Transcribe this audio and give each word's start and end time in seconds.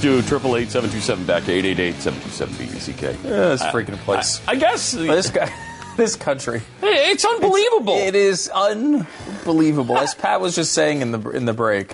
It's 0.00 0.06
Pat 0.08 0.14
and 0.14 0.22
Stu, 0.24 0.28
triple 0.28 0.56
eight 0.56 0.70
seven 0.70 0.90
two 0.90 1.00
seven 1.00 1.24
back 1.26 1.44
to 1.44 1.52
eight 1.52 1.64
eight 1.64 1.78
eight 1.78 1.94
seven 1.96 2.20
two 2.22 2.30
seven 2.30 2.54
BBCK. 2.54 3.02
Yeah, 3.24 3.52
it's 3.52 3.62
freaking 3.64 3.96
place. 3.98 4.40
I, 4.46 4.52
I 4.52 4.56
guess 4.56 4.92
this 4.92 5.30
guy, 5.30 5.52
this 5.96 6.16
country. 6.16 6.62
it's 6.82 7.24
unbelievable. 7.24 7.96
It 7.96 8.14
is 8.14 8.48
unbelievable. 8.48 9.98
As 9.98 10.14
Pat 10.14 10.40
was 10.40 10.54
just 10.56 10.72
saying 10.72 11.02
in 11.02 11.12
the 11.12 11.30
in 11.30 11.44
the 11.44 11.52
break, 11.52 11.92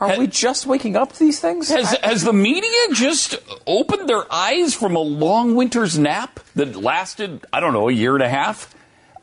are 0.00 0.18
we 0.18 0.26
just 0.26 0.66
waking 0.66 0.96
up 0.96 1.12
to 1.12 1.18
these 1.18 1.40
things? 1.40 1.68
Has, 1.68 1.94
I- 2.02 2.08
has 2.08 2.22
the 2.22 2.32
media 2.32 2.70
just 2.92 3.36
opened 3.66 4.08
their 4.08 4.32
eyes 4.32 4.74
from 4.74 4.94
a 4.96 5.00
long 5.00 5.54
winter's 5.56 5.98
nap 5.98 6.40
that 6.54 6.76
lasted, 6.76 7.44
I 7.52 7.60
don't 7.60 7.72
know, 7.72 7.88
a 7.88 7.92
year 7.92 8.14
and 8.14 8.22
a 8.22 8.28
half? 8.28 8.72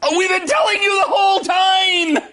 Oh, 0.03 0.17
we've 0.17 0.29
been 0.29 0.47
telling 0.47 0.81
you 0.81 1.01
the 1.03 1.07
whole 1.07 1.39
time! 1.41 2.31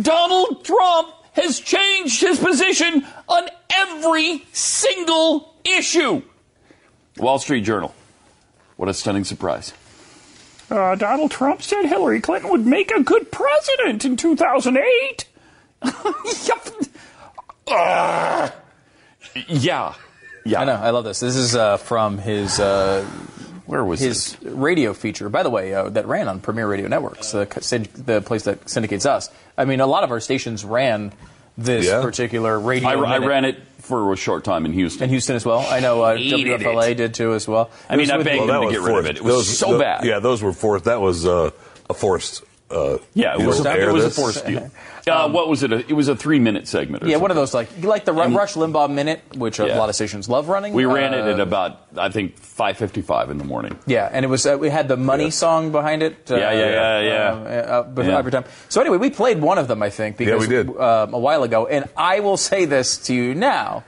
Donald 0.00 0.64
Trump 0.64 1.08
has 1.32 1.60
changed 1.60 2.20
his 2.20 2.38
position 2.38 3.06
on 3.28 3.48
every 3.72 4.44
single 4.52 5.54
issue. 5.64 6.22
Wall 7.18 7.38
Street 7.38 7.62
Journal. 7.62 7.94
What 8.76 8.88
a 8.88 8.94
stunning 8.94 9.24
surprise. 9.24 9.72
Uh, 10.70 10.94
Donald 10.94 11.30
Trump 11.30 11.62
said 11.62 11.84
Hillary 11.86 12.20
Clinton 12.20 12.50
would 12.50 12.64
make 12.66 12.90
a 12.92 13.02
good 13.02 13.30
president 13.32 14.04
in 14.04 14.16
2008. 14.16 15.24
Yup. 15.84 16.68
Uh, 17.66 18.50
yeah. 19.48 19.94
Yeah. 20.44 20.60
I 20.60 20.64
know. 20.64 20.74
I 20.74 20.90
love 20.90 21.04
this. 21.04 21.20
This 21.20 21.36
is 21.36 21.54
uh, 21.56 21.76
from 21.76 22.18
his 22.18 22.58
uh, 22.60 23.04
Where 23.66 23.84
was 23.84 24.00
his 24.00 24.34
this? 24.36 24.52
radio 24.52 24.92
feature, 24.94 25.28
by 25.28 25.42
the 25.42 25.50
way, 25.50 25.74
uh, 25.74 25.88
that 25.90 26.06
ran 26.06 26.28
on 26.28 26.40
Premier 26.40 26.66
Radio 26.66 26.88
Networks, 26.88 27.32
the, 27.32 27.44
the 27.94 28.22
place 28.22 28.44
that 28.44 28.68
syndicates 28.68 29.06
us. 29.06 29.28
I 29.58 29.64
mean, 29.64 29.80
a 29.80 29.86
lot 29.86 30.04
of 30.04 30.10
our 30.10 30.20
stations 30.20 30.64
ran 30.64 31.12
this 31.64 31.86
Yeah. 31.86 32.02
particular 32.02 32.58
radio. 32.58 32.88
I, 32.88 33.14
I 33.14 33.18
ran 33.18 33.44
it 33.44 33.56
for 33.80 34.12
a 34.12 34.16
short 34.16 34.44
time 34.44 34.66
in 34.66 34.72
Houston. 34.72 35.04
in 35.04 35.10
Houston 35.10 35.36
as 35.36 35.44
well. 35.44 35.60
I 35.68 35.80
know 35.80 36.02
uh, 36.02 36.16
WFLA 36.16 36.90
it. 36.90 36.94
did 36.96 37.14
too 37.14 37.34
as 37.34 37.48
well. 37.48 37.70
I 37.88 37.94
mean, 37.96 38.00
It 38.00 38.02
was 38.02 38.10
I 38.10 38.16
with- 38.18 38.26
begged 38.26 38.38
Well, 38.38 38.46
them 38.48 38.60
to 38.60 38.66
was 38.66 38.74
get 38.76 38.82
rid 38.82 38.98
of 38.98 39.06
it. 39.06 39.16
It 39.16 39.24
was 39.24 39.34
Those- 39.34 39.58
so 39.58 39.72
tho- 39.72 39.78
bad. 39.80 40.04
Yeah, 40.04 40.18
those 40.20 40.42
were 40.42 40.52
forced. 40.52 40.84
That 40.84 41.00
was 41.00 41.26
uh, 41.26 41.50
a 41.88 41.94
forced. 41.94 42.42
Uh, 42.70 42.98
Yeah, 43.14 43.34
it 43.34 43.44
was, 43.44 43.64
know, 43.64 43.70
it 43.72 43.78
air 43.80 43.92
was 43.92 44.04
a 44.04 44.06
this. 44.08 44.16
forced 44.16 44.46
deal. 44.46 44.70
Uh, 45.08 45.28
what 45.28 45.48
was 45.48 45.62
it? 45.64 45.72
A, 45.72 45.78
it 45.78 45.92
was 45.94 46.06
a 46.08 46.14
three 46.14 46.38
minute 46.38 46.68
segment. 46.68 47.02
Or 47.02 47.08
Yeah, 47.08 47.16
one 47.16 47.30
of 47.32 47.36
those 47.36 47.52
like 47.52 47.68
like 47.82 48.04
the 48.04 48.12
Ru- 48.12 48.36
Rush 48.36 48.54
Limbaugh 48.54 48.88
minute, 48.92 49.20
which 49.34 49.58
a 49.58 49.66
lot 49.66 49.88
of 49.88 49.94
stations 49.96 50.28
love 50.28 50.48
running. 50.48 50.72
We 50.72 50.84
ran 50.84 51.12
it 51.14 51.22
Uh, 51.26 51.32
at 51.32 51.40
about, 51.40 51.80
I 51.96 52.10
think, 52.10 52.36
5.55 52.40 53.30
in 53.30 53.38
the 53.38 53.44
morning. 53.44 53.76
Yeah, 53.86 54.08
and 54.12 54.24
it 54.24 54.28
was 54.28 54.46
uh, 54.46 54.56
we 54.60 54.70
had 54.70 54.86
the 54.86 54.96
money 54.96 55.24
Yeah. 55.24 55.30
song 55.30 55.72
behind 55.72 56.02
it. 56.04 56.30
Uh, 56.30 56.36
Yeah, 56.36 56.52
yeah, 56.52 56.70
yeah, 56.70 57.00
yeah. 57.00 57.30
Uh, 57.32 57.72
uh, 57.80 57.82
before- 57.82 58.12
Yeah. 58.12 58.18
every 58.18 58.30
time. 58.30 58.44
So 58.68 58.80
anyway, 58.80 58.98
we 58.98 59.10
played 59.10 59.40
one 59.40 59.58
of 59.58 59.66
them, 59.66 59.82
I 59.82 59.90
think, 59.90 60.16
because 60.16 60.46
we 60.46 60.54
did. 60.54 60.68
Um, 60.68 61.12
a 61.14 61.18
while 61.18 61.42
ago. 61.42 61.66
And 61.66 61.86
I 61.96 62.20
will 62.20 62.36
say 62.36 62.66
this 62.66 62.98
to 63.08 63.14
you 63.14 63.34
now: 63.34 63.82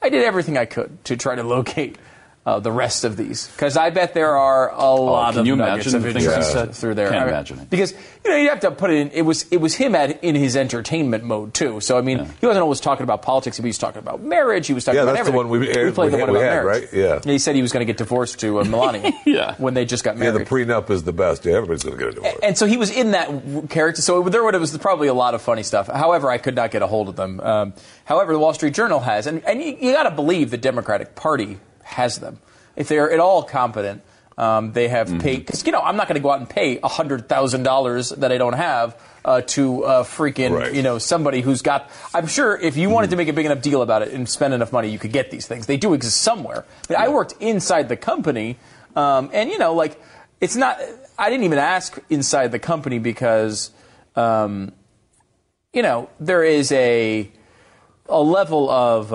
I 0.00 0.08
did 0.08 0.24
everything 0.24 0.56
I 0.56 0.64
could 0.64 1.04
to 1.04 1.16
try 1.16 1.34
to 1.34 1.42
locate. 1.42 1.96
Uh, 2.44 2.58
the 2.58 2.72
rest 2.72 3.04
of 3.04 3.16
these, 3.16 3.46
because 3.52 3.76
I 3.76 3.90
bet 3.90 4.14
there 4.14 4.36
are 4.36 4.72
a 4.72 4.94
lot 4.96 5.36
Oh, 5.36 5.44
can 5.44 5.52
of 5.52 5.58
nuggets 5.58 5.94
of 5.94 6.02
things 6.02 6.24
he 6.24 6.42
said? 6.42 6.74
through 6.74 6.96
there. 6.96 7.06
Can't 7.08 7.20
I 7.22 7.24
mean, 7.26 7.34
imagine 7.34 7.58
it. 7.60 7.70
because 7.70 7.92
you 8.24 8.30
know 8.32 8.36
you 8.36 8.48
have 8.48 8.58
to 8.60 8.72
put 8.72 8.90
it 8.90 8.96
in. 8.96 9.10
It 9.10 9.22
was 9.22 9.46
it 9.52 9.58
was 9.58 9.74
him 9.76 9.94
at 9.94 10.24
in 10.24 10.34
his 10.34 10.56
entertainment 10.56 11.22
mode 11.22 11.54
too. 11.54 11.78
So 11.80 11.96
I 11.96 12.00
mean, 12.00 12.18
he 12.40 12.46
wasn't 12.46 12.64
always 12.64 12.80
talking 12.80 13.04
about 13.04 13.22
politics. 13.22 13.58
He 13.58 13.62
was 13.64 13.78
talking 13.78 14.00
about 14.00 14.22
marriage. 14.24 14.66
He 14.66 14.72
was 14.74 14.84
talking 14.84 14.96
Yeah, 14.96 15.04
about 15.04 15.14
that's 15.14 15.28
the 15.28 15.36
one 15.36 15.48
we 15.50 15.68
aired- 15.68 15.94
played 15.94 16.06
we 16.06 16.10
the 16.10 16.18
had- 16.18 16.24
one 16.28 16.32
we 16.32 16.38
about 16.42 16.52
had, 16.52 16.64
marriage. 16.64 16.82
right? 16.92 16.92
Yeah. 16.92 17.20
He 17.32 17.38
said 17.38 17.54
he 17.54 17.62
was 17.62 17.70
going 17.70 17.82
to 17.86 17.92
get 17.92 17.96
divorced 17.98 18.40
to 18.40 18.58
uh, 18.58 18.64
Melania. 18.64 19.12
Yeah. 19.24 19.54
when 19.58 19.74
they 19.74 19.84
just 19.84 20.02
got 20.02 20.16
married. 20.16 20.36
Yeah, 20.36 20.44
the 20.44 20.50
prenup 20.50 20.90
is 20.90 21.04
the 21.04 21.12
best. 21.12 21.44
Yeah, 21.44 21.54
everybody's 21.54 21.84
going 21.84 21.96
to 21.96 22.04
get 22.04 22.12
a 22.12 22.14
divorce. 22.16 22.34
And 22.42 22.58
so 22.58 22.66
he 22.66 22.76
was 22.76 22.90
in 22.90 23.12
that 23.12 23.30
character. 23.70 24.02
So 24.02 24.20
there 24.24 24.42
would 24.42 24.56
was 24.56 24.76
probably 24.78 25.06
a 25.06 25.14
lot 25.14 25.34
of 25.36 25.42
funny 25.42 25.62
stuff. 25.62 25.86
However, 25.86 26.28
I 26.28 26.38
could 26.38 26.56
not 26.56 26.72
get 26.72 26.82
a 26.82 26.88
hold 26.88 27.08
of 27.08 27.14
them. 27.14 27.38
Um, 27.38 27.74
however, 28.04 28.32
the 28.32 28.40
Wall 28.40 28.52
Street 28.52 28.74
Journal 28.74 28.98
has, 28.98 29.28
and, 29.28 29.44
and 29.44 29.62
you, 29.62 29.76
you 29.80 29.92
got 29.92 30.02
to 30.04 30.10
believe 30.10 30.50
the 30.50 30.58
Democratic 30.58 31.14
Party 31.14 31.60
has 31.82 32.18
them. 32.18 32.38
If 32.76 32.88
they're 32.88 33.10
at 33.10 33.20
all 33.20 33.42
competent, 33.42 34.02
um, 34.38 34.72
they 34.72 34.88
have 34.88 35.18
paid. 35.20 35.44
Because 35.44 35.66
you 35.66 35.72
know, 35.72 35.80
I'm 35.80 35.96
not 35.96 36.08
going 36.08 36.16
to 36.16 36.22
go 36.22 36.30
out 36.30 36.38
and 36.40 36.48
pay 36.48 36.78
hundred 36.82 37.28
thousand 37.28 37.64
dollars 37.64 38.10
that 38.10 38.32
I 38.32 38.38
don't 38.38 38.54
have. 38.54 39.00
Uh, 39.24 39.40
to 39.40 39.84
uh, 39.84 40.02
freaking, 40.02 40.50
Right. 40.50 40.74
you 40.74 40.82
know, 40.82 40.98
somebody 40.98 41.42
who's 41.42 41.62
got. 41.62 41.88
I'm 42.12 42.26
sure 42.26 42.56
if 42.58 42.76
you 42.76 42.90
wanted 42.90 43.10
to 43.10 43.16
make 43.16 43.28
a 43.28 43.32
big 43.32 43.46
enough 43.46 43.62
deal 43.62 43.80
about 43.80 44.02
it 44.02 44.12
and 44.12 44.28
spend 44.28 44.52
enough 44.52 44.72
money, 44.72 44.88
you 44.88 44.98
could 44.98 45.12
get 45.12 45.30
these 45.30 45.46
things. 45.46 45.66
They 45.66 45.76
do 45.76 45.94
exist 45.94 46.20
somewhere. 46.22 46.64
I, 46.88 46.92
mean, 46.92 47.00
I 47.02 47.08
worked 47.08 47.34
inside 47.38 47.88
the 47.88 47.96
company, 47.96 48.58
um, 48.96 49.30
and 49.32 49.48
you 49.48 49.58
know, 49.58 49.74
like 49.74 50.02
it's 50.40 50.56
not. 50.56 50.80
I 51.16 51.30
didn't 51.30 51.44
even 51.44 51.58
ask 51.60 52.00
inside 52.10 52.50
the 52.50 52.58
company 52.58 52.98
because, 52.98 53.70
um, 54.16 54.72
you 55.72 55.82
know, 55.82 56.10
there 56.18 56.42
is 56.42 56.72
a 56.72 57.30
a 58.08 58.20
level 58.20 58.68
of. 58.70 59.12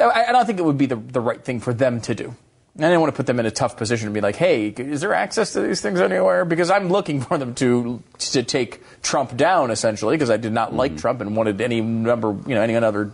I, 0.00 0.26
I 0.28 0.32
don't 0.32 0.46
think 0.46 0.58
it 0.58 0.64
would 0.64 0.78
be 0.78 0.86
the, 0.86 0.96
the 0.96 1.20
right 1.20 1.42
thing 1.42 1.60
for 1.60 1.72
them 1.74 2.00
to 2.02 2.14
do. 2.14 2.34
I 2.76 2.80
didn't 2.82 3.00
want 3.00 3.12
to 3.12 3.16
put 3.16 3.26
them 3.26 3.38
in 3.38 3.46
a 3.46 3.52
tough 3.52 3.76
position 3.76 4.08
and 4.08 4.14
be 4.14 4.20
like, 4.20 4.34
"Hey, 4.34 4.66
is 4.66 5.00
there 5.00 5.14
access 5.14 5.52
to 5.52 5.60
these 5.60 5.80
things 5.80 6.00
anywhere?" 6.00 6.44
Because 6.44 6.70
I'm 6.70 6.88
looking 6.88 7.20
for 7.20 7.38
them 7.38 7.54
to 7.54 8.02
to 8.18 8.42
take 8.42 8.82
Trump 9.00 9.36
down, 9.36 9.70
essentially, 9.70 10.16
because 10.16 10.30
I 10.30 10.38
did 10.38 10.52
not 10.52 10.74
like 10.74 10.96
Trump 10.96 11.20
and 11.20 11.36
wanted 11.36 11.60
any 11.60 11.80
number, 11.80 12.36
you 12.48 12.54
know, 12.56 12.62
any 12.62 12.74
other 12.74 13.12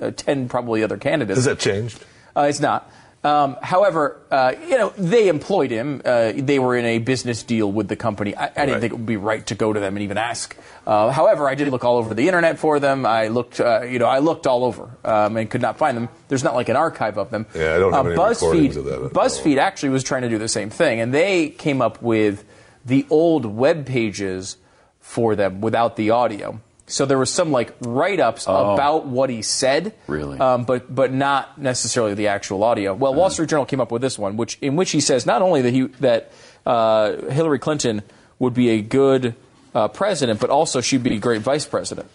uh, 0.00 0.12
ten 0.12 0.48
probably 0.48 0.84
other 0.84 0.96
candidates. 0.96 1.38
Has 1.38 1.44
that 1.46 1.58
changed? 1.58 2.04
Uh, 2.36 2.42
it's 2.42 2.60
not. 2.60 2.88
Um, 3.22 3.58
however, 3.62 4.18
uh, 4.30 4.54
you 4.66 4.78
know, 4.78 4.94
they 4.96 5.28
employed 5.28 5.70
him. 5.70 6.00
Uh, 6.02 6.32
they 6.34 6.58
were 6.58 6.74
in 6.74 6.86
a 6.86 6.98
business 6.98 7.42
deal 7.42 7.70
with 7.70 7.86
the 7.88 7.96
company. 7.96 8.34
I, 8.34 8.46
I 8.46 8.48
didn't 8.48 8.70
Right. 8.70 8.80
think 8.80 8.92
it 8.94 8.96
would 8.96 9.04
be 9.06 9.18
right 9.18 9.44
to 9.48 9.54
go 9.54 9.74
to 9.74 9.78
them 9.78 9.94
and 9.94 10.02
even 10.02 10.16
ask. 10.16 10.56
Uh, 10.86 11.10
however, 11.10 11.46
I 11.46 11.54
did 11.54 11.68
look 11.68 11.84
all 11.84 11.98
over 11.98 12.14
the 12.14 12.26
internet 12.28 12.58
for 12.58 12.80
them. 12.80 13.04
I 13.04 13.28
looked, 13.28 13.60
uh, 13.60 13.82
you 13.82 13.98
know, 13.98 14.06
I 14.06 14.20
looked 14.20 14.46
all 14.46 14.64
over 14.64 14.88
um, 15.04 15.36
and 15.36 15.50
could 15.50 15.60
not 15.60 15.76
find 15.76 15.98
them. 15.98 16.08
There's 16.28 16.42
not 16.42 16.54
like 16.54 16.70
an 16.70 16.76
archive 16.76 17.18
of 17.18 17.30
them. 17.30 17.44
Yeah, 17.54 17.74
I 17.74 17.78
don't 17.78 17.92
have 17.92 18.06
uh, 18.06 18.08
any 18.08 18.18
BuzzFeed, 18.18 18.40
recordings 18.40 18.76
of 18.76 18.84
that. 18.86 19.00
BuzzFeed 19.12 19.58
actually 19.58 19.90
was 19.90 20.02
trying 20.02 20.22
to 20.22 20.30
do 20.30 20.38
the 20.38 20.48
same 20.48 20.70
thing, 20.70 21.00
and 21.00 21.12
they 21.12 21.50
came 21.50 21.82
up 21.82 22.00
with 22.00 22.44
the 22.86 23.06
old 23.10 23.44
web 23.44 23.84
pages 23.84 24.56
for 25.00 25.36
them 25.36 25.60
without 25.60 25.96
the 25.96 26.08
audio. 26.10 26.58
So 26.90 27.06
there 27.06 27.18
was 27.18 27.30
some 27.32 27.52
like 27.52 27.74
write-ups 27.80 28.46
about 28.46 29.06
what 29.06 29.30
he 29.30 29.42
said, 29.42 29.92
Oh. 29.96 30.12
Really? 30.12 30.38
um, 30.38 30.64
but 30.64 30.92
but 30.94 31.12
not 31.12 31.56
necessarily 31.58 32.14
the 32.14 32.26
actual 32.28 32.62
audio. 32.64 32.94
Well, 32.94 33.14
Wall 33.14 33.30
Street 33.30 33.48
Journal 33.48 33.64
came 33.66 33.80
up 33.80 33.92
with 33.92 34.02
this 34.02 34.18
one, 34.18 34.36
which 34.36 34.58
in 34.60 34.76
which 34.76 34.90
he 34.90 35.00
says 35.00 35.24
not 35.26 35.40
only 35.40 35.62
that 35.62 35.72
he 35.72 35.82
that 36.00 36.32
uh, 36.66 37.12
Hillary 37.30 37.58
Clinton 37.58 38.02
would 38.38 38.54
be 38.54 38.70
a 38.70 38.82
good 38.82 39.34
uh, 39.74 39.88
president, 39.88 40.40
but 40.40 40.50
also 40.50 40.80
she'd 40.80 41.02
be 41.02 41.14
a 41.14 41.18
great 41.18 41.42
vice 41.42 41.64
president. 41.64 42.08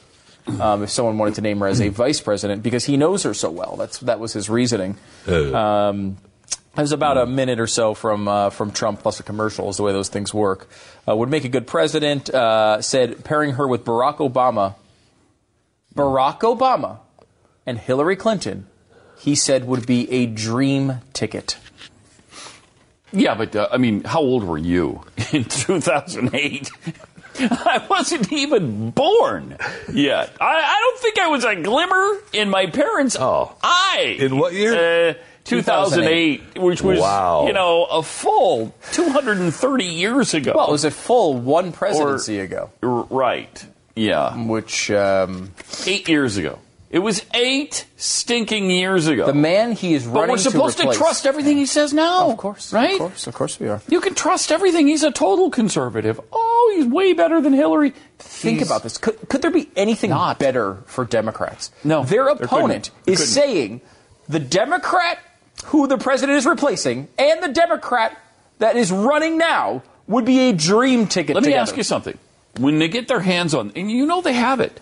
Um, 0.60 0.84
if 0.84 0.92
someone 0.92 1.18
wanted 1.18 1.36
to 1.36 1.42
name 1.42 1.58
her 1.60 1.68
as 1.68 1.82
a 1.82 1.90
vice 1.90 2.22
president, 2.22 2.62
because 2.62 2.86
he 2.86 2.98
knows 2.98 3.24
her 3.24 3.34
so 3.34 3.50
well, 3.50 3.78
that's 3.78 3.98
that 4.00 4.20
was 4.20 4.34
his 4.34 4.50
reasoning. 4.50 4.98
Uh, 5.28 5.56
Um, 5.56 6.18
it 6.78 6.82
was 6.82 6.92
about 6.92 7.18
a 7.18 7.26
minute 7.26 7.60
or 7.62 7.68
so 7.68 7.94
from 7.94 8.28
uh, 8.28 8.50
from 8.50 8.72
Trump 8.72 9.00
plus 9.02 9.20
a 9.20 9.24
commercial 9.24 9.70
is 9.70 9.78
the 9.78 9.84
way 9.84 9.94
those 9.94 10.10
things 10.10 10.34
work. 10.34 10.68
Uh, 11.08 11.16
would 11.16 11.30
make 11.30 11.44
a 11.46 11.50
good 11.50 11.68
president. 11.68 12.30
Uh, 12.30 12.82
said 12.82 13.24
pairing 13.24 13.52
her 13.54 13.68
with 13.68 13.86
Barack 13.86 14.18
Obama 14.18 14.76
Barack 15.96 16.40
Obama 16.40 17.00
and 17.66 17.78
Hillary 17.78 18.16
Clinton, 18.16 18.68
he 19.18 19.34
said 19.36 19.66
would 19.66 19.86
be 19.88 20.12
a 20.12 20.26
dream 20.26 21.02
ticket. 21.14 21.58
Yeah, 23.14 23.36
but 23.36 23.56
uh, 23.56 23.70
I 23.72 23.78
mean, 23.78 24.04
how 24.04 24.20
old 24.20 24.44
were 24.44 24.58
you 24.58 25.02
in 25.32 25.46
2008? 25.46 26.70
I 27.40 27.86
wasn't 27.90 28.32
even 28.32 28.92
born 28.92 29.58
yet. 29.92 30.32
I, 30.40 30.46
I 30.46 30.80
don't 30.80 31.00
think 31.00 31.20
I 31.20 31.28
was 31.28 31.44
a 31.46 31.56
glimmer 31.56 32.18
in 32.34 32.50
my 32.50 32.66
parents' 32.68 33.16
Oh. 33.20 33.56
eye. 33.62 34.16
In 34.20 34.38
what 34.38 34.54
year? 34.54 35.18
Uh, 35.46 35.50
2008, 35.50 36.58
which 36.58 36.82
was, 36.82 37.00
Wow. 37.00 37.46
you 37.48 37.54
know, 37.54 37.86
a 37.86 38.02
full 38.02 38.74
230 38.94 39.86
years 39.86 40.34
ago. 40.34 40.54
Well, 40.56 40.68
it 40.70 40.72
was 40.72 40.86
a 40.86 40.92
full 40.92 41.36
one 41.36 41.72
presidency 41.72 42.40
ago, 42.40 42.72
R- 42.82 43.06
right. 43.10 43.66
Yeah. 43.96 44.36
which 44.46 44.90
um, 44.92 45.52
Eight 45.86 46.10
years 46.10 46.38
ago. 46.38 46.60
It 46.92 47.00
was 47.00 47.26
eight 47.34 47.86
stinking 47.98 48.70
years 48.72 49.08
ago. 49.08 49.26
the 49.26 49.34
man 49.34 49.74
he 49.74 49.94
is 49.96 50.06
but 50.06 50.14
running 50.14 50.30
we're 50.32 50.38
supposed 50.38 50.78
to, 50.78 50.84
to, 50.86 50.94
trust 50.94 51.26
everything 51.26 51.58
he 51.58 51.66
says 51.66 51.94
now. 51.94 52.30
Of 52.32 52.38
course, 52.38 52.72
Right? 52.72 52.94
Of 52.94 53.00
course, 53.00 53.28
of 53.28 53.34
course 53.34 53.60
we 53.60 53.68
are. 53.68 53.82
You 53.90 54.00
can 54.00 54.16
trust 54.16 54.50
everything. 54.52 54.88
He's 54.88 55.04
a 55.04 55.12
total 55.12 55.50
conservative. 55.50 56.22
Oh, 56.32 56.74
he's 56.78 56.86
way 56.86 57.12
better 57.14 57.42
than 57.42 57.52
Hillary. 57.54 57.94
Think 58.20 58.60
He's- 58.60 58.68
about 58.70 58.84
this. 58.84 58.98
Could, 58.98 59.18
could 59.28 59.42
there 59.42 59.52
be 59.52 59.70
anything 59.76 60.12
Not. 60.12 60.40
better 60.40 60.78
for 60.86 61.04
Democrats? 61.06 61.70
No, 61.84 62.04
Their 62.04 62.30
opponent 62.30 62.92
is 63.06 63.34
saying 63.34 63.82
the 64.30 64.40
Democrat 64.40 65.18
who 65.66 65.88
the 65.88 65.98
president 65.98 66.38
is 66.38 66.46
replacing 66.46 67.08
and 67.18 67.42
the 67.42 67.48
Democrat 67.50 68.18
that 68.60 68.76
is 68.76 68.92
running 68.92 69.38
now 69.38 69.82
would 70.08 70.26
be 70.26 70.50
a 70.50 70.54
dream 70.54 71.08
ticket 71.08 71.36
Let 71.36 71.44
me 71.46 71.54
ask 71.54 71.76
you 71.78 71.84
something. 71.84 72.18
When 72.60 72.80
they 72.80 72.88
get 72.88 73.08
their 73.08 73.20
hands 73.20 73.54
on, 73.54 73.72
and 73.76 73.92
you 73.92 74.06
know 74.06 74.22
they 74.22 74.34
have 74.34 74.60
it, 74.62 74.80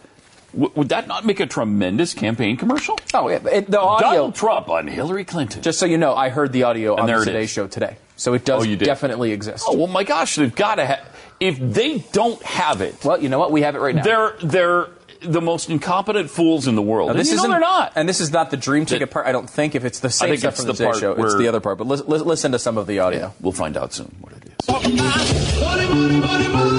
w- 0.51 0.71
would 0.75 0.89
that 0.89 1.07
not 1.07 1.25
make 1.25 1.39
a 1.39 1.47
tremendous 1.47 2.13
campaign 2.13 2.55
commercial? 2.57 2.99
Oh, 3.15 3.29
yeah. 3.29 3.39
It, 3.47 3.71
the 3.71 3.79
audio. 3.81 4.09
Donald 4.09 4.35
Trump 4.35 4.69
on 4.69 4.85
Hillary 4.87 5.23
Clinton. 5.25 5.61
Just 5.63 5.79
so 5.79 5.85
you 5.87 5.97
know, 5.97 6.13
I 6.13 6.29
heard 6.29 6.51
the 6.51 6.63
audio 6.63 6.95
on 6.97 7.07
there 7.07 7.19
the 7.19 7.25
Today 7.25 7.43
is. 7.43 7.49
Show 7.49 7.65
today. 7.67 7.97
So 8.15 8.33
it 8.35 8.45
does 8.45 8.67
Oh, 8.67 8.75
definitely 8.75 9.31
exist. 9.31 9.65
oh 9.67 9.75
well, 9.75 9.87
my 9.87 10.03
gosh, 10.03 10.35
they've 10.35 10.53
got 10.53 10.75
to 10.75 10.85
have. 10.85 11.09
If 11.39 11.57
they 11.59 11.99
don't 12.11 12.41
have 12.43 12.81
it, 12.81 13.03
Well, 13.03 13.19
you 13.21 13.27
know 13.29 13.39
what? 13.39 13.51
We 13.51 13.61
have 13.63 13.75
it 13.75 13.79
right 13.79 13.95
now. 13.95 14.03
they're 14.03 14.33
they're 14.43 14.87
the 15.23 15.41
most 15.41 15.69
incompetent 15.69 16.29
fools 16.29 16.67
in 16.67 16.75
the 16.75 16.81
world. 16.81 17.07
Now, 17.07 17.11
And 17.11 17.19
this 17.19 17.29
you 17.29 17.35
know 17.35 17.41
isn't, 17.41 17.51
they're 17.51 17.59
not. 17.59 17.93
And 17.95 18.07
this 18.07 18.21
is 18.21 18.31
not 18.31 18.51
the 18.51 18.57
dream 18.57 18.85
ticket 18.85 19.11
part. 19.11 19.27
I 19.27 19.31
don't 19.31 19.49
think 19.49 19.75
if 19.75 19.85
it's 19.85 19.99
the 19.99 20.09
same 20.09 20.29
think 20.29 20.39
stuff 20.39 20.55
from 20.55 20.67
the, 20.67 20.73
the 20.73 20.93
Show, 20.93 21.13
it's 21.13 21.37
the 21.37 21.47
other 21.47 21.59
part. 21.59 21.77
But 21.77 21.87
listen, 21.87 22.07
listen 22.07 22.51
to 22.51 22.59
some 22.59 22.77
of 22.77 22.87
the 22.87 22.99
audio. 22.99 23.33
we'll 23.41 23.53
find 23.53 23.77
out 23.77 23.93
soon 23.93 24.15
what 24.21 24.33
it 24.33 24.43
is. 24.45 24.53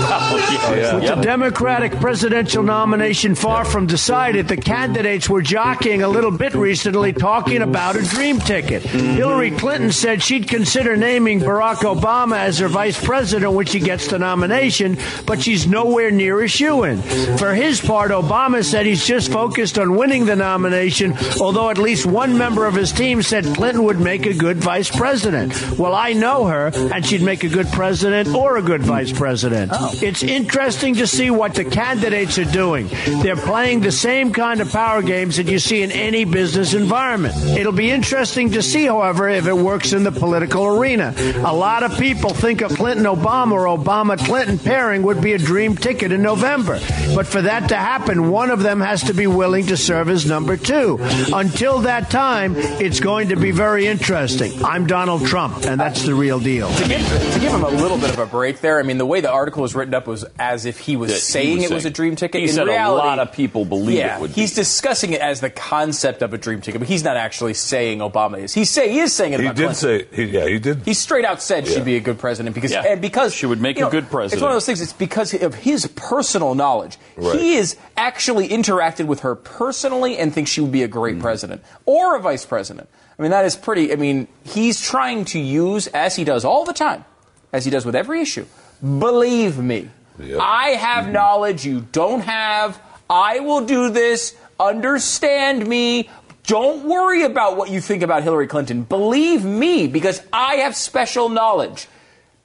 With 0.04 1.06
the 1.06 1.20
Democratic 1.22 1.92
presidential 2.00 2.62
nomination 2.62 3.34
far 3.34 3.64
from 3.64 3.86
decided, 3.86 4.48
the 4.48 4.56
candidates 4.56 5.28
were 5.28 5.42
jockeying 5.42 6.02
a 6.02 6.08
little 6.08 6.30
bit 6.30 6.54
recently, 6.54 7.12
talking 7.12 7.62
about 7.62 7.96
a 7.96 8.02
dream 8.02 8.38
ticket. 8.38 8.82
Mm-hmm. 8.82 9.16
Hillary 9.16 9.50
Clinton 9.50 9.92
said 9.92 10.22
she'd 10.22 10.48
consider 10.48 10.96
naming 10.96 11.40
Barack 11.40 11.78
Obama 11.78 12.36
as 12.36 12.58
her 12.58 12.68
vice 12.68 13.02
president 13.02 13.52
when 13.52 13.66
she 13.66 13.80
gets 13.80 14.08
the 14.08 14.18
nomination, 14.18 14.98
but 15.26 15.40
she's 15.42 15.66
nowhere 15.66 16.10
near 16.10 16.42
a 16.42 16.48
shoe 16.48 16.84
in. 16.84 17.00
For 17.38 17.54
his 17.54 17.80
part, 17.80 18.10
Obama 18.10 18.64
said 18.64 18.86
he's 18.86 19.06
just 19.06 19.32
focused 19.32 19.78
on 19.78 19.96
winning 19.96 20.26
the 20.26 20.36
nomination, 20.36 21.14
although 21.40 21.70
at 21.70 21.78
least 21.78 22.06
one 22.06 22.36
member 22.36 22.66
of 22.66 22.74
his 22.74 22.92
team 22.92 23.22
said 23.22 23.44
Clinton 23.44 23.84
would 23.84 24.00
make 24.00 24.26
a 24.26 24.34
good 24.34 24.58
vice 24.58 24.90
president. 24.90 25.54
Well, 25.78 25.94
I 25.94 26.12
know 26.12 26.46
her, 26.46 26.70
and 26.74 27.04
she'd 27.04 27.22
make 27.22 27.44
a 27.44 27.48
good 27.48 27.68
president 27.68 28.28
or 28.34 28.56
a 28.56 28.62
good 28.62 28.82
vice 28.82 29.12
president. 29.12 29.70
Oh. 29.74 29.93
It's 30.02 30.22
interesting 30.22 30.96
to 30.96 31.06
see 31.06 31.30
what 31.30 31.54
the 31.54 31.64
candidates 31.64 32.38
are 32.38 32.44
doing. 32.44 32.88
They're 33.22 33.36
playing 33.36 33.80
the 33.80 33.92
same 33.92 34.32
kind 34.32 34.60
of 34.60 34.70
power 34.70 35.02
games 35.02 35.36
that 35.36 35.46
you 35.46 35.58
see 35.58 35.82
in 35.82 35.90
any 35.92 36.24
business 36.24 36.74
environment. 36.74 37.34
It'll 37.56 37.72
be 37.72 37.90
interesting 37.90 38.52
to 38.52 38.62
see, 38.62 38.86
however, 38.86 39.28
if 39.28 39.46
it 39.46 39.56
works 39.56 39.92
in 39.92 40.04
the 40.04 40.12
political 40.12 40.66
arena. 40.66 41.14
A 41.44 41.54
lot 41.54 41.82
of 41.82 41.98
people 41.98 42.30
think 42.30 42.62
a 42.62 42.68
Clinton 42.68 43.06
Obama 43.06 43.52
or 43.52 43.66
Obama 43.66 44.18
Clinton 44.18 44.58
pairing 44.58 45.02
would 45.02 45.20
be 45.20 45.32
a 45.32 45.38
dream 45.38 45.76
ticket 45.76 46.12
in 46.12 46.22
November. 46.22 46.80
But 47.14 47.26
for 47.26 47.42
that 47.42 47.68
to 47.68 47.76
happen, 47.76 48.30
one 48.30 48.50
of 48.50 48.62
them 48.62 48.80
has 48.80 49.02
to 49.04 49.14
be 49.14 49.26
willing 49.26 49.66
to 49.66 49.76
serve 49.76 50.08
as 50.08 50.26
number 50.26 50.56
two. 50.56 50.98
Until 51.32 51.80
that 51.80 52.10
time, 52.10 52.54
it's 52.56 53.00
going 53.00 53.28
to 53.28 53.36
be 53.36 53.50
very 53.50 53.86
interesting. 53.86 54.64
I'm 54.64 54.86
Donald 54.86 55.26
Trump, 55.26 55.64
and 55.64 55.80
that's 55.80 56.02
the 56.02 56.14
real 56.14 56.40
deal. 56.40 56.68
To 56.68 56.88
give, 56.88 57.00
to 57.06 57.40
give 57.40 57.52
him 57.52 57.64
a 57.64 57.68
little 57.68 57.98
bit 57.98 58.10
of 58.10 58.18
a 58.18 58.26
break 58.26 58.60
there, 58.60 58.78
I 58.78 58.82
mean, 58.82 58.98
the 58.98 59.06
way 59.06 59.20
the 59.20 59.30
article 59.30 59.62
was 59.62 59.74
written 59.74 59.83
up 59.92 60.06
was 60.06 60.24
as 60.38 60.64
if 60.64 60.78
he 60.78 60.96
was 60.96 61.10
That 61.10 61.16
he 61.16 61.20
saying 61.20 61.56
was 61.58 61.70
it 61.70 61.74
was 61.74 61.84
a 61.84 61.90
dream 61.90 62.16
ticket. 62.16 62.40
he 62.40 62.46
In 62.48 62.54
said 62.54 62.68
a 62.68 62.90
lot 62.90 63.18
of 63.18 63.32
people 63.32 63.64
believe 63.66 63.98
yeah, 63.98 64.16
it 64.16 64.20
would 64.22 64.30
He's 64.30 64.52
be. 64.52 64.56
discussing 64.62 65.12
it 65.12 65.20
as 65.20 65.40
the 65.40 65.50
concept 65.50 66.22
of 66.22 66.32
a 66.32 66.38
dream 66.38 66.60
ticket, 66.62 66.78
but 66.80 66.88
he's 66.88 67.04
not 67.04 67.16
actually 67.18 67.52
saying 67.54 67.98
Obama 67.98 68.38
is. 68.38 68.54
He's 68.54 68.70
say 68.70 68.90
he 68.90 69.00
is 69.00 69.12
saying 69.12 69.34
it 69.34 69.40
He 69.40 69.46
did 69.48 69.56
Clinton. 69.56 69.74
say, 69.74 70.06
he, 70.12 70.24
yeah, 70.24 70.46
he 70.46 70.58
did. 70.58 70.82
He 70.86 70.94
straight 70.94 71.24
out 71.26 71.42
said 71.42 71.66
Yeah. 71.66 71.74
she'd 71.74 71.84
be 71.84 71.96
a 71.96 72.00
good 72.00 72.18
president 72.18 72.54
because 72.54 72.70
Yeah. 72.72 72.84
and 72.86 73.02
because 73.02 73.34
She 73.34 73.44
would 73.46 73.60
make 73.60 73.76
a 73.76 73.80
know, 73.82 73.90
good 73.90 74.08
president. 74.08 74.34
It's 74.34 74.42
one 74.42 74.52
of 74.52 74.54
those 74.54 74.64
things. 74.66 74.80
It's 74.80 74.92
because 74.92 75.34
of 75.34 75.54
his 75.56 75.86
personal 75.96 76.54
knowledge. 76.54 76.96
Right. 77.16 77.38
He 77.38 77.56
is 77.56 77.76
actually 77.96 78.48
interacted 78.48 79.06
with 79.06 79.20
her 79.20 79.34
personally 79.34 80.16
and 80.16 80.32
thinks 80.32 80.50
she 80.50 80.60
would 80.60 80.72
be 80.72 80.82
a 80.84 80.88
great 80.88 81.16
hmm. 81.16 81.20
president 81.22 81.62
or 81.84 82.16
a 82.16 82.20
vice 82.20 82.46
president. 82.46 82.88
I 83.18 83.22
mean, 83.22 83.30
that 83.30 83.44
is 83.44 83.54
pretty. 83.56 83.92
I 83.92 83.96
mean, 83.96 84.26
he's 84.44 84.80
trying 84.80 85.24
to 85.26 85.38
use 85.38 85.86
as 85.88 86.16
he 86.16 86.24
does 86.24 86.44
all 86.44 86.64
the 86.64 86.72
time, 86.72 87.04
as 87.52 87.64
he 87.64 87.70
does 87.70 87.86
with 87.86 87.94
every 87.94 88.20
issue. 88.20 88.44
Believe 88.84 89.58
me, 89.58 89.88
Yep. 90.18 90.38
I 90.40 90.68
have 90.70 91.04
mm-hmm. 91.04 91.12
knowledge 91.14 91.64
you 91.64 91.86
don't 91.92 92.20
have. 92.20 92.80
I 93.10 93.40
will 93.40 93.66
do 93.66 93.90
this. 93.90 94.36
Understand 94.60 95.66
me. 95.66 96.08
Don't 96.46 96.84
worry 96.84 97.22
about 97.24 97.56
what 97.56 97.70
you 97.70 97.80
think 97.80 98.02
about 98.02 98.22
Hillary 98.22 98.46
Clinton. 98.46 98.82
Believe 98.82 99.44
me, 99.44 99.86
because 99.86 100.22
I 100.32 100.56
have 100.56 100.76
special 100.76 101.28
knowledge. 101.28 101.88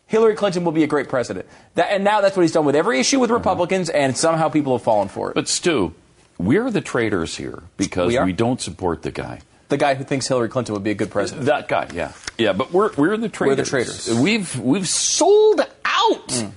Hillary 0.08 0.36
Clinton 0.36 0.64
will 0.64 0.72
be 0.72 0.84
a 0.84 0.88
great 0.88 1.10
president. 1.10 1.46
That, 1.76 1.92
and 1.92 2.04
now 2.04 2.22
that's 2.22 2.36
what 2.36 2.42
he's 2.42 2.54
done 2.54 2.66
with 2.66 2.76
every 2.76 3.00
issue 3.00 3.20
with 3.20 3.30
mm-hmm. 3.30 3.38
Republicans, 3.38 3.90
and 3.90 4.18
somehow 4.18 4.50
people 4.50 4.76
have 4.76 4.84
fallen 4.84 5.10
for 5.10 5.30
it. 5.30 5.36
But 5.36 5.48
Stu, 5.48 5.94
we're 6.40 6.72
the 6.72 6.82
traitors 6.82 7.36
here 7.36 7.62
because 7.78 8.08
We 8.08 8.20
we 8.24 8.34
don't 8.34 8.60
support 8.60 9.04
the 9.04 9.12
guy. 9.12 9.42
the 9.68 9.78
guy 9.78 9.94
who 9.94 10.04
thinks 10.04 10.28
Hillary 10.28 10.50
Clinton 10.50 10.74
would 10.74 10.84
be 10.84 10.92
a 10.92 10.96
good 10.96 11.12
president. 11.12 11.46
That 11.46 11.68
guy, 11.68 11.90
yeah, 11.94 12.14
yeah. 12.40 12.54
But 12.54 12.72
we're 12.72 12.92
we're 12.96 13.18
the 13.18 13.30
traitors. 13.30 13.58
We're 13.58 13.64
the 13.64 13.70
traitors. 13.70 14.20
We've 14.20 14.60
we've 14.60 14.88
sold 14.88 15.62
out. 16.00 16.52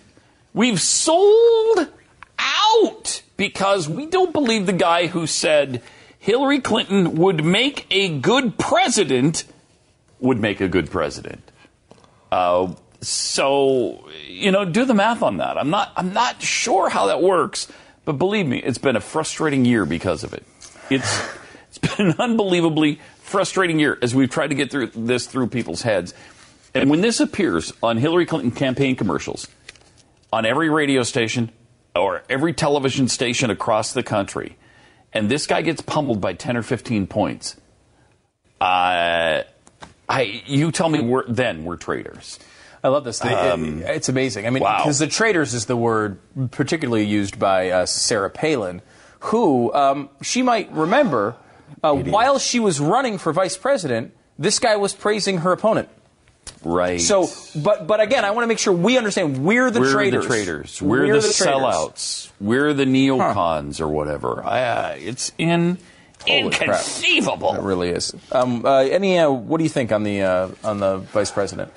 We've 0.55 0.81
sold 0.81 1.89
out 2.39 3.23
because 3.37 3.89
we 3.89 4.07
don't 4.07 4.33
believe 4.33 4.67
the 4.67 4.73
guy 4.73 5.07
who 5.07 5.27
said 5.27 5.83
Hillary 6.19 6.61
Clinton 6.61 7.17
would 7.17 7.45
make 7.45 7.87
a 7.91 8.09
good 8.19 8.59
president 8.59 9.45
would 10.21 10.39
make 10.39 10.61
a 10.61 10.69
good 10.69 10.91
president. 10.91 11.43
Uh, 12.31 12.73
so 13.01 14.09
you 14.29 14.53
know, 14.53 14.65
do 14.65 14.85
the 14.85 14.95
math 14.95 15.23
on 15.23 15.39
that. 15.39 15.59
I'm 15.59 15.71
not 15.71 15.93
I'm 15.97 16.13
not 16.13 16.41
sure 16.41 16.89
how 16.89 17.07
that 17.07 17.21
works, 17.21 17.69
but 18.05 18.13
believe 18.13 18.47
me, 18.47 18.59
it's 18.59 18.79
been 18.79 18.97
a 18.97 19.01
frustrating 19.01 19.65
year 19.65 19.85
because 19.85 20.25
of 20.25 20.33
it. 20.33 20.45
It's 20.91 21.23
it's 21.69 21.79
been 21.79 22.09
an 22.09 22.15
unbelievably 22.19 23.01
frustrating 23.19 23.81
year 23.81 23.99
as 24.03 24.15
we've 24.15 24.31
tried 24.31 24.49
to 24.49 24.55
get 24.55 24.71
through 24.71 24.89
this 24.89 25.27
through 25.27 25.49
people's 25.49 25.83
heads. 25.83 26.15
And 26.75 26.89
when 26.91 27.01
this 27.03 27.21
appears 27.21 27.73
on 27.83 27.97
Hillary 27.99 28.27
Clinton 28.27 28.51
campaign 28.51 28.97
commercials, 28.97 29.47
on 30.33 30.47
every 30.47 30.71
radio 30.71 31.03
station 31.03 31.51
or 31.95 32.23
every 32.31 32.55
television 32.55 33.09
station 33.09 33.51
across 33.51 33.93
the 33.93 34.03
country, 34.03 34.57
and 35.13 35.29
this 35.31 35.47
guy 35.47 35.61
gets 35.63 35.83
pummeled 35.83 36.21
by 36.21 36.33
10 36.33 36.57
or 36.57 36.63
15 36.63 37.07
points, 37.07 37.57
uh, 38.61 39.43
I, 40.09 40.43
you 40.47 40.73
tell 40.73 40.89
me 40.89 41.01
we're, 41.01 41.27
then 41.29 41.65
we're 41.65 41.77
traitors. 41.77 42.39
I 42.85 42.89
love 42.89 43.05
this. 43.05 43.23
It- 43.25 43.31
it- 43.31 43.81
it's 43.91 44.09
amazing. 44.09 44.47
I 44.47 44.51
mean, 44.51 44.63
wow. 44.63 44.79
because 44.79 44.99
the 44.99 45.07
traitors 45.07 45.55
is 45.55 45.67
the 45.67 45.77
word 45.77 46.19
particularly 46.51 47.05
used 47.05 47.39
by 47.39 47.71
uh, 47.71 47.87
Sarah 47.87 48.31
Palin, 48.31 48.83
who 49.21 49.73
um, 49.75 50.09
she 50.21 50.43
might 50.43 50.73
remember 50.73 51.37
uh, 51.83 51.95
while 51.95 52.39
she 52.39 52.59
was 52.61 52.81
running 52.81 53.19
for 53.19 53.33
vice 53.33 53.57
president, 53.57 54.13
this 54.39 54.59
guy 54.59 54.77
was 54.77 54.95
praising 54.95 55.39
her 55.39 55.53
opponent. 55.53 55.89
Right. 56.65 57.01
So, 57.01 57.29
but 57.57 57.87
but 57.87 58.01
again, 58.01 58.25
I 58.25 58.31
want 58.31 58.45
to 58.45 58.49
make 58.49 58.59
sure 58.59 58.73
we 58.73 58.99
understand 58.99 59.45
we're 59.45 59.71
the 59.71 59.81
traders. 59.81 59.93
we're 59.93 60.03
traitors. 60.03 60.23
the 60.23 60.29
traitors. 60.29 60.83
We're, 60.83 61.01
the, 61.01 61.21
traitors. 61.21 61.37
sellouts. 61.37 62.31
We're 62.41 62.73
the 62.73 62.85
neocons 62.85 63.81
or 63.81 63.89
whatever. 63.89 64.45
Uh, 64.45 64.97
it's 64.99 65.33
in 65.39 65.79
Holy 66.27 66.51
crap. 66.51 66.63
inconceivable. 66.63 67.55
It 67.55 67.63
really 67.63 67.91
is. 67.91 68.15
Um, 68.31 68.65
uh, 68.65 68.81
any? 68.81 69.19
Uh, 69.19 69.31
what 69.31 69.59
do 69.59 69.65
you 69.65 69.71
think 69.71 69.93
on 69.93 70.05
the 70.05 70.23
uh, 70.23 70.49
on 70.63 70.79
the 70.79 70.99
vice 70.99 71.31
president? 71.31 71.73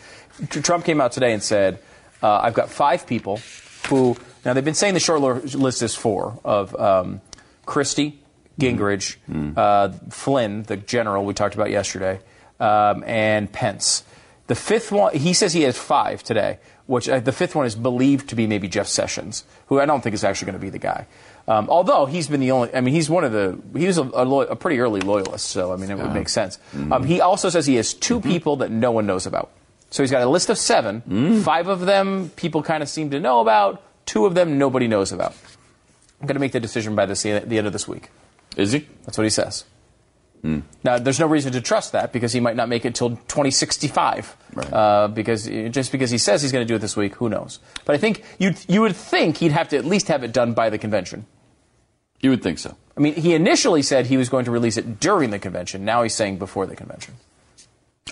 Trump 0.50 0.86
came 0.86 1.02
out 1.02 1.12
today 1.14 1.34
and 1.34 1.42
said, 1.42 1.80
uh, 2.22 2.40
"I've 2.44 2.54
got 2.54 2.70
five 2.70 3.08
people 3.08 3.40
who 3.88 4.16
now 4.44 4.54
they've 4.54 4.66
been 4.66 4.76
saying 4.76 4.94
the 4.94 5.00
short 5.00 5.22
list 5.56 5.82
is 5.82 5.96
four 5.96 6.40
of 6.44 6.76
um, 6.76 7.22
Christie, 7.66 8.20
Gingrich, 8.60 9.18
uh, 9.58 9.90
Flynn, 10.10 10.64
the 10.64 10.78
general 10.78 11.26
we 11.26 11.34
talked 11.34 11.56
about 11.56 11.72
yesterday, 11.72 12.20
um, 12.60 13.04
and 13.06 13.52
Pence. 13.52 14.04
The 14.48 14.56
fifth 14.56 14.92
one, 14.92 15.16
he 15.16 15.34
says 15.34 15.54
he 15.54 15.64
has 15.64 15.78
five 15.78 16.22
today. 16.24 16.60
which 16.88 17.10
uh, 17.10 17.20
the 17.20 17.32
fifth 17.32 17.56
one 17.56 17.66
is 17.66 17.74
believed 17.74 18.30
to 18.30 18.36
be 18.36 18.46
maybe 18.46 18.68
Jeff 18.68 18.86
Sessions, 18.88 19.44
who 19.68 19.80
I 19.80 19.86
don't 19.88 20.02
think 20.02 20.14
is 20.14 20.24
actually 20.24 20.46
going 20.52 20.60
to 20.60 20.66
be 20.66 20.70
the 20.70 20.78
guy. 20.78 21.08
Um, 21.48 21.68
although 21.70 22.06
he's 22.06 22.28
been 22.28 22.40
the 22.42 22.52
only, 22.52 22.74
I 22.76 22.82
mean, 22.82 22.94
he's 22.94 23.10
one 23.10 23.24
of 23.24 23.32
the, 23.32 23.60
he 23.78 23.88
was 23.88 23.98
a, 23.98 24.04
a, 24.04 24.24
lo- 24.24 24.42
a 24.42 24.56
pretty 24.56 24.80
early 24.80 25.02
loyalist, 25.02 25.48
so 25.48 25.74
I 25.74 25.78
mean, 25.78 25.90
it 25.90 25.98
would 25.98 26.14
make 26.14 26.30
sense. 26.30 26.60
Um, 26.92 27.04
he 27.04 27.22
also 27.22 27.50
says 27.50 27.66
he 27.66 27.76
has 27.76 27.94
2 27.96 28.22
people 28.22 28.58
that 28.58 28.70
no 28.70 28.92
one 28.92 29.08
knows 29.08 29.26
about. 29.26 29.50
So 29.90 30.04
he's 30.04 30.12
got 30.12 30.22
a 30.22 30.30
list 30.30 30.50
of 30.52 30.58
seven. 30.60 31.42
Five 31.42 31.68
of 31.68 31.80
them 31.82 32.30
people 32.36 32.62
kind 32.62 32.84
of 32.84 32.90
seem 32.90 33.10
to 33.12 33.20
know 33.20 33.40
about. 33.42 33.82
Two 34.06 34.26
of 34.28 34.36
them 34.36 34.58
nobody 34.60 34.88
knows 34.88 35.12
about. 35.12 35.34
I'm 36.22 36.28
going 36.28 36.36
to 36.36 36.40
make 36.40 36.52
the 36.52 36.60
decision 36.60 36.96
by 36.96 37.06
this, 37.08 37.24
the 37.24 37.32
end 37.58 37.66
of 37.68 37.74
this 37.74 37.88
week. 37.88 38.10
Is 38.58 38.72
he? 38.74 38.86
That's 39.06 39.18
what 39.18 39.24
he 39.24 39.30
says. 39.32 39.66
Now, 40.84 41.00
there's 41.00 41.20
no 41.20 41.26
reason 41.26 41.54
to 41.54 41.62
trust 41.62 41.94
that 41.94 42.14
because 42.14 42.32
he 42.32 42.40
might 42.40 42.56
not 42.56 42.70
make 42.70 42.86
it 42.86 42.94
till 42.94 43.10
2065. 43.10 44.36
Right. 44.54 44.72
Uh, 44.74 45.08
because 45.08 45.46
just 45.48 45.92
because 45.92 46.12
he 46.12 46.20
says 46.20 46.42
he's 46.44 46.52
going 46.52 46.64
to 46.66 46.68
do 46.68 46.76
it 46.76 46.80
this 46.80 46.96
week, 46.96 47.16
who 47.16 47.30
knows? 47.30 47.60
But 47.86 47.96
I 47.96 47.98
think 47.98 48.24
you 48.38 48.54
you 48.68 48.82
would 48.82 48.96
think 48.96 49.38
he'd 49.38 49.52
have 49.54 49.70
to 49.70 49.78
at 49.78 49.86
least 49.86 50.08
have 50.10 50.24
it 50.24 50.32
done 50.34 50.54
by 50.54 50.70
the 50.70 50.78
convention. 50.78 51.26
You 52.22 52.30
would 52.30 52.44
think 52.44 52.60
so. 52.60 52.76
I 52.96 53.02
mean, 53.02 53.16
he 53.16 53.34
initially 53.34 53.82
said 53.82 54.06
he 54.06 54.18
was 54.18 54.30
going 54.30 54.46
to 54.46 54.52
release 54.52 54.78
it 54.78 55.00
during 55.00 55.32
the 55.32 55.40
convention. 55.40 55.84
Now 55.84 56.04
he's 56.04 56.14
saying 56.14 56.38
before 56.38 56.66
the 56.68 56.76
convention. 56.76 57.16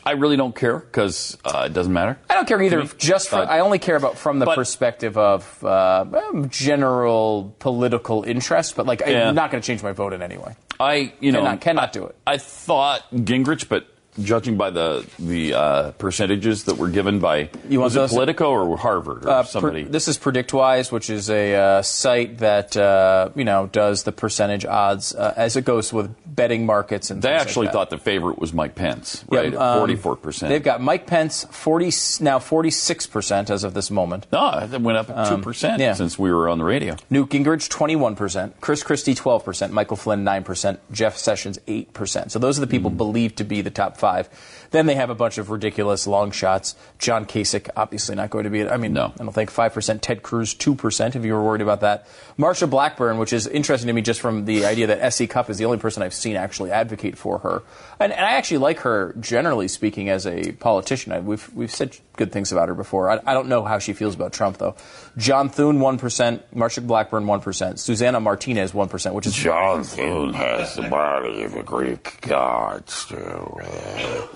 I 0.06 0.13
really 0.13 0.36
don't 0.36 0.56
care 0.56 0.80
because 0.80 1.38
uh, 1.46 1.63
it 1.68 1.74
doesn't 1.74 1.94
matter. 1.94 2.18
I 2.30 2.34
don't 2.34 2.48
care 2.48 2.62
either. 2.62 2.84
Just 2.98 3.30
from, 3.30 3.40
But- 3.42 3.50
I 3.50 3.60
only 3.60 3.80
care 3.80 3.96
about 3.96 4.18
from 4.18 4.40
the 4.40 4.46
but- 4.46 4.56
perspective 4.56 5.18
of 5.18 5.63
uh, 5.63 6.06
general 6.50 7.56
political 7.60 8.24
interest. 8.24 8.75
But 8.75 8.86
like, 8.86 9.02
Yeah. 9.06 9.30
I'm 9.30 9.36
not 9.36 9.52
going 9.52 9.62
to 9.62 9.66
change 9.66 9.84
my 9.84 9.92
vote 9.94 10.12
in 10.13 10.22
any 10.22 10.38
way. 10.38 10.56
I, 10.80 11.13
you 11.20 11.32
know, 11.32 11.39
Cannot- 11.42 11.62
cannot 11.62 11.94
do 11.94 12.06
it. 12.06 12.15
I 12.25 12.38
thought 12.38 13.01
Gingrich, 13.13 13.68
but 13.70 13.86
judging 14.22 14.58
by 14.58 14.70
the 14.70 15.05
the 15.20 15.53
uh, 15.53 15.91
percentages 15.91 16.65
that 16.65 16.77
were 16.77 16.89
given 16.89 17.20
by 17.20 17.50
You 17.70 17.79
was 17.79 17.96
it? 17.96 18.10
Politico 18.10 18.51
or 18.51 18.77
Harvard 18.77 19.25
or 19.25 19.29
Uh, 19.29 19.41
per- 19.43 19.48
somebody. 19.48 19.84
this 19.84 20.08
is 20.08 20.17
PredictWise, 20.17 20.91
which 20.91 21.10
is 21.10 21.29
a 21.29 21.55
uh, 21.55 21.82
site 21.82 22.38
that 22.39 22.75
uh, 22.77 23.29
you 23.36 23.43
know 23.43 23.67
does 23.72 24.03
the 24.03 24.12
percentage 24.12 24.65
odds 24.65 25.15
uh, 25.15 25.34
as 25.36 25.55
it 25.55 25.65
goes 25.65 25.91
with 25.93 26.13
betting 26.25 26.65
markets 26.65 27.12
and. 27.12 27.22
they 27.22 27.32
like 27.32 27.41
actually 27.41 27.67
that. 27.67 27.74
thought 27.74 27.89
the 27.89 27.98
favorite 27.98 28.39
was 28.39 28.53
Mike 28.53 28.75
Pence, 28.75 29.24
right? 29.29 29.53
um, 29.53 29.79
Forty 29.79 29.96
four 29.96 30.15
percent. 30.15 30.50
They've 30.50 30.63
got 30.63 30.82
Mike 30.82 31.05
Pence 31.08 31.46
forty 31.51 31.91
now 32.22 32.39
forty 32.39 32.70
six 32.72 33.05
percent 33.08 33.50
as 33.50 33.63
of 33.63 33.74
this 33.74 33.89
moment. 33.91 34.27
no, 34.32 34.60
it 34.60 34.82
went 34.82 34.98
up 34.98 35.08
two 35.29 35.38
percent 35.39 35.75
Um, 35.75 35.79
yeah. 35.82 35.93
since 35.93 36.17
we 36.20 36.32
were 36.32 36.50
on 36.50 36.58
the 36.58 36.63
radio. 36.65 36.96
Newt 37.10 37.29
Gingrich, 37.29 37.70
21%. 37.70 38.53
Chris 38.62 38.84
Christie, 38.84 39.15
12%. 39.15 39.72
Michael 39.72 39.98
Flynn, 39.98 40.24
9%. 40.24 40.77
Jeff 40.91 41.17
Sessions, 41.17 41.58
8%. 41.67 42.32
So 42.32 42.39
those 42.39 42.58
are 42.58 42.62
the 42.62 42.67
people 42.67 42.89
Mm-hmm. 42.89 42.98
believed 42.98 43.38
to 43.38 43.43
be 43.43 43.62
the 43.62 43.70
top 43.72 43.98
five. 44.03 44.67
Then 44.72 44.86
they 44.86 44.95
have 44.95 45.10
a 45.10 45.15
bunch 45.15 45.38
of 45.38 45.50
ridiculous 45.50 46.05
long 46.07 46.31
shots. 46.31 46.75
John 47.00 47.25
Kasich, 47.25 47.69
obviously 47.77 48.15
not 48.15 48.31
going 48.31 48.43
to 48.43 48.50
be 48.50 48.60
it. 48.60 48.69
I 48.69 48.75
mean, 48.75 48.91
No. 48.91 49.13
I 49.17 49.24
don't 49.24 49.31
think 49.31 49.50
5%. 49.50 50.01
Ted 50.01 50.24
Cruz, 50.24 50.53
2%, 50.53 51.15
if 51.15 51.24
you 51.24 51.33
were 51.33 51.41
worried 51.41 51.62
about 51.62 51.79
that. 51.81 52.05
Marsha 52.38 52.69
Blackburn, 52.69 53.17
which 53.17 53.31
is 53.31 53.48
interesting 53.48 53.88
to 53.88 53.93
me 53.93 54.01
just 54.01 54.19
from 54.19 54.43
the 54.43 54.65
idea 54.65 54.88
that 54.88 55.00
S.E. 55.00 55.27
Cupp 55.27 55.50
is 55.50 55.57
the 55.57 55.63
only 55.63 55.77
person 55.77 56.03
I've 56.03 56.13
seen 56.13 56.36
actually 56.36 56.72
advocate 56.72 57.17
for 57.17 57.38
her. 57.39 57.63
And, 57.98 58.12
and 58.12 58.25
I 58.25 58.33
actually 58.33 58.57
like 58.57 58.79
her, 58.79 59.15
generally 59.22 59.69
speaking, 59.69 60.10
as 60.10 60.27
a 60.27 60.51
politician. 60.53 61.13
I, 61.13 61.22
we've, 61.22 61.50
we've 61.53 61.72
said 61.72 61.98
good 62.15 62.32
things 62.32 62.51
about 62.51 62.70
her 62.70 62.75
before. 62.75 63.10
I, 63.10 63.20
I 63.25 63.34
don't 63.34 63.48
know 63.48 63.63
how 63.63 63.79
she 63.79 63.93
feels 63.93 64.15
about 64.15 64.34
Trump, 64.34 64.58
though. 64.58 64.75
John 65.17 65.50
Thune, 65.50 65.79
1%. 65.79 66.41
Marsha 66.53 66.86
Blackburn, 66.86 67.25
1%. 67.25 67.79
Susana 67.79 68.20
Martinez, 68.20 68.72
1%, 68.72 69.13
which 69.13 69.27
is 69.27 69.34
John 69.34 69.84
Thune 69.84 70.34
has 70.34 70.75
the 70.75 70.84
body 70.84 71.43
of 71.43 71.55
a 71.55 71.63
Greek 71.63 72.20
god, 72.22 72.89
Stu. 72.89 73.15
Uh, 73.15 74.27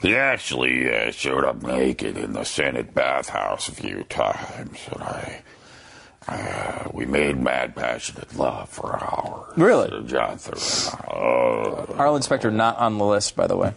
he 0.00 0.14
actually 0.14 0.94
uh, 0.94 1.10
showed 1.10 1.44
up 1.44 1.62
naked 1.62 2.16
in 2.16 2.32
the 2.32 2.44
Senate 2.44 2.94
bathhouse 2.94 3.68
a 3.68 3.72
few 3.72 4.04
times, 4.04 4.78
and 4.92 5.02
I. 5.02 5.42
Uh, 6.28 6.88
we 6.92 7.06
made 7.06 7.38
mad, 7.38 7.76
passionate 7.76 8.34
love 8.36 8.68
for 8.68 8.98
hours. 9.00 9.56
Really? 9.56 10.02
John 10.06 10.38
Thune. 10.38 10.98
Oh, 11.08 11.86
Arlen 11.96 12.22
Specter 12.22 12.50
not 12.50 12.78
on 12.78 12.98
the 12.98 13.04
list, 13.04 13.36
by 13.36 13.46
the 13.46 13.56
way. 13.56 13.74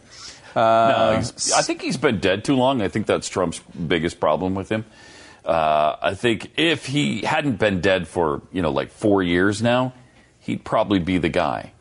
No, 0.56 1.22
I 1.56 1.62
think 1.62 1.82
he's 1.82 1.98
been 1.98 2.20
dead 2.20 2.44
too 2.44 2.56
long. 2.56 2.82
I 2.82 2.88
think 2.88 3.06
that's 3.06 3.30
Trump's 3.30 3.60
biggest 3.60 4.20
problem 4.20 4.56
with 4.56 4.70
him. 4.70 4.86
Uh, 5.46 5.96
I 6.02 6.14
think 6.16 6.52
if 6.58 6.86
he 6.86 7.22
hadn't 7.22 7.58
been 7.60 7.82
dead 7.82 8.08
for 8.08 8.42
you 8.52 8.62
know 8.62 8.72
like 8.72 8.92
four 8.92 9.24
years 9.24 9.62
now, 9.62 9.94
he'd 10.40 10.64
probably 10.64 11.00
be 11.00 11.18
the 11.18 11.30
guy. 11.30 11.72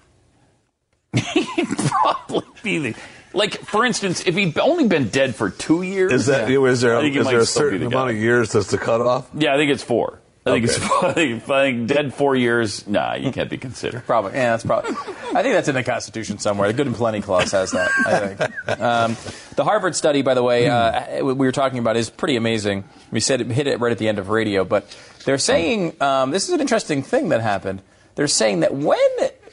he'd 1.15 1.79
probably 1.79 2.47
be 2.63 2.79
the 2.79 2.95
like. 3.33 3.59
For 3.61 3.85
instance, 3.85 4.27
if 4.27 4.37
he'd 4.37 4.59
only 4.59 4.87
been 4.87 5.09
dead 5.09 5.35
for 5.35 5.51
two 5.51 5.83
years, 5.83 6.13
Is 6.13 6.27
that 6.27 6.51
is 6.51 6.81
there 6.81 6.97
I 6.97 7.01
think 7.03 7.15
he 7.15 7.21
is 7.21 7.27
there 7.27 7.41
a 7.41 7.47
certain 7.47 7.81
the 7.81 7.87
amount 7.87 8.11
guy. 8.11 8.17
of 8.17 8.23
years 8.23 8.53
that's 8.53 8.71
the 8.71 8.79
cutoff? 8.79 9.29
Yeah, 9.35 9.55
I 9.55 9.57
think 9.57 9.71
it's 9.71 9.83
four. 9.83 10.21
I 10.49 10.53
think 10.55 10.65
it's 10.65 10.77
Okay. 10.77 10.87
four. 10.87 11.05
I 11.09 11.13
think, 11.13 11.43
I 11.51 11.63
think 11.65 11.89
dead 11.89 12.15
four 12.15 12.35
years. 12.37 12.87
Nah, 12.87 13.15
you 13.15 13.31
can't 13.33 13.51
be 13.51 13.59
considered. 13.59 14.05
Probably, 14.07 14.33
yeah, 14.33 14.51
that's 14.53 14.65
probably. 14.65 14.91
I 14.91 15.43
think 15.43 15.55
that's 15.55 15.69
in 15.69 15.75
the 15.75 15.83
Constitution 15.85 16.39
somewhere. 16.39 16.69
The 16.69 16.75
Good 16.75 16.87
and 16.87 16.97
Plenty 16.97 17.21
Clause 17.21 17.53
has 17.53 17.71
that. 17.73 17.91
I 18.07 18.19
think. 18.35 18.81
Um, 18.81 19.17
the 19.57 19.65
Harvard 19.65 19.95
study, 19.97 20.23
by 20.23 20.35
the 20.35 20.43
way, 20.43 20.69
uh, 20.69 21.25
we 21.25 21.35
were 21.35 21.53
talking 21.53 21.79
about 21.79 21.97
is 21.97 22.11
pretty 22.11 22.37
amazing. 22.37 22.85
We 23.11 23.21
said 23.21 23.41
it 23.41 23.47
hit 23.49 23.67
it 23.67 23.81
right 23.81 23.93
at 23.93 23.99
the 23.99 24.09
end 24.09 24.19
of 24.19 24.29
radio, 24.29 24.65
but 24.65 24.95
they're 25.25 25.39
saying 25.39 25.97
um, 26.01 26.31
this 26.31 26.49
is 26.49 26.55
an 26.55 26.61
interesting 26.61 27.03
thing 27.03 27.31
that 27.31 27.41
happened. 27.41 27.83
They're 28.15 28.27
saying 28.27 28.61
that 28.61 28.75
when 28.75 28.99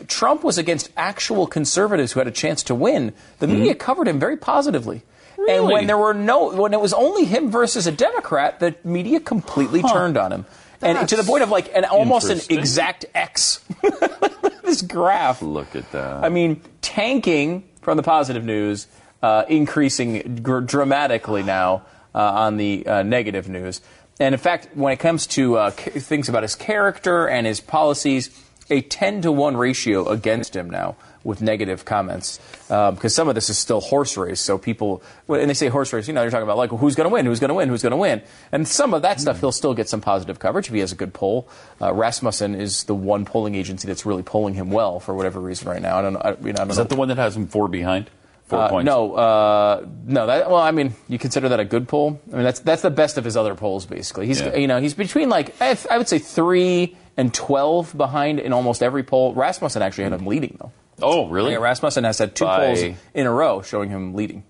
Trump 0.07 0.43
was 0.43 0.57
against 0.57 0.89
actual 0.97 1.45
conservatives 1.47 2.11
who 2.13 2.19
had 2.19 2.27
a 2.27 2.31
chance 2.31 2.63
to 2.63 2.75
win, 2.75 3.13
the 3.39 3.47
media 3.47 3.75
covered 3.75 4.07
him 4.07 4.19
very 4.19 4.37
positively. 4.37 5.03
Really? 5.37 5.53
And 5.57 5.65
when 5.65 5.87
there 5.87 5.97
were 5.97 6.13
no, 6.15 6.51
when 6.55 6.73
it 6.73 6.79
was 6.81 6.91
only 6.93 7.25
him 7.25 7.51
versus 7.51 7.85
a 7.85 7.91
Democrat, 7.91 8.59
the 8.59 8.73
media 8.83 9.19
completely 9.19 9.83
turned 9.83 10.17
on 10.17 10.31
him, 10.31 10.45
and 10.85 11.09
to 11.09 11.15
the 11.15 11.23
point 11.23 11.43
of 11.43 11.49
like 11.49 11.71
an 11.75 11.85
almost 11.85 12.29
an 12.29 12.39
exact 12.49 13.05
X. 13.13 13.63
this 14.63 14.81
graph. 14.81 15.41
Look 15.41 15.75
at 15.75 15.91
that. 15.91 16.23
I 16.23 16.29
mean, 16.29 16.61
tanking 16.81 17.67
from 17.81 17.97
the 17.97 18.03
positive 18.03 18.43
news, 18.43 18.87
uh, 19.21 19.45
increasing 19.47 20.41
gr- 20.41 20.59
dramatically 20.59 21.43
now 21.43 21.83
uh, 22.13 22.19
on 22.19 22.57
the 22.57 22.85
uh, 22.85 23.03
negative 23.03 23.49
news. 23.49 23.81
And 24.19 24.33
in 24.33 24.39
fact, 24.39 24.69
when 24.75 24.93
it 24.93 24.99
comes 24.99 25.27
to 25.27 25.57
uh, 25.57 25.71
ca- 25.71 25.99
things 25.99 26.29
about 26.29 26.43
his 26.43 26.55
character 26.55 27.27
and 27.27 27.45
his 27.45 27.59
policies, 27.59 28.29
a 28.69 28.81
10 28.81 29.23
to 29.23 29.31
1 29.31 29.57
ratio 29.57 30.07
against 30.07 30.55
him 30.55 30.69
now 30.69 30.95
with 31.25 31.41
negative 31.41 31.83
comments. 31.83 32.39
Because 32.69 33.13
some 33.13 33.27
of 33.27 33.35
this 33.35 33.49
is 33.49 33.57
still 33.57 33.81
horse 33.81 34.15
race. 34.15 34.39
So 34.39 34.57
people, 34.57 35.03
and 35.27 35.49
they 35.49 35.53
say 35.53 35.67
horse 35.67 35.91
race, 35.91 36.07
you 36.07 36.13
know, 36.13 36.21
you're 36.21 36.31
talking 36.31 36.43
about 36.43 36.55
like, 36.57 36.69
who's 36.69 36.95
going 36.95 37.09
to 37.09 37.13
win? 37.13 37.25
Who's 37.25 37.41
going 37.41 37.49
to 37.49 37.53
win? 37.55 37.67
Who's 37.67 37.81
going 37.81 37.91
to 37.91 37.97
win? 37.97 38.21
And 38.53 38.65
some 38.65 38.93
of 38.93 39.01
that 39.01 39.19
stuff, 39.19 39.41
he'll 39.41 39.51
still 39.51 39.73
get 39.73 39.89
some 39.89 39.99
positive 39.99 40.39
coverage 40.39 40.67
if 40.67 40.73
he 40.73 40.79
has 40.79 40.93
a 40.93 40.95
good 40.95 41.13
poll. 41.13 41.49
Uh, 41.81 41.93
Rasmussen 41.93 42.55
is 42.55 42.85
the 42.85 42.95
one 42.95 43.25
polling 43.25 43.55
agency 43.55 43.87
that's 43.87 44.05
really 44.05 44.23
polling 44.23 44.53
him 44.53 44.69
well 44.71 44.99
for 45.01 45.13
whatever 45.13 45.41
reason 45.41 45.67
right 45.67 45.81
now. 45.81 45.97
I 45.97 46.01
don't 46.01 46.13
know. 46.13 46.21
I, 46.23 46.29
you 46.29 46.35
know, 46.35 46.49
I 46.49 46.51
don't 46.53 46.69
Is 46.69 46.77
know. 46.77 46.83
that 46.83 46.89
the 46.89 46.95
one 46.95 47.09
that 47.09 47.17
has 47.17 47.35
him 47.35 47.47
four 47.47 47.67
behind? 47.67 48.09
Four 48.45 48.59
Uh, 48.59 48.69
points. 48.69 48.85
No, 48.85 49.13
uh, 49.15 49.85
no. 50.05 50.27
That, 50.27 50.51
well, 50.51 50.61
I 50.61 50.69
mean, 50.69 50.93
you 51.07 51.17
consider 51.17 51.49
that 51.49 51.59
a 51.59 51.65
good 51.65 51.87
poll? 51.87 52.21
I 52.31 52.35
mean, 52.35 52.43
that's 52.43 52.59
that's 52.59 52.83
the 52.83 52.91
best 52.91 53.17
of 53.17 53.23
his 53.25 53.35
other 53.35 53.55
polls, 53.55 53.87
basically. 53.87 54.27
He's 54.27 54.39
Yeah. 54.39 54.55
you 54.55 54.67
know 54.67 54.79
he's 54.79 54.93
between 54.93 55.29
like 55.29 55.59
I, 55.59 55.75
I 55.89 55.97
would 55.97 56.07
say 56.07 56.19
three 56.19 56.95
and 57.17 57.33
twelve 57.33 57.97
behind 57.97 58.39
in 58.39 58.53
almost 58.53 58.83
every 58.83 59.01
poll. 59.01 59.33
Rasmussen 59.33 59.81
actually 59.81 60.03
had 60.03 60.13
him 60.13 60.27
leading 60.27 60.57
though. 60.61 60.71
Oh, 61.01 61.27
really? 61.27 61.51
Yeah, 61.51 61.57
Rasmussen 61.57 62.03
has 62.03 62.17
had 62.19 62.35
two 62.35 62.45
By- 62.45 62.65
polls 62.67 62.97
in 63.13 63.25
a 63.25 63.31
row 63.31 63.61
showing 63.61 63.89
him 63.89 64.13
leading. 64.13 64.43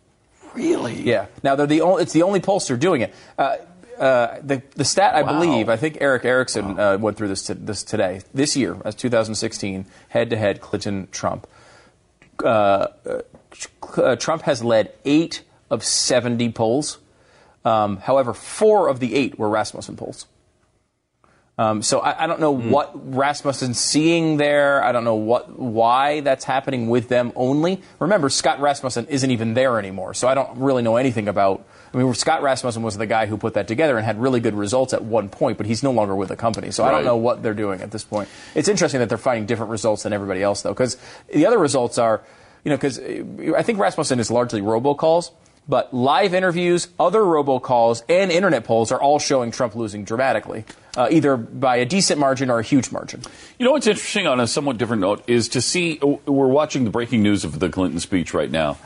Really? 0.53 0.93
Yeah. 1.01 1.25
Now 1.43 1.55
they're 1.55 1.67
the 1.67 1.81
only, 1.81 2.03
it's 2.03 2.13
the 2.13 2.23
only 2.23 2.39
pollster 2.39 2.79
doing 2.79 3.01
it. 3.01 3.13
Uh, 3.37 3.57
uh, 3.99 4.39
the, 4.41 4.61
the 4.75 4.85
stat 4.85 5.15
I 5.15 5.21
Wow. 5.23 5.39
believe, 5.39 5.69
I 5.69 5.75
think 5.77 5.97
Erick 6.01 6.23
Erickson 6.25 6.79
uh, 6.79 6.97
went 6.97 7.17
through 7.17 7.29
this 7.29 7.43
to, 7.43 7.55
this 7.55 7.83
today. 7.83 8.21
This 8.33 8.55
year, 8.55 8.77
as 8.85 8.95
2016, 8.95 9.85
head 10.09 10.29
to 10.29 10.37
head, 10.37 10.61
Clinton 10.61 11.07
Trump. 11.11 11.47
Uh, 12.43 12.47
uh, 12.47 13.21
uh, 13.97 14.15
Trump 14.17 14.43
has 14.43 14.63
led 14.63 14.93
eight 15.05 15.43
of 15.69 15.83
70 15.83 16.51
polls. 16.51 16.97
Um, 17.63 17.97
however, 17.97 18.33
four 18.33 18.89
of 18.89 18.99
the 18.99 19.15
eight 19.15 19.39
were 19.39 19.49
Rasmussen 19.49 19.95
polls. 19.95 20.25
Um, 21.57 21.81
so 21.81 21.99
I, 21.99 22.25
I 22.25 22.27
don't 22.27 22.41
know 22.41 22.51
what 22.51 22.91
Rasmussen's 23.15 23.79
seeing 23.79 24.35
there. 24.35 24.83
I 24.83 24.91
don't 24.91 25.05
know 25.05 25.15
what 25.15 25.57
why 25.57 26.19
that's 26.19 26.43
happening 26.43 26.89
with 26.89 27.07
them 27.07 27.31
only. 27.35 27.81
Remember, 27.99 28.29
Scott 28.29 28.59
Rasmussen 28.59 29.07
isn't 29.07 29.31
even 29.31 29.53
there 29.53 29.79
anymore, 29.79 30.13
so 30.13 30.27
I 30.27 30.33
don't 30.33 30.57
really 30.57 30.83
know 30.83 30.97
anything 30.97 31.29
about. 31.29 31.65
I 31.93 31.97
mean, 31.97 32.13
Scott 32.13 32.41
Rasmussen 32.41 32.83
was 32.83 32.97
the 32.97 33.05
guy 33.05 33.25
who 33.25 33.37
put 33.37 33.53
that 33.53 33.69
together 33.69 33.95
and 33.95 34.05
had 34.05 34.21
really 34.21 34.41
good 34.41 34.53
results 34.53 34.93
at 34.93 35.05
one 35.05 35.29
point, 35.29 35.57
but 35.57 35.65
he's 35.65 35.81
no 35.81 35.91
longer 35.91 36.13
with 36.13 36.27
the 36.27 36.35
company. 36.35 36.71
So 36.71 36.83
I 36.83 36.91
don't 36.91 37.05
know 37.05 37.15
what 37.15 37.41
they're 37.41 37.53
doing 37.53 37.79
at 37.81 37.91
this 37.91 38.03
point. 38.03 38.27
It's 38.53 38.67
interesting 38.67 38.99
that 38.99 39.07
they're 39.07 39.17
finding 39.17 39.45
different 39.45 39.71
results 39.71 40.03
than 40.03 40.11
everybody 40.11 40.43
else, 40.43 40.61
though, 40.61 40.73
because 40.73 40.97
the 41.31 41.45
other 41.45 41.57
results 41.57 41.97
are, 41.97 42.21
you 42.65 42.69
know, 42.69 42.75
because 42.75 42.99
I 42.99 43.61
think 43.61 43.79
Rasmussen 43.79 44.19
is 44.19 44.29
largely 44.29 44.59
robocalls. 44.59 45.31
But 45.67 45.93
live 45.93 46.33
interviews, 46.35 46.89
other 46.99 47.21
robocalls, 47.21 48.03
and 48.07 48.31
internet 48.31 48.65
polls 48.65 48.91
are 48.91 49.01
all 49.01 49.17
showing 49.17 49.49
Trump 49.49 49.75
losing 49.75 50.03
dramatically, 50.03 50.63
uh, 50.95 51.07
either 51.09 51.37
by 51.37 51.77
a 51.77 51.85
decent 51.85 52.19
margin 52.19 52.51
or 52.51 52.59
a 52.59 52.63
huge 52.63 52.91
margin. 52.91 53.21
You 53.57 53.65
know 53.65 53.71
what's 53.71 53.87
interesting 53.87 54.27
on 54.27 54.39
a 54.39 54.45
somewhat 54.45 54.77
different 54.77 55.01
note 55.01 55.23
is 55.27 55.49
to 55.49 55.61
see 55.61 55.97
we're 55.99 56.47
watching 56.47 56.83
the 56.83 56.91
breaking 56.91 57.23
news 57.23 57.43
of 57.43 57.59
the 57.59 57.69
Clinton 57.69 57.99
speech 57.99 58.33
right 58.33 58.51
now. 58.51 58.77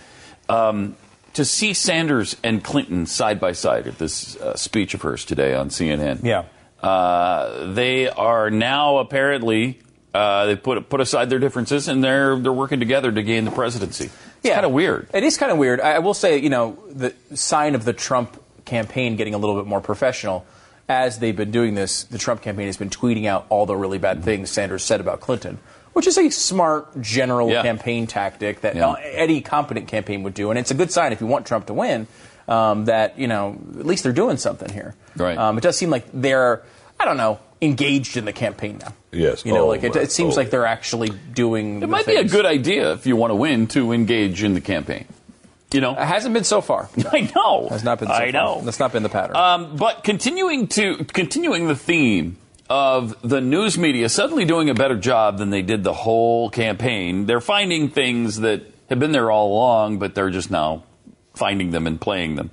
Um, 0.47 0.95
to 1.33 1.45
see 1.45 1.73
Sanders 1.73 2.35
and 2.43 2.63
Clinton 2.63 3.05
side 3.05 3.39
by 3.39 3.51
side 3.51 3.87
at 3.87 3.97
this 3.97 4.35
uh, 4.37 4.55
speech 4.55 4.93
of 4.93 5.01
hers 5.01 5.25
today 5.25 5.53
on 5.53 5.69
CNN. 5.69 6.23
Yeah. 6.23 6.45
Uh, 6.81 7.73
they 7.73 8.09
are 8.09 8.49
now 8.49 8.97
apparently 8.97 9.79
uh, 10.13 10.45
they 10.47 10.55
put 10.55 10.89
put 10.89 11.01
aside 11.01 11.29
their 11.29 11.39
differences 11.39 11.87
and 11.87 12.03
they're 12.03 12.37
they're 12.39 12.53
working 12.53 12.79
together 12.79 13.11
to 13.11 13.21
gain 13.21 13.45
the 13.45 13.51
presidency. 13.51 14.09
It's 14.43 14.53
kind 14.53 14.65
of 14.65 14.71
weird. 14.71 15.07
It 15.13 15.23
is 15.23 15.37
kind 15.37 15.51
of 15.51 15.57
weird. 15.57 15.81
I, 15.81 15.93
I 15.95 15.99
will 15.99 16.13
say, 16.13 16.37
you 16.39 16.49
know, 16.49 16.77
the 16.89 17.13
sign 17.35 17.75
of 17.75 17.85
the 17.85 17.93
Trump 17.93 18.41
campaign 18.65 19.15
getting 19.15 19.33
a 19.33 19.37
little 19.37 19.55
bit 19.55 19.65
more 19.67 19.81
professional. 19.81 20.45
As 20.87 21.19
they've 21.19 21.35
been 21.35 21.51
doing 21.51 21.75
this, 21.75 22.03
the 22.03 22.17
Trump 22.17 22.41
campaign 22.41 22.65
has 22.65 22.77
been 22.77 22.89
tweeting 22.89 23.25
out 23.25 23.45
all 23.49 23.65
the 23.65 23.75
really 23.75 23.97
bad 23.99 24.23
things 24.23 24.49
Sanders 24.49 24.83
said 24.83 24.99
about 25.01 25.19
Clinton, 25.19 25.59
which 25.93 26.07
is 26.07 26.17
a 26.17 26.29
smart 26.29 26.99
general 27.01 27.49
Yeah. 27.49 27.61
campaign 27.61 28.07
tactic 28.07 28.61
that 28.61 28.75
Yeah. 28.75 28.95
any 29.13 29.41
competent 29.41 29.87
campaign 29.87 30.23
would 30.23 30.33
do, 30.33 30.49
and 30.49 30.57
it's 30.57 30.71
a 30.71 30.73
good 30.73 30.91
sign 30.91 31.11
if 31.11 31.21
you 31.21 31.27
want 31.27 31.45
Trump 31.45 31.67
to 31.67 31.73
win. 31.73 32.07
Um, 32.47 32.85
that 32.85 33.19
you 33.19 33.27
know, 33.27 33.55
at 33.79 33.85
least 33.85 34.01
they're 34.01 34.11
doing 34.11 34.37
something 34.37 34.73
here. 34.73 34.95
Right. 35.15 35.37
Um, 35.37 35.59
it 35.59 35.61
does 35.61 35.77
seem 35.77 35.91
like 35.91 36.05
they're, 36.11 36.63
I 36.99 37.05
don't 37.05 37.17
know, 37.17 37.37
engaged 37.61 38.17
in 38.17 38.25
the 38.25 38.33
campaign 38.33 38.77
now. 38.79 38.93
Yes. 39.11 39.45
You 39.45 39.53
know, 39.53 39.65
Oh, 39.65 39.67
like 39.67 39.83
it, 39.83 39.95
it 39.95 40.11
seems 40.11 40.35
oh. 40.35 40.37
like 40.37 40.49
they're 40.49 40.65
actually 40.65 41.09
doing. 41.09 41.81
It 41.81 41.89
might 41.89 42.05
be 42.05 42.15
a 42.15 42.23
good 42.23 42.45
idea 42.45 42.93
if 42.93 43.05
you 43.05 43.15
want 43.15 43.31
to 43.31 43.35
win 43.35 43.67
to 43.67 43.91
engage 43.91 44.43
in 44.43 44.53
the 44.53 44.61
campaign. 44.61 45.05
You 45.71 45.81
know, 45.81 45.91
It 45.91 45.99
hasn't 46.05 46.33
been 46.33 46.43
so 46.45 46.61
far. 46.61 46.89
I 47.11 47.31
know. 47.35 47.67
Has 47.69 47.83
not 47.83 47.99
been. 47.99 48.07
So 48.07 48.13
I 48.13 48.31
far. 48.31 48.31
know. 48.31 48.61
That's 48.63 48.79
not 48.79 48.91
been 48.91 49.03
the 49.03 49.09
pattern. 49.09 49.35
Um, 49.35 49.75
but 49.75 50.03
continuing 50.03 50.67
to 50.69 51.03
continuing 51.05 51.67
the 51.67 51.75
theme 51.75 52.37
of 52.69 53.19
the 53.27 53.41
news 53.41 53.77
media 53.77 54.09
suddenly 54.09 54.45
doing 54.45 54.69
a 54.69 54.73
better 54.75 54.95
job 54.95 55.37
than 55.37 55.49
they 55.49 55.61
did 55.61 55.83
the 55.83 55.93
whole 55.93 56.49
campaign. 56.49 57.25
They're 57.25 57.41
finding 57.41 57.89
things 57.89 58.39
that 58.39 58.61
have 58.89 58.99
been 58.99 59.11
there 59.11 59.29
all 59.29 59.51
along, 59.53 59.99
but 59.99 60.15
they're 60.15 60.29
just 60.29 60.49
now 60.51 60.83
finding 61.35 61.71
them 61.71 61.87
and 61.87 61.99
playing 61.99 62.35
them. 62.35 62.51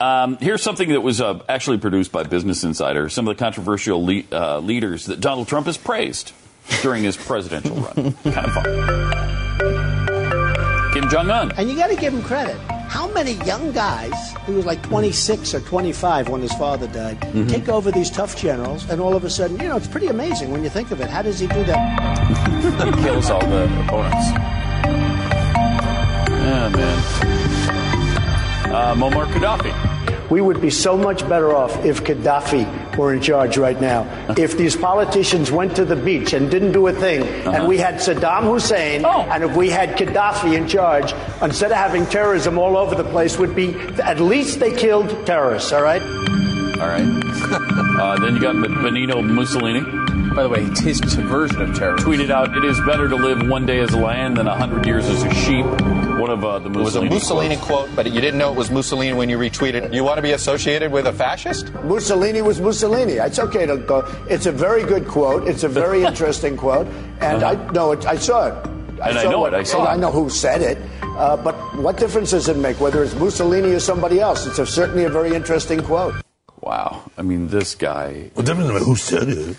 Um, 0.00 0.36
here's 0.38 0.62
something 0.62 0.88
that 0.90 1.00
was 1.02 1.20
uh, 1.20 1.38
actually 1.48 1.78
produced 1.78 2.10
by 2.12 2.24
Business 2.24 2.64
Insider. 2.64 3.08
Some 3.08 3.28
of 3.28 3.36
the 3.36 3.42
controversial 3.42 4.04
le- 4.04 4.22
uh, 4.32 4.58
leaders 4.58 5.06
that 5.06 5.20
Donald 5.20 5.46
Trump 5.48 5.66
has 5.66 5.76
praised 5.78 6.32
during 6.82 7.04
his 7.04 7.16
presidential 7.16 7.76
run. 7.76 8.12
kind 8.24 8.46
of 8.46 8.52
fun. 8.52 8.64
Kim 10.92 11.08
Jong 11.10 11.30
Un. 11.30 11.52
And 11.52 11.68
you 11.70 11.76
got 11.76 11.88
to 11.88 11.96
give 11.96 12.12
him 12.12 12.22
credit. 12.22 12.56
How 12.88 13.08
many 13.12 13.32
young 13.44 13.72
guys, 13.72 14.12
he 14.46 14.52
was 14.52 14.64
like 14.66 14.82
26 14.82 15.54
or 15.54 15.60
25 15.60 16.28
when 16.28 16.40
his 16.42 16.52
father 16.52 16.86
died, 16.88 17.18
Mm-hmm. 17.20 17.46
take 17.48 17.68
over 17.68 17.90
these 17.90 18.10
tough 18.10 18.36
generals, 18.36 18.88
and 18.90 19.00
all 19.00 19.16
of 19.16 19.24
a 19.24 19.30
sudden, 19.30 19.58
you 19.60 19.68
know, 19.68 19.76
it's 19.76 19.88
pretty 19.88 20.06
amazing 20.08 20.50
when 20.52 20.62
you 20.62 20.68
think 20.70 20.90
of 20.92 21.00
it. 21.00 21.08
How 21.10 21.22
does 21.22 21.38
he 21.40 21.46
do 21.48 21.64
that? 21.64 22.84
he 22.84 22.92
kills 23.02 23.30
all 23.30 23.40
the 23.40 23.64
opponents. 23.84 24.26
Yeah, 26.30 26.68
man. 26.68 27.43
Uh, 28.74 28.92
Muammar 28.96 29.26
Gaddafi. 29.26 30.30
We 30.30 30.40
would 30.40 30.60
be 30.60 30.70
so 30.70 30.96
much 30.96 31.20
better 31.28 31.54
off 31.54 31.84
if 31.84 32.02
Gaddafi 32.02 32.96
were 32.96 33.14
in 33.14 33.20
charge 33.22 33.56
right 33.56 33.80
now. 33.80 34.02
If 34.36 34.56
these 34.58 34.74
politicians 34.74 35.52
went 35.52 35.76
to 35.76 35.84
the 35.84 35.94
beach 35.94 36.32
and 36.32 36.50
didn't 36.50 36.72
do 36.72 36.88
a 36.88 36.92
thing, 36.92 37.22
and 37.46 37.68
we 37.68 37.78
had 37.78 37.96
Saddam 37.96 38.42
Hussein, 38.52 39.04
Oh. 39.04 39.20
and 39.30 39.44
if 39.44 39.54
we 39.54 39.70
had 39.70 39.96
Gaddafi 39.96 40.56
in 40.56 40.66
charge, 40.66 41.14
instead 41.40 41.70
of 41.70 41.76
having 41.76 42.04
terrorism 42.06 42.58
all 42.58 42.76
over 42.76 42.96
the 42.96 43.04
place, 43.04 43.38
would 43.38 43.54
be 43.54 43.76
at 44.02 44.18
least 44.18 44.58
they 44.58 44.72
killed 44.72 45.24
terrorists, 45.24 45.72
all 45.72 45.82
right? 45.82 46.02
All 46.02 46.88
right. 46.88 47.06
uh, 48.00 48.18
then 48.18 48.34
you 48.34 48.40
got 48.40 48.54
Benito 48.82 49.22
Mussolini. 49.22 49.82
By 50.34 50.42
the 50.42 50.48
way, 50.48 50.62
it's 50.64 50.80
his 50.80 50.98
version 51.00 51.60
of 51.62 51.76
terrorism. 51.78 52.10
Tweeted 52.10 52.30
out, 52.30 52.56
"It 52.56 52.64
is 52.64 52.80
better 52.80 53.08
to 53.08 53.14
live 53.14 53.46
one 53.48 53.66
day 53.66 53.78
as 53.78 53.92
a 53.92 53.98
lion 54.00 54.34
than 54.34 54.48
a 54.48 54.56
hundred 54.56 54.84
years 54.84 55.06
as 55.08 55.22
a 55.22 55.32
sheep." 55.32 55.64
One 56.24 56.30
of 56.30 56.42
uh, 56.42 56.58
the 56.58 56.70
It 56.70 56.76
was 56.76 56.96
a 56.96 57.02
Mussolini. 57.02 57.10
Mussolini 57.14 57.56
quotes. 57.56 57.66
quote, 57.66 57.96
but 57.96 58.10
you 58.10 58.18
didn't 58.22 58.38
know 58.38 58.50
it 58.50 58.56
was 58.56 58.70
Mussolini 58.70 59.12
when 59.12 59.28
you 59.28 59.36
retweeted. 59.36 59.92
You 59.92 60.04
want 60.04 60.16
to 60.16 60.22
be 60.22 60.30
associated 60.32 60.90
with 60.90 61.06
a 61.06 61.12
fascist? 61.12 61.70
Mussolini 61.84 62.40
was 62.40 62.62
Mussolini. 62.62 63.14
It's 63.20 63.38
okay 63.38 63.66
to 63.66 63.76
go. 63.76 63.98
It's 64.30 64.46
a 64.46 64.52
very 64.52 64.84
good 64.84 65.06
quote. 65.06 65.46
It's 65.46 65.64
a 65.64 65.68
very 65.68 66.02
interesting 66.10 66.56
quote, 66.56 66.86
and 67.20 67.44
I 67.44 67.56
know 67.72 67.92
it. 67.92 68.06
I 68.06 68.16
saw 68.16 68.46
it. 68.46 68.54
And 69.04 69.18
I 69.18 69.24
know 69.24 69.40
what- 69.40 69.52
it. 69.52 69.58
I 69.58 69.62
saw 69.64 69.84
it. 69.84 69.88
I 69.88 69.96
know 69.96 70.10
who 70.10 70.30
said 70.30 70.62
it. 70.62 70.78
Uh, 71.02 71.36
but 71.36 71.54
what 71.76 71.98
difference 71.98 72.30
does 72.30 72.48
it 72.48 72.56
make 72.56 72.80
whether 72.80 73.04
it's 73.04 73.14
Mussolini 73.16 73.72
or 73.72 73.80
somebody 73.80 74.18
else? 74.18 74.46
It's 74.46 74.58
a, 74.58 74.64
certainly 74.64 75.04
a 75.04 75.10
very 75.10 75.34
interesting 75.34 75.82
quote. 75.82 76.14
Wow. 76.62 77.02
I 77.18 77.22
mean, 77.22 77.48
this 77.48 77.74
guy. 77.74 78.30
What 78.32 78.46
difference 78.46 78.70
does 78.70 78.76
it 78.76 78.80
make 78.80 78.86
who 78.88 78.96
said 78.96 79.28
it? 79.28 79.56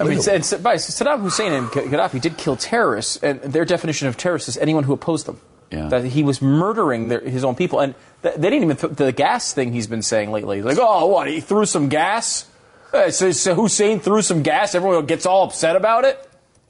I 0.00 0.04
mean, 0.04 0.18
and, 0.18 0.28
and, 0.28 0.62
by- 0.64 0.74
Saddam 0.78 1.20
Hussein 1.22 1.52
and 1.52 1.68
Gaddafi 1.68 2.20
did 2.20 2.36
kill 2.36 2.56
terrorists, 2.56 3.18
and 3.22 3.40
their 3.40 3.64
definition 3.64 4.08
of 4.08 4.16
terrorists 4.16 4.48
is 4.48 4.56
anyone 4.58 4.82
who 4.82 4.92
opposed 4.92 5.26
them. 5.26 5.40
Yeah. 5.70 5.88
That 5.88 6.04
he 6.04 6.22
was 6.22 6.40
murdering 6.40 7.08
their, 7.08 7.20
his 7.20 7.44
own 7.44 7.54
people, 7.54 7.80
and 7.80 7.94
th- 8.22 8.36
they 8.36 8.48
didn't 8.50 8.64
even 8.64 8.76
th- 8.76 8.92
the 8.94 9.12
gas 9.12 9.52
thing 9.52 9.72
he's 9.72 9.86
been 9.86 10.02
saying 10.02 10.32
lately. 10.32 10.56
He's 10.56 10.64
like, 10.64 10.78
oh, 10.80 11.06
what? 11.06 11.28
He 11.28 11.40
threw 11.40 11.66
some 11.66 11.88
gas. 11.88 12.46
Uh, 12.92 13.10
so, 13.10 13.30
so 13.32 13.54
Hussein 13.54 14.00
threw 14.00 14.22
some 14.22 14.42
gas. 14.42 14.74
Everyone 14.74 15.04
gets 15.04 15.26
all 15.26 15.44
upset 15.44 15.76
about 15.76 16.04
it. 16.04 16.26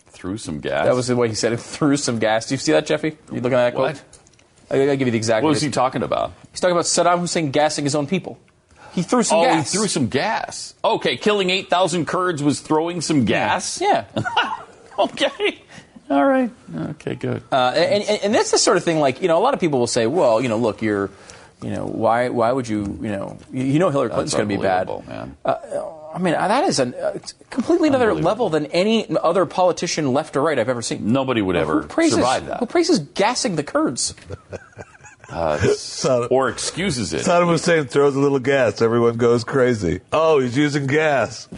Threw 0.06 0.36
some 0.36 0.58
gas. 0.58 0.84
That 0.86 0.96
was 0.96 1.06
the 1.06 1.14
way 1.14 1.28
he 1.28 1.34
said 1.34 1.52
it. 1.52 1.60
Threw 1.60 1.96
some 1.96 2.18
gas. 2.18 2.46
Do 2.46 2.54
you 2.54 2.58
see 2.58 2.72
that, 2.72 2.86
Jeffy? 2.86 3.16
You 3.30 3.40
looking 3.40 3.52
at 3.52 3.70
that 3.70 3.74
quote? 3.74 3.94
What? 3.94 4.04
I, 4.70 4.90
I'll 4.90 4.96
give 4.96 5.06
you 5.06 5.12
the 5.12 5.16
exact. 5.16 5.44
What 5.44 5.50
was 5.50 5.62
he 5.62 5.70
talking 5.70 6.02
about? 6.02 6.32
He's 6.50 6.58
talking 6.58 6.72
about 6.72 6.86
Saddam 6.86 7.20
Hussein 7.20 7.52
gassing 7.52 7.84
his 7.84 7.94
own 7.94 8.08
people. 8.08 8.36
He 8.92 9.02
threw 9.02 9.22
some 9.22 9.38
oh, 9.38 9.44
gas. 9.44 9.70
he 9.70 9.78
threw 9.78 9.86
some 9.86 10.08
gas. 10.08 10.74
Okay, 10.84 11.16
killing 11.16 11.50
eight 11.50 11.70
thousand 11.70 12.06
Kurds 12.06 12.42
was 12.42 12.60
throwing 12.60 13.00
some 13.00 13.24
gas. 13.24 13.80
Yeah. 13.80 14.06
okay. 14.98 15.62
All 16.10 16.24
right. 16.24 16.50
Okay. 16.74 17.14
Good. 17.14 17.42
Uh, 17.52 17.72
and, 17.76 18.02
and, 18.04 18.22
and 18.24 18.34
that's 18.34 18.50
the 18.50 18.58
sort 18.58 18.76
of 18.76 18.84
thing 18.84 18.98
like 18.98 19.20
you 19.22 19.28
know 19.28 19.38
a 19.38 19.42
lot 19.44 19.52
of 19.54 19.60
people 19.60 19.78
will 19.78 19.86
say 19.86 20.06
well 20.06 20.40
you 20.40 20.48
know 20.48 20.56
look 20.58 20.80
you're 20.80 21.10
you 21.62 21.70
know 21.70 21.84
why 21.86 22.28
why 22.30 22.50
would 22.52 22.66
you 22.68 22.98
you 23.02 23.08
know 23.10 23.38
you- 23.52 23.64
you 23.64 23.78
know 23.78 23.90
Hillary 23.90 24.08
Clinton's 24.10 24.32
going 24.34 24.48
to 24.48 24.56
be 24.56 24.62
bad 24.62 24.88
man. 25.06 25.36
Uh, 25.44 25.56
I 26.14 26.18
mean 26.18 26.34
uh, 26.34 26.48
that 26.48 26.64
is 26.64 26.78
a 26.80 26.96
uh, 27.14 27.18
completely 27.50 27.88
another 27.88 28.14
level 28.14 28.48
than 28.48 28.66
any 28.66 29.06
other 29.18 29.44
politician 29.44 30.12
left 30.14 30.36
or 30.36 30.42
right 30.42 30.58
I've 30.58 30.68
ever 30.70 30.80
seen. 30.82 31.12
Nobody 31.12 31.42
would 31.42 31.56
ever 31.56 31.82
Who 31.82 31.88
praises, 31.88 32.14
survive 32.16 32.46
that. 32.46 32.60
Who 32.60 32.66
praises 32.66 33.00
gassing 33.00 33.56
the 33.56 33.62
Kurds? 33.64 34.14
Saddam, 35.28 36.28
or 36.30 36.48
excuses 36.48 37.12
it. 37.12 37.26
Saddam 37.26 37.48
Hussein 37.48 37.84
throws 37.84 38.16
a 38.16 38.18
little 38.18 38.38
gas. 38.38 38.80
Everyone 38.80 39.18
goes 39.18 39.44
crazy. 39.44 40.00
Oh, 40.10 40.40
he's 40.40 40.56
using 40.56 40.86
gas. 40.86 41.48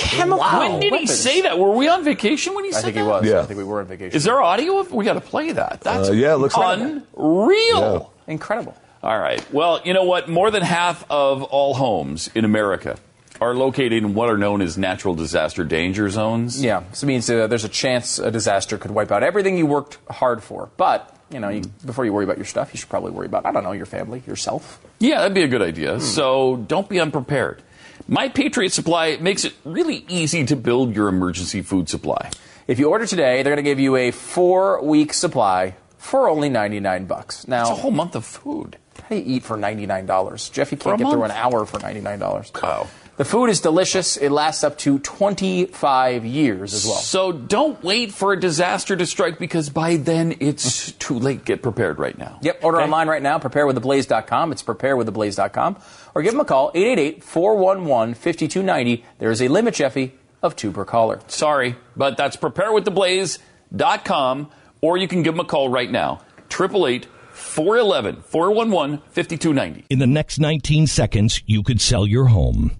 Chemical 0.00 0.38
When 0.40 0.80
did 0.80 0.92
he 0.94 1.06
say 1.06 1.42
that? 1.42 1.58
Were 1.58 1.70
we 1.72 1.88
on 1.88 2.04
vacation 2.04 2.54
when 2.54 2.64
he 2.64 2.72
said 2.72 2.82
that? 2.82 2.88
I 2.88 2.92
think 2.92 2.94
that? 2.96 3.02
he 3.02 3.08
was. 3.08 3.24
Yeah. 3.26 3.40
I 3.40 3.44
think 3.44 3.58
we 3.58 3.64
were 3.64 3.80
on 3.80 3.86
vacation. 3.86 4.16
Is 4.16 4.24
there 4.24 4.40
audio 4.40 4.78
of? 4.78 4.92
We 4.92 5.04
got 5.04 5.14
to 5.14 5.20
play 5.20 5.52
that. 5.52 5.80
That's 5.82 6.08
Uh, 6.08 6.12
yeah, 6.12 6.34
it 6.34 6.38
looks 6.38 6.56
like 6.56 6.78
it. 6.78 7.02
unreal. 7.16 8.12
Incredible. 8.26 8.76
All 9.02 9.18
right. 9.18 9.44
Well, 9.52 9.80
you 9.84 9.94
know 9.94 10.04
what? 10.04 10.28
More 10.28 10.50
than 10.50 10.62
half 10.62 11.04
of 11.10 11.42
all 11.42 11.74
homes 11.74 12.28
in 12.34 12.44
America 12.44 12.98
are 13.40 13.54
located 13.54 13.92
in 13.94 14.12
what 14.14 14.28
are 14.28 14.36
known 14.36 14.60
as 14.60 14.76
natural 14.76 15.14
disaster 15.14 15.64
danger 15.64 16.10
zones. 16.10 16.62
Yeah, 16.62 16.82
so 16.92 17.06
it 17.06 17.08
means 17.08 17.30
uh, 17.30 17.46
there's 17.46 17.64
a 17.64 17.70
chance 17.70 18.18
a 18.18 18.30
disaster 18.30 18.76
could 18.76 18.90
wipe 18.90 19.10
out 19.10 19.22
everything 19.22 19.56
you 19.56 19.64
worked 19.64 19.96
hard 20.10 20.42
for. 20.42 20.68
But 20.76 21.16
you 21.30 21.40
know, 21.40 21.48
you, 21.48 21.62
before 21.86 22.04
you 22.04 22.12
worry 22.12 22.24
about 22.24 22.36
your 22.36 22.44
stuff, 22.44 22.74
you 22.74 22.78
should 22.78 22.90
probably 22.90 23.12
worry 23.12 23.26
about 23.26 23.46
I 23.46 23.52
don't 23.52 23.64
know 23.64 23.72
your 23.72 23.86
family, 23.86 24.22
yourself. 24.26 24.78
Yeah, 24.98 25.20
that'd 25.20 25.32
be 25.34 25.42
a 25.42 25.48
good 25.48 25.62
idea. 25.62 26.00
So 26.00 26.56
don't 26.56 26.88
be 26.88 27.00
unprepared. 27.00 27.62
My 28.12 28.28
Patriot 28.28 28.72
Supply 28.72 29.18
makes 29.20 29.44
it 29.44 29.54
really 29.64 30.04
easy 30.08 30.44
to 30.46 30.56
build 30.56 30.96
your 30.96 31.06
emergency 31.06 31.62
food 31.62 31.88
supply. 31.88 32.30
If 32.66 32.80
you 32.80 32.90
order 32.90 33.06
today, 33.06 33.44
they're 33.44 33.54
going 33.54 33.64
to 33.64 33.70
give 33.70 33.78
you 33.78 33.94
a 33.94 34.10
four 34.10 34.82
week 34.82 35.12
supply 35.12 35.76
for 35.96 36.28
only 36.28 36.48
99 36.48 37.04
bucks. 37.04 37.46
Now, 37.46 37.60
It's 37.62 37.70
a 37.70 37.74
whole 37.76 37.92
month 37.92 38.16
of 38.16 38.24
food. 38.24 38.78
how 39.04 39.10
do 39.10 39.14
you 39.14 39.36
eat 39.36 39.44
for 39.44 39.56
$99? 39.56 40.50
Jeff, 40.50 40.72
you 40.72 40.78
can't 40.78 40.98
get 40.98 41.08
through 41.08 41.22
an 41.22 41.30
hour 41.30 41.64
for 41.64 41.78
$99. 41.78 42.60
Wow. 42.60 42.88
The 43.20 43.26
food 43.26 43.50
is 43.50 43.60
delicious. 43.60 44.16
It 44.16 44.30
lasts 44.30 44.64
up 44.64 44.78
to 44.78 44.98
25 44.98 46.24
years 46.24 46.72
as 46.72 46.86
well. 46.86 46.94
So 46.94 47.32
don't 47.32 47.84
wait 47.84 48.12
for 48.12 48.32
a 48.32 48.40
disaster 48.40 48.96
to 48.96 49.04
strike 49.04 49.38
because 49.38 49.68
by 49.68 49.96
then 49.96 50.36
it's 50.40 50.92
too 50.98 51.18
late. 51.18 51.44
Get 51.44 51.62
prepared 51.62 51.98
right 51.98 52.16
now. 52.16 52.38
Yep, 52.40 52.64
order 52.64 52.78
Okay? 52.78 52.84
online 52.86 53.08
right 53.08 53.20
now, 53.20 53.38
preparewiththeblaze.com. 53.38 54.52
It's 54.52 54.62
preparewiththeblaze.com. 54.62 55.76
Or 56.14 56.22
give 56.22 56.32
them 56.32 56.40
a 56.40 56.46
call, 56.46 56.72
888-411-5290. 56.72 59.02
There 59.18 59.30
is 59.30 59.42
a 59.42 59.48
limit, 59.48 59.74
Jeffy, 59.74 60.14
of 60.42 60.56
two 60.56 60.72
per 60.72 60.86
caller. 60.86 61.20
Sorry, 61.26 61.76
but 61.94 62.16
that's 62.16 62.38
preparewiththeblaze.com 62.38 64.50
or 64.80 64.96
you 64.96 65.08
can 65.08 65.22
give 65.22 65.34
them 65.34 65.40
a 65.40 65.44
call 65.44 65.68
right 65.68 65.90
now. 65.90 66.22
888 66.50 67.06
411 67.32 68.22
411 68.22 69.02
5290. 69.10 69.84
in 69.90 69.98
the 69.98 70.06
next 70.06 70.38
19 70.38 70.86
seconds, 70.86 71.42
you 71.44 71.62
could 71.62 71.82
sell 71.82 72.06
your 72.06 72.28
home. 72.28 72.79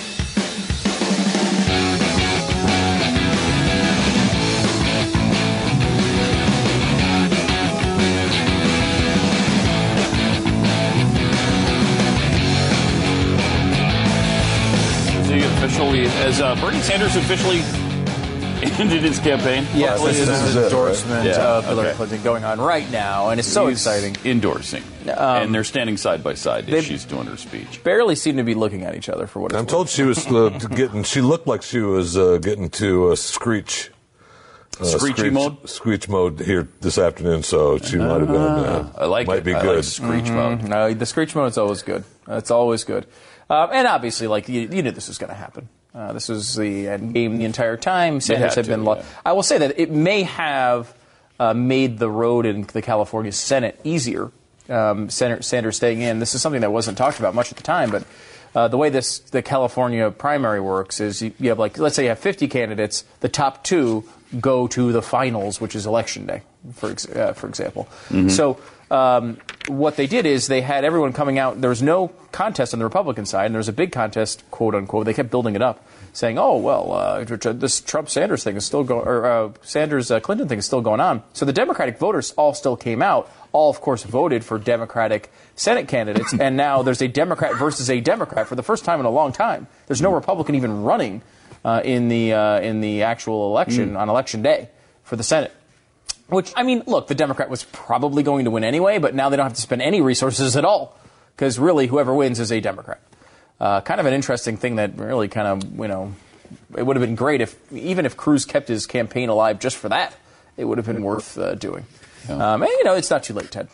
officially 15.71 16.05
has 16.07 16.41
uh, 16.41 16.53
Bernie 16.55 16.81
Sanders 16.81 17.15
officially 17.15 17.59
ended 18.77 19.01
his 19.03 19.19
campaign? 19.19 19.65
Yes, 19.73 19.99
Well, 19.99 20.07
this 20.07 20.19
is 20.19 20.27
this 20.27 20.41
his 20.41 20.49
is 20.49 20.55
it, 20.55 20.59
right? 20.59 20.65
endorsement 20.65 21.25
Yeah, 21.25 21.57
of 21.57 21.65
Hillary 21.65 21.87
okay. 21.87 21.95
Clinton 21.95 22.23
going 22.23 22.43
on 22.43 22.59
right 22.59 22.89
now, 22.91 23.29
and 23.29 23.39
it's 23.39 23.47
so 23.47 23.67
He's 23.67 23.77
exciting. 23.77 24.17
Endorsing, 24.25 24.83
and 25.07 25.55
they're 25.55 25.63
standing 25.63 25.95
side 25.95 26.23
by 26.25 26.33
side 26.33 26.69
as 26.69 26.83
she's 26.85 27.05
doing 27.05 27.25
her 27.27 27.37
speech. 27.37 27.81
Barely 27.85 28.15
seem 28.15 28.35
to 28.35 28.43
be 28.43 28.53
looking 28.53 28.83
at 28.83 28.95
each 28.95 29.07
other 29.07 29.27
for 29.27 29.39
what 29.39 29.51
it's 29.53 29.57
I'm 29.59 29.63
worth. 29.63 29.71
told 29.71 29.89
she 29.89 30.03
was 30.03 30.27
uh, 30.27 30.49
getting. 30.75 31.03
She 31.03 31.21
looked 31.21 31.47
like 31.47 31.61
she 31.61 31.79
was 31.79 32.17
uh, 32.17 32.37
getting 32.41 32.69
to 32.71 33.11
a 33.11 33.17
screech. 33.17 33.91
Uh, 34.79 34.83
Screechy 34.85 35.17
screech, 35.19 35.33
mode? 35.33 35.69
Screech 35.69 36.09
mode 36.09 36.39
here 36.41 36.67
this 36.81 36.97
afternoon, 36.97 37.43
so 37.43 37.77
she 37.77 37.95
might 37.97 38.19
have 38.19 38.27
been. 38.27 38.35
Uh, 38.37 38.91
I 38.97 39.05
like 39.05 39.27
might 39.27 39.39
it. 39.39 39.43
be 39.45 39.53
I 39.53 39.61
good. 39.61 39.75
like 39.77 39.83
screech 39.85 40.29
mode. 40.29 40.63
No, 40.63 40.93
the 40.93 41.05
screech 41.05 41.33
mode's 41.35 41.57
always 41.57 41.81
good. 41.81 42.03
It's 42.27 42.51
always 42.51 42.83
good. 42.83 43.05
Um, 43.51 43.69
and 43.73 43.85
obviously, 43.87 44.27
like 44.27 44.47
you, 44.47 44.61
you 44.61 44.81
knew 44.81 44.91
this 44.91 45.09
was 45.09 45.17
going 45.17 45.29
to 45.29 45.35
happen. 45.35 45.67
Uh, 45.93 46.13
this 46.13 46.29
was 46.29 46.55
the 46.55 46.87
end 46.87 47.13
game 47.13 47.37
the 47.37 47.43
entire 47.43 47.75
time. 47.75 48.21
Sanders 48.21 48.55
had 48.55 48.65
had 48.65 48.71
been. 48.71 48.79
to, 48.79 48.85
lo- 48.85 48.95
yeah. 48.95 49.05
I 49.25 49.33
will 49.33 49.43
say 49.43 49.57
that 49.57 49.77
it 49.77 49.91
may 49.91 50.23
have 50.23 50.93
uh, 51.37 51.53
made 51.53 51.99
the 51.99 52.09
road 52.09 52.45
in 52.45 52.61
the 52.63 52.81
California 52.81 53.33
Senate 53.33 53.77
easier. 53.83 54.31
Um, 54.69 55.09
Senator 55.09 55.41
Sanders 55.41 55.75
staying 55.75 56.01
in. 56.01 56.19
This 56.19 56.33
is 56.33 56.41
something 56.41 56.61
that 56.61 56.71
wasn't 56.71 56.97
talked 56.97 57.19
about 57.19 57.35
much 57.35 57.51
at 57.51 57.57
the 57.57 57.63
time, 57.63 57.91
but. 57.91 58.05
Uh, 58.53 58.67
the 58.67 58.75
way 58.75 58.89
this 58.89 59.19
the 59.19 59.41
California 59.41 60.11
primary 60.11 60.59
works 60.59 60.99
is 60.99 61.21
you, 61.21 61.31
you 61.39 61.47
have 61.47 61.57
like 61.57 61.77
let's 61.77 61.95
say 61.95 62.03
you 62.03 62.09
have 62.09 62.19
50 62.19 62.49
candidates, 62.49 63.05
the 63.21 63.29
top 63.29 63.63
two 63.63 64.03
go 64.41 64.67
to 64.67 64.91
the 64.91 65.01
finals, 65.01 65.61
which 65.61 65.73
is 65.73 65.85
election 65.85 66.25
day, 66.25 66.41
for 66.73 66.91
ex- 66.91 67.07
uh, 67.07 67.31
for 67.31 67.47
example. 67.47 67.87
So 68.27 68.57
um, 68.91 69.37
what 69.67 69.95
they 69.95 70.05
did 70.05 70.25
is 70.25 70.47
they 70.47 70.61
had 70.61 70.83
everyone 70.83 71.13
coming 71.13 71.39
out. 71.39 71.61
There 71.61 71.69
was 71.69 71.81
no 71.81 72.09
contest 72.31 72.73
on 72.73 72.79
the 72.79 72.85
Republican 72.85 73.25
side, 73.25 73.45
and 73.45 73.55
there 73.55 73.59
was 73.59 73.69
a 73.69 73.73
big 73.73 73.91
contest, 73.91 74.43
quote 74.51 74.75
unquote. 74.75 75.05
They 75.05 75.13
kept 75.13 75.31
building 75.31 75.55
it 75.55 75.61
up, 75.61 75.85
saying, 76.13 76.37
"Oh 76.37 76.57
well, 76.57 76.91
uh, 76.91 77.23
this 77.23 77.79
Trump 77.79 78.09
Sanders 78.09 78.43
thing 78.43 78.57
is 78.57 78.65
still 78.65 78.83
going, 78.83 79.07
or 79.07 79.25
uh, 79.25 79.51
Sanders 79.61 80.11
uh, 80.11 80.19
Clinton 80.19 80.47
thing 80.47 80.59
is 80.59 80.65
still 80.65 80.81
going 80.81 80.99
on." 80.99 81.23
So 81.33 81.45
the 81.45 81.53
Democratic 81.53 81.97
voters 81.99 82.31
all 82.31 82.53
still 82.53 82.75
came 82.75 83.01
out. 83.01 83.31
All, 83.53 83.69
of 83.69 83.81
course, 83.81 84.03
voted 84.03 84.43
for 84.43 84.59
Democratic 84.59 85.31
Senate 85.55 85.87
candidates, 85.87 86.33
and 86.39 86.57
now 86.57 86.81
there's 86.83 87.01
a 87.01 87.07
Democrat 87.07 87.57
versus 87.57 87.89
a 87.89 88.01
Democrat 88.01 88.47
for 88.47 88.55
the 88.55 88.63
first 88.63 88.83
time 88.83 88.99
in 88.99 89.05
a 89.05 89.11
long 89.11 89.31
time. 89.31 89.67
There's 89.87 90.01
no 90.01 90.13
Republican 90.13 90.55
even 90.55 90.83
running 90.83 91.21
uh, 91.63 91.81
in 91.83 92.09
the 92.09 92.33
uh, 92.33 92.59
in 92.59 92.81
the 92.81 93.03
actual 93.03 93.51
election 93.51 93.95
on 93.95 94.09
election 94.09 94.41
day 94.41 94.69
for 95.03 95.15
the 95.15 95.23
Senate. 95.23 95.53
Which, 96.31 96.53
I 96.55 96.63
mean, 96.63 96.83
look, 96.87 97.07
the 97.07 97.15
Democrat 97.15 97.49
was 97.49 97.65
probably 97.65 98.23
going 98.23 98.45
to 98.45 98.51
win 98.51 98.63
anyway, 98.63 98.99
but 98.99 99.13
now 99.13 99.27
they 99.27 99.35
don't 99.35 99.47
have 99.47 99.55
to 99.55 99.61
spend 99.61 99.81
any 99.81 99.99
resources 99.99 100.55
at 100.55 100.63
all. 100.63 100.97
Because 101.35 101.59
really, 101.59 101.87
whoever 101.87 102.13
wins 102.13 102.39
is 102.39 102.51
a 102.51 102.61
Democrat. 102.61 103.01
Uh, 103.59 103.81
kind 103.81 103.99
of 103.99 104.05
an 104.05 104.13
interesting 104.13 104.55
thing 104.55 104.77
that 104.77 104.97
really 104.97 105.27
kind 105.27 105.47
of, 105.47 105.77
you 105.77 105.87
know, 105.89 106.13
it 106.77 106.85
would 106.85 106.95
have 106.95 107.05
been 107.05 107.15
great 107.15 107.41
if, 107.41 107.59
even 107.73 108.05
if 108.05 108.15
Cruz 108.15 108.45
kept 108.45 108.69
his 108.69 108.85
campaign 108.85 109.27
alive 109.27 109.59
just 109.59 109.75
for 109.75 109.89
that, 109.89 110.15
it 110.55 110.63
would 110.63 110.77
have 110.77 110.87
been 110.87 111.03
worth 111.03 111.37
uh, 111.37 111.55
doing. 111.55 111.85
Um, 112.29 112.61
and, 112.61 112.69
you 112.69 112.83
know, 112.85 112.95
it's 112.95 113.09
not 113.09 113.23
too 113.23 113.33
late, 113.33 113.51
Ted. 113.51 113.67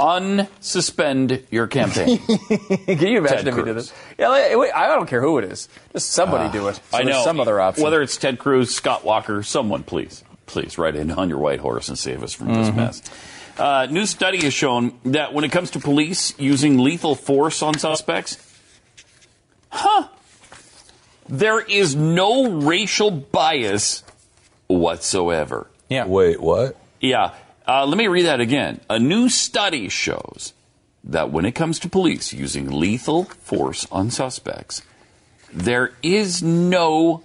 Unsuspend 0.00 1.42
your 1.50 1.66
campaign. 1.66 2.18
Can 2.26 3.06
you 3.06 3.18
imagine 3.18 3.38
Ted 3.44 3.48
if 3.48 3.56
we 3.56 3.62
did 3.64 3.76
this? 3.76 3.92
Yeah, 4.18 4.28
like, 4.28 4.74
I 4.74 4.86
don't 4.88 5.06
care 5.08 5.20
who 5.20 5.38
it 5.38 5.44
is. 5.44 5.68
Just 5.92 6.10
somebody 6.10 6.50
do 6.50 6.68
it. 6.68 6.76
So 6.76 6.82
I 6.94 7.02
there's 7.04 7.16
know. 7.16 7.24
some 7.24 7.38
other 7.40 7.60
option. 7.60 7.84
Whether 7.84 8.00
it's 8.02 8.16
Ted 8.16 8.38
Cruz, 8.38 8.74
Scott 8.74 9.04
Walker, 9.04 9.42
someone, 9.42 9.82
please, 9.82 10.24
please, 10.46 10.78
ride 10.78 10.96
in 10.96 11.10
on 11.10 11.28
your 11.28 11.38
white 11.38 11.60
horse 11.60 11.88
and 11.88 11.98
save 11.98 12.22
us 12.22 12.32
from 12.32 12.48
Mm-hmm. 12.48 12.62
this 12.62 12.74
mess. 12.74 13.02
Uh, 13.58 13.86
new 13.90 14.06
study 14.06 14.38
has 14.42 14.54
shown 14.54 14.98
that 15.04 15.34
when 15.34 15.44
it 15.44 15.52
comes 15.52 15.70
to 15.72 15.78
police 15.80 16.32
using 16.38 16.78
lethal 16.78 17.14
force 17.14 17.60
on 17.62 17.76
suspects, 17.78 18.38
huh, 19.68 20.08
there 21.28 21.60
is 21.60 21.94
no 21.94 22.50
racial 22.62 23.10
bias 23.10 24.02
whatsoever. 24.66 25.66
yeah. 25.90 26.06
Wait, 26.06 26.40
what? 26.40 26.76
Yeah. 27.00 27.34
Uh, 27.66 27.86
let 27.86 27.96
me 27.96 28.08
read 28.08 28.26
that 28.26 28.40
again. 28.40 28.80
A 28.88 28.98
new 28.98 29.28
study 29.28 29.88
shows 29.88 30.52
that 31.04 31.30
when 31.30 31.44
it 31.44 31.52
comes 31.52 31.78
to 31.80 31.88
police 31.88 32.32
using 32.32 32.70
lethal 32.70 33.24
force 33.24 33.86
on 33.92 34.10
suspects, 34.10 34.82
there 35.52 35.92
is 36.02 36.42
no 36.42 37.22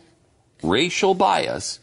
racial 0.63 1.13
bias 1.13 1.79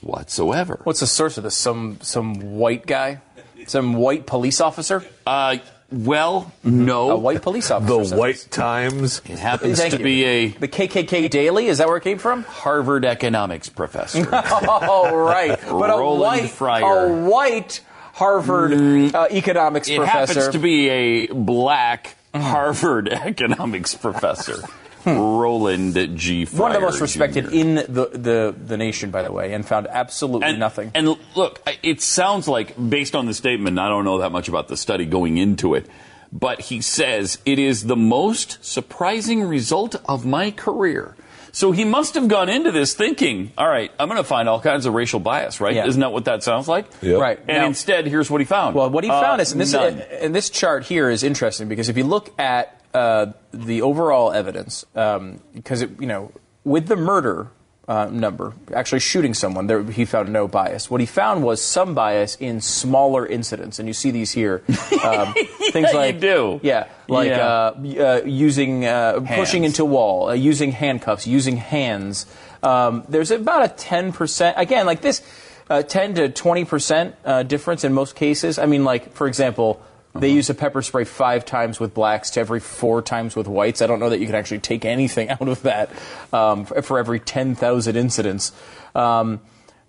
whatsoever. 0.00 0.80
What's 0.84 1.00
the 1.00 1.06
source 1.06 1.38
of 1.38 1.44
this? 1.44 1.56
Some 1.56 1.98
some 2.02 2.56
white 2.56 2.86
guy, 2.86 3.20
some 3.66 3.94
white 3.94 4.26
police 4.26 4.60
officer, 4.60 5.04
Uh, 5.26 5.56
well, 5.90 6.52
no. 6.64 7.10
a 7.12 7.16
white 7.16 7.42
police 7.42 7.70
officer. 7.70 8.14
The 8.14 8.16
White. 8.16 8.46
Times. 8.50 9.20
It 9.26 9.38
happens 9.38 9.78
Thank 9.78 9.92
to 9.92 9.98
you. 9.98 10.04
be 10.04 10.24
a 10.24 10.48
the 10.48 10.68
KKK 10.68 11.30
Daily. 11.30 11.66
Is 11.66 11.78
that 11.78 11.86
where 11.86 11.96
it 11.96 12.02
came 12.02 12.18
from? 12.18 12.42
Harvard 12.44 13.04
economics 13.04 13.68
professor. 13.68 14.26
Oh, 14.32 15.14
right. 15.14 15.58
But 15.68 15.90
a 15.90 16.04
white, 16.14 16.50
Fryer. 16.50 17.06
a 17.06 17.28
white 17.28 17.80
Harvard 18.14 18.72
uh, 19.14 19.28
economics 19.30 19.88
it 19.88 19.96
professor. 19.98 20.34
happens 20.40 20.52
to 20.54 20.58
be 20.58 20.88
a 20.88 21.26
black 21.28 22.16
Harvard 22.34 23.08
economics 23.12 23.94
professor. 23.94 24.62
Roland 25.06 26.18
G. 26.18 26.44
Fryer 26.44 26.60
one 26.60 26.70
of 26.72 26.80
the 26.80 26.86
most 26.86 27.00
respected 27.00 27.46
Jr. 27.46 27.54
in 27.54 27.74
the, 27.76 28.10
the, 28.12 28.54
the 28.58 28.76
nation, 28.76 29.10
by 29.10 29.22
the 29.22 29.32
way, 29.32 29.52
and 29.52 29.66
found 29.66 29.86
absolutely 29.86 30.48
and, 30.48 30.58
nothing. 30.58 30.90
And 30.94 31.16
look, 31.34 31.62
it 31.82 32.02
sounds 32.02 32.48
like, 32.48 32.74
based 32.90 33.14
on 33.14 33.26
the 33.26 33.34
statement, 33.34 33.78
I 33.78 33.88
don't 33.88 34.04
know 34.04 34.18
that 34.18 34.32
much 34.32 34.48
about 34.48 34.68
the 34.68 34.76
study 34.76 35.04
going 35.06 35.38
into 35.38 35.74
it, 35.74 35.86
but 36.32 36.60
he 36.60 36.80
says 36.80 37.38
it 37.44 37.58
is 37.58 37.84
the 37.84 37.96
most 37.96 38.64
surprising 38.64 39.42
result 39.44 39.96
of 40.08 40.26
my 40.26 40.50
career. 40.50 41.14
So 41.52 41.72
he 41.72 41.86
must 41.86 42.16
have 42.16 42.28
gone 42.28 42.50
into 42.50 42.70
this 42.70 42.92
thinking, 42.92 43.50
all 43.56 43.66
right, 43.66 43.90
I'm 43.98 44.08
going 44.08 44.18
to 44.18 44.28
find 44.28 44.46
all 44.46 44.60
kinds 44.60 44.84
of 44.84 44.92
racial 44.92 45.20
bias, 45.20 45.58
right? 45.58 45.74
Yeah. 45.74 45.86
Isn't 45.86 46.00
that 46.02 46.12
what 46.12 46.26
that 46.26 46.42
sounds 46.42 46.68
like? 46.68 46.84
Yep. 47.00 47.18
Right. 47.18 47.38
And 47.48 47.58
Now- 47.58 47.66
instead, 47.66 48.06
here's 48.06 48.30
what 48.30 48.42
he 48.42 48.44
found. 48.44 48.74
Well, 48.74 48.90
what 48.90 49.04
he 49.04 49.10
Uh, 49.10 49.18
found 49.22 49.40
is, 49.40 49.52
and 49.52 49.60
this, 49.62 49.72
and 49.72 50.34
this 50.34 50.50
chart 50.50 50.84
here 50.84 51.08
is 51.08 51.22
interesting 51.22 51.66
because 51.68 51.88
if 51.88 51.96
you 51.96 52.04
look 52.04 52.38
at 52.38 52.78
uh, 52.96 53.32
the 53.52 53.82
overall 53.82 54.32
evidence, 54.32 54.86
um, 54.94 55.40
because 55.52 55.82
it, 55.82 55.90
you 56.00 56.06
know, 56.06 56.32
with 56.64 56.86
the 56.86 56.96
murder 56.96 57.50
uh, 57.86 58.06
number, 58.06 58.54
actually 58.74 59.00
shooting 59.00 59.34
someone, 59.34 59.66
there, 59.66 59.82
he 59.82 60.06
found 60.06 60.32
no 60.32 60.48
bias. 60.48 60.90
What 60.90 61.00
he 61.00 61.06
found 61.06 61.44
was 61.44 61.60
some 61.62 61.94
bias 61.94 62.36
in 62.36 62.62
smaller 62.62 63.26
incidents, 63.26 63.78
and 63.78 63.86
you 63.86 63.92
see 63.92 64.10
these 64.10 64.32
here. 64.32 64.62
Um, 65.04 65.34
things 65.72 65.92
like 65.92 66.18
do. 66.18 66.58
yeah, 66.62 66.88
like 67.06 67.28
Yeah. 67.28 67.46
Uh, 67.46 67.74
uh, 67.98 68.22
using 68.24 68.86
uh, 68.86 69.20
pushing 69.36 69.64
into 69.64 69.84
wall, 69.84 70.30
uh, 70.30 70.32
using 70.32 70.72
handcuffs, 70.72 71.26
using 71.26 71.58
hands. 71.58 72.24
Um, 72.62 73.04
there's 73.10 73.30
about 73.30 73.64
a 73.64 73.68
ten 73.68 74.10
percent 74.10 74.56
again, 74.58 74.86
like 74.86 75.02
this, 75.02 75.20
uh, 75.68 75.82
ten 75.82 76.14
to 76.14 76.30
twenty 76.30 76.64
percent 76.64 77.14
uh, 77.26 77.42
difference 77.42 77.84
in 77.84 77.92
most 77.92 78.16
cases. 78.16 78.58
I 78.58 78.64
mean, 78.64 78.84
like 78.84 79.12
for 79.12 79.26
example. 79.26 79.82
They 80.20 80.30
use 80.30 80.50
a 80.50 80.54
pepper 80.54 80.82
spray 80.82 81.04
five 81.04 81.44
times 81.44 81.78
with 81.80 81.94
blacks 81.94 82.30
to 82.30 82.40
every 82.40 82.60
four 82.60 83.02
times 83.02 83.36
with 83.36 83.46
whites. 83.48 83.82
I 83.82 83.86
don't 83.86 84.00
know 84.00 84.10
that 84.10 84.20
you 84.20 84.26
can 84.26 84.34
actually 84.34 84.60
take 84.60 84.84
anything 84.84 85.30
out 85.30 85.48
of 85.48 85.62
that 85.62 85.90
um, 86.32 86.64
for, 86.64 86.82
for 86.82 86.98
every 86.98 87.20
10,000 87.20 87.96
incidents. 87.96 88.52
Um, 88.94 89.40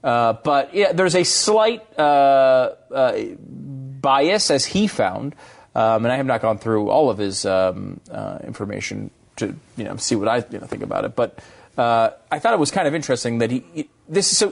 uh, 0.03 0.33
but 0.33 0.73
yeah, 0.73 0.91
there's 0.93 1.15
a 1.15 1.23
slight 1.23 1.81
uh, 1.97 2.71
uh, 2.93 3.19
bias, 3.39 4.51
as 4.51 4.65
he 4.65 4.87
found, 4.87 5.35
um, 5.75 6.05
and 6.05 6.11
I 6.11 6.17
have 6.17 6.25
not 6.25 6.41
gone 6.41 6.59
through 6.59 6.89
all 6.89 7.09
of 7.09 7.17
his 7.17 7.45
um, 7.45 7.99
uh, 8.11 8.37
information 8.43 9.11
to 9.37 9.55
you 9.75 9.83
know 9.83 9.95
see 9.97 10.15
what 10.15 10.27
I 10.27 10.37
you 10.49 10.59
know, 10.59 10.67
think 10.67 10.83
about 10.83 11.03
it. 11.05 11.15
But 11.15 11.39
uh, 11.77 12.11
I 12.31 12.39
thought 12.39 12.53
it 12.53 12.59
was 12.59 12.71
kind 12.71 12.87
of 12.87 12.93
interesting 12.95 13.39
that 13.39 13.51
he, 13.51 13.63
he- 13.73 13.89
this 14.07 14.31
is 14.31 14.37
so 14.37 14.49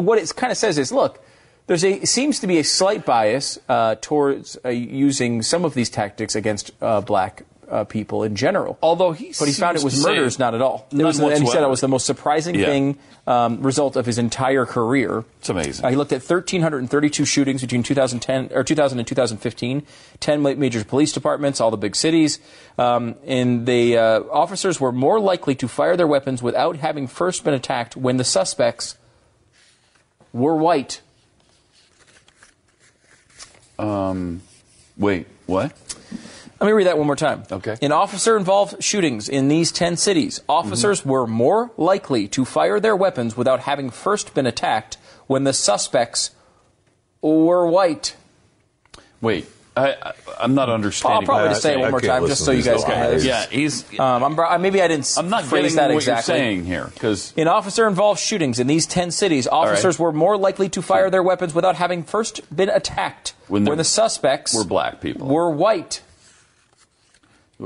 what 0.00 0.18
it 0.18 0.34
kind 0.36 0.50
of 0.50 0.56
says 0.58 0.76
is 0.78 0.92
look. 0.92 1.22
There's 1.70 1.84
a 1.84 2.04
seems 2.04 2.40
to 2.40 2.48
be 2.48 2.58
a 2.58 2.64
slight 2.64 3.06
bias 3.06 3.56
uh, 3.68 3.94
towards 4.00 4.58
uh, 4.64 4.70
using 4.70 5.40
some 5.42 5.64
of 5.64 5.72
these 5.72 5.88
tactics 5.88 6.34
against 6.34 6.72
uh, 6.82 7.00
black 7.00 7.44
uh, 7.70 7.84
people 7.84 8.24
in 8.24 8.34
general. 8.34 8.76
Although 8.82 9.12
he 9.12 9.32
but 9.38 9.46
he 9.46 9.54
found 9.54 9.76
it 9.76 9.84
was 9.84 10.02
murders, 10.02 10.36
not 10.36 10.56
at 10.56 10.62
all. 10.62 10.88
It 10.90 11.04
was, 11.04 11.20
and 11.20 11.40
he 11.40 11.46
said 11.46 11.62
it 11.62 11.68
was 11.68 11.80
the 11.80 11.86
most 11.86 12.06
surprising 12.06 12.56
Yeah. 12.56 12.66
thing 12.66 12.98
um, 13.24 13.62
result 13.62 13.94
of 13.94 14.04
his 14.04 14.18
entire 14.18 14.66
career. 14.66 15.24
It's 15.38 15.48
amazing. 15.48 15.84
Uh, 15.84 15.90
he 15.90 15.94
looked 15.94 16.10
at 16.10 16.28
1,332 16.28 17.24
shootings 17.24 17.60
between 17.60 17.84
2010 17.84 18.50
or 18.52 18.64
2000 18.64 18.98
and 18.98 19.06
2015, 19.06 19.86
10 20.18 20.42
major 20.42 20.82
police 20.82 21.12
departments, 21.12 21.60
all 21.60 21.70
the 21.70 21.76
big 21.76 21.94
cities. 21.94 22.40
Um, 22.78 23.14
and 23.24 23.64
the 23.64 23.96
uh, 23.96 24.20
officers 24.32 24.80
were 24.80 24.90
more 24.90 25.20
likely 25.20 25.54
to 25.54 25.68
fire 25.68 25.96
their 25.96 26.08
weapons 26.08 26.42
without 26.42 26.78
having 26.78 27.06
first 27.06 27.44
been 27.44 27.54
attacked 27.54 27.96
when 27.96 28.16
the 28.16 28.24
suspects 28.24 28.98
were 30.32 30.56
white. 30.56 31.02
Um, 33.80 34.42
wait, 34.96 35.26
what? 35.46 35.72
Let 36.60 36.66
me 36.66 36.72
read 36.72 36.86
that 36.86 36.98
one 36.98 37.06
more 37.06 37.16
time. 37.16 37.44
Okay. 37.50 37.76
In 37.80 37.90
officer 37.90 38.36
involved 38.36 38.84
shootings 38.84 39.30
in 39.30 39.48
these 39.48 39.72
10 39.72 39.96
cities, 39.96 40.42
officers 40.46 41.06
were 41.06 41.26
more 41.26 41.70
likely 41.78 42.28
to 42.28 42.44
fire 42.44 42.78
their 42.78 42.94
weapons 42.94 43.34
without 43.34 43.60
having 43.60 43.88
first 43.88 44.34
been 44.34 44.44
attacked 44.44 44.98
when 45.26 45.44
the 45.44 45.54
suspects 45.54 46.32
were 47.22 47.66
white. 47.66 48.14
Wait. 49.22 49.46
I, 49.80 50.12
I'm 50.40 50.54
not 50.54 50.68
understanding. 50.68 51.16
I'll 51.20 51.22
probably 51.22 51.48
just 51.50 51.62
say 51.62 51.74
it 51.74 51.78
one 51.80 51.90
more 51.90 52.00
time, 52.00 52.26
just 52.26 52.44
so 52.44 52.50
you 52.52 52.62
guys 52.62 52.84
can. 52.84 53.12
guys. 53.12 53.24
Yeah, 53.24 53.46
he's. 53.46 53.84
Um, 53.98 54.22
I'm, 54.24 54.34
bro- 54.36 54.56
maybe 54.58 54.80
I 54.82 54.88
didn't 54.88 55.12
I'm 55.16 55.28
not 55.28 55.44
phrase 55.44 55.62
getting 55.74 55.76
that 55.76 55.88
what 55.90 55.96
exactly. 55.96 56.34
you're 56.34 56.40
saying 56.44 56.64
here 56.66 56.90
because 56.94 57.32
In 57.36 57.48
officer 57.48 57.86
involved 57.88 58.20
shootings 58.20 58.58
in 58.58 58.66
these 58.66 58.86
10 58.86 59.10
cities, 59.10 59.46
officers 59.46 59.98
were 59.98 60.12
more 60.12 60.36
likely 60.36 60.68
to 60.70 60.82
fire 60.82 61.10
their 61.10 61.22
weapons 61.22 61.54
without 61.54 61.76
having 61.76 62.02
first 62.02 62.40
been 62.54 62.68
attacked 62.68 63.34
When 63.48 63.64
when, 63.64 63.76
the- 63.76 63.82
the 63.82 63.84
suspects 63.84 64.54
we're 64.54 64.64
black 64.64 65.00
people. 65.00 65.28
were 65.28 65.50
white. 65.50 66.02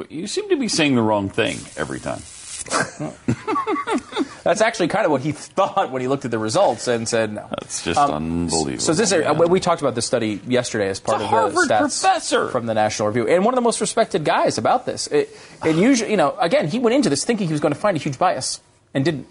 you 0.08 0.26
seem 0.26 0.48
to 0.48 0.56
be 0.56 0.68
saying 0.68 0.94
the 0.94 1.02
wrong 1.02 1.28
thing 1.28 1.58
every 1.76 2.00
time. 2.00 2.22
That's 4.44 4.60
actually 4.60 4.88
kind 4.88 5.06
of 5.06 5.10
what 5.10 5.22
he 5.22 5.32
thought 5.32 5.90
when 5.90 6.02
he 6.02 6.08
looked 6.08 6.24
at 6.26 6.30
the 6.30 6.38
results 6.38 6.86
and 6.86 7.08
said 7.08 7.32
no. 7.32 7.46
That's 7.50 7.82
just 7.82 7.98
Um, 7.98 8.10
unbelievable. 8.12 8.80
So 8.82 8.92
this 8.92 9.12
uh, 9.12 9.34
we 9.48 9.58
talked 9.60 9.80
about 9.80 9.94
this 9.94 10.04
study 10.06 10.40
yesterday 10.46 10.88
as 10.88 11.00
part 11.00 11.20
a 11.20 11.24
of 11.24 11.30
Harvard 11.30 11.68
the 11.68 11.74
stats 11.74 12.02
professor. 12.02 12.48
from 12.48 12.66
the 12.66 12.74
National 12.74 13.08
Review, 13.08 13.26
and 13.26 13.44
one 13.44 13.54
of 13.54 13.56
the 13.56 13.62
most 13.62 13.80
respected 13.80 14.24
guys 14.24 14.58
about 14.58 14.84
this. 14.86 15.06
It, 15.06 15.30
and 15.62 15.78
usually, 15.78 16.10
you 16.10 16.16
know, 16.18 16.36
again, 16.38 16.68
he 16.68 16.78
went 16.78 16.94
into 16.94 17.08
this 17.08 17.24
thinking 17.24 17.46
he 17.46 17.52
was 17.52 17.60
going 17.60 17.72
to 17.74 17.80
find 17.80 17.96
a 17.96 18.00
huge 18.00 18.18
bias 18.18 18.60
and 18.92 19.04
didn't. 19.04 19.26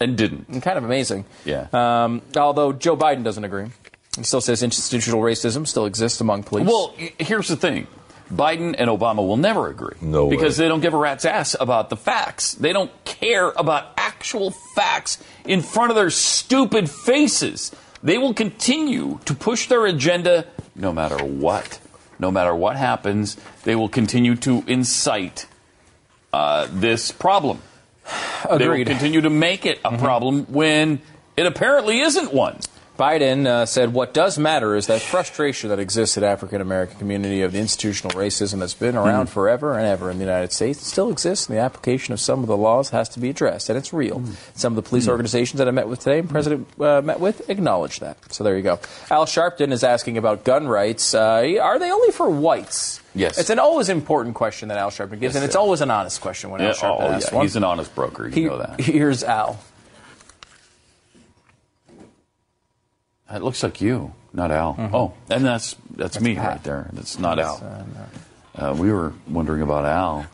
and 0.00 0.16
didn't. 0.16 0.48
And 0.48 0.62
kind 0.62 0.78
of 0.78 0.84
amazing. 0.84 1.24
Yeah. 1.44 1.66
Um, 1.72 2.22
although 2.36 2.72
Joe 2.72 2.96
Biden 2.96 3.24
doesn't 3.24 3.44
agree. 3.44 3.70
He 4.16 4.24
still 4.24 4.42
says 4.42 4.62
institutional 4.62 5.20
racism 5.22 5.66
still 5.66 5.86
exists 5.86 6.20
among 6.20 6.42
police. 6.42 6.66
Well, 6.66 6.94
here's 7.18 7.48
the 7.48 7.56
thing. 7.56 7.86
Biden 8.32 8.74
and 8.78 8.88
Obama 8.88 9.26
will 9.26 9.36
never 9.36 9.68
agree. 9.68 9.96
No 10.00 10.24
way. 10.24 10.36
Because 10.36 10.56
they 10.56 10.68
don't 10.68 10.80
give 10.80 10.94
a 10.94 10.98
rat's 10.98 11.24
ass 11.24 11.54
about 11.58 11.90
the 11.90 11.96
facts. 11.96 12.54
They 12.54 12.72
don't 12.72 12.90
care 13.04 13.50
about 13.50 13.92
actual 13.96 14.50
facts 14.74 15.22
in 15.44 15.60
front 15.60 15.90
of 15.90 15.96
their 15.96 16.10
stupid 16.10 16.88
faces. 16.90 17.72
They 18.02 18.18
will 18.18 18.34
continue 18.34 19.20
to 19.26 19.34
push 19.34 19.68
their 19.68 19.86
agenda 19.86 20.46
no 20.74 20.92
matter 20.92 21.22
what. 21.22 21.78
No 22.18 22.30
matter 22.30 22.54
what 22.54 22.76
happens, 22.76 23.36
they 23.64 23.74
will 23.74 23.88
continue 23.88 24.36
to 24.36 24.62
incite 24.66 25.46
uh, 26.32 26.68
this 26.70 27.10
problem. 27.10 27.60
They 28.56 28.68
will 28.68 28.84
continue 28.84 29.20
to 29.20 29.30
make 29.30 29.66
it 29.66 29.80
a 29.84 29.96
problem 29.96 30.44
when 30.46 31.00
it 31.36 31.46
apparently 31.46 32.00
isn't 32.00 32.32
one. 32.32 32.58
Biden 33.02 33.46
uh, 33.48 33.66
said 33.66 33.92
what 33.92 34.14
does 34.14 34.38
matter 34.38 34.76
is 34.76 34.86
that 34.86 35.00
frustration 35.00 35.70
that 35.70 35.80
exists 35.80 36.16
in 36.16 36.22
African 36.22 36.60
American 36.60 36.98
community 36.98 37.42
of 37.42 37.50
the 37.50 37.58
institutional 37.58 38.12
racism 38.12 38.60
that's 38.60 38.74
been 38.74 38.94
around 38.96 39.26
forever 39.28 39.76
and 39.76 39.84
ever 39.84 40.08
in 40.08 40.18
the 40.18 40.24
United 40.24 40.52
States 40.52 40.80
it 40.82 40.84
still 40.84 41.10
exists, 41.10 41.48
and 41.48 41.56
the 41.56 41.60
application 41.60 42.14
of 42.14 42.20
some 42.20 42.42
of 42.42 42.46
the 42.46 42.56
laws 42.56 42.90
has 42.90 43.08
to 43.08 43.18
be 43.18 43.28
addressed, 43.28 43.68
and 43.68 43.76
it's 43.76 43.92
real. 43.92 44.22
Some 44.54 44.76
of 44.76 44.76
the 44.76 44.88
police 44.88 45.08
organizations 45.08 45.58
that 45.58 45.66
I 45.66 45.72
met 45.72 45.88
with 45.88 45.98
today, 45.98 46.20
and 46.20 46.30
President 46.30 46.68
uh, 46.80 47.02
met 47.02 47.18
with, 47.18 47.50
acknowledge 47.50 47.98
that. 47.98 48.18
So 48.32 48.44
there 48.44 48.56
you 48.56 48.62
go. 48.62 48.78
Al 49.10 49.26
Sharpton 49.26 49.72
is 49.72 49.82
asking 49.82 50.16
about 50.16 50.44
gun 50.44 50.68
rights. 50.68 51.12
Uh, 51.12 51.56
are 51.60 51.80
they 51.80 51.90
only 51.90 52.12
for 52.12 52.30
whites? 52.30 53.00
Yes. 53.16 53.36
It's 53.36 53.50
an 53.50 53.58
always 53.58 53.88
important 53.88 54.36
question 54.36 54.68
that 54.68 54.78
Al 54.78 54.90
Sharpton 54.90 55.18
gives, 55.18 55.34
and 55.34 55.44
it's 55.44 55.56
always 55.56 55.80
an 55.80 55.90
honest 55.90 56.20
question 56.20 56.50
when 56.50 56.60
Al 56.60 56.68
Yeah, 56.68 56.74
Sharpton 56.74 57.00
oh, 57.00 57.08
asks 57.08 57.30
yeah, 57.32 57.36
one. 57.36 57.44
he's 57.46 57.56
an 57.56 57.64
honest 57.64 57.92
broker. 57.96 58.28
You 58.28 58.32
He- 58.32 58.44
know 58.44 58.58
that. 58.58 58.80
Here's 58.80 59.24
Al. 59.24 59.58
It 63.32 63.42
looks 63.42 63.62
like 63.62 63.80
you, 63.80 64.12
not 64.32 64.50
Al. 64.50 64.74
Mm-hmm. 64.74 64.94
Oh, 64.94 65.14
and 65.30 65.44
that's 65.44 65.76
that's, 65.96 66.20
me 66.20 66.36
right 66.36 66.62
there. 66.62 66.90
That's 66.92 67.18
not 67.18 67.38
Al. 67.38 67.86
Uh, 68.54 68.76
we 68.78 68.92
were 68.92 69.12
wondering 69.28 69.62
about 69.62 69.86
Al 69.86 70.26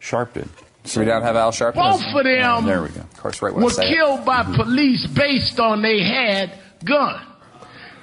Sharpton. 0.00 0.48
So 0.84 1.00
we 1.00 1.06
don't 1.06 1.22
have 1.22 1.34
Al 1.36 1.50
Sharpton? 1.50 1.74
Both 1.74 2.02
of 2.02 2.24
them 2.24 2.66
There 2.66 2.82
we 2.82 2.90
go. 2.90 3.00
Of 3.00 3.16
course, 3.16 3.42
right 3.42 3.52
when 3.52 3.62
I 3.62 3.64
were 3.64 3.70
say 3.70 3.88
it. 3.88 3.94
killed 3.94 4.24
by 4.24 4.42
police 4.44 5.06
based 5.06 5.58
on 5.58 5.82
they 5.82 6.02
had 6.02 6.52
gun. 6.84 7.26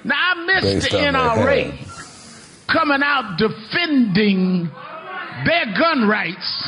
Now 0.04 0.14
I 0.16 0.44
missed 0.44 0.62
Based 0.62 0.90
the 0.90 0.98
NRA 0.98 1.72
coming 2.66 3.02
out 3.02 3.38
defending 3.38 4.70
their 5.46 5.66
gun 5.78 6.08
rights 6.08 6.64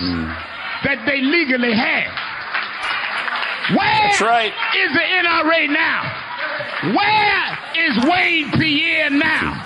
that 0.85 1.05
they 1.07 1.21
legally 1.21 1.75
have. 1.75 2.13
Where 3.77 4.09
That's 4.09 4.21
right. 4.21 4.53
is 4.53 4.93
the 4.93 5.01
NRA 5.01 5.69
now? 5.69 6.26
Where 6.95 7.59
is 7.89 8.05
Wayne 8.05 8.51
Pierre 8.53 9.11
now? 9.11 9.63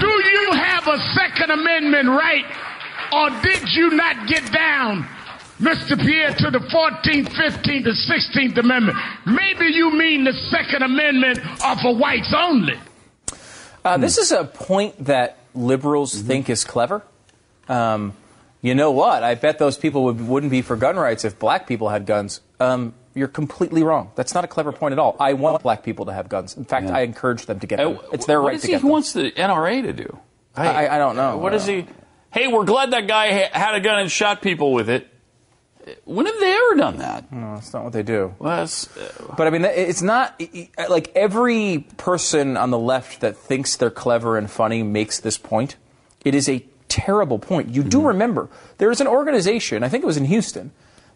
Do 0.00 0.06
you 0.08 0.52
have 0.52 0.86
a 0.86 0.98
Second 1.14 1.50
Amendment 1.50 2.08
right, 2.08 2.44
or 3.12 3.30
did 3.42 3.68
you 3.74 3.90
not 3.90 4.26
get 4.28 4.50
down, 4.52 5.02
Mr. 5.60 5.98
Pierre, 5.98 6.32
to 6.34 6.50
the 6.50 6.58
14th, 6.58 7.28
15th, 7.28 7.86
and 7.86 7.96
16th 8.54 8.58
Amendment? 8.58 8.96
Maybe 9.26 9.66
you 9.72 9.90
mean 9.92 10.24
the 10.24 10.32
Second 10.50 10.82
Amendment 10.82 11.38
are 11.62 11.76
for 11.80 11.94
whites 11.96 12.32
only. 12.36 12.78
Uh, 13.84 13.96
this 13.96 14.18
is 14.18 14.30
a 14.32 14.44
point 14.44 15.04
that 15.06 15.38
liberals 15.54 16.14
Mm-hmm. 16.14 16.26
think 16.26 16.50
is 16.50 16.64
clever. 16.64 17.02
Um, 17.68 18.14
you 18.62 18.74
know 18.74 18.90
what? 18.90 19.22
I 19.22 19.34
bet 19.36 19.58
those 19.58 19.78
people 19.78 20.04
would, 20.04 20.20
wouldn't 20.26 20.50
be 20.50 20.60
for 20.62 20.76
gun 20.76 20.96
rights 20.96 21.24
if 21.24 21.38
black 21.38 21.66
people 21.66 21.88
had 21.88 22.04
guns. 22.06 22.40
Um, 22.60 22.94
you're 23.14 23.28
completely 23.28 23.82
wrong. 23.82 24.10
That's 24.14 24.34
not 24.34 24.44
a 24.44 24.48
clever 24.48 24.72
point 24.72 24.92
at 24.92 24.98
all. 24.98 25.16
I 25.18 25.32
want 25.34 25.62
black 25.62 25.82
people 25.82 26.06
to 26.06 26.12
have 26.12 26.28
guns. 26.28 26.56
In 26.56 26.64
fact, 26.64 26.86
Yeah. 26.86 26.96
I 26.96 27.00
encourage 27.00 27.46
them 27.46 27.60
to 27.60 27.66
get 27.66 27.76
them. 27.78 27.98
It's 28.12 28.26
their 28.26 28.40
what 28.40 28.48
right 28.48 28.56
is 28.56 28.62
to 28.62 28.66
he, 28.68 28.72
get 28.72 28.80
Who 28.82 28.88
them. 28.88 28.92
wants 28.92 29.12
the 29.12 29.30
NRA 29.32 29.82
to 29.82 29.92
do? 29.92 30.18
I, 30.56 30.88
I 30.88 30.98
don't 30.98 31.16
know. 31.16 31.36
What 31.38 31.54
is 31.54 31.66
he? 31.66 31.86
Hey, 32.32 32.46
we're 32.48 32.64
glad 32.64 32.92
that 32.92 33.06
guy 33.06 33.26
had 33.26 33.74
a 33.74 33.80
gun 33.80 33.98
and 33.98 34.10
shot 34.10 34.42
people 34.42 34.72
with 34.72 34.88
it. 34.90 35.06
When 36.04 36.26
have 36.26 36.38
they 36.38 36.52
ever 36.52 36.74
done 36.76 36.98
that? 36.98 37.32
No, 37.32 37.54
that's 37.54 37.72
not 37.72 37.82
what 37.84 37.92
they 37.92 38.02
do. 38.02 38.34
Well, 38.38 38.62
uh, 38.62 38.66
But 39.36 39.46
I 39.46 39.50
mean, 39.50 39.64
it's 39.64 40.02
not 40.02 40.40
like 40.88 41.10
every 41.16 41.86
person 41.96 42.56
on 42.56 42.70
the 42.70 42.78
left 42.78 43.20
that 43.22 43.36
thinks 43.36 43.76
they're 43.76 43.90
clever 43.90 44.36
and 44.36 44.48
funny 44.50 44.82
makes 44.82 45.18
this 45.18 45.38
point. 45.38 45.76
It 46.24 46.34
is 46.34 46.48
a 46.48 46.64
terrible 46.88 47.38
point. 47.38 47.70
You 47.70 47.82
do 47.82 48.02
remember 48.06 48.50
there 48.78 48.90
is 48.90 49.00
an 49.00 49.06
organization, 49.06 49.82
I 49.82 49.88
think 49.88 50.04
it 50.04 50.06
was 50.06 50.16
in 50.18 50.26
Houston, 50.26 50.70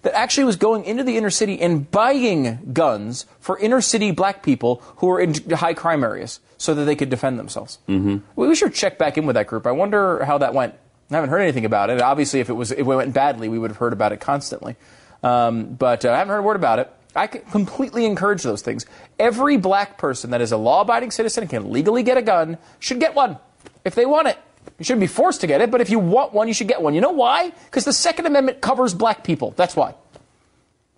that 0.05 0.15
actually 0.15 0.45
was 0.45 0.57
going 0.57 0.85
into 0.85 1.03
the 1.03 1.17
inner 1.17 1.31
city 1.31 1.61
and 1.61 1.91
buying 1.91 2.73
guns 2.73 3.27
for 3.41 3.59
inner 3.59 3.81
city 3.81 4.11
black 4.11 4.43
people 4.43 4.83
who 4.97 5.09
were 5.09 5.19
in 5.19 5.35
high 5.51 5.75
crime 5.75 6.05
areas 6.05 6.41
so 6.59 6.75
that 6.75 6.85
they 6.85 6.95
could 6.95 7.09
defend 7.09 7.39
themselves. 7.39 7.79
Mm-hmm. 7.89 8.19
We 8.37 8.55
should 8.55 8.75
check 8.75 8.99
back 8.99 9.19
in 9.19 9.25
with 9.27 9.35
that 9.35 9.47
group. 9.47 9.67
I 9.67 9.73
wonder 9.73 10.25
how 10.25 10.39
that 10.39 10.55
went. 10.55 10.75
I 11.11 11.15
haven't 11.15 11.31
heard 11.31 11.41
anything 11.41 11.65
about 11.65 11.91
it. 11.91 12.01
Obviously, 12.01 12.41
if 12.41 12.51
it 12.51 12.53
was 12.53 12.71
if 12.71 12.79
it 12.79 12.83
went 12.83 13.15
badly, 13.15 13.49
we 13.49 13.59
would 13.59 13.71
have 13.71 13.79
heard 13.79 13.93
about 13.93 14.13
it 14.13 14.21
constantly. 14.21 14.77
Um, 15.23 15.75
but 15.75 16.05
uh, 16.05 16.13
I 16.13 16.19
haven't 16.19 16.33
heard 16.33 16.41
a 16.41 16.43
word 16.43 16.57
about 16.57 16.79
it. 16.79 16.93
I 17.17 17.27
completely 17.27 18.05
encourage 18.05 18.43
those 18.43 18.61
things. 18.61 18.87
Every 19.19 19.57
black 19.57 19.97
person 19.97 20.31
that 20.31 20.41
is 20.41 20.53
a 20.53 20.57
law-abiding 20.57 21.13
citizen 21.13 21.45
and 21.45 21.51
can 21.51 21.71
legally 21.71 22.03
get 22.03 22.19
a 22.19 22.23
gun 22.23 22.59
should 22.79 23.01
get 23.01 23.15
one 23.15 23.39
if 23.85 23.95
they 23.95 24.05
want 24.05 24.29
it. 24.29 24.39
You 24.79 24.85
shouldn't 24.85 25.01
be 25.01 25.07
forced 25.07 25.41
to 25.43 25.47
get 25.47 25.61
it, 25.61 25.71
but 25.71 25.81
if 25.81 25.91
you 25.91 25.99
want 25.99 26.33
one, 26.33 26.49
you 26.49 26.55
should 26.55 26.69
get 26.69 26.83
one. 26.83 26.95
You 26.95 27.01
know 27.01 27.11
why? 27.13 27.51
Because 27.67 27.85
the 27.85 27.93
Second 27.93 28.27
Amendment 28.27 28.61
covers 28.61 28.93
black 28.95 29.23
people. 29.25 29.53
That's 29.57 29.77
why. 29.77 29.95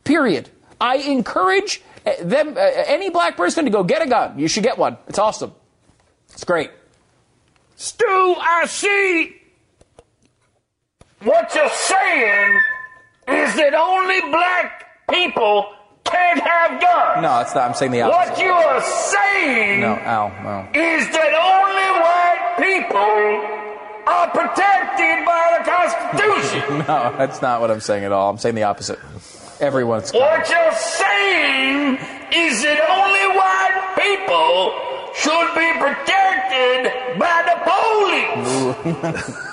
Period. 0.05 0.49
I 0.81 0.97
encourage 0.97 1.83
uh, 2.07 2.13
them, 2.23 2.57
uh, 2.57 2.61
any 2.61 3.11
black 3.11 3.37
person, 3.37 3.65
to 3.65 3.71
go 3.71 3.83
get 3.85 4.03
a 4.03 4.07
gun. 4.07 4.39
You 4.39 4.49
should 4.49 4.63
get 4.63 4.79
one. 4.79 4.97
It's 5.09 5.19
awesome. 5.19 5.53
It's 6.33 6.45
great. 6.45 6.71
Stu, 7.77 8.07
I 8.07 8.65
see 8.67 9.37
what 11.23 11.55
you're 11.55 11.69
saying 11.71 12.61
is 13.29 13.55
that 13.57 13.75
only 13.75 14.21
black 14.31 14.87
people 15.11 15.67
can't 16.05 16.41
have 16.41 16.81
guns. 16.81 17.23
No, 17.23 17.41
it's 17.41 17.55
not. 17.55 17.69
I'm 17.69 17.75
saying 17.75 17.91
the 17.93 18.03
opposite. 18.03 18.31
What 18.31 18.39
you 18.41 18.53
are 18.53 18.81
saying 18.83 19.81
No, 19.81 19.95
Al, 19.97 20.29
no. 20.43 20.69
is 20.73 21.09
that 21.11 21.33
only 21.35 21.89
white 22.01 22.36
people 22.57 23.67
are 24.07 24.31
protected 24.31 25.25
by 25.25 25.59
the 25.59 25.65
Constitution. 25.65 26.79
No, 26.87 27.15
that's 27.19 27.43
not 27.43 27.61
what 27.61 27.71
I'm 27.71 27.81
saying 27.81 28.05
at 28.05 28.13
all. 28.13 28.31
I'm 28.31 28.39
saying 28.39 28.55
the 28.55 28.63
opposite. 28.65 28.99
Everyone's 29.61 30.13
what 30.13 30.49
you're 30.49 30.73
saying 30.73 31.99
is 32.33 32.63
that 32.63 32.81
only 32.91 33.27
white 33.37 33.97
people 33.97 34.73
should 35.15 35.55
be 35.55 35.73
protected 35.81 36.93
by 37.19 37.43
the 37.49 37.57
police. 37.65 39.47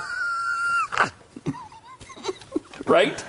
right? 2.88 3.24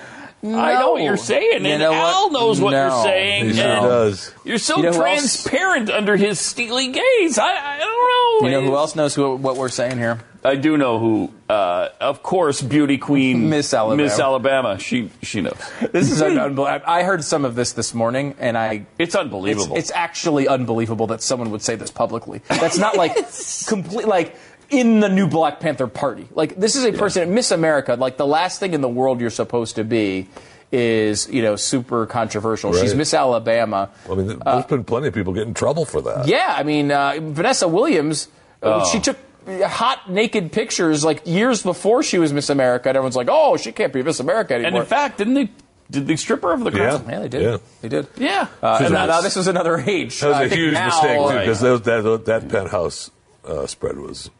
I 0.53 0.79
know 0.79 0.91
what 0.91 1.01
you're 1.03 1.17
saying, 1.17 1.65
You 1.65 1.71
and 1.71 1.79
know 1.81 1.93
Al 1.93 2.23
what? 2.29 2.31
knows 2.33 2.61
what 2.61 2.71
you're 2.71 2.89
No. 2.89 3.03
saying. 3.03 3.45
He 3.45 3.53
sure 3.53 3.63
does. 3.65 4.31
You're 4.43 4.57
so 4.57 4.77
You 4.77 4.83
know 4.83 4.93
transparent 4.93 5.89
under 5.89 6.15
his 6.15 6.39
steely 6.39 6.89
gaze. 6.89 7.37
I, 7.37 7.45
I 7.47 7.77
don't 7.79 8.41
know. 8.43 8.47
You 8.49 8.51
know 8.61 8.61
who 8.69 8.75
else 8.75 8.95
knows 8.95 9.15
who, 9.15 9.35
what 9.35 9.55
we're 9.57 9.69
saying 9.69 9.97
here? 9.97 10.19
I 10.43 10.55
do 10.57 10.77
know 10.77 10.99
who. 10.99 11.31
Uh, 11.49 11.89
of 11.99 12.21
course, 12.21 12.61
beauty 12.61 12.99
queen 12.99 13.49
Miss 13.49 13.73
Alabama. 13.73 14.03
Miss 14.03 14.19
Alabama. 14.19 14.77
She 14.77 15.09
she 15.23 15.41
knows. 15.41 15.57
This 15.91 16.11
is 16.11 16.21
unbelievable. 16.21 16.65
I 16.65 17.01
heard 17.01 17.23
some 17.23 17.45
of 17.45 17.55
this 17.55 17.71
this 17.71 17.95
morning, 17.95 18.35
and 18.37 18.55
I. 18.55 18.73
It's 18.73 18.85
It's, 18.99 19.15
unbelievable. 19.15 19.75
it's 19.75 19.89
actually 19.91 20.47
unbelievable 20.47 21.07
that 21.07 21.23
someone 21.23 21.49
would 21.49 21.63
say 21.63 21.75
this 21.75 21.89
publicly. 21.89 22.41
That's 22.47 22.77
not 22.77 22.95
like 22.95 23.15
complete 23.67 24.07
like 24.07 24.35
in 24.69 24.99
the 24.99 25.09
new 25.09 25.27
Black 25.27 25.59
Panther 25.59 25.87
Party. 25.87 26.27
Like 26.33 26.55
this 26.55 26.75
is 26.75 26.85
a 26.85 26.91
person 26.93 27.23
at 27.23 27.29
Miss 27.29 27.51
America. 27.51 27.95
Like 27.95 28.17
the 28.17 28.27
last 28.27 28.59
thing 28.59 28.73
in 28.73 28.81
the 28.81 28.89
world 28.89 29.21
you're 29.21 29.29
supposed 29.29 29.75
to 29.75 29.83
be 29.83 30.27
is 30.71 31.29
you 31.29 31.41
know 31.41 31.55
super 31.55 32.05
controversial. 32.05 32.73
She's 32.73 32.95
Miss 32.95 33.13
Alabama. 33.13 33.89
I 34.09 34.15
mean, 34.15 34.39
there's 34.43 34.65
been 34.65 34.83
plenty 34.83 35.07
of 35.07 35.13
people 35.13 35.33
get 35.33 35.47
in 35.47 35.53
trouble 35.53 35.85
for 35.85 36.01
that. 36.01 36.27
Yeah, 36.27 36.53
I 36.57 36.63
mean 36.63 36.91
uh, 36.91 37.15
Vanessa 37.21 37.67
Williams. 37.67 38.27
uh, 38.63 38.81
Oh. 38.83 38.89
She 38.91 38.99
took 38.99 39.17
hot 39.47 40.09
naked 40.09 40.51
pictures 40.51 41.03
like 41.05 41.25
years 41.27 41.61
before 41.61 42.01
she 42.01 42.17
was 42.17 42.33
Miss 42.33 42.49
America, 42.49 42.89
and 42.89 42.97
everyone's 42.97 43.15
like, 43.15 43.27
"Oh, 43.29 43.57
she 43.57 43.71
can't 43.71 43.93
be 43.93 44.01
Miss 44.01 44.19
America 44.19 44.55
anymore." 44.55 44.67
And 44.69 44.77
in 44.77 44.85
fact, 44.85 45.17
didn't 45.19 45.35
they? 45.35 45.49
Did 45.91 46.07
they 46.07 46.15
strip 46.15 46.41
her 46.41 46.51
of 46.51 46.63
the 46.63 46.71
crown? 46.71 47.05
yeah, 47.07 47.19
they 47.19 47.27
did. 47.27 47.41
Yeah. 47.43 47.57
They 47.81 47.89
did. 47.89 48.07
Yeah. 48.17 48.47
Uh, 48.63 48.79
and 48.81 48.91
now, 48.91 49.05
now 49.05 49.21
this 49.21 49.35
was 49.35 49.45
another 49.47 49.77
age. 49.77 50.19
That 50.19 50.29
was 50.29 50.37
I 50.37 50.43
a 50.45 50.49
think 50.49 50.59
huge 50.59 50.73
now- 50.73 50.85
mistake 50.87 51.15
too, 51.17 51.23
Right. 51.25 51.39
because 51.41 51.59
that, 51.61 51.83
that, 51.83 52.25
that 52.25 52.49
penthouse 52.49 53.11
uh, 53.47 53.67
spread 53.67 53.99
was 53.99 54.31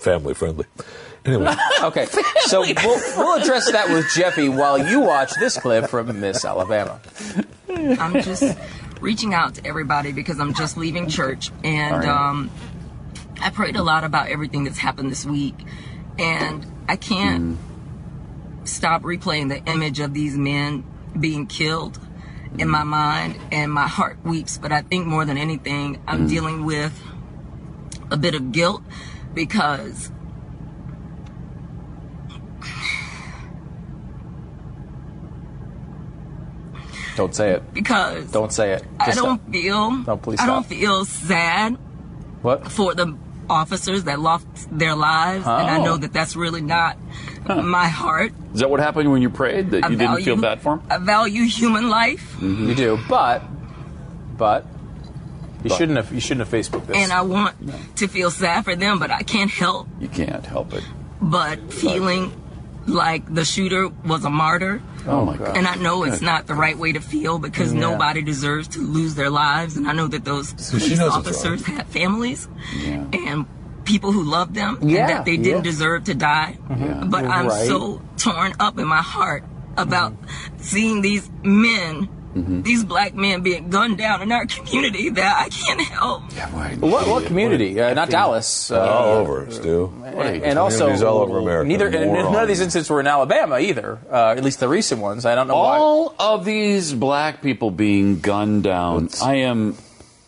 family 0.00 0.34
friendly. 0.34 0.66
Anyway, 1.24 1.54
Okay, 1.82 2.06
so 2.46 2.60
we'll, 2.60 3.00
we'll 3.16 3.42
address 3.42 3.70
that 3.72 3.90
with 3.90 4.10
Jeffy 4.14 4.48
while 4.48 4.78
you 4.78 5.00
watch 5.00 5.34
this 5.34 5.58
clip 5.58 5.88
from 5.88 6.20
Miss 6.20 6.44
Alabama. 6.44 7.00
I'm 7.68 8.22
just 8.22 8.56
reaching 9.00 9.34
out 9.34 9.54
to 9.54 9.66
everybody 9.66 10.12
because 10.12 10.40
I'm 10.40 10.54
just 10.54 10.76
leaving 10.76 11.08
church 11.08 11.50
and 11.64 11.94
All 11.94 12.00
right. 12.00 12.08
um, 12.08 12.50
I 13.40 13.50
prayed 13.50 13.76
a 13.76 13.82
lot 13.82 14.04
about 14.04 14.28
everything 14.28 14.64
that's 14.64 14.78
happened 14.78 15.10
this 15.10 15.24
week 15.24 15.54
and 16.18 16.66
I 16.88 16.96
can't 16.96 17.56
mm. 17.56 18.68
stop 18.68 19.02
replaying 19.02 19.48
the 19.48 19.70
image 19.70 20.00
of 20.00 20.12
these 20.12 20.36
men 20.36 20.84
being 21.18 21.46
killed 21.46 21.98
in 22.58 22.68
mm. 22.68 22.70
my 22.70 22.84
mind 22.84 23.38
and 23.50 23.72
my 23.72 23.88
heart 23.88 24.18
weeps 24.24 24.58
but 24.58 24.72
I 24.72 24.82
think 24.82 25.06
more 25.06 25.24
than 25.24 25.38
anything 25.38 26.02
I'm 26.06 26.26
mm. 26.26 26.28
dealing 26.28 26.64
with 26.66 27.00
a 28.10 28.18
bit 28.18 28.34
of 28.34 28.52
guilt 28.52 28.82
because 29.34 30.10
Don't 37.16 37.34
say 37.34 37.50
it. 37.52 37.74
because 37.74 38.30
Don't 38.32 38.52
say 38.52 38.72
it. 38.72 38.84
I 38.98 39.06
don't 39.12 39.40
stop. 39.40 39.50
feel 39.52 39.90
No, 39.90 40.16
please 40.16 40.40
I 40.40 40.46
don't 40.46 40.64
feel 40.64 41.04
sad 41.04 41.76
What? 42.42 42.70
for 42.70 42.94
the 42.94 43.16
officers 43.48 44.04
that 44.04 44.20
lost 44.20 44.46
their 44.70 44.94
lives, 44.94 45.44
and 45.44 45.68
I 45.68 45.78
Oh. 45.78 45.84
know 45.84 45.96
that 45.96 46.12
that's 46.12 46.36
really 46.36 46.60
not 46.60 46.96
my 47.48 47.88
heart. 47.88 48.32
Is 48.54 48.60
that 48.60 48.70
what 48.70 48.78
happened 48.80 49.10
when 49.10 49.20
you 49.22 49.28
prayed? 49.28 49.70
That 49.72 49.84
I 49.84 49.88
you 49.88 49.96
didn't 49.96 50.22
feel 50.22 50.36
bad 50.36 50.60
for 50.62 50.76
them? 50.76 50.86
I 50.88 50.98
value 50.98 51.44
human 51.44 51.88
life, 51.90 52.36
You 52.40 52.74
do, 52.74 52.98
but 53.08 53.42
but 54.38 54.64
you 55.64 55.70
shouldn't 55.70 55.96
have 55.96 56.12
you 56.12 56.20
shouldn't 56.20 56.46
have 56.48 56.60
Facebooked 56.60 56.86
this. 56.86 56.96
and 56.96 57.12
I 57.12 57.22
want 57.22 57.56
to 57.96 58.08
feel 58.08 58.30
sad 58.30 58.64
for 58.64 58.74
them, 58.76 58.98
but 58.98 59.10
I 59.10 59.22
can't 59.22 59.50
help 59.50 59.88
You 60.00 60.08
can't 60.08 60.44
help 60.44 60.72
it. 60.74 60.84
but 61.20 61.72
feeling 61.72 62.32
like 62.86 63.32
the 63.32 63.44
shooter 63.44 63.88
was 64.04 64.24
a 64.24 64.30
martyr. 64.30 64.82
Oh 65.06 65.24
my 65.24 65.36
God. 65.36 65.56
And 65.56 65.66
I 65.66 65.76
know 65.76 66.02
it's 66.04 66.20
not 66.22 66.46
the 66.46 66.54
right 66.54 66.76
way 66.76 66.92
to 66.92 67.00
feel 67.00 67.38
because 67.38 67.72
Yeah. 67.72 67.80
nobody 67.80 68.22
deserves 68.22 68.68
to 68.68 68.80
lose 68.80 69.14
their 69.14 69.30
lives. 69.30 69.76
And 69.76 69.86
I 69.88 69.92
know 69.92 70.08
that 70.08 70.24
those 70.24 70.48
she 70.58 70.78
police 70.78 71.00
officers 71.00 71.64
had 71.64 71.86
families 71.88 72.48
Yeah. 72.76 73.04
and 73.12 73.46
people 73.84 74.12
who 74.12 74.22
loved 74.24 74.54
them 74.54 74.78
Yeah, 74.82 75.00
and 75.00 75.08
that 75.10 75.24
they 75.24 75.36
didn't 75.36 75.64
yeah. 75.64 75.70
deserve 75.70 76.04
to 76.04 76.14
die. 76.14 76.58
Yeah. 76.70 77.04
But 77.06 77.24
I'm 77.26 77.46
Right. 77.48 77.66
so 77.68 78.00
torn 78.16 78.52
up 78.58 78.78
in 78.78 78.86
my 78.88 79.02
heart 79.02 79.44
about 79.76 80.12
mm-hmm. 80.12 80.58
seeing 80.58 81.00
these 81.02 81.30
men, 81.42 82.08
these 82.34 82.84
black 82.84 83.14
men 83.14 83.42
being 83.42 83.70
gunned 83.70 83.98
down 83.98 84.22
in 84.22 84.30
our 84.30 84.46
community 84.46 85.08
that 85.10 85.44
I 85.44 85.48
can't 85.48 85.80
help. 85.80 86.22
what, 86.80 87.08
what 87.08 87.26
community? 87.26 87.80
Uh, 87.80 87.94
not 87.94 88.08
Dallas. 88.10 88.70
Uh, 88.70 88.80
all 88.80 89.08
over, 89.16 89.50
Stu. 89.50 89.92
and 90.04 90.58
also 90.58 90.90
all 91.06 91.18
over 91.18 91.38
America. 91.38 91.68
Neither 91.68 91.90
none 91.90 92.34
of 92.42 92.48
these 92.48 92.60
incidents 92.60 92.88
were 92.88 93.00
in 93.00 93.06
Alabama 93.06 93.58
either. 93.58 93.98
Uh, 94.10 94.34
at 94.36 94.44
least 94.44 94.60
the 94.60 94.68
recent 94.68 95.00
ones. 95.00 95.26
I 95.26 95.34
don't 95.34 95.48
know 95.48 95.56
why. 95.56 95.78
All 95.78 96.14
of 96.18 96.44
these 96.44 96.92
black 96.92 97.42
people 97.42 97.70
being 97.70 98.20
gunned 98.20 98.62
down. 98.62 99.08
I 99.22 99.36
am 99.36 99.76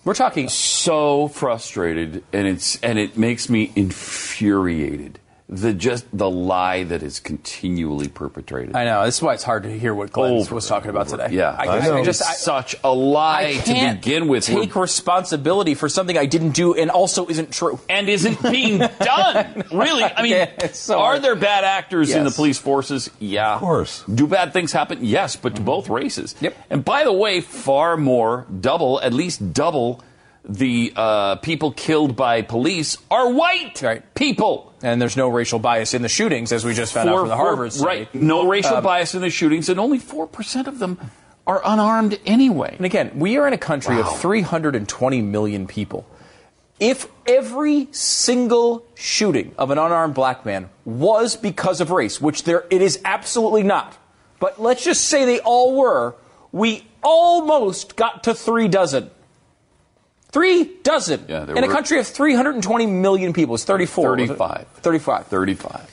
We're 0.05 0.15
talking. 0.15 0.49
so 0.49 1.29
frustrated, 1.29 2.25
and 2.33 2.47
it's 2.49 2.81
and 2.83 2.99
it 2.99 3.17
makes 3.17 3.49
me 3.49 3.71
infuriated. 3.77 5.19
The 5.49 5.75
just 5.75 6.07
the 6.17 6.31
lie 6.31 6.85
that 6.85 7.03
is 7.03 7.21
continually 7.21 8.09
perpetrated. 8.09 8.75
I 8.75 8.85
know. 8.87 9.05
This 9.05 9.17
is 9.17 9.23
why 9.23 9.35
it's 9.35 9.43
hard 9.43 9.65
to 9.65 9.79
hear 9.79 9.95
what 9.95 10.11
Glenn 10.11 10.33
Over 10.33 10.55
was 10.55 10.67
talking 10.67 10.89
about 10.89 11.09
over. 11.13 11.19
today. 11.25 11.35
Yeah, 11.37 11.51
I, 11.59 11.67
I 11.67 11.79
I 11.79 11.89
know. 11.89 12.05
just 12.05 12.23
I, 12.23 12.33
such 12.33 12.75
a 12.83 12.91
lie 12.95 13.43
I 13.43 13.53
to 13.55 13.63
can't 13.63 14.01
begin 14.01 14.29
with. 14.29 14.49
We're- 14.49 14.63
Take 14.65 14.75
responsibility 14.77 15.75
for 15.75 15.91
something 15.91 16.17
I 16.17 16.25
didn't 16.25 16.53
do 16.53 16.75
and 16.75 16.91
also 16.91 17.27
isn't 17.27 17.53
true. 17.53 17.79
and 17.91 18.09
isn't 18.09 18.41
being 18.43 18.79
done. 18.79 19.65
Really, 19.73 20.05
I 20.05 20.23
mean, 20.23 20.33
Yeah, 20.33 20.69
so 20.73 20.99
are 20.99 21.13
hard. 21.13 21.23
there 21.23 21.35
bad 21.37 21.65
actors 21.65 22.15
in 22.15 22.25
the 22.25 22.31
police 22.31 22.59
forces? 22.59 23.11
Yeah, 23.19 23.55
of 23.55 23.61
course. 23.61 24.05
Do 24.05 24.27
bad 24.27 24.53
things 24.55 24.73
happen? 24.73 24.99
Yes, 25.05 25.37
but 25.37 25.57
to 25.57 25.63
both 25.63 25.89
races. 25.91 26.35
Yep. 26.41 26.57
And 26.71 26.85
by 26.85 27.05
the 27.05 27.13
way, 27.13 27.41
far 27.43 27.97
more, 27.97 28.47
double, 28.61 29.01
at 29.03 29.13
least 29.13 29.53
double, 29.53 30.03
the 30.45 30.93
uh, 30.97 31.37
people 31.37 31.73
killed 31.73 32.17
by 32.17 32.43
police 32.43 32.97
are 33.11 33.31
white 33.33 33.81
Right. 33.83 34.15
people. 34.15 34.72
And 34.83 35.01
there's 35.01 35.17
no 35.17 35.29
racial 35.29 35.59
bias 35.59 35.95
in 35.95 36.03
the 36.03 36.09
shootings, 36.09 36.51
as 36.53 36.65
we 36.65 36.75
just 36.75 36.93
found 36.93 37.09
out 37.09 37.13
Four- 37.13 37.21
from 37.21 37.29
the 37.29 37.37
four- 37.37 37.45
Harvard 37.47 37.73
study. 37.73 37.87
Right. 37.87 38.15
No 38.15 38.47
racial 38.49 38.77
Um, 38.77 38.83
bias 38.85 39.15
in 39.15 39.21
the 39.21 39.31
shootings, 39.31 39.69
and 39.69 39.79
only 39.79 39.99
four 39.99 40.27
percent 40.27 40.67
of 40.67 40.79
them 40.81 40.99
are 41.47 41.61
unarmed 41.65 42.19
anyway. 42.27 42.75
And 42.77 42.87
again, 42.87 43.13
we 43.17 43.37
are 43.37 43.47
in 43.47 43.53
a 43.53 43.59
country 43.59 43.97
Wow. 43.97 44.03
of 44.03 44.19
320 44.21 45.23
million 45.23 45.67
people. 45.67 46.05
If 46.81 47.07
every 47.27 47.87
single 47.93 48.85
shooting 48.95 49.53
of 49.57 49.71
an 49.71 49.79
unarmed 49.79 50.15
black 50.15 50.45
man 50.45 50.69
was 50.85 51.37
because 51.37 51.81
of 51.81 51.91
race, 51.93 52.21
which 52.21 52.43
there 52.45 52.65
it 52.71 52.83
is 52.83 52.99
absolutely 53.05 53.63
not, 53.63 53.97
but 54.41 54.61
let's 54.61 54.83
just 54.83 55.05
say 55.05 55.25
they 55.25 55.39
all 55.41 55.77
were, 55.77 56.15
we 56.51 56.85
almost 57.05 57.95
got 57.95 58.25
to 58.25 58.35
three 58.35 58.67
dozen. 58.67 59.11
Three 60.33 60.65
dozen 60.83 61.27
Yeah, 61.29 61.45
in 61.45 61.63
a 61.63 61.69
country 61.69 61.99
of 61.99 62.07
320 62.07 62.87
million 62.87 63.33
people. 63.33 63.55
It's 63.55 63.65
34. 63.65 64.17
was 64.17 64.31
it? 64.31 64.37
35. 64.39 64.67
35. 64.69 65.27
Thirty-five. 65.27 65.91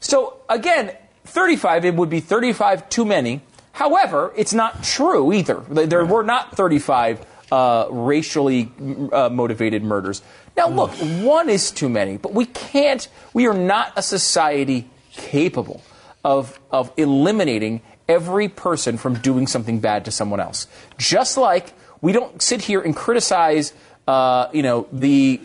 So 0.00 0.36
again, 0.48 0.92
35, 1.24 1.84
it 1.86 1.94
would 1.94 2.10
be 2.10 2.20
35 2.20 2.88
too 2.90 3.04
many. 3.04 3.40
However, 3.72 4.32
it's 4.36 4.52
not 4.52 4.82
true 4.84 5.32
either. 5.32 5.62
There 5.68 5.86
there 5.86 6.04
were 6.04 6.22
not 6.22 6.56
35 6.56 7.24
uh, 7.50 7.86
racially 7.90 8.70
uh, 9.12 9.30
motivated 9.30 9.82
murders. 9.82 10.22
Now, 10.56 10.68
look, 10.68 10.90
one 11.22 11.48
is 11.48 11.70
too 11.70 11.88
many, 11.88 12.16
but 12.16 12.34
we 12.34 12.44
can't, 12.44 13.08
we 13.32 13.46
are 13.46 13.54
not 13.54 13.92
a 13.96 14.02
society 14.02 14.90
capable 15.12 15.82
of, 16.24 16.58
of 16.70 16.92
eliminating 16.96 17.80
every 18.08 18.48
person 18.48 18.98
from 18.98 19.14
doing 19.14 19.46
something 19.46 19.80
bad 19.80 20.04
to 20.06 20.10
someone 20.10 20.40
else. 20.40 20.66
Just 20.98 21.36
like 21.36 21.72
we 22.00 22.12
don't 22.12 22.40
sit 22.42 22.62
here 22.62 22.80
and 22.80 22.94
criticize, 22.94 23.72
uh, 24.06 24.48
you 24.52 24.62
know, 24.62 24.86
the 24.92 25.40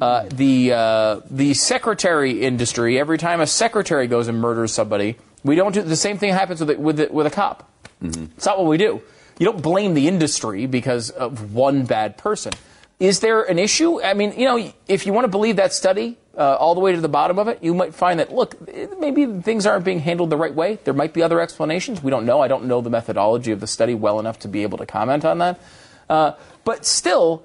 uh, 0.00 0.26
the 0.32 0.72
uh, 0.72 1.20
the 1.30 1.54
secretary 1.54 2.42
industry. 2.42 2.98
Every 2.98 3.18
time 3.18 3.40
a 3.40 3.46
secretary 3.46 4.06
goes 4.06 4.28
and 4.28 4.40
murders 4.40 4.72
somebody, 4.72 5.16
we 5.44 5.56
don't 5.56 5.72
do 5.72 5.82
the 5.82 5.96
same 5.96 6.18
thing 6.18 6.32
happens 6.32 6.60
with 6.60 6.70
a, 6.70 6.78
with 6.78 7.00
a, 7.00 7.08
with 7.12 7.26
a 7.26 7.30
cop. 7.30 7.70
It's 8.00 8.46
not 8.46 8.58
what 8.58 8.66
we 8.66 8.76
do. 8.76 9.02
You 9.38 9.46
don't 9.46 9.62
blame 9.62 9.94
the 9.94 10.08
industry 10.08 10.66
because 10.66 11.10
of 11.10 11.54
one 11.54 11.84
bad 11.84 12.16
person. 12.18 12.52
Is 12.98 13.20
there 13.20 13.42
an 13.42 13.58
issue? 13.58 14.02
I 14.02 14.14
mean, 14.14 14.34
you 14.36 14.44
know, 14.44 14.72
if 14.88 15.06
you 15.06 15.12
want 15.12 15.24
to 15.24 15.28
believe 15.28 15.56
that 15.56 15.72
study 15.72 16.16
uh, 16.38 16.54
all 16.54 16.74
the 16.74 16.80
way 16.80 16.92
to 16.92 17.00
the 17.00 17.08
bottom 17.08 17.38
of 17.38 17.48
it, 17.48 17.58
you 17.62 17.74
might 17.74 17.94
find 17.94 18.20
that 18.20 18.32
look, 18.32 18.56
maybe 18.98 19.26
things 19.42 19.66
aren't 19.66 19.84
being 19.84 19.98
handled 19.98 20.30
the 20.30 20.36
right 20.36 20.54
way. 20.54 20.78
There 20.84 20.94
might 20.94 21.12
be 21.12 21.22
other 21.22 21.40
explanations. 21.40 22.02
We 22.02 22.10
don't 22.10 22.24
know. 22.24 22.40
I 22.40 22.48
don't 22.48 22.66
know 22.66 22.80
the 22.80 22.90
methodology 22.90 23.50
of 23.50 23.60
the 23.60 23.66
study 23.66 23.94
well 23.94 24.20
enough 24.20 24.38
to 24.40 24.48
be 24.48 24.62
able 24.62 24.78
to 24.78 24.86
comment 24.86 25.24
on 25.24 25.38
that. 25.38 25.60
Uh, 26.08 26.32
but 26.64 26.86
still, 26.86 27.44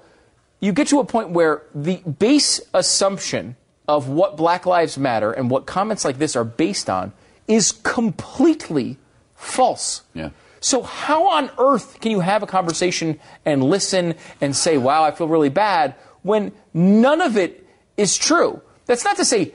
you 0.59 0.71
get 0.71 0.87
to 0.89 0.99
a 0.99 1.05
point 1.05 1.31
where 1.31 1.63
the 1.73 1.97
base 1.97 2.61
assumption 2.73 3.55
of 3.87 4.07
what 4.07 4.37
Black 4.37 4.65
Lives 4.65 4.97
Matter 4.97 5.31
and 5.31 5.49
what 5.49 5.65
comments 5.65 6.05
like 6.05 6.19
this 6.19 6.35
are 6.35 6.45
based 6.45 6.89
on 6.89 7.11
is 7.47 7.71
completely 7.71 8.97
false. 9.35 10.03
Yeah. 10.13 10.29
So 10.59 10.83
how 10.83 11.27
on 11.27 11.49
earth 11.57 11.99
can 11.99 12.11
you 12.11 12.21
have 12.21 12.43
a 12.43 12.47
conversation 12.47 13.19
and 13.43 13.61
listen 13.61 14.15
and 14.39 14.55
say, 14.55 14.77
"Wow, 14.77 15.03
I 15.03 15.11
feel 15.11 15.27
really 15.27 15.49
bad," 15.49 15.95
when 16.21 16.53
none 16.73 17.19
of 17.19 17.35
it 17.35 17.67
is 17.97 18.15
true? 18.15 18.61
That's 18.85 19.03
not 19.03 19.17
to 19.17 19.25
say, 19.25 19.53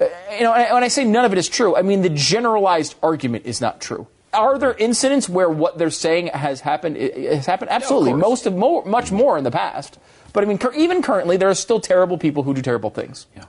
uh, 0.00 0.06
you 0.36 0.42
know, 0.42 0.52
when 0.52 0.82
I 0.82 0.88
say 0.88 1.04
none 1.04 1.24
of 1.24 1.32
it 1.32 1.38
is 1.38 1.48
true, 1.48 1.76
I 1.76 1.82
mean 1.82 2.02
the 2.02 2.08
generalized 2.10 2.94
argument 3.02 3.46
is 3.46 3.60
not 3.60 3.80
true. 3.80 4.06
Are 4.32 4.58
there 4.58 4.74
incidents 4.74 5.28
where 5.28 5.48
what 5.48 5.78
they're 5.78 5.90
saying 5.90 6.26
has 6.28 6.60
happened? 6.60 6.96
Has 6.96 7.46
happened? 7.46 7.70
Absolutely. 7.70 8.10
course. 8.12 8.20
Most 8.22 8.46
of 8.46 8.54
more, 8.56 8.84
much 8.84 9.12
more 9.12 9.38
in 9.38 9.44
the 9.44 9.50
past. 9.52 9.98
But 10.32 10.42
I 10.42 10.46
mean, 10.48 10.58
cur- 10.58 10.72
even 10.74 11.02
currently, 11.02 11.36
there 11.36 11.48
are 11.48 11.54
still 11.54 11.78
terrible 11.80 12.18
people 12.18 12.42
who 12.42 12.52
do 12.54 12.60
terrible 12.60 12.90
things. 12.90 13.26
Yeah. 13.36 13.44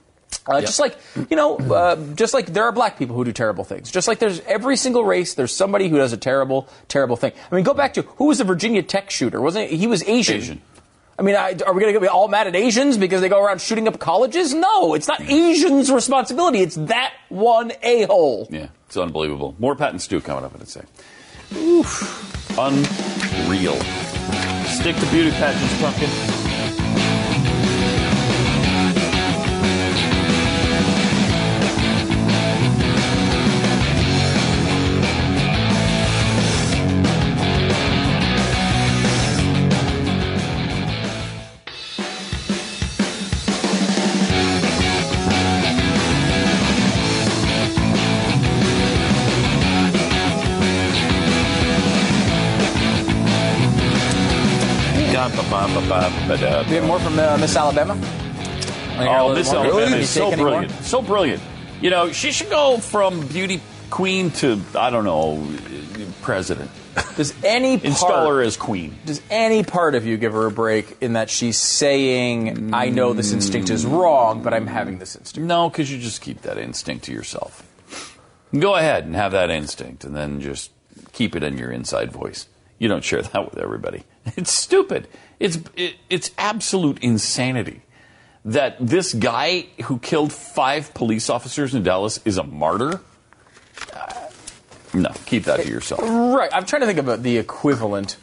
Uh, 0.47 0.61
Just 0.61 0.79
like 0.79 0.95
you 1.31 1.35
know, 1.35 1.57
uh, 1.57 1.95
just 2.13 2.35
like 2.35 2.47
there 2.47 2.65
are 2.65 2.71
black 2.71 2.99
people 2.99 3.15
who 3.15 3.23
do 3.25 3.31
terrible 3.31 3.63
things. 3.63 3.89
Just 3.89 4.07
like 4.07 4.19
there's 4.19 4.41
every 4.41 4.77
single 4.77 5.03
race, 5.03 5.33
there's 5.33 5.51
somebody 5.55 5.87
who 5.87 5.97
does 5.97 6.13
a 6.13 6.17
terrible, 6.17 6.67
terrible 6.87 7.15
thing. 7.15 7.31
I 7.51 7.55
mean, 7.55 7.63
go 7.63 7.73
back 7.73 7.95
to 7.95 8.03
who 8.03 8.25
was 8.25 8.37
the 8.37 8.43
Virginia 8.43 8.83
Tech 8.83 9.09
shooter? 9.09 9.41
Wasn't 9.41 9.71
it? 9.71 9.75
He 9.75 9.87
was 9.87 10.03
Asian. 10.03 10.35
Asian. 10.37 10.61
I 11.17 11.21
mean, 11.21 11.35
I, 11.35 11.55
are 11.65 11.73
we 11.73 11.81
going 11.81 11.93
to 11.93 11.99
be 11.99 12.07
all 12.07 12.27
mad 12.27 12.47
at 12.47 12.55
Asians 12.55 12.97
because 12.97 13.21
they 13.21 13.29
go 13.29 13.41
around 13.41 13.61
shooting 13.61 13.87
up 13.87 13.99
colleges? 13.99 14.53
No, 14.53 14.93
it's 14.95 15.07
not 15.07 15.21
Asians' 15.21 15.89
responsibility. 15.89 16.59
It's 16.59 16.75
that 16.75 17.13
one 17.29 17.71
a 17.81 18.03
hole. 18.03 18.47
Yeah, 18.49 18.67
it's 18.87 18.97
unbelievable. 18.97 19.55
More 19.57 19.75
Pat 19.75 19.91
and 19.91 20.01
Stu 20.01 20.19
coming 20.19 20.43
up 20.43 20.53
in 20.55 20.61
a 20.61 20.65
sec. 20.65 20.85
Oof. 21.55 22.57
Unreal. 22.57 23.79
Stick 24.65 24.95
to 24.97 25.05
beauty 25.11 25.31
pageants, 25.31 25.81
pumpkin. 25.81 26.34
Ba-ba-ba-ba-ba-da. 55.73 56.69
We 56.69 56.75
have 56.75 56.85
more 56.85 56.99
from 56.99 57.17
uh, 57.17 57.37
Miss 57.37 57.55
Alabama. 57.55 57.93
Oh, 58.99 59.33
Miss 59.33 59.51
Alabama 59.51 59.95
is 59.97 60.09
so 60.09 60.25
Take 60.25 60.33
any 60.33 60.43
more? 60.43 60.51
brilliant. 60.51 60.83
So 60.83 61.01
brilliant. 61.01 61.43
You 61.81 61.89
know, 61.89 62.11
she 62.11 62.31
should 62.31 62.49
go 62.51 62.77
from 62.77 63.25
beauty 63.27 63.59
queen 63.89 64.29
to, 64.31 64.61
I 64.75 64.89
don't 64.91 65.05
know, 65.05 65.45
president. 66.21 66.69
Does 67.17 67.33
any 67.43 67.73
Install 67.83 68.09
part, 68.09 68.29
her 68.29 68.41
as 68.41 68.55
queen. 68.57 68.97
does 69.05 69.21
any 69.29 69.63
part 69.63 69.95
of 69.95 70.05
you 70.05 70.17
give 70.17 70.33
her 70.33 70.45
a 70.45 70.51
break 70.51 70.97
in 71.01 71.13
that 71.13 71.29
she's 71.29 71.57
saying, 71.57 72.73
"I 72.73 72.89
know 72.89 73.13
this 73.13 73.33
instinct 73.33 73.69
is 73.69 73.85
wrong, 73.85 74.43
but 74.43 74.53
I'm 74.53 74.67
having 74.67 74.99
this 74.99 75.15
instinct"? 75.15 75.45
No, 75.47 75.69
because 75.69 75.91
you 75.91 75.97
just 75.97 76.21
keep 76.21 76.43
that 76.43 76.57
instinct 76.57 77.05
to 77.05 77.11
yourself. 77.11 77.63
Go 78.57 78.75
ahead 78.75 79.03
and 79.05 79.15
have 79.15 79.33
that 79.33 79.49
instinct, 79.49 80.05
and 80.05 80.15
then 80.15 80.39
just 80.39 80.71
keep 81.11 81.35
it 81.35 81.43
in 81.43 81.57
your 81.57 81.71
inside 81.71 82.11
voice. 82.11 82.47
You 82.79 82.87
don't 82.87 83.03
share 83.03 83.21
that 83.21 83.45
with 83.49 83.57
everybody. 83.61 84.03
It's 84.37 84.51
stupid. 84.51 85.07
It's 85.39 85.59
it, 85.75 85.95
it's 86.09 86.31
absolute 86.37 86.99
insanity 86.99 87.81
that 88.45 88.77
this 88.79 89.13
guy 89.13 89.65
who 89.85 89.97
killed 89.99 90.31
five 90.31 90.93
police 90.93 91.29
officers 91.29 91.73
in 91.73 91.83
Dallas 91.83 92.19
is 92.25 92.37
a 92.37 92.43
martyr. 92.43 93.01
Uh, 93.93 94.13
no, 94.93 95.09
keep 95.25 95.45
that 95.45 95.61
to 95.61 95.67
yourself. 95.67 96.01
Right. 96.01 96.49
I'm 96.53 96.65
trying 96.65 96.81
to 96.81 96.85
think 96.85 96.99
about 96.99 97.23
the 97.23 97.37
equivalent, 97.37 98.17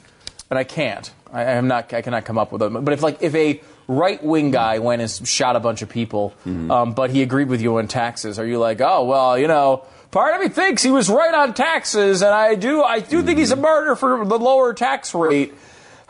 but 0.49 0.57
I 0.57 0.65
can't. 0.65 1.13
I, 1.33 1.45
I'm 1.45 1.69
not. 1.69 1.93
I 1.93 2.03
cannot 2.03 2.25
come 2.25 2.39
up 2.39 2.53
with 2.53 2.63
it. 2.63 2.71
But 2.71 2.93
if 2.95 3.03
like 3.03 3.23
if 3.23 3.35
a 3.35 3.61
right 3.89 4.23
wing 4.23 4.53
guy 4.53 4.79
went 4.79 5.03
and 5.03 5.29
shot 5.29 5.57
a 5.57 5.61
bunch 5.61 5.83
of 5.83 5.89
people, 5.89 6.35
um, 6.47 6.93
but 6.93 7.11
he 7.11 7.23
agreed 7.23 7.49
with 7.49 7.61
you 7.61 7.77
on 7.79 7.89
taxes, 7.89 8.39
are 8.39 8.47
you 8.47 8.59
like, 8.59 8.81
oh 8.81 9.05
well, 9.05 9.39
you 9.39 9.49
know, 9.49 9.85
part 10.11 10.35
of 10.35 10.41
me 10.41 10.49
thinks 10.49 10.83
he 10.83 10.91
was 10.91 11.11
right 11.11 11.35
on 11.35 11.53
taxes, 11.53 12.23
and 12.23 12.33
I 12.33 12.55
do. 12.55 12.83
I 12.83 13.01
do 13.01 13.23
think 13.23 13.39
he's 13.39 13.51
a 13.51 13.57
martyr 13.57 13.97
for 13.97 14.25
the 14.25 14.39
lower 14.39 14.73
tax 14.73 15.15
rate. 15.15 15.53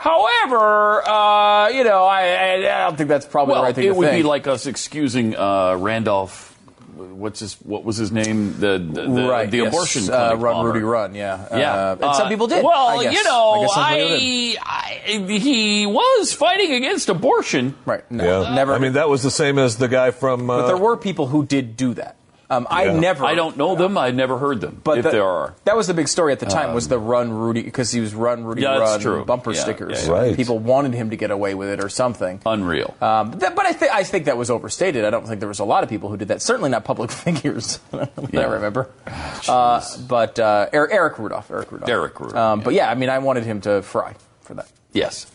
However, 0.03 1.09
uh, 1.09 1.69
you 1.69 1.85
know, 1.85 2.03
I, 2.05 2.23
I, 2.27 2.55
I 2.57 2.85
don't 2.89 2.97
think 2.97 3.09
that's 3.09 3.25
probably 3.25 3.53
Well, 3.53 3.63
the 3.63 3.67
right 3.67 3.75
thing 3.77 3.85
it 3.87 3.95
would 3.95 4.09
think. 4.11 4.25
be 4.25 4.29
like 4.29 4.49
us 4.49 4.67
excusing 4.67 5.37
uh, 5.37 5.77
Randolph. 5.77 6.49
What's 6.97 7.39
his? 7.39 7.55
What 7.63 7.85
was 7.85 7.99
his 7.99 8.11
name? 8.11 8.59
The 8.59 8.79
the, 8.79 9.03
the, 9.09 9.29
right, 9.29 9.49
the 9.49 9.59
yes. 9.59 9.69
abortion 9.69 10.11
uh, 10.13 10.35
run, 10.35 10.55
bomber. 10.55 10.73
Rudy, 10.73 10.85
run. 10.85 11.15
Yeah, 11.15 11.47
Yeah, 11.57 11.73
Uh, 11.75 11.93
and 12.03 12.17
some 12.17 12.27
Uh, 12.27 12.29
people 12.29 12.47
did. 12.49 12.65
Well, 12.65 12.99
I 12.99 13.03
guess. 13.05 13.15
you 13.15 13.23
know, 13.25 13.51
I 13.51 13.61
guess 13.63 13.75
some 13.75 13.89
people 13.89 14.09
did. 14.19 14.59
I, 14.61 15.35
I, 15.35 15.39
he 15.39 15.87
was 15.87 16.33
fighting 16.33 16.73
against 16.75 17.09
abortion. 17.09 17.77
Right. 17.87 18.09
No, 18.11 18.43
Yeah. 18.43 18.55
never. 18.55 18.73
I 18.75 18.79
mean, 18.79 18.95
that 18.95 19.09
was 19.09 19.23
the 19.23 19.31
same 19.31 19.57
as 19.59 19.77
the 19.77 19.89
guy 19.89 20.11
from. 20.11 20.51
Uh, 20.51 20.63
but 20.63 20.67
there 20.67 20.77
were 20.77 20.97
people 20.97 21.29
who 21.29 21.45
did 21.47 21.77
do 21.77 21.95
that. 21.95 22.17
Um, 22.53 22.67
I 22.71 22.85
Yeah. 22.85 22.99
never. 23.01 23.25
I 23.25 23.35
don't 23.35 23.57
know 23.57 23.75
them. 23.77 23.97
I 23.97 24.11
never 24.11 24.37
heard 24.39 24.61
them. 24.61 24.81
But 24.85 24.99
if 24.99 25.05
that, 25.05 25.13
there 25.13 25.25
are, 25.25 25.47
Um, 25.49 25.53
that 25.65 25.77
was 25.77 25.87
the 25.87 25.95
big 25.95 26.07
story 26.09 26.33
at 26.33 26.39
the 26.41 26.47
time 26.47 26.75
was 26.75 26.89
the 26.89 26.99
run 26.99 27.33
Rudy 27.33 27.63
because 27.63 27.91
he 27.91 28.01
was 28.01 28.15
run 28.15 28.45
Rudy 28.45 28.63
Yeah, 28.63 28.79
that's 28.79 28.91
run 28.93 29.01
true. 29.01 29.25
bumper 29.25 29.53
Yeah, 29.53 29.61
stickers. 29.61 30.03
yeah, 30.07 30.13
yeah. 30.13 30.21
Right. 30.21 30.37
People 30.37 30.59
wanted 30.59 30.93
him 30.95 31.11
to 31.11 31.17
get 31.17 31.31
away 31.31 31.55
with 31.55 31.69
it 31.71 31.83
or 31.83 31.89
something. 31.89 32.41
unreal. 32.45 32.95
Um, 33.01 33.31
but 33.31 33.41
that- 33.41 33.57
but 33.57 33.67
I 33.67 33.73
think 33.73 33.93
I 33.95 34.05
think 34.05 34.27
that 34.27 34.37
was 34.37 34.51
overstated. 34.51 35.05
I 35.05 35.11
don't 35.11 35.27
think 35.27 35.41
there 35.41 35.49
was 35.49 35.61
a 35.61 35.65
lot 35.65 35.83
of 35.83 35.89
people 35.89 36.09
who 36.11 36.17
did 36.17 36.29
that. 36.29 36.43
Certainly 36.43 36.71
not 36.71 36.85
public 36.85 37.11
figures. 37.25 37.79
that 37.91 38.11
I 38.35 38.45
remember. 38.45 38.89
Uh, 39.49 39.81
but 40.07 40.39
uh, 40.39 40.67
Eric, 40.73 40.91
Eric 40.93 41.19
Rudolph. 41.19 41.51
Eric 41.51 41.73
Rudolph. 41.73 41.91
Eric 41.91 42.21
Rudolph, 42.21 42.37
Um, 42.37 42.61
But 42.61 42.75
yeah, 42.75 42.89
I 42.91 42.95
mean, 42.95 43.09
I 43.09 43.19
wanted 43.19 43.45
him 43.45 43.61
to 43.63 43.83
fry 43.83 44.15
for 44.43 44.55
that. 44.55 44.69
yes, 44.93 45.27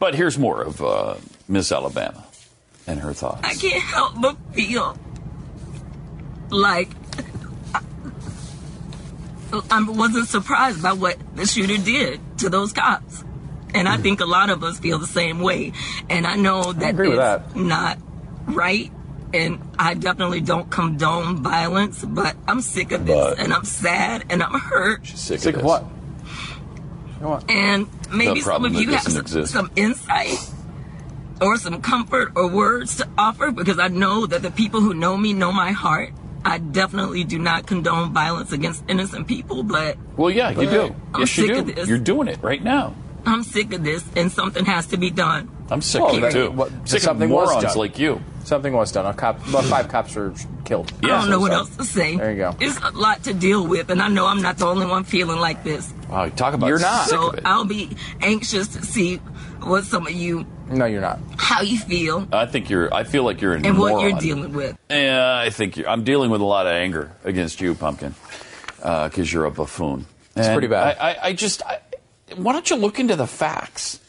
but 0.00 0.14
here's 0.16 0.36
more 0.38 0.62
of 0.62 0.82
uh, 0.82 1.14
Miss 1.48 1.70
Alabama 1.70 2.24
and 2.88 3.00
her 3.00 3.12
thoughts. 3.12 3.40
I 3.44 3.54
can't 3.54 3.82
help 3.82 4.20
but 4.20 4.36
feel 4.52 4.96
like 6.50 6.90
I, 7.72 9.62
I 9.70 9.82
wasn't 9.88 10.28
surprised 10.28 10.82
by 10.82 10.92
what 10.92 11.18
the 11.36 11.46
shooter 11.46 11.76
did 11.82 12.20
to 12.38 12.48
those 12.48 12.72
cops. 12.72 13.24
And 13.74 13.88
I 13.88 13.96
hmm. 13.96 14.02
think 14.02 14.20
a 14.20 14.26
lot 14.26 14.50
of 14.50 14.62
us 14.64 14.78
feel 14.78 14.98
the 14.98 15.06
same 15.06 15.40
way. 15.40 15.72
And 16.08 16.26
I 16.26 16.36
know 16.36 16.72
that 16.72 16.90
agree 16.90 17.08
with 17.08 17.18
it's 17.18 17.52
that. 17.52 17.56
not 17.56 17.98
right. 18.46 18.90
And 19.34 19.60
I 19.78 19.94
definitely 19.94 20.40
don't 20.40 20.70
condone 20.70 21.42
violence, 21.42 22.04
but 22.04 22.36
I'm 22.46 22.60
sick 22.60 22.92
of 22.92 23.06
this. 23.06 23.16
But- 23.16 23.38
and 23.38 23.52
I'm 23.52 23.64
sad 23.64 24.24
and 24.30 24.42
I'm 24.42 24.58
hurt. 24.58 25.06
Sick, 25.06 25.40
Sick 25.40 25.56
of 25.56 25.64
of 25.64 25.82
this. 25.82 25.90
what? 27.20 27.50
And 27.50 27.88
maybe 28.12 28.40
The 28.40 28.46
some 28.46 28.64
of 28.64 28.74
you 28.74 28.90
have 28.90 29.02
some, 29.02 29.20
exist. 29.20 29.52
some 29.52 29.70
insight 29.74 30.38
or 31.40 31.56
some 31.56 31.80
comfort 31.82 32.32
or 32.36 32.48
words 32.48 32.96
to 32.96 33.08
offer 33.18 33.50
because 33.50 33.78
I 33.78 33.88
know 33.88 34.26
that 34.26 34.42
the 34.42 34.50
people 34.50 34.80
who 34.80 34.94
know 34.94 35.16
me 35.16 35.32
know 35.32 35.52
my 35.52 35.72
heart. 35.72 36.12
I 36.46 36.58
definitely 36.58 37.24
do 37.24 37.38
not 37.40 37.66
condone 37.66 38.12
violence 38.12 38.52
against 38.52 38.84
innocent 38.88 39.26
people, 39.26 39.62
but 39.64 39.98
Well, 40.16 40.30
yeah, 40.30 40.50
you 40.50 40.70
do. 40.70 40.94
I'm 41.12 41.20
yes, 41.20 41.36
you 41.36 41.46
sick 41.46 41.54
do. 41.54 41.58
of 41.60 41.74
this. 41.74 41.88
You're 41.88 41.98
doing 41.98 42.28
it 42.28 42.38
right 42.40 42.62
now. 42.62 42.94
I'm 43.26 43.42
sick 43.42 43.72
of 43.72 43.82
this 43.82 44.04
and 44.14 44.30
something 44.30 44.64
has 44.64 44.86
to 44.88 44.96
be 44.96 45.10
done. 45.10 45.48
I'm 45.68 45.82
sick 45.82 46.00
Well, 46.00 46.10
of 46.12 46.18
it 46.18 46.20
that- 46.20 46.32
too. 46.32 46.50
what- 46.52 46.70
sick 46.84 47.02
something 47.02 47.28
of 47.28 47.34
was 47.36 47.48
morons 47.50 47.64
done. 47.74 47.78
like 47.78 47.98
you. 47.98 48.20
Something 48.44 48.72
was 48.74 48.92
done. 48.92 49.06
A 49.06 49.12
cop, 49.12 49.44
about 49.48 49.64
five 49.64 49.88
cops 49.88 50.14
were 50.14 50.32
killed. 50.64 50.92
I 51.02 51.08
don't 51.08 51.28
know 51.30 51.40
what 51.40 51.50
else 51.50 51.70
to 51.78 51.82
say. 51.84 52.16
There 52.16 52.30
you 52.30 52.36
go. 52.36 52.54
It's 52.60 52.78
a 52.80 52.92
lot 52.96 53.24
to 53.24 53.34
deal 53.34 53.66
with, 53.66 53.90
and 53.90 54.00
I 54.00 54.06
know 54.06 54.26
I'm 54.26 54.40
not 54.40 54.58
the 54.58 54.66
only 54.68 54.86
one 54.86 55.02
feeling 55.02 55.40
like 55.40 55.64
this. 55.64 55.92
Wow, 56.08 56.28
talk 56.28 56.54
about 56.54 56.68
You're 56.68 56.78
not. 56.78 57.08
sick 57.08 57.18
So 57.18 57.30
of 57.30 57.34
it. 57.34 57.42
I'll 57.44 57.64
be 57.64 57.96
anxious 58.22 58.68
to 58.68 58.86
see 58.86 59.20
what 59.62 59.84
some 59.84 60.06
of 60.06 60.12
you, 60.12 60.46
No, 60.68 60.84
you're 60.86 61.00
not. 61.00 61.18
how 61.38 61.62
you 61.62 61.78
feel, 61.78 62.26
I 62.32 62.46
think 62.46 62.68
you're. 62.70 62.92
I 62.92 63.04
feel 63.04 63.24
like 63.24 63.40
you're 63.40 63.54
a 63.54 63.56
and 63.56 63.78
what 63.78 63.92
moron. 63.92 64.10
you're 64.10 64.18
dealing 64.18 64.52
with. 64.52 64.76
Yeah, 64.90 65.36
I 65.38 65.50
think 65.50 65.76
you're, 65.76 65.88
I'm 65.88 66.04
dealing 66.04 66.30
with 66.30 66.40
a 66.40 66.44
lot 66.44 66.66
of 66.66 66.72
anger 66.72 67.12
against 67.24 67.60
you, 67.60 67.74
Pumpkin, 67.74 68.14
uh, 68.82 69.08
because 69.08 69.32
you're 69.32 69.44
a 69.46 69.50
buffoon. 69.50 70.06
It's 70.36 70.46
And 70.46 70.54
pretty 70.54 70.68
bad. 70.68 70.96
I, 71.00 71.10
I, 71.12 71.16
I 71.28 71.32
just. 71.32 71.62
I, 71.64 71.80
why 72.36 72.52
don't 72.52 72.68
you 72.68 72.76
look 72.76 72.98
into 72.98 73.16
the 73.16 73.26
facts? 73.26 74.00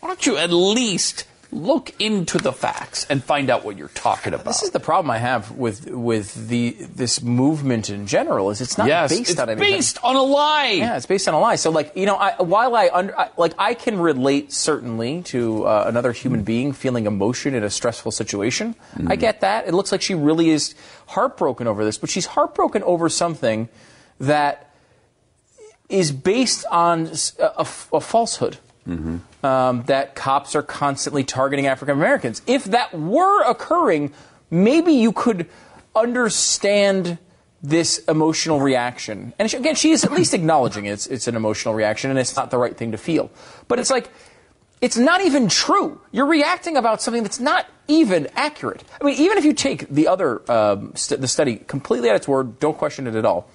Why 0.00 0.08
don't 0.08 0.24
you 0.26 0.36
at 0.36 0.50
least 0.52 1.24
look 1.54 1.94
into 2.00 2.38
the 2.38 2.52
facts 2.52 3.06
and 3.08 3.22
find 3.22 3.48
out 3.48 3.64
what 3.64 3.76
you're 3.76 3.88
talking 3.88 4.34
about? 4.34 4.44
This 4.44 4.62
is 4.62 4.70
the 4.70 4.80
problem 4.80 5.10
I 5.10 5.18
have 5.18 5.52
with 5.52 5.88
with 5.90 6.48
the 6.48 6.76
this 6.94 7.22
movement 7.22 7.88
in 7.88 8.06
general. 8.06 8.50
Is 8.50 8.60
it's 8.60 8.76
not 8.76 8.88
yes, 8.88 9.10
based 9.10 9.30
it's 9.30 9.40
on 9.40 9.48
anything. 9.48 9.72
based 9.72 9.98
on 10.02 10.16
a 10.16 10.22
lie. 10.22 10.72
Yeah, 10.72 10.96
it's 10.96 11.06
based 11.06 11.28
on 11.28 11.34
a 11.34 11.40
lie. 11.40 11.56
So, 11.56 11.70
like, 11.70 11.96
you 11.96 12.06
know, 12.06 12.16
I, 12.16 12.42
while 12.42 12.74
I, 12.74 12.90
under, 12.92 13.18
I 13.18 13.30
like, 13.36 13.54
I 13.58 13.74
can 13.74 13.98
relate 13.98 14.52
certainly 14.52 15.22
to 15.22 15.66
uh, 15.66 15.84
another 15.86 16.12
human 16.12 16.42
mm. 16.42 16.44
being 16.44 16.72
feeling 16.72 17.06
emotion 17.06 17.54
in 17.54 17.62
a 17.62 17.70
stressful 17.70 18.12
situation. 18.12 18.74
Mm. 18.96 19.10
I 19.10 19.16
get 19.16 19.40
that. 19.40 19.66
It 19.68 19.74
looks 19.74 19.92
like 19.92 20.02
she 20.02 20.14
really 20.14 20.50
is 20.50 20.74
heartbroken 21.06 21.66
over 21.66 21.84
this, 21.84 21.98
but 21.98 22.10
she's 22.10 22.26
heartbroken 22.26 22.82
over 22.82 23.08
something 23.08 23.68
that 24.18 24.70
is 25.88 26.12
based 26.12 26.64
on 26.70 27.10
a 27.38 27.64
falsehood. 27.64 28.58
Mm-hmm. 28.88 29.18
Um, 29.44 29.82
that 29.84 30.14
cops 30.14 30.56
are 30.56 30.62
constantly 30.62 31.22
targeting 31.22 31.66
African 31.66 31.98
Americans. 31.98 32.40
If 32.46 32.64
that 32.64 32.98
were 32.98 33.42
occurring, 33.42 34.14
maybe 34.50 34.94
you 34.94 35.12
could 35.12 35.50
understand 35.94 37.18
this 37.62 37.98
emotional 38.08 38.60
reaction. 38.60 39.34
And 39.38 39.50
she, 39.50 39.58
again, 39.58 39.74
she 39.74 39.90
is 39.90 40.02
at 40.02 40.12
least 40.12 40.32
acknowledging 40.32 40.86
it's, 40.86 41.06
it's 41.06 41.28
an 41.28 41.36
emotional 41.36 41.74
reaction 41.74 42.10
and 42.10 42.18
it's 42.18 42.36
not 42.36 42.50
the 42.50 42.58
right 42.58 42.76
thing 42.76 42.92
to 42.92 42.98
feel. 42.98 43.30
But 43.68 43.78
it's 43.78 43.90
like, 43.90 44.10
it's 44.80 44.96
not 44.96 45.22
even 45.22 45.48
true. 45.48 46.00
You're 46.10 46.26
reacting 46.26 46.76
about 46.76 47.00
something 47.00 47.22
that's 47.22 47.40
not 47.40 47.66
even 47.88 48.28
accurate. 48.36 48.82
I 49.00 49.04
mean, 49.04 49.18
even 49.18 49.38
if 49.38 49.44
you 49.44 49.52
take 49.52 49.88
the 49.88 50.08
other 50.08 50.50
um, 50.50 50.94
st- 50.94 51.20
the 51.20 51.28
study 51.28 51.56
completely 51.56 52.10
at 52.10 52.16
its 52.16 52.28
word, 52.28 52.60
don't 52.60 52.76
question 52.76 53.06
it 53.06 53.14
at 53.14 53.24
all, 53.24 53.48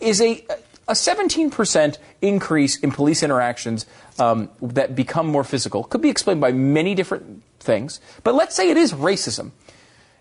is 0.00 0.20
a 0.20 0.44
a 0.90 0.92
17% 0.92 1.98
increase 2.20 2.76
in 2.80 2.90
police 2.90 3.22
interactions 3.22 3.86
um, 4.20 4.50
that 4.60 4.94
become 4.94 5.26
more 5.26 5.42
physical 5.44 5.82
could 5.82 6.02
be 6.02 6.10
explained 6.10 6.40
by 6.40 6.52
many 6.52 6.94
different 6.94 7.42
things. 7.58 8.00
But 8.22 8.34
let's 8.34 8.54
say 8.54 8.70
it 8.70 8.76
is 8.76 8.92
racism. 8.92 9.52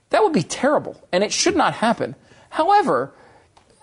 That 0.10 0.24
would 0.24 0.34
be 0.34 0.42
terrible, 0.42 1.00
and 1.12 1.24
it 1.24 1.32
should 1.32 1.56
not 1.56 1.74
happen. 1.76 2.16
However, 2.50 3.14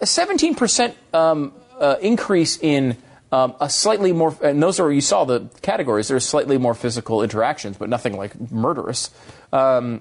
a 0.01 0.07
17% 0.07 0.95
um, 1.15 1.53
uh, 1.79 1.97
increase 2.01 2.59
in 2.61 2.97
um, 3.31 3.55
a 3.61 3.69
slightly 3.69 4.13
more, 4.13 4.37
and 4.43 4.61
those 4.63 4.81
are, 4.81 4.91
you 4.91 5.01
saw 5.01 5.25
the 5.25 5.49
categories, 5.63 6.09
there's 6.09 6.25
slightly 6.25 6.59
more 6.59 6.75
physical 6.75 7.23
interactions, 7.23 7.77
but 7.77 7.89
nothing 7.89 8.17
like 8.17 8.51
murderous. 8.51 9.11
Um, 9.53 10.01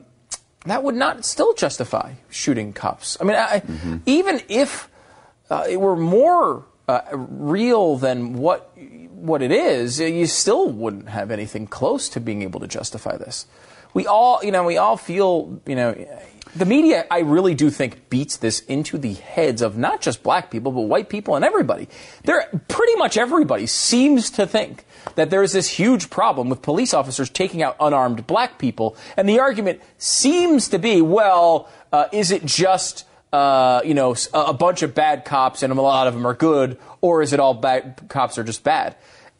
that 0.66 0.82
would 0.82 0.95
not 0.95 1.26
still 1.26 1.53
justify 1.53 2.13
shooting 2.30 2.74
cops. 2.74 3.18
I 3.22 3.24
mean, 3.24 3.36
I, 3.36 3.61
even 4.05 4.41
if 4.47 4.89
uh, 5.49 5.66
it 5.70 5.80
were 5.80 5.95
more 5.95 6.66
uh, 6.88 7.01
real 7.13 7.97
than 7.97 8.34
what 8.34 8.72
what 9.16 9.41
it 9.41 9.51
is, 9.51 9.99
you 9.99 10.26
still 10.28 10.70
wouldn't 10.70 11.09
have 11.09 11.32
anything 11.32 11.68
close 11.68 12.09
to 12.09 12.20
being 12.20 12.41
able 12.41 12.59
to 12.59 12.68
justify 12.68 13.18
this. 13.18 13.47
We 13.93 14.05
all, 14.07 14.43
you 14.43 14.51
know, 14.51 14.63
we 14.63 14.78
all 14.78 14.97
feel, 14.97 15.61
you 15.66 15.76
know, 15.76 15.95
the 16.55 16.66
media. 16.66 17.05
I 17.09 17.20
really 17.20 17.53
do 17.53 17.70
think 17.70 18.09
beats 18.09 18.38
this 18.38 18.59
into 18.61 18.97
the 18.97 19.13
heads 19.13 19.61
of 19.61 19.78
not 19.78 20.01
just 20.01 20.24
black 20.24 20.51
people, 20.51 20.72
but 20.72 20.82
white 20.82 21.09
people 21.09 21.36
and 21.36 21.45
everybody. 21.45 21.88
There, 22.24 22.47
pretty 22.68 22.95
much 22.95 23.18
everybody 23.18 23.66
seems 23.68 24.30
to 24.32 24.45
think 24.45 24.86
that 25.16 25.30
there 25.30 25.43
is 25.43 25.53
this 25.53 25.70
huge 25.70 26.09
problem 26.09 26.49
with 26.49 26.61
police 26.61 26.93
officers 26.93 27.30
taking 27.30 27.63
out 27.63 27.76
unarmed 27.80 28.28
black 28.28 28.57
people, 28.57 28.97
and 29.16 29.30
the 29.30 29.39
argument 29.39 29.82
seems 29.97 30.68
to 30.70 30.80
be, 30.80 31.01
well, 31.01 31.70
uh, 31.91 32.07
is 32.11 32.32
it 32.32 32.45
just 32.45 33.05
uh, 33.36 33.82
you 33.84 33.94
know, 33.94 34.16
a 34.34 34.54
bunch 34.54 34.82
of 34.82 34.96
bad 34.96 35.26
cops 35.26 35.62
and 35.64 35.72
a 35.74 35.82
lot 35.82 36.08
of 36.08 36.14
them 36.14 36.26
are 36.26 36.34
good, 36.34 36.78
or 37.02 37.22
is 37.22 37.34
it 37.34 37.40
all 37.40 37.54
bad 37.54 38.02
cops 38.08 38.38
are 38.38 38.44
just 38.44 38.64
bad? 38.64 38.96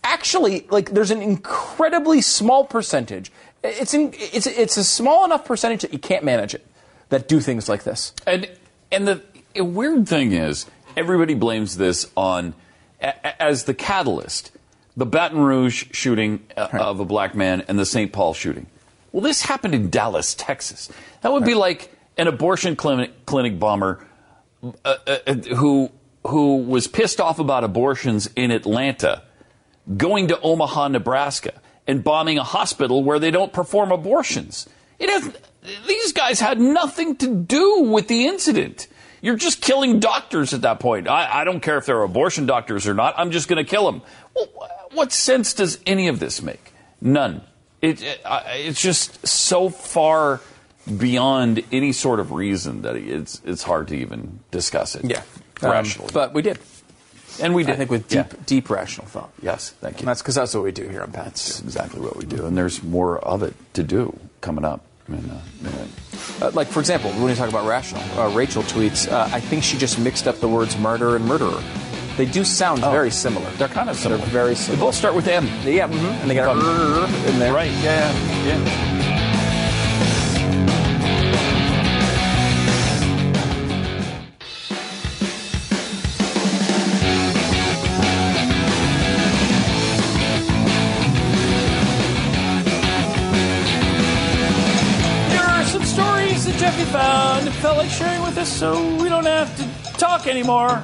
actually 0.08 0.68
like 0.70 0.92
there's 0.92 1.10
an 1.10 1.20
incredibly 1.20 2.22
small 2.22 2.64
percentage. 2.64 3.32
It's 3.64 3.94
in, 3.96 4.14
it's 4.14 4.46
it's 4.46 4.78
a 4.78 4.84
small 4.84 5.26
enough 5.26 5.46
percentage 5.46 5.82
that 5.82 5.92
you 5.92 5.98
can't 5.98 6.24
manage 6.24 6.54
it 6.54 6.64
that 7.10 7.28
do 7.28 7.40
things 7.40 7.68
like 7.68 7.84
this. 7.86 8.14
And 8.28 8.48
and 8.92 9.08
the 9.08 9.24
weird 9.56 10.08
thing 10.08 10.32
is, 10.32 10.68
everybody 10.96 11.34
blames 11.34 11.78
this 11.78 12.06
on 12.16 12.54
a- 13.02 13.16
a- 13.24 13.42
as 13.42 13.64
the 13.64 13.74
catalyst, 13.74 14.52
the 14.96 15.08
Baton 15.08 15.40
Rouge 15.40 15.86
shooting 15.92 16.46
uh, 16.56 16.68
of 16.74 17.00
a 17.00 17.06
black 17.06 17.34
man 17.34 17.64
and 17.68 17.80
the 17.80 17.86
St. 17.86 18.12
Paul 18.14 18.36
shooting. 18.36 18.68
Well, 19.12 19.22
this 19.24 19.42
happened 19.42 19.74
in 19.74 19.90
Dallas, 19.90 20.36
Texas. 20.36 20.92
That 21.22 21.32
would 21.34 21.46
be 21.46 21.56
like 21.56 21.92
an 22.18 22.28
abortion 22.28 22.76
clinic, 22.76 23.26
clinic 23.26 23.60
bomber 23.60 24.06
uh, 24.64 24.72
uh, 24.86 25.18
uh, 25.28 25.34
who 25.56 25.92
who 26.26 26.58
was 26.58 26.88
pissed 26.88 27.22
off 27.22 27.38
about 27.38 27.64
abortions 27.64 28.28
in 28.36 28.50
Atlanta, 28.50 29.22
going 29.96 30.30
to 30.30 30.40
Omaha, 30.42 30.88
Nebraska, 30.88 31.62
and 31.86 32.04
bombing 32.04 32.40
a 32.40 32.44
hospital 32.44 33.04
where 33.04 33.20
they 33.20 33.30
don't 33.30 33.54
perform 33.54 33.92
abortions. 33.92 34.68
It 34.98 35.10
has 35.10 35.32
these 35.88 36.14
guys 36.14 36.40
had 36.40 36.60
nothing 36.60 37.16
to 37.18 37.28
do 37.28 37.82
with 37.82 38.08
the 38.08 38.26
incident. 38.26 38.88
You're 39.22 39.38
just 39.38 39.62
killing 39.62 40.00
doctors 40.00 40.54
at 40.54 40.62
that 40.62 40.80
point. 40.80 41.08
I, 41.08 41.42
I 41.42 41.44
don't 41.44 41.60
care 41.60 41.78
if 41.78 41.86
they're 41.86 42.02
abortion 42.02 42.46
doctors 42.46 42.88
or 42.88 42.94
not. 42.94 43.16
I'm 43.18 43.32
just 43.32 43.48
going 43.48 43.64
to 43.64 43.70
kill 43.70 43.92
them. 43.92 44.02
Well, 44.36 44.70
what 44.94 45.12
sense 45.12 45.54
does 45.54 45.80
any 45.86 46.08
of 46.08 46.20
this 46.20 46.42
make? 46.42 46.74
None. 47.02 47.42
It, 47.82 48.02
it, 48.04 48.22
it's 48.26 48.82
just 48.82 49.26
so 49.28 49.70
far 49.70 50.42
beyond 50.98 51.64
any 51.72 51.92
sort 51.92 52.20
of 52.20 52.32
reason 52.32 52.82
that 52.84 52.96
it's 52.96 53.42
it's 53.46 53.64
hard 53.64 53.88
to 53.90 53.96
even 53.96 54.40
discuss 54.52 54.96
it. 54.96 55.06
Yeah, 55.06 55.22
Um, 55.62 55.72
rationally. 55.72 56.12
but 56.14 56.34
we 56.34 56.42
did, 56.42 56.60
and 57.42 57.54
we 57.56 57.64
did. 57.64 57.74
I 57.74 57.78
think 57.78 57.90
with 57.92 58.12
Yeah. 58.14 58.24
deep 58.24 58.46
deep 58.46 58.70
rational 58.70 59.08
thought. 59.08 59.30
Yes, 59.42 59.74
thank 59.82 59.96
you. 59.96 60.00
And 60.00 60.08
that's 60.10 60.22
because 60.22 60.36
that's 60.36 60.54
what 60.54 60.64
we 60.64 60.72
do 60.72 60.88
here 60.88 61.02
on 61.02 61.12
Pats. 61.12 61.46
That's 61.48 61.62
exactly 61.62 62.02
what 62.02 62.16
we 62.18 62.26
do, 62.26 62.46
and 62.46 62.58
there's 62.58 62.84
more 62.84 63.18
of 63.20 63.42
it 63.44 63.54
to 63.74 63.84
do 63.84 64.18
coming 64.42 64.66
up. 64.66 64.82
in, 65.08 65.14
uh, 65.30 65.70
Uh, 66.42 66.50
like, 66.56 66.68
for 66.68 66.80
example, 66.80 67.12
when 67.12 67.30
you 67.30 67.36
talk 67.36 67.48
about 67.48 67.68
rational, 67.68 68.02
uh, 68.20 68.28
Rachel 68.30 68.64
tweets, 68.64 69.08
uh, 69.08 69.30
I 69.32 69.40
think 69.40 69.62
she 69.64 69.78
just 69.78 70.00
mixed 70.00 70.28
up 70.28 70.40
the 70.40 70.48
words 70.48 70.76
murder 70.80 71.16
and 71.16 71.24
murderer. 71.26 71.62
They 72.18 72.26
do 72.26 72.44
sound 72.44 72.82
very 72.82 73.12
similar. 73.12 73.46
They're 73.60 73.68
kind 73.68 73.88
of 73.92 73.98
similar. 73.98 74.18
They're 74.22 74.34
very 74.34 74.56
similar. 74.56 74.78
They 74.78 74.82
both 74.88 74.96
start 74.96 75.14
with 75.14 75.28
M. 75.28 75.46
Yeah, 75.64 75.88
mhm. 75.88 76.22
and 76.22 76.30
they 76.32 76.34
got 76.34 76.58
a 76.58 76.60
Um, 76.60 77.14
in 77.28 77.38
there. 77.44 77.54
Right. 77.54 77.70
Yeah. 77.84 78.12
Yeah. 78.48 78.58
yeah. 78.58 79.05
Felt 97.56 97.78
like 97.78 97.90
sharing 97.90 98.22
with 98.22 98.38
us, 98.38 98.52
so 98.52 98.96
we 98.98 99.10
don't 99.10 99.26
have 99.26 99.56
to 99.58 99.94
talk 99.98 100.28
anymore. 100.28 100.84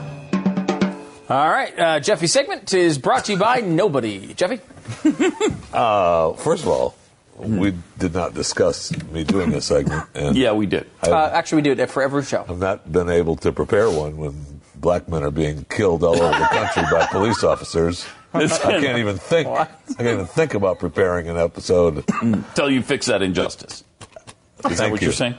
All 1.29 1.49
right, 1.49 1.77
uh, 1.79 1.99
Jeffy 1.99 2.27
segment 2.27 2.73
is 2.73 2.97
brought 2.97 3.25
to 3.25 3.33
you 3.33 3.37
by 3.37 3.61
nobody. 3.61 4.33
Jeffy? 4.33 4.59
Uh, 5.73 6.33
first 6.33 6.63
of 6.63 6.67
all, 6.69 6.95
we 7.37 7.73
did 7.97 8.13
not 8.13 8.33
discuss 8.33 8.91
me 9.13 9.23
doing 9.23 9.53
a 9.53 9.61
segment, 9.61 10.03
and 10.13 10.35
Yeah, 10.35 10.51
we 10.51 10.65
did. 10.65 10.89
Uh, 11.01 11.29
actually, 11.31 11.57
we 11.57 11.73
do 11.73 11.81
it 11.81 11.89
for 11.89 12.03
every 12.03 12.23
show. 12.25 12.45
I've 12.47 12.59
not 12.59 12.91
been 12.91 13.09
able 13.09 13.37
to 13.37 13.53
prepare 13.53 13.89
one 13.89 14.17
when 14.17 14.61
black 14.75 15.07
men 15.07 15.23
are 15.23 15.31
being 15.31 15.63
killed 15.69 16.03
all 16.03 16.21
over 16.21 16.37
the 16.37 16.45
country 16.47 16.83
by 16.91 17.05
police 17.07 17.41
officers. 17.45 18.05
I 18.33 18.47
can't 18.47 18.97
even 18.97 19.17
think. 19.17 19.47
I 19.47 19.65
can't 19.87 20.01
even 20.01 20.25
think 20.25 20.55
about 20.55 20.79
preparing 20.79 21.29
an 21.29 21.37
episode. 21.37 22.03
Until 22.21 22.69
you 22.69 22.81
fix 22.81 23.05
that 23.05 23.21
injustice. 23.21 23.85
Is 24.01 24.63
that 24.63 24.75
Thank 24.75 24.91
what 24.91 25.01
you. 25.01 25.05
you're 25.07 25.13
saying? 25.13 25.35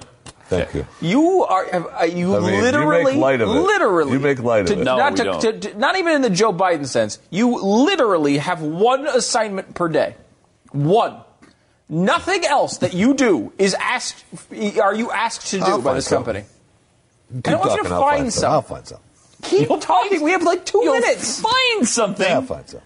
Thank 0.59 0.75
you. 0.75 0.87
You 1.01 1.45
are 1.45 1.67
have, 1.73 1.87
uh, 2.01 2.05
you 2.05 2.37
I 2.37 2.41
mean, 2.41 2.49
you 2.49 2.53
make 2.55 2.63
literally 2.63 3.17
light 3.17 3.41
of 3.41 3.49
it. 3.49 3.53
literally 3.53 4.13
You 4.13 4.19
make 4.21 4.39
light 4.41 4.61
of 4.63 4.67
to- 4.69 4.73
it. 4.81 4.85
No, 4.85 4.97
not 4.97 5.13
we 5.13 5.17
to- 5.19 5.25
don't. 5.25 5.41
to- 5.41 5.59
to- 5.61 5.79
not 5.79 5.97
even 5.97 6.13
in 6.15 6.23
the 6.23 6.31
Joe 6.31 6.53
Biden 6.53 6.87
sense. 6.87 7.19
You 7.31 7.61
literally 7.63 8.39
have 8.39 8.63
one 8.63 9.07
assignment 9.07 9.75
per 9.75 9.89
day. 9.89 10.17
One. 10.73 11.17
Nothing 11.89 12.45
else 12.47 12.79
that 12.79 12.95
you 12.95 13.13
do 13.15 13.53
is 13.59 13.75
asked. 13.75 14.25
Are 14.81 14.95
you 14.95 15.11
asked 15.11 15.49
to 15.51 15.59
do 15.59 15.65
I'll 15.65 15.81
by 15.83 15.95
this 15.95 16.07
some. 16.07 16.25
company? 16.25 16.45
Keep 17.35 17.49
I 17.49 17.51
don't 17.51 17.61
want 17.61 17.71
you 17.73 17.77
to 17.83 17.89
talking, 17.89 17.93
I'll 17.93 18.01
find 18.03 18.21
find 18.23 18.33
some. 18.33 18.53
I'll 18.53 18.63
find 18.63 18.87
some. 18.87 18.99
Keep 19.43 19.69
talking. 19.81 20.23
We 20.23 20.31
have 20.33 20.43
like 20.43 20.65
2 20.65 20.81
You'll 20.85 21.01
minutes. 21.01 21.41
find 21.41 21.87
something. 21.89 22.27
Yeah, 22.27 22.35
I'll 22.37 22.43
find 22.43 22.69
some. 22.69 22.81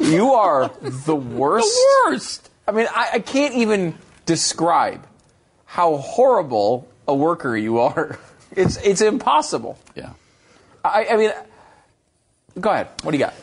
You 0.00 0.34
are 0.34 0.70
the 0.82 1.14
worst. 1.40 1.66
The 1.66 2.10
worst. 2.10 2.50
I 2.68 2.72
mean, 2.72 2.86
I, 2.94 3.10
I 3.14 3.18
can't 3.20 3.54
even 3.54 3.96
describe 4.26 5.05
how 5.76 5.98
horrible 5.98 6.88
a 7.06 7.14
worker 7.14 7.54
you 7.56 7.78
are. 7.80 8.18
It's 8.52 8.76
it's 8.78 9.02
impossible. 9.02 9.76
Yeah. 9.94 10.12
I, 10.82 11.08
I 11.10 11.16
mean, 11.16 11.30
go 12.58 12.70
ahead. 12.70 12.88
What 13.02 13.10
do 13.12 13.18
you 13.18 13.24
got? 13.24 13.34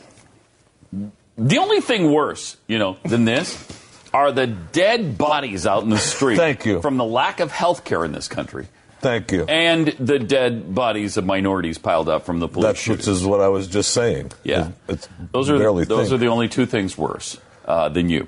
The 1.38 1.58
only 1.58 1.82
thing 1.82 2.12
worse, 2.12 2.58
you 2.68 2.80
know, 2.80 2.98
than 3.06 3.26
this 3.26 3.68
are 4.14 4.32
the 4.32 4.48
dead 4.48 5.18
bodies 5.18 5.68
out 5.68 5.84
in 5.84 5.90
the 5.90 5.98
street. 5.98 6.38
Thank 6.38 6.66
you. 6.66 6.82
From 6.82 6.98
the 6.98 7.04
lack 7.06 7.42
of 7.42 7.52
health 7.52 7.84
care 7.84 8.04
in 8.06 8.12
this 8.12 8.28
country. 8.28 8.68
Thank 9.02 9.32
you. 9.34 9.44
And 9.44 9.88
the 10.00 10.18
dead 10.18 10.74
bodies 10.74 11.18
of 11.18 11.26
minorities 11.26 11.78
piled 11.78 12.08
up 12.10 12.26
from 12.26 12.40
the 12.40 12.48
police 12.48 12.64
That's 12.66 12.88
which 12.88 13.00
shootings. 13.02 13.20
is 13.22 13.26
what 13.26 13.42
I 13.42 13.50
was 13.50 13.68
just 13.68 13.94
saying. 13.94 14.32
Yeah. 14.44 14.72
It's 14.88 15.08
those 15.32 15.50
are 15.50 15.60
barely 15.60 15.84
those 15.86 16.08
think. 16.10 16.16
are 16.16 16.18
the 16.26 16.32
only 16.32 16.48
two 16.48 16.66
things 16.66 16.98
worse 16.98 17.38
uh, 17.66 17.90
than 17.90 18.10
you. 18.10 18.28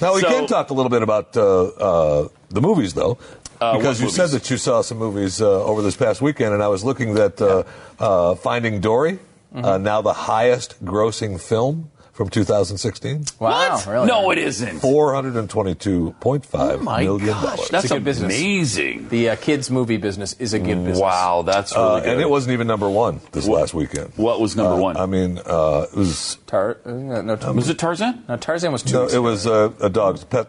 Now 0.00 0.14
we 0.14 0.20
So- 0.20 0.28
can 0.28 0.46
talk 0.46 0.70
a 0.70 0.74
little 0.74 0.90
bit 0.90 1.02
about 1.02 1.36
uh, 1.36 1.64
uh, 1.66 2.28
the 2.50 2.60
movies, 2.60 2.94
though, 2.94 3.18
Uh, 3.60 3.76
because 3.78 4.00
what 4.00 4.06
you 4.08 4.10
said 4.12 4.28
that 4.30 4.50
you 4.50 4.56
saw 4.58 4.82
some 4.82 4.98
movies 4.98 5.40
uh, 5.40 5.64
over 5.64 5.80
this 5.82 5.96
past 5.96 6.20
weekend, 6.20 6.52
and 6.52 6.62
I 6.62 6.68
was 6.68 6.84
looking 6.84 7.16
at 7.18 7.40
uh, 7.40 7.62
uh, 7.98 8.34
Finding 8.36 8.80
Dory, 8.80 9.18
Mm-hmm. 9.54 9.64
uh, 9.64 9.78
now 9.78 10.02
the 10.02 10.12
highest-grossing 10.12 11.40
film 11.40 11.90
from 12.12 12.28
2016, 12.28 13.24
Wow, 13.38 13.50
What? 13.76 13.86
really? 13.86 14.06
No, 14.06 14.30
it 14.30 14.38
isn't. 14.38 14.80
four 14.80 15.14
hundred 15.14 15.36
and 15.36 15.48
twenty-two 15.48 16.14
point 16.20 16.44
five 16.44 16.80
Oh 16.80 16.82
my 16.82 17.02
million 17.04 17.26
gosh, 17.26 17.42
dollars. 17.56 17.68
that's 17.70 17.84
a 17.90 17.94
good 17.94 18.04
business. 18.04 18.34
amazing. 18.36 19.08
The 19.08 19.30
uh, 19.30 19.36
kids' 19.36 19.70
movie 19.70 19.96
business 19.98 20.34
is 20.38 20.52
a 20.52 20.58
good 20.58 20.84
business. 20.84 21.00
Wow, 21.00 21.42
that's 21.46 21.72
really 21.74 21.86
Uh, 21.88 22.00
good. 22.00 22.08
and 22.08 22.20
it 22.20 22.28
wasn't 22.28 22.52
even 22.52 22.66
number 22.66 22.88
one 22.90 23.20
this 23.32 23.46
last 23.48 23.72
weekend. 23.72 24.12
What 24.16 24.40
was 24.40 24.56
number 24.56 24.74
Uh, 24.74 24.88
one? 24.88 24.96
I 24.96 25.06
mean, 25.06 25.38
uh, 25.46 25.86
it 25.92 25.96
was 25.96 26.36
Tar- 26.46 26.78
uh, 26.84 26.90
no, 27.22 27.36
Tar- 27.36 27.52
was 27.54 27.68
it 27.70 27.78
Tarzan? 27.78 28.24
no, 28.28 28.36
Tarzan 28.36 28.72
was 28.72 28.82
two. 28.82 28.94
no, 28.94 29.06
it 29.08 29.18
was 29.22 29.46
uh, 29.46 29.70
a 29.80 29.88
dog's 29.88 30.24
pet 30.24 30.48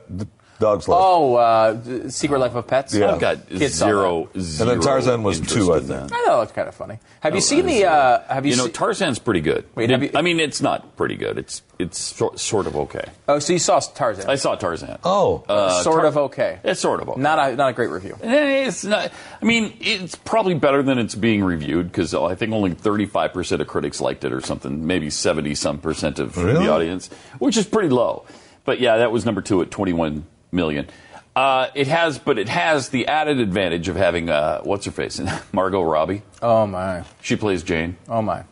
dog's 0.59 0.87
life. 0.87 0.99
Oh, 1.01 1.35
uh, 1.35 2.09
Secret 2.09 2.39
Life 2.39 2.55
of 2.55 2.67
Pets. 2.67 2.93
Yeah. 2.93 3.13
I've 3.13 3.19
got 3.19 3.47
Kids 3.49 3.75
saw 3.75 3.85
zero, 3.85 4.29
and 4.33 4.43
then 4.43 4.81
Tarzan 4.81 5.23
was 5.23 5.39
two, 5.39 5.73
I 5.73 5.77
in 5.77 5.83
think. 5.83 6.03
I 6.03 6.07
thought 6.07 6.33
it 6.33 6.37
looked 6.37 6.53
kind 6.55 6.67
of 6.67 6.75
funny. 6.75 6.99
Have 7.21 7.35
you 7.35 7.41
seen 7.41 7.65
the? 7.65 7.85
Uh, 7.85 8.23
have 8.33 8.45
you, 8.45 8.51
You 8.51 8.57
know, 8.57 8.63
seen? 8.65 8.73
Tarzan's 8.73 9.19
pretty 9.19 9.41
good. 9.41 9.65
Wait, 9.75 9.89
have 9.89 10.03
you- 10.03 10.11
I 10.15 10.21
mean, 10.21 10.39
it's 10.39 10.61
not 10.61 10.95
pretty 10.97 11.15
good. 11.15 11.37
It's 11.37 11.61
it's 11.79 11.99
sort, 11.99 12.39
sort 12.39 12.65
of 12.65 12.75
okay. 12.75 13.05
oh, 13.27 13.37
so 13.39 13.53
you 13.53 13.59
saw 13.59 13.79
Tarzan? 13.79 14.27
I 14.29 14.35
saw 14.35 14.55
Tarzan. 14.55 14.97
Oh, 15.03 15.43
Uh, 15.47 15.83
sort 15.83 15.97
Tar- 15.99 16.05
of 16.07 16.17
okay. 16.17 16.59
It's 16.63 16.79
sort 16.79 17.01
of 17.01 17.09
okay. 17.09 17.21
Not 17.21 17.37
a 17.51 17.55
not 17.55 17.69
a 17.69 17.73
great 17.73 17.89
review. 17.91 18.17
Eh, 18.23 18.67
It's 18.67 18.83
not. 18.83 19.11
I 19.41 19.45
mean, 19.45 19.73
it's 19.79 20.15
probably 20.15 20.55
better 20.55 20.81
than 20.81 20.97
it's 20.97 21.13
being 21.15 21.43
reviewed 21.43 21.91
because 21.91 22.13
I 22.15 22.33
think 22.35 22.51
only 22.53 22.71
35 22.73 23.33
percent 23.33 23.61
of 23.61 23.67
critics 23.67 24.01
liked 24.01 24.23
it, 24.23 24.33
or 24.33 24.41
something. 24.41 24.87
Maybe 24.87 25.09
70 25.11 25.53
some 25.55 25.77
percent 25.77 26.17
of 26.19 26.35
Really? 26.37 26.65
the 26.65 26.71
audience, 26.71 27.09
which 27.39 27.57
is 27.57 27.67
pretty 27.67 27.89
low. 27.89 28.25
But 28.65 28.79
yeah, 28.79 28.97
that 28.97 29.11
was 29.11 29.25
number 29.25 29.41
two 29.41 29.61
at 29.61 29.69
21 29.71 30.25
million. 30.51 30.87
Uh, 31.35 31.69
it 31.75 31.87
has, 31.87 32.17
but 32.17 32.39
it 32.39 32.49
has 32.49 32.89
the 32.89 33.07
added 33.07 33.39
advantage 33.39 33.89
of 33.89 33.95
having 33.95 34.27
uh, 34.29 34.59
what's 34.61 34.85
her 34.85 34.91
face, 34.91 35.21
Margot 35.51 35.83
Robbie. 35.83 36.23
Oh 36.41 36.65
my. 36.65 37.03
She 37.21 37.35
plays 37.35 37.61
Jane. 37.61 37.97
Oh 38.09 38.21
my. 38.23 38.43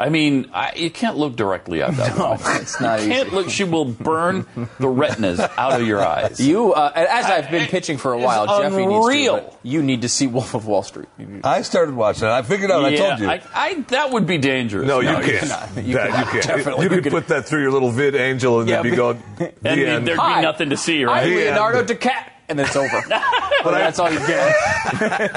I 0.00 0.10
mean, 0.10 0.48
I, 0.54 0.72
you 0.76 0.90
can't 0.90 1.16
look 1.16 1.34
directly 1.34 1.82
at 1.82 1.96
that. 1.96 2.16
No, 2.16 2.28
woman. 2.30 2.40
it's 2.60 2.80
not 2.80 3.02
You 3.02 3.08
can't 3.08 3.26
easy. 3.26 3.36
look. 3.36 3.50
She 3.50 3.64
will 3.64 3.84
burn 3.84 4.46
the 4.78 4.88
retinas 4.88 5.40
out 5.40 5.80
of 5.80 5.86
your 5.88 6.00
eyes. 6.00 6.38
You, 6.38 6.72
uh, 6.72 6.92
as 6.94 7.24
I've 7.26 7.50
been 7.50 7.66
pitching 7.66 7.98
for 7.98 8.12
a 8.12 8.18
while, 8.18 8.46
Jeffy 8.62 8.86
needs 8.86 9.06
to. 9.08 9.50
You 9.64 9.82
need 9.82 10.02
to 10.02 10.08
see 10.08 10.28
Wolf 10.28 10.54
of 10.54 10.66
Wall 10.68 10.84
Street. 10.84 11.08
I 11.42 11.62
started 11.62 11.96
watching 11.96 12.28
it. 12.28 12.30
I 12.30 12.42
figured 12.42 12.70
out. 12.70 12.84
I 12.84 12.94
told 12.94 13.18
you. 13.18 13.28
I, 13.28 13.42
I, 13.52 13.74
that 13.88 14.12
would 14.12 14.26
be 14.26 14.38
dangerous. 14.38 14.86
No, 14.86 15.00
you 15.00 15.08
you 15.10 15.16
can't. 15.16 15.38
cannot. 15.40 15.84
You 15.84 15.94
That- 15.94 16.10
cannot. 16.10 16.26
you 16.26 16.40
can't. 16.40 16.46
Definitely. 16.46 16.84
You 16.84 16.90
You 16.90 16.96
could 16.96 17.02
could- 17.04 17.12
put 17.12 17.28
that 17.28 17.46
through 17.46 17.62
your 17.62 17.72
little 17.72 17.90
VidAngel 17.90 18.60
and 18.60 18.68
Yeah, 18.68 18.76
then 18.76 18.82
be 18.84 18.90
but- 18.90 18.96
going. 18.96 19.22
The 19.62 19.68
And 19.68 19.80
end. 19.80 20.06
there'd 20.06 20.18
Hi, 20.18 20.36
be 20.40 20.42
nothing 20.46 20.70
to 20.70 20.76
see, 20.76 21.00
I'm 21.02 21.08
right? 21.08 21.26
Leonardo. 21.26 21.82
DiCaprio, 21.84 22.24
and 22.48 22.58
then 22.58 22.66
it's 22.66 22.76
over. 22.76 23.02
but 23.08 23.70
that's 23.72 23.98
all 23.98 24.10
you 24.12 24.18
get. 24.26 24.54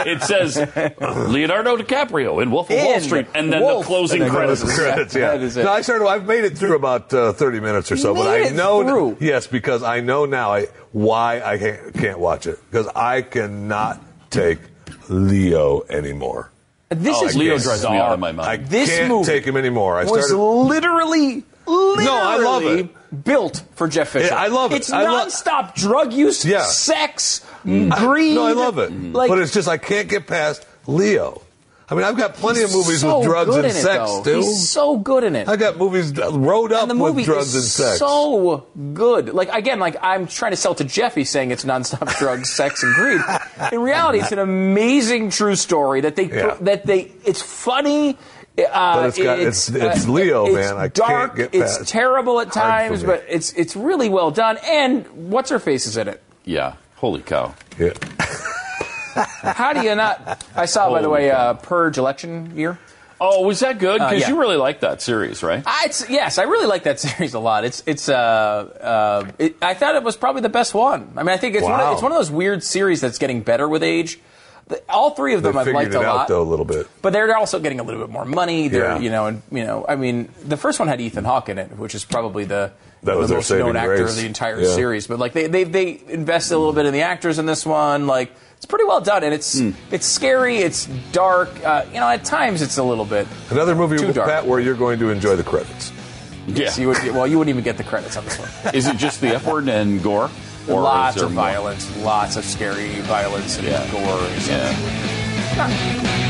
It 0.07 0.21
says 0.23 0.55
Leonardo 0.57 1.77
DiCaprio 1.77 2.41
in 2.41 2.51
Wolf 2.51 2.69
of 2.69 2.77
Wall 2.77 2.93
In 2.93 3.01
Street, 3.01 3.27
and 3.35 3.51
then 3.51 3.61
Wolf. 3.61 3.83
the 3.85 3.87
closing 3.87 4.21
And 4.21 4.29
then 4.31 4.35
credits. 4.37 4.63
goes- 4.63 4.75
credits. 4.77 5.15
Yeah, 5.15 5.31
That 5.31 5.41
is 5.41 5.57
it. 5.57 5.63
No, 5.65 5.71
I 5.71 5.81
started. 5.81 6.07
I've 6.07 6.25
made 6.25 6.43
it 6.43 6.57
through 6.57 6.75
about 6.75 7.13
uh, 7.13 7.33
thirty 7.33 7.59
minutes 7.59 7.91
or 7.91 7.97
so, 7.97 8.09
You 8.15 8.23
but 8.23 8.31
made 8.31 8.45
I 8.45 8.47
it 8.49 8.53
know 8.55 8.83
through. 8.83 9.17
yes 9.19 9.47
because 9.47 9.83
I 9.83 9.99
know 10.01 10.25
now 10.25 10.53
I, 10.53 10.67
why 10.91 11.41
I 11.41 11.57
can't, 11.57 11.93
can't 11.93 12.19
watch 12.19 12.47
it 12.47 12.59
because 12.69 12.87
I 12.95 13.21
cannot 13.21 14.01
take 14.29 14.59
Leo 15.09 15.81
anymore. 15.89 16.51
This 16.89 17.17
Oh, 17.19 17.25
is 17.25 17.35
Leo 17.37 17.53
bizarre. 17.55 17.77
drives 17.77 17.89
me 17.91 17.97
out 17.97 18.11
of 18.13 18.19
my 18.19 18.29
I 18.29 18.31
mind. 18.33 18.67
This 18.67 18.89
can't 18.89 19.07
movie 19.09 19.25
take 19.25 19.45
him 19.45 19.55
anymore. 19.57 19.97
I 19.97 20.03
was 20.03 20.25
started. 20.27 20.35
literally, 20.37 21.43
literally 21.65 22.03
No, 22.05 22.13
I 22.15 22.37
love 22.37 22.63
it. 22.63 22.89
Built 23.23 23.63
for 23.75 23.87
Jeff 23.87 24.09
Fisher. 24.09 24.27
Yeah, 24.27 24.35
I 24.41 24.47
love 24.47 24.71
it. 24.71 24.77
It's 24.77 24.91
I 24.91 25.03
lo- 25.03 25.25
nonstop 25.25 25.75
drug 25.75 26.13
use, 26.13 26.45
Yeah. 26.45 26.61
sex, 26.63 27.45
mm. 27.65 27.91
I- 27.91 27.99
greed. 27.99 28.35
no, 28.35 28.45
I 28.45 28.53
love 28.53 28.77
it. 28.77 28.91
Mm. 28.91 29.13
Like, 29.13 29.29
but 29.29 29.39
it's 29.39 29.53
just 29.53 29.67
I 29.67 29.77
can't 29.77 30.07
get 30.07 30.27
past 30.27 30.65
Leo. 30.87 31.41
I 31.89 31.93
mean, 31.93 32.05
I've 32.05 32.15
got 32.15 32.35
plenty 32.35 32.61
of 32.63 32.71
movies 32.71 33.01
so 33.01 33.17
with 33.19 33.27
drugs 33.27 33.53
and 33.53 33.65
it, 33.65 33.71
sex, 33.73 34.09
though. 34.09 34.23
too. 34.23 34.35
He's 34.37 34.69
so 34.69 34.95
good 34.95 35.25
in 35.25 35.35
it. 35.35 35.49
I 35.49 35.57
got 35.57 35.75
movies 35.77 36.13
rode 36.15 36.71
up 36.71 36.83
and 36.83 36.89
the 36.89 36.95
movie 36.95 37.17
with 37.17 37.25
drugs 37.25 37.53
and 37.53 37.65
sex. 37.65 37.99
so 37.99 38.65
good. 38.93 39.33
Like 39.33 39.49
again, 39.51 39.79
like 39.79 39.97
I'm 40.01 40.25
trying 40.25 40.51
to 40.51 40.55
sell 40.55 40.73
to 40.75 40.85
Jeffy, 40.85 41.25
saying 41.25 41.51
it's 41.51 41.65
nonstop 41.65 42.17
drugs, 42.17 42.49
sex, 42.49 42.81
and 42.83 42.93
greed. 42.95 43.19
In 43.73 43.81
reality, 43.81 44.19
it's 44.19 44.31
an 44.31 44.39
amazing 44.39 45.31
true 45.31 45.57
story 45.57 45.99
that 46.01 46.15
they 46.15 46.29
Yeah. 46.29 46.55
that 46.61 46.85
they. 46.85 47.11
It's 47.25 47.41
funny. 47.41 48.17
Uh, 48.57 48.95
But 48.95 49.05
it's 49.07 49.17
got- 49.17 49.39
it's- 49.39 49.69
it's 49.69 50.07
Leo, 50.07 50.45
it's 50.45 50.55
man. 50.55 50.77
I 50.77 50.81
can't 50.89 50.95
dark. 50.95 51.35
get 51.37 51.55
it's 51.55 51.89
terrible 51.89 52.39
at 52.41 52.51
times, 52.51 53.03
but 53.03 53.23
it's 53.29 53.53
it's 53.53 53.75
really 53.75 54.09
well 54.09 54.29
done. 54.31 54.57
And 54.65 55.05
what's 55.31 55.49
her 55.49 55.59
face 55.59 55.87
is 55.87 55.97
in 55.97 56.07
it. 56.07 56.21
Yeah. 56.45 56.73
Holy 56.97 57.21
cow. 57.21 57.53
Yeah. 57.79 57.93
How 59.41 59.73
do 59.73 59.81
you 59.81 59.95
not? 59.95 60.45
I 60.55 60.65
saw, 60.65 60.89
by 60.89 61.01
the 61.01 61.09
way, 61.09 61.31
uh, 61.31 61.55
Purge 61.55 61.97
election 61.97 62.55
year. 62.55 62.77
Oh, 63.19 63.45
was 63.45 63.59
that 63.59 63.77
good? 63.77 64.01
Uh, 64.01 64.09
Because 64.09 64.21
yeah. 64.23 64.29
you 64.29 64.39
really 64.39 64.55
like 64.55 64.79
that 64.79 65.01
series, 65.01 65.43
right? 65.43 65.61
I, 65.65 65.83
it's, 65.85 66.09
yes, 66.09 66.37
I 66.39 66.43
really 66.43 66.65
like 66.65 66.83
that 66.83 66.99
series 67.07 67.33
a 67.33 67.39
lot. 67.39 67.63
It's 67.65 67.83
it's 67.85 68.09
uh, 68.09 68.15
uh 68.15 69.31
it, 69.37 69.55
I 69.61 69.73
thought 69.75 69.95
it 69.95 70.03
was 70.03 70.15
probably 70.17 70.41
the 70.41 70.49
best 70.49 70.73
one. 70.73 71.13
I 71.17 71.23
mean, 71.23 71.29
I 71.33 71.37
think 71.37 71.55
it's 71.55 71.63
one 71.63 71.79
of, 71.79 71.93
it's 71.93 72.01
one 72.01 72.11
of 72.11 72.17
those 72.17 72.31
weird 72.31 72.63
series 72.63 72.99
that's 73.01 73.17
getting 73.19 73.41
better 73.41 73.67
with 73.69 73.83
age. 73.83 74.19
The, 74.71 74.81
all 74.89 75.11
three 75.11 75.33
of 75.35 75.43
them 75.43 75.55
I've 75.57 75.67
liked 75.67 75.93
it 75.93 75.95
a 75.97 75.99
out 76.01 76.15
lot, 76.15 76.27
though 76.27 76.41
a 76.41 76.49
little 76.49 76.65
bit. 76.65 76.87
but 77.01 77.13
they're 77.13 77.35
also 77.37 77.59
getting 77.59 77.79
a 77.79 77.83
little 77.83 78.01
bit 78.01 78.09
more 78.09 78.25
money. 78.25 78.67
They're 78.69 78.83
Yeah. 78.85 78.99
you 78.99 79.09
know 79.11 79.25
and 79.27 79.41
you 79.51 79.63
know 79.63 79.85
I 79.87 79.95
mean 79.95 80.29
the 80.45 80.57
first 80.57 80.79
one 80.79 80.87
had 80.87 80.99
Ethan 81.01 81.25
Hawke 81.25 81.49
in 81.49 81.57
it, 81.57 81.77
which 81.77 81.93
is 81.95 82.03
probably 82.05 82.45
the 82.45 82.71
That 83.03 83.17
was 83.17 83.29
the 83.29 83.35
most 83.35 83.49
known 83.51 83.75
actor 83.75 83.97
grace. 83.97 84.09
of 84.11 84.15
the 84.15 84.25
entire 84.25 84.59
Yeah. 84.61 84.73
series. 84.73 85.07
But 85.07 85.19
like 85.19 85.33
they 85.33 85.47
they 85.47 85.63
they 85.65 86.01
invested 86.07 86.55
a 86.55 86.57
little 86.57 86.73
bit 86.73 86.85
in 86.85 86.93
the 86.93 87.01
actors 87.03 87.37
in 87.39 87.45
this 87.45 87.65
one, 87.65 88.07
like. 88.07 88.31
It's 88.57 88.67
pretty 88.67 88.85
well 88.85 89.01
done, 89.01 89.23
and 89.23 89.33
it's 89.33 89.57
Hmm. 89.57 89.71
it's 89.89 90.05
scary. 90.05 90.57
It's 90.57 90.85
dark. 91.11 91.49
Uh, 91.65 91.81
you 91.91 91.99
know, 91.99 92.07
at 92.07 92.23
times 92.23 92.61
it's 92.61 92.77
a 92.77 92.83
little 92.83 93.05
bit. 93.05 93.25
Another 93.49 93.73
movie, 93.73 93.97
Too 93.97 94.13
dark. 94.13 94.29
Pat, 94.29 94.45
where 94.45 94.59
you're 94.59 94.75
going 94.75 94.99
to 94.99 95.09
enjoy 95.09 95.35
the 95.35 95.41
credits. 95.41 95.91
Yeah. 96.45 96.69
So 96.69 96.81
you 96.83 96.89
would, 96.89 96.97
well, 97.15 97.25
you 97.25 97.39
wouldn't 97.39 97.49
even 97.55 97.63
get 97.63 97.77
the 97.77 97.83
credits 97.83 98.17
on 98.17 98.23
this 98.25 98.37
one. 98.37 98.75
Is 98.75 98.85
it 98.85 98.97
just 98.97 99.19
the 99.19 99.29
F 99.29 99.47
word 99.47 99.67
and 99.67 100.03
gore? 100.03 100.29
Or 100.67 100.79
is 100.79 100.83
lots 100.83 101.15
there 101.15 101.25
of 101.25 101.33
more? 101.33 101.43
violence, 101.43 101.97
lots 101.97 102.35
of 102.37 102.45
scary 102.45 103.01
violence 103.01 103.57
and 103.57 103.67
Yeah. 103.67 103.85
gore. 103.91 104.19
And 104.19 104.41
stuff. 104.41 104.81
Yeah. 105.57 106.27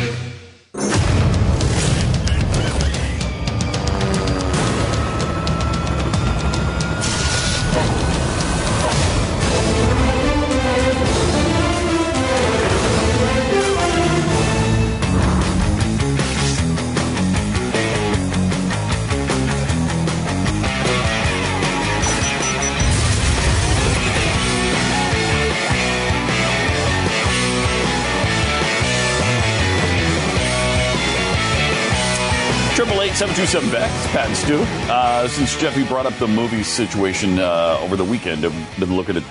Triple 33.51 33.69
eight 33.69 33.71
seven 33.71 33.71
two 33.71 33.71
seven 33.71 33.71
Bex, 33.71 34.07
Pat 34.11 34.27
and 34.27 34.37
Stu. 34.37 34.91
Uh, 34.91 35.27
since 35.27 35.59
Jeffy 35.59 35.83
brought 35.85 36.05
up 36.05 36.13
the 36.19 36.27
movie 36.27 36.63
situation 36.63 37.39
uh, 37.39 37.77
over 37.81 37.95
the 37.95 38.05
weekend, 38.05 38.45
I've 38.45 38.79
been 38.79 38.95
looking 38.95 39.17
at 39.17 39.23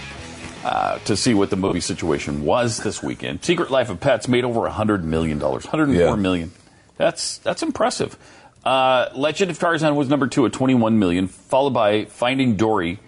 uh, 0.64 0.98
to 1.00 1.16
see 1.16 1.32
what 1.34 1.48
the 1.50 1.56
movie 1.56 1.80
situation 1.80 2.44
was 2.44 2.78
this 2.78 3.02
weekend. 3.02 3.42
Secret 3.44 3.70
Life 3.70 3.88
of 3.88 3.98
Pets 4.00 4.28
made 4.28 4.44
over 4.44 4.68
hundred 4.68 5.04
million 5.04 5.38
dollars, 5.38 5.64
hundred 5.66 5.88
and 5.88 5.98
four 5.98 6.06
Yeah. 6.08 6.14
million. 6.16 6.52
That's 6.96 7.38
that's 7.38 7.62
impressive. 7.62 8.16
Uh, 8.64 9.08
Legend 9.14 9.50
of 9.50 9.58
Tarzan 9.58 9.96
was 9.96 10.10
number 10.10 10.26
two 10.26 10.44
at 10.44 10.52
21 10.52 10.98
million, 10.98 11.28
followed 11.28 11.70
by 11.70 12.04
Finding 12.04 12.56
Dory. 12.56 12.98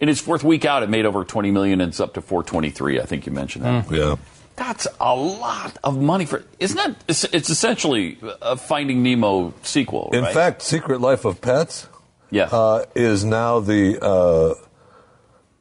In 0.00 0.10
its 0.10 0.20
fourth 0.20 0.44
week 0.44 0.66
out, 0.66 0.82
it 0.82 0.90
made 0.90 1.06
over 1.06 1.24
20 1.24 1.50
million 1.50 1.80
and 1.80 1.88
it's 1.88 1.98
up 1.98 2.14
to 2.14 2.20
four 2.20 2.42
twenty 2.42 2.70
three. 2.70 3.00
I 3.00 3.04
think 3.06 3.24
you 3.26 3.32
mentioned 3.32 3.64
that. 3.64 3.90
Yeah. 3.90 4.16
That's 4.58 4.88
a 5.00 5.14
lot 5.14 5.78
of 5.84 6.00
money 6.00 6.26
for. 6.26 6.42
Isn't 6.58 6.76
that? 6.76 6.96
It's, 7.06 7.22
it's 7.24 7.48
essentially 7.48 8.18
a 8.42 8.56
Finding 8.56 9.04
Nemo 9.04 9.54
sequel. 9.62 10.10
In 10.12 10.24
right? 10.24 10.34
fact, 10.34 10.62
Secret 10.62 11.00
Life 11.00 11.24
of 11.24 11.40
Pets 11.40 11.88
yeah. 12.30 12.48
uh, 12.50 12.84
is 12.96 13.24
now 13.24 13.60
the 13.60 14.02
uh, 14.04 14.54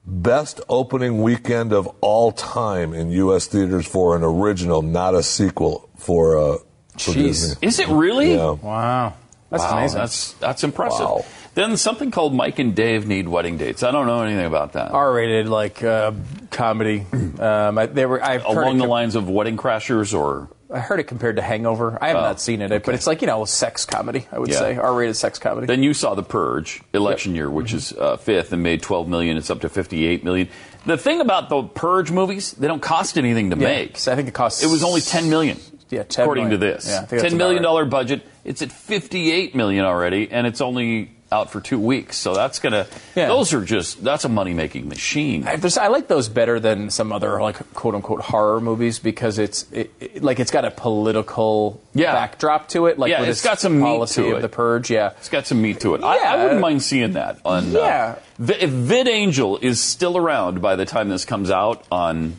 best 0.03 0.61
opening 0.67 1.21
weekend 1.21 1.73
of 1.73 1.87
all 2.01 2.31
time 2.31 2.95
in 2.95 3.11
U.S. 3.11 3.45
theaters 3.45 3.87
for 3.87 4.15
an 4.15 4.23
original, 4.23 4.81
not 4.81 5.13
a 5.13 5.21
sequel 5.21 5.87
for, 5.95 6.37
uh, 6.37 6.57
for 6.93 7.11
Jeez. 7.11 7.13
Disney. 7.13 7.67
Is 7.67 7.79
it 7.79 7.89
really? 7.89 8.33
Yeah. 8.33 8.51
Wow, 8.51 9.13
that's 9.51 9.63
Wow, 9.63 9.77
amazing. 9.77 9.99
That's 9.99 10.31
that's 10.33 10.63
impressive. 10.63 11.05
Wow. 11.05 11.25
Then 11.57 11.75
something 11.75 12.11
called 12.11 12.35
Mike 12.35 12.59
and 12.59 12.75
Dave 12.75 13.07
need 13.07 13.27
wedding 13.27 13.57
dates. 13.57 13.81
I 13.81 13.89
don't 13.89 14.05
know 14.05 14.21
anything 14.21 14.45
about 14.45 14.73
that. 14.73 14.91
R-rated 14.91 15.49
like 15.49 15.83
uh, 15.83 16.11
comedy. 16.51 17.03
Um, 17.39 17.77
I, 17.79 17.87
they 17.87 18.05
were 18.05 18.23
I've 18.23 18.45
Along 18.45 18.77
the 18.77 18.83
com- 18.83 18.89
lines 18.91 19.15
of 19.15 19.27
Wedding 19.27 19.57
Crashers, 19.57 20.13
or 20.15 20.49
I 20.71 20.79
heard 20.79 20.99
it 20.99 21.05
compared 21.05 21.37
to 21.37 21.41
Hangover. 21.41 21.97
I 21.99 22.09
have 22.09 22.17
Oh, 22.17 22.21
not 22.21 22.39
seen 22.39 22.61
it, 22.61 22.69
but 22.83 22.93
it's 22.93 23.07
like 23.07 23.21
you 23.21 23.27
know 23.27 23.43
sex 23.45 23.85
comedy. 23.85 24.27
I 24.31 24.37
would 24.37 24.49
Yeah. 24.49 24.59
say 24.59 24.75
R-rated 24.77 25.15
sex 25.15 25.39
comedy. 25.39 25.65
then 25.65 25.81
you 25.81 25.95
saw 25.95 26.13
The 26.13 26.21
Purge 26.21 26.83
election 26.93 27.33
year, 27.33 27.49
which 27.49 27.73
is 27.73 27.91
uh, 27.93 28.17
fifth 28.17 28.53
and 28.53 28.61
made 28.61 28.83
12 28.83 29.07
million. 29.07 29.35
It's 29.35 29.49
up 29.49 29.61
to 29.61 29.69
58 29.69 30.23
million. 30.23 30.49
The 30.85 30.95
thing 30.97 31.21
about 31.21 31.49
the 31.49 31.63
Purge 31.63 32.11
movies, 32.11 32.51
they 32.51 32.67
don't 32.67 32.83
cost 32.83 33.17
anything 33.17 33.49
to 33.49 33.57
Yeah, 33.57 33.67
make. 33.67 34.07
I 34.07 34.15
think 34.15 34.27
it 34.27 34.35
costs. 34.35 34.63
It 34.63 34.67
was 34.67 34.83
only 34.83 35.01
10 35.01 35.27
million. 35.31 35.57
Yeah, 35.89 36.03
10 36.03 36.23
according 36.23 36.49
million. 36.49 36.59
to 36.61 36.65
this. 36.73 36.87
Yeah, 36.87 37.01
I 37.01 37.05
think 37.05 37.21
that's 37.23 37.33
$10 37.33 37.81
right. 37.81 37.89
budget. 37.89 38.21
It's 38.45 38.61
at 38.61 38.71
58 38.71 39.55
million 39.55 39.85
already, 39.85 40.29
and 40.31 40.45
it's 40.45 40.61
only 40.61 41.11
out 41.31 41.51
for 41.51 41.59
two 41.59 41.77
weeks. 41.79 42.15
So 42.17 42.33
that's 42.33 42.59
gonna. 42.59 42.87
Yeah. 43.15 43.27
Those 43.27 43.53
are 43.53 43.63
just. 43.63 44.03
That's 44.03 44.23
a 44.25 44.29
money 44.29 44.53
making 44.53 44.87
machine. 44.87 45.45
I, 45.47 45.57
there's- 45.57 45.77
I 45.77 45.87
like 45.87 46.07
those 46.07 46.29
better 46.29 46.59
than 46.59 46.89
some 46.89 47.11
other 47.11 47.41
like 47.41 47.73
quote 47.73 47.95
unquote 47.95 48.21
horror 48.21 48.61
movies 48.61 48.99
because 48.99 49.37
it's 49.39 49.69
it, 49.71 49.91
it- 49.99 50.23
like 50.23 50.39
it's 50.39 50.51
got 50.51 50.63
a 50.65 50.71
political 50.71 51.81
Yeah. 51.93 52.13
backdrop 52.13 52.69
to 52.69 52.85
it. 52.87 52.97
Like 52.97 53.09
Yeah, 53.11 53.19
with 53.21 53.29
it's 53.29 53.43
got 53.43 53.59
some 53.59 53.77
meat 53.79 53.83
policy 53.85 54.21
to 54.23 54.31
of 54.31 54.37
it. 54.37 54.41
the 54.41 54.49
purge. 54.49 54.89
Yeah, 54.89 55.11
It's 55.17 55.29
got 55.29 55.45
some 55.47 55.61
meat 55.61 55.79
to 55.81 55.95
it. 55.95 56.03
I, 56.03 56.17
I 56.35 56.43
wouldn't 56.43 56.61
mind 56.61 56.81
seeing 56.83 57.13
that 57.13 57.39
on. 57.43 57.71
Yeah. 57.71 58.15
Uh, 58.39 58.53
if 58.59 58.69
VidAngel 58.69 59.61
is 59.61 59.81
still 59.83 60.15
around 60.17 60.61
by 60.61 60.75
the 60.75 60.85
time 60.85 61.09
this 61.09 61.25
comes 61.25 61.51
out 61.51 61.85
on 61.91 62.37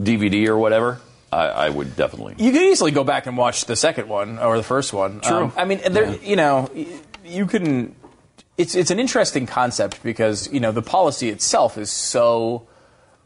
DVD 0.00 0.48
or 0.48 0.58
whatever, 0.58 1.00
I, 1.32 1.46
I 1.46 1.68
would 1.68 1.94
definitely. 1.96 2.34
you 2.38 2.50
could 2.52 2.62
easily 2.62 2.90
go 2.90 3.04
back 3.04 3.26
and 3.26 3.36
watch 3.36 3.66
the 3.66 3.76
second 3.76 4.08
one 4.08 4.38
or 4.38 4.56
the 4.56 4.62
first 4.62 4.92
one. 4.92 5.20
True. 5.20 5.36
Um, 5.44 5.52
I 5.56 5.64
mean, 5.64 5.80
there, 5.90 6.14
you 6.16 6.36
know, 6.36 6.70
you 7.24 7.46
can. 7.46 7.94
It's 8.56 8.74
it's 8.74 8.90
an 8.90 9.00
interesting 9.00 9.46
concept 9.46 10.02
because 10.02 10.52
you 10.52 10.60
know 10.60 10.72
the 10.72 10.82
policy 10.82 11.28
itself 11.28 11.76
is 11.76 11.90
so 11.90 12.66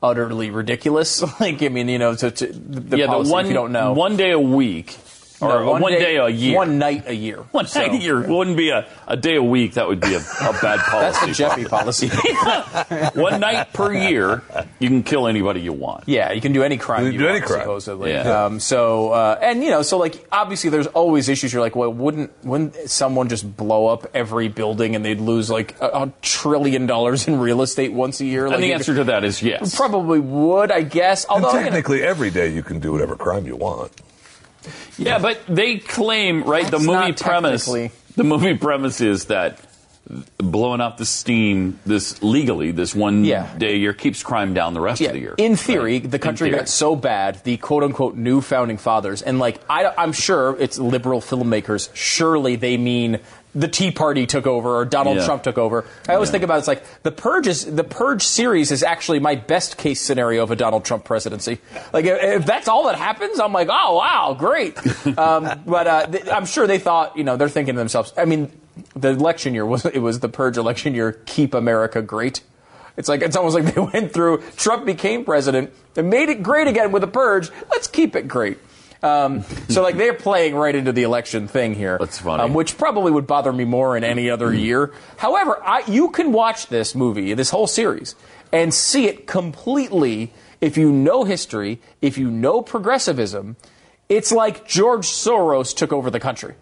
utterly 0.03 0.51
ridiculous. 0.51 1.23
like 1.41 1.63
I 1.63 1.69
mean, 1.69 1.89
you 1.89 1.99
know, 1.99 2.15
to, 2.15 2.31
to 2.31 2.47
the 2.47 2.99
yeah, 2.99 3.07
policy 3.07 3.29
the 3.29 3.33
one 3.33 3.45
if 3.45 3.49
you 3.49 3.55
don't 3.55 3.73
know 3.73 3.93
one 3.93 4.17
day 4.17 4.31
a 4.31 4.41
week 4.41 4.97
or 5.41 5.49
No, 5.61 5.73
one, 5.73 5.93
day, 5.93 6.17
a 6.17 6.29
year. 6.29 6.57
one 6.57 6.79
night 6.79 7.05
a 7.07 7.15
year, 7.15 7.39
One 7.53 7.67
So- 7.67 7.81
night 7.81 7.93
a 7.93 7.97
year 7.97 8.21
wouldn't 8.27 8.57
be 8.57 8.71
a, 8.71 8.87
a 9.07 9.17
day 9.17 9.37
a 9.37 9.43
week. 9.43 9.75
That 9.75 9.89
would 9.89 10.01
be 10.01 10.15
a, 10.15 10.19
a 10.19 10.53
bad 10.61 10.79
policy. 10.87 11.19
That's 11.19 11.27
the 11.27 11.33
Jeffy 11.33 11.65
policy. 11.65 12.09
One 13.21 13.41
night 13.41 13.73
per 13.73 13.93
year, 13.93 14.43
you 14.79 14.89
can 14.89 15.03
kill 15.03 15.27
anybody 15.27 15.61
you 15.61 15.73
want. 15.73 16.05
Yeah, 16.07 16.33
you 16.33 16.41
can 16.41 16.53
do 16.53 16.63
any 16.63 16.77
crime 16.77 17.05
You 17.07 17.13
you, 17.13 17.13
can 17.13 17.21
do 17.21 17.25
want, 17.27 17.37
any 17.37 17.47
crime. 17.47 17.61
supposedly. 17.61 18.11
Yeah. 18.13 18.45
Um, 18.45 18.61
so, 18.61 19.11
uh, 19.13 19.39
and 19.41 19.63
you 19.63 19.71
know, 19.71 19.83
so 19.83 19.99
like 19.99 20.27
obviously, 20.33 20.71
there's 20.71 20.87
always 20.89 21.29
issues. 21.29 21.53
You're 21.53 21.63
like, 21.63 21.77
well, 21.77 21.93
wouldn't 21.93 22.33
wouldn't 22.45 22.75
someone 22.91 23.29
just 23.29 23.57
blow 23.57 23.87
up 23.87 24.07
every 24.15 24.49
building 24.49 24.95
and 24.97 25.05
they'd 25.05 25.21
lose 25.21 25.51
like 25.51 25.77
a, 25.81 25.87
a 25.87 26.13
trillion 26.23 26.87
dollars 26.87 27.27
in 27.29 27.39
real 27.39 27.63
estate 27.63 27.93
once 27.93 28.21
a 28.21 28.25
year? 28.25 28.47
Like, 28.49 28.55
And 28.57 28.65
the 28.65 28.73
answer 28.73 28.95
to 28.97 29.05
that 29.05 29.25
is 29.25 29.43
yes. 29.43 29.75
probably 29.77 30.21
would, 30.21 30.71
I 30.73 30.83
guess. 30.83 31.25
And 31.25 31.45
Although 31.45 31.59
you 31.59 31.65
know, 31.65 31.71
technically, 31.71 32.03
every 32.03 32.31
day 32.31 32.49
you 32.49 32.63
can 32.63 32.79
do 32.81 32.93
whatever 32.93 33.17
crime 33.17 33.47
you 33.47 33.57
want. 33.57 33.91
Yeah, 34.99 35.19
but 35.19 35.41
they 35.49 35.79
claim 35.79 36.43
right 36.45 36.69
the 36.71 36.79
movie 36.79 37.13
premise. 37.13 37.67
The 37.67 38.25
movie 38.25 38.57
premise 38.57 39.01
is 39.01 39.27
that 39.27 39.61
blowing 40.39 40.81
off 40.81 40.97
the 40.97 41.05
steam 41.05 41.79
this 41.85 42.23
legally 42.23 42.71
this 42.71 42.95
one 42.95 43.25
Yeah. 43.27 43.47
day 43.59 43.75
a 43.75 43.77
year 43.77 43.93
keeps 43.93 44.23
crime 44.23 44.55
down 44.55 44.73
the 44.73 44.81
rest 44.81 45.03
yeah, 45.03 45.09
of 45.09 45.15
the 45.15 45.21
year. 45.21 45.35
in 45.37 45.55
theory, 45.55 46.01
Right? 46.01 46.11
the 46.11 46.19
country 46.19 46.49
theory. 46.49 46.59
got 46.61 46.69
so 46.71 46.97
bad, 46.97 47.45
the 47.45 47.59
quote 47.59 47.83
unquote 47.85 48.17
new 48.17 48.41
founding 48.41 48.79
fathers, 48.79 49.21
and 49.21 49.39
like 49.39 49.61
I, 49.69 49.93
I'm 49.99 50.13
sure 50.13 50.57
it's 50.59 50.79
liberal 50.79 51.21
filmmakers. 51.21 51.91
Surely 51.95 52.57
they 52.57 52.79
mean 52.79 53.21
the 53.55 53.67
Tea 53.69 53.91
Party 53.91 54.27
took 54.27 54.47
over 54.47 54.77
or 54.77 54.85
Donald 54.85 55.17
Yeah. 55.17 55.25
Trump 55.25 55.43
took 55.43 55.59
over. 55.59 55.85
I 56.09 56.15
always 56.15 56.29
Yeah. 56.29 56.33
think 56.33 56.45
about 56.45 56.57
it, 56.57 56.59
it's 56.61 56.69
like 56.69 56.83
the 57.03 57.11
Purge 57.11 57.47
is 57.47 57.65
the 57.65 57.83
Purge 57.85 58.23
series 58.23 58.71
is 58.71 58.83
actually 58.83 59.21
my 59.21 59.35
best 59.37 59.77
case 59.79 60.01
scenario 60.01 60.43
of 60.43 60.51
a 60.51 60.57
Donald 60.57 60.85
Trump 60.85 61.05
presidency. 61.05 61.59
Like 61.93 62.05
if, 62.05 62.23
if 62.23 62.47
that's 62.47 62.69
all 62.69 62.85
that 62.85 62.97
happens, 62.97 63.41
I'm 63.41 63.53
like, 63.53 63.69
oh 63.71 63.97
wow, 63.97 64.37
great. 64.39 64.77
um, 65.19 65.63
but 65.67 65.87
uh, 65.87 66.07
th- 66.07 66.29
I'm 66.29 66.45
sure 66.47 66.67
they 66.67 66.79
thought, 66.79 67.17
you 67.17 67.25
know, 67.25 67.37
they're 67.37 67.49
thinking 67.49 67.75
to 67.75 67.79
themselves. 67.79 68.13
I 68.17 68.27
mean, 68.27 68.53
the 68.95 69.09
election 69.09 69.55
year 69.55 69.65
was 69.67 69.85
it 69.95 70.03
was 70.03 70.21
the 70.21 70.29
purge 70.29 70.57
election 70.59 70.95
year. 70.95 71.13
Keep 71.27 71.55
America 71.55 72.03
great. 72.03 72.43
It's 72.97 73.09
like 73.09 73.23
it's 73.23 73.37
almost 73.37 73.55
like 73.55 73.75
they 73.75 73.81
went 73.93 74.13
through. 74.13 74.43
Trump 74.57 74.85
became 74.85 75.25
president 75.25 75.73
and 75.97 76.11
made 76.11 76.29
it 76.29 76.43
great 76.43 76.67
again 76.69 76.93
with 76.93 77.03
a 77.03 77.09
purge. 77.09 77.51
Let's 77.71 77.87
keep 77.87 78.15
it 78.15 78.29
great. 78.29 78.59
Um, 79.03 79.43
so 79.69 79.83
like 79.83 79.97
they're 79.97 80.15
playing 80.15 80.55
right 80.55 80.75
into 80.75 80.93
the 80.93 81.05
election 81.05 81.47
thing 81.47 81.75
here. 81.75 81.99
That's 81.99 82.19
funny. 82.19 82.43
Um, 82.43 82.55
which 82.55 82.77
probably 82.77 83.13
would 83.13 83.27
bother 83.27 83.53
me 83.53 83.65
more 83.65 83.97
in 83.97 84.05
any 84.05 84.29
other 84.29 84.53
year. 84.53 84.93
However, 85.17 85.61
I, 85.63 85.85
you 85.87 86.11
can 86.11 86.33
watch 86.33 86.67
this 86.67 86.95
movie, 86.95 87.35
this 87.35 87.51
whole 87.51 87.67
series, 87.67 88.15
and 88.53 88.75
see 88.75 89.07
it 89.07 89.27
completely 89.27 90.33
if 90.61 90.77
you 90.77 90.91
know 90.91 91.25
history, 91.25 91.81
if 92.03 92.19
you 92.19 92.31
know 92.31 92.63
progressivism. 92.63 93.57
It's 94.09 94.33
like 94.33 94.67
George 94.67 95.07
Soros 95.07 95.77
took 95.77 95.93
over 95.93 96.11
the 96.11 96.21
country. 96.21 96.55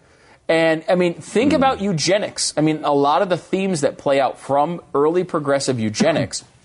And 0.49 0.83
I 0.87 0.95
mean, 0.95 1.15
think 1.15 1.53
about 1.53 1.81
eugenics. 1.81 2.53
I 2.55 2.61
mean, 2.61 2.83
a 2.83 2.93
lot 2.93 3.21
of 3.21 3.29
the 3.29 3.37
themes 3.37 3.81
that 3.81 3.97
play 3.97 4.19
out 4.19 4.39
from 4.39 4.81
early 4.93 5.23
progressive 5.23 5.79
eugenics 5.79 6.43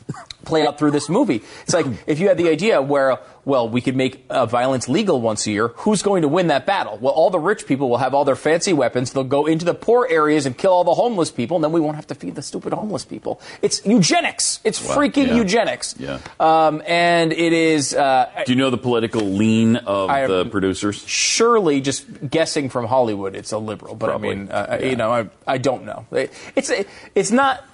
play 0.44 0.66
out 0.66 0.78
through 0.78 0.90
this 0.90 1.08
movie. 1.08 1.42
It's 1.62 1.74
like 1.74 1.86
if 2.06 2.18
you 2.20 2.28
had 2.28 2.36
the 2.38 2.48
idea 2.48 2.80
where, 2.82 3.18
well, 3.44 3.68
we 3.68 3.80
could 3.80 3.96
make 3.96 4.24
uh, 4.30 4.46
violence 4.46 4.88
legal 4.88 5.20
once 5.20 5.46
a 5.46 5.50
year, 5.50 5.68
who's 5.68 6.02
going 6.02 6.22
to 6.22 6.28
win 6.28 6.48
that 6.48 6.66
battle? 6.66 6.98
Well, 7.00 7.12
all 7.12 7.30
the 7.30 7.38
rich 7.40 7.66
people 7.66 7.88
will 7.90 7.98
have 7.98 8.14
all 8.14 8.24
their 8.24 8.36
fancy 8.36 8.72
weapons. 8.72 9.12
They'll 9.12 9.24
go 9.24 9.46
into 9.46 9.64
the 9.64 9.74
poor 9.74 10.06
areas 10.08 10.46
and 10.46 10.56
kill 10.56 10.72
all 10.72 10.84
the 10.84 10.94
homeless 10.94 11.30
people, 11.30 11.56
and 11.56 11.64
then 11.64 11.72
we 11.72 11.80
won't 11.80 11.96
have 11.96 12.06
to 12.08 12.14
feed 12.14 12.34
the 12.34 12.42
stupid 12.42 12.72
homeless 12.72 13.04
people. 13.04 13.40
It's 13.62 13.84
eugenics. 13.86 14.60
It's 14.64 14.82
Wow, 14.86 14.96
freaking 14.96 15.28
yeah. 15.28 15.34
eugenics. 15.36 15.94
Yeah. 15.98 16.18
Um, 16.38 16.82
and 16.86 17.32
it 17.32 17.52
is. 17.52 17.94
Uh, 17.94 18.28
Do 18.46 18.52
you 18.52 18.58
know 18.58 18.70
the 18.70 18.78
political 18.78 19.22
lean 19.22 19.76
of 19.76 20.10
I- 20.10 20.26
the 20.26 20.44
producers? 20.46 21.02
surely 21.06 21.80
just 21.80 22.06
guessing 22.30 22.68
from 22.68 22.86
Hollywood, 22.86 23.34
it's 23.34 23.52
a 23.52 23.58
liberal. 23.58 23.94
But 23.94 24.06
Probably. 24.10 24.30
I 24.30 24.34
mean, 24.34 24.48
uh, 24.50 24.78
you 24.82 24.96
know, 24.96 25.10
I, 25.12 25.28
I 25.46 25.58
don't 25.58 25.84
know. 25.84 26.06
It- 26.12 26.32
It's 26.56 26.70
it's 27.14 27.30
not 27.30 27.64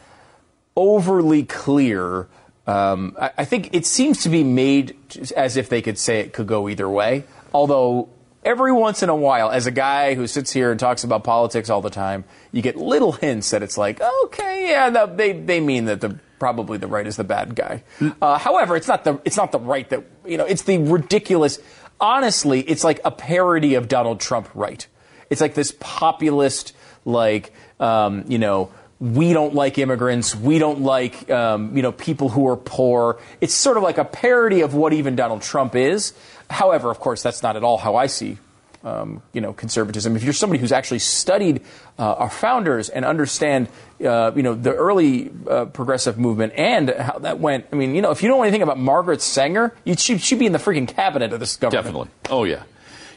overly 0.76 1.42
clear. 1.44 2.28
Um, 2.68 3.16
I, 3.18 3.30
I 3.38 3.44
think 3.46 3.70
it 3.72 3.86
seems 3.86 4.24
to 4.24 4.28
be 4.28 4.44
made 4.44 4.94
as 5.34 5.56
if 5.56 5.70
they 5.70 5.80
could 5.80 5.98
say 5.98 6.20
it 6.20 6.34
could 6.34 6.46
go 6.46 6.68
either 6.68 6.88
way. 6.88 7.24
Although 7.54 8.10
every 8.44 8.72
once 8.72 9.02
in 9.02 9.08
a 9.08 9.16
while, 9.16 9.50
as 9.50 9.66
a 9.66 9.70
guy 9.70 10.14
who 10.14 10.26
sits 10.26 10.52
here 10.52 10.70
and 10.70 10.78
talks 10.78 11.02
about 11.02 11.24
politics 11.24 11.70
all 11.70 11.80
the 11.80 11.90
time, 11.90 12.24
you 12.52 12.60
get 12.60 12.76
little 12.76 13.12
hints 13.12 13.50
that 13.50 13.62
it's 13.62 13.78
like, 13.78 14.00
okay, 14.24 14.68
yeah, 14.68 14.90
no, 14.90 15.06
they 15.06 15.32
they 15.32 15.60
mean 15.60 15.86
that 15.86 16.02
the 16.02 16.18
probably 16.38 16.76
the 16.76 16.86
right 16.86 17.06
is 17.06 17.16
the 17.16 17.24
bad 17.24 17.54
guy. 17.54 17.82
Uh, 18.20 18.38
however, 18.38 18.76
it's 18.76 18.86
not 18.86 19.02
the 19.02 19.18
it's 19.24 19.38
not 19.38 19.50
the 19.50 19.58
right 19.58 19.88
that 19.88 20.04
you 20.26 20.36
know. 20.36 20.44
It's 20.44 20.62
the 20.62 20.76
ridiculous. 20.76 21.58
Honestly, 22.00 22.60
it's 22.60 22.84
like 22.84 23.00
a 23.04 23.10
parody 23.10 23.74
of 23.74 23.88
Donald 23.88 24.20
Trump 24.20 24.48
right. 24.54 24.86
It's 25.30 25.40
like 25.40 25.54
this 25.54 25.74
populist, 25.80 26.74
like 27.06 27.52
um, 27.80 28.24
you 28.28 28.38
know, 28.38 28.70
we 29.00 29.32
don't 29.32 29.54
like 29.54 29.78
immigrants, 29.78 30.34
we 30.34 30.58
don't 30.58 30.80
like 30.80 31.30
um, 31.30 31.76
you 31.76 31.82
know 31.82 31.92
people 31.92 32.28
who 32.28 32.48
are 32.48 32.56
poor. 32.56 33.18
It's 33.40 33.54
sort 33.54 33.76
of 33.76 33.82
like 33.82 33.98
a 33.98 34.04
parody 34.04 34.62
of 34.62 34.74
what 34.74 34.92
even 34.92 35.16
Donald 35.16 35.42
Trump 35.42 35.76
is. 35.76 36.12
However, 36.50 36.90
of 36.90 36.98
course, 36.98 37.22
that's 37.22 37.42
not 37.42 37.56
at 37.56 37.64
all 37.64 37.78
how 37.78 37.96
I 37.96 38.06
see 38.06 38.38
um, 38.84 39.22
you 39.32 39.40
know, 39.40 39.52
conservatism. 39.52 40.16
If 40.16 40.24
you're 40.24 40.32
somebody 40.32 40.60
who's 40.60 40.72
actually 40.72 41.00
studied 41.00 41.62
uh, 41.98 42.14
our 42.14 42.30
founders 42.30 42.88
and 42.88 43.04
understand, 43.04 43.68
uh, 44.04 44.32
you 44.34 44.42
know, 44.42 44.54
the 44.54 44.74
early 44.74 45.30
uh, 45.48 45.66
progressive 45.66 46.18
movement 46.18 46.52
and 46.56 46.90
how 46.90 47.18
that 47.18 47.40
went, 47.40 47.66
I 47.72 47.76
mean, 47.76 47.94
you 47.94 48.02
know, 48.02 48.10
if 48.10 48.22
you 48.22 48.28
don't 48.28 48.38
know 48.38 48.44
anything 48.44 48.62
about 48.62 48.78
Margaret 48.78 49.20
Sanger, 49.20 49.74
you 49.84 49.94
should, 49.96 50.20
she'd 50.20 50.38
be 50.38 50.46
in 50.46 50.52
the 50.52 50.58
freaking 50.58 50.88
cabinet 50.88 51.32
of 51.32 51.40
this 51.40 51.56
government. 51.56 51.84
Definitely. 51.84 52.10
Oh 52.30 52.44
yeah. 52.44 52.62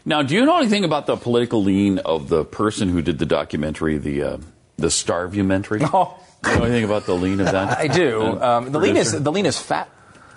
Now, 0.04 0.24
do 0.24 0.34
you 0.34 0.46
know 0.46 0.58
anything 0.58 0.84
about 0.84 1.06
the 1.06 1.16
political 1.16 1.64
lean 1.64 2.00
of 2.00 2.28
the 2.28 2.44
person 2.44 2.90
who 2.90 3.04
did 3.04 3.20
the 3.20 3.26
documentary, 3.28 4.00
the 4.00 4.24
uh, 4.24 4.38
the 4.82 4.88
Starvumentary? 4.88 5.82
Oh. 5.94 6.18
Do 6.44 6.50
you 6.50 6.58
know 6.58 6.64
anything 6.64 6.84
about 6.86 7.06
the 7.06 7.14
lean 7.16 7.40
of 7.40 7.52
that? 7.52 7.78
I 7.78 7.86
do. 7.86 8.20
Uh, 8.24 8.58
Um, 8.58 8.72
the 8.72 8.80
lean 8.80 8.98
is 8.98 9.12
the 9.12 9.32
lean 9.32 9.46
is 9.46 9.60
fat. 9.60 9.88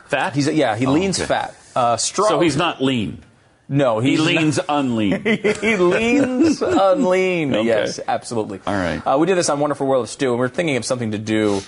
Fat? 0.09 0.35
He's 0.35 0.47
yeah. 0.49 0.77
He 0.77 0.85
Oh, 0.87 0.93
leans 0.93 1.19
okay. 1.19 1.27
fat. 1.27 1.55
Uh, 1.75 1.97
strong. 1.97 2.29
So 2.29 2.41
he's 2.41 2.57
not 2.59 2.83
lean. 2.83 3.23
No, 3.71 4.01
He 4.01 4.11
he's 4.11 4.19
not- 4.19 4.27
leans 4.27 4.61
unlean. 4.69 5.23
he 5.25 5.77
leans 5.77 6.61
unlean. 6.61 7.55
Okay. 7.55 7.67
Yes, 7.67 8.01
absolutely. 8.07 8.61
All 8.67 8.75
right. 8.75 9.01
Uh, 9.07 9.17
we 9.19 9.27
did 9.27 9.39
this 9.39 9.49
on 9.49 9.59
Wonderful 9.61 9.87
World 9.87 10.05
of 10.05 10.11
Stu, 10.11 10.33
and 10.33 10.39
we 10.39 10.45
are 10.45 10.51
thinking 10.51 10.77
of 10.77 10.85
something 10.85 11.13
to 11.13 11.19
do. 11.19 11.63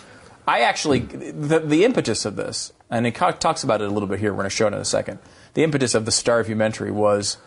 I 0.47 0.61
actually, 0.61 0.99
the, 1.01 1.59
the 1.61 1.85
impetus 1.85 2.27
of 2.27 2.37
this, 2.37 2.75
and 2.91 3.07
he 3.07 3.13
talks 3.13 3.65
about 3.65 3.81
it 3.81 3.89
a 3.89 3.91
little 3.91 4.07
bit 4.09 4.19
here. 4.21 4.33
We're 4.33 4.37
going 4.43 4.51
to 4.51 4.55
show 4.55 4.67
it 4.67 4.75
in 4.75 4.81
a 4.81 4.85
second. 4.85 5.19
The 5.55 5.65
impetus 5.65 5.95
of 5.95 6.05
the 6.05 6.11
Starvumentary 6.13 6.91
was 6.93 7.39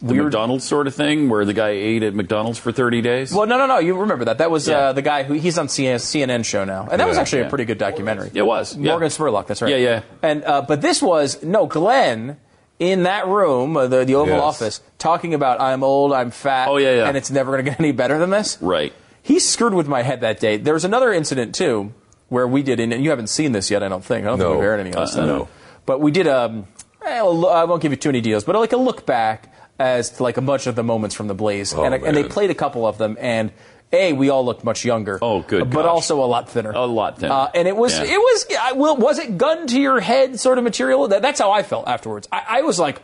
The 0.00 0.12
we 0.12 0.18
were. 0.18 0.24
McDonald's 0.26 0.64
sort 0.64 0.86
of 0.86 0.94
thing, 0.94 1.28
where 1.28 1.44
the 1.44 1.52
guy 1.52 1.70
ate 1.70 2.04
at 2.04 2.14
McDonald's 2.14 2.58
for 2.58 2.70
30 2.70 3.02
days. 3.02 3.32
Well, 3.32 3.46
no, 3.46 3.58
no, 3.58 3.66
no. 3.66 3.78
You 3.78 3.98
remember 3.98 4.26
that? 4.26 4.38
That 4.38 4.50
was 4.50 4.68
Yeah. 4.68 4.78
uh, 4.78 4.92
the 4.92 5.02
guy 5.02 5.24
who 5.24 5.34
he's 5.34 5.58
on 5.58 5.66
CNN, 5.66 6.44
show 6.44 6.64
now, 6.64 6.86
and 6.90 7.00
that 7.00 7.08
was 7.08 7.18
actually 7.18 7.40
yeah. 7.40 7.46
a 7.46 7.50
pretty 7.50 7.64
good 7.64 7.78
documentary. 7.78 8.30
It 8.32 8.42
was, 8.46 8.76
yeah. 8.76 8.90
Morgan 8.92 9.08
Spurlock. 9.08 9.46
That's 9.48 9.60
right. 9.60 9.70
Yeah, 9.72 9.76
yeah. 9.76 10.02
And 10.22 10.44
uh, 10.44 10.62
but 10.62 10.82
this 10.82 11.02
was 11.02 11.42
no 11.42 11.66
Glenn 11.66 12.36
in 12.78 13.02
that 13.02 13.26
room, 13.26 13.76
uh, 13.76 13.88
the 13.88 14.04
the 14.04 14.14
Oval 14.14 14.34
Yes. 14.36 14.42
Office, 14.42 14.80
talking 14.98 15.34
about 15.34 15.60
I'm 15.60 15.82
old, 15.82 16.12
I'm 16.12 16.30
fat. 16.30 16.68
Oh, 16.68 16.76
yeah, 16.76 16.94
yeah. 16.94 17.08
And 17.08 17.16
it's 17.16 17.30
never 17.30 17.50
going 17.50 17.64
to 17.64 17.70
get 17.72 17.80
any 17.80 17.90
better 17.90 18.18
than 18.20 18.30
this. 18.30 18.56
Right. 18.60 18.92
He 19.20 19.40
screwed 19.40 19.74
with 19.74 19.88
my 19.88 20.02
head 20.02 20.20
that 20.20 20.38
day. 20.38 20.58
There 20.58 20.74
was 20.74 20.84
another 20.84 21.12
incident 21.12 21.56
too 21.56 21.92
where 22.28 22.46
we 22.46 22.62
did, 22.62 22.78
and 22.78 22.92
you 23.02 23.10
haven't 23.10 23.26
seen 23.30 23.50
this 23.50 23.68
yet, 23.68 23.82
I 23.82 23.88
don't 23.88 24.04
think. 24.04 24.24
I 24.26 24.28
don't 24.28 24.38
No. 24.38 24.44
think 24.50 24.56
we've 24.60 24.64
aired 24.66 24.80
any 24.80 24.90
of 24.90 24.96
this 24.96 25.16
Uh, 25.16 25.26
no. 25.26 25.48
But 25.86 26.00
we 26.00 26.12
did 26.12 26.28
um, 26.28 26.66
a, 27.04 27.08
I 27.08 27.64
won't 27.64 27.82
give 27.82 27.90
you 27.90 27.96
too 27.96 28.10
many 28.10 28.20
details, 28.20 28.44
but 28.44 28.54
like 28.54 28.72
a 28.72 28.76
look 28.76 29.04
back 29.06 29.52
as 29.78 30.10
to 30.10 30.22
like 30.22 30.36
a 30.36 30.42
bunch 30.42 30.66
of 30.66 30.74
the 30.74 30.82
moments 30.82 31.14
from 31.14 31.28
the 31.28 31.34
Blaze, 31.34 31.72
Oh, 31.74 31.84
and, 31.84 31.94
and 31.94 32.16
they 32.16 32.24
played 32.24 32.50
a 32.50 32.54
couple 32.54 32.86
of 32.86 32.98
them, 32.98 33.16
and 33.20 33.52
a 33.92 34.12
we 34.12 34.28
all 34.28 34.44
looked 34.44 34.64
much 34.64 34.84
younger. 34.84 35.18
Oh, 35.22 35.40
good 35.42 35.70
but 35.70 35.82
gosh. 35.82 35.86
also 35.86 36.22
a 36.22 36.26
lot 36.26 36.48
thinner. 36.50 36.72
A 36.72 36.84
lot 36.84 37.18
thinner. 37.20 37.32
Uh, 37.32 37.50
and 37.54 37.66
it 37.68 37.76
was 37.76 37.96
Yeah. 37.98 38.04
it 38.04 38.18
was 38.18 38.46
I 38.60 38.72
will 38.72 38.96
was 38.96 39.18
it 39.18 39.38
gun 39.38 39.66
to 39.68 39.80
your 39.80 40.00
head 40.00 40.38
sort 40.40 40.58
of 40.58 40.64
material? 40.64 41.08
That, 41.08 41.22
that's 41.22 41.40
how 41.40 41.52
I 41.52 41.62
felt 41.62 41.88
afterwards. 41.88 42.28
I, 42.30 42.44
I 42.48 42.62
was 42.62 42.78
like, 42.78 43.00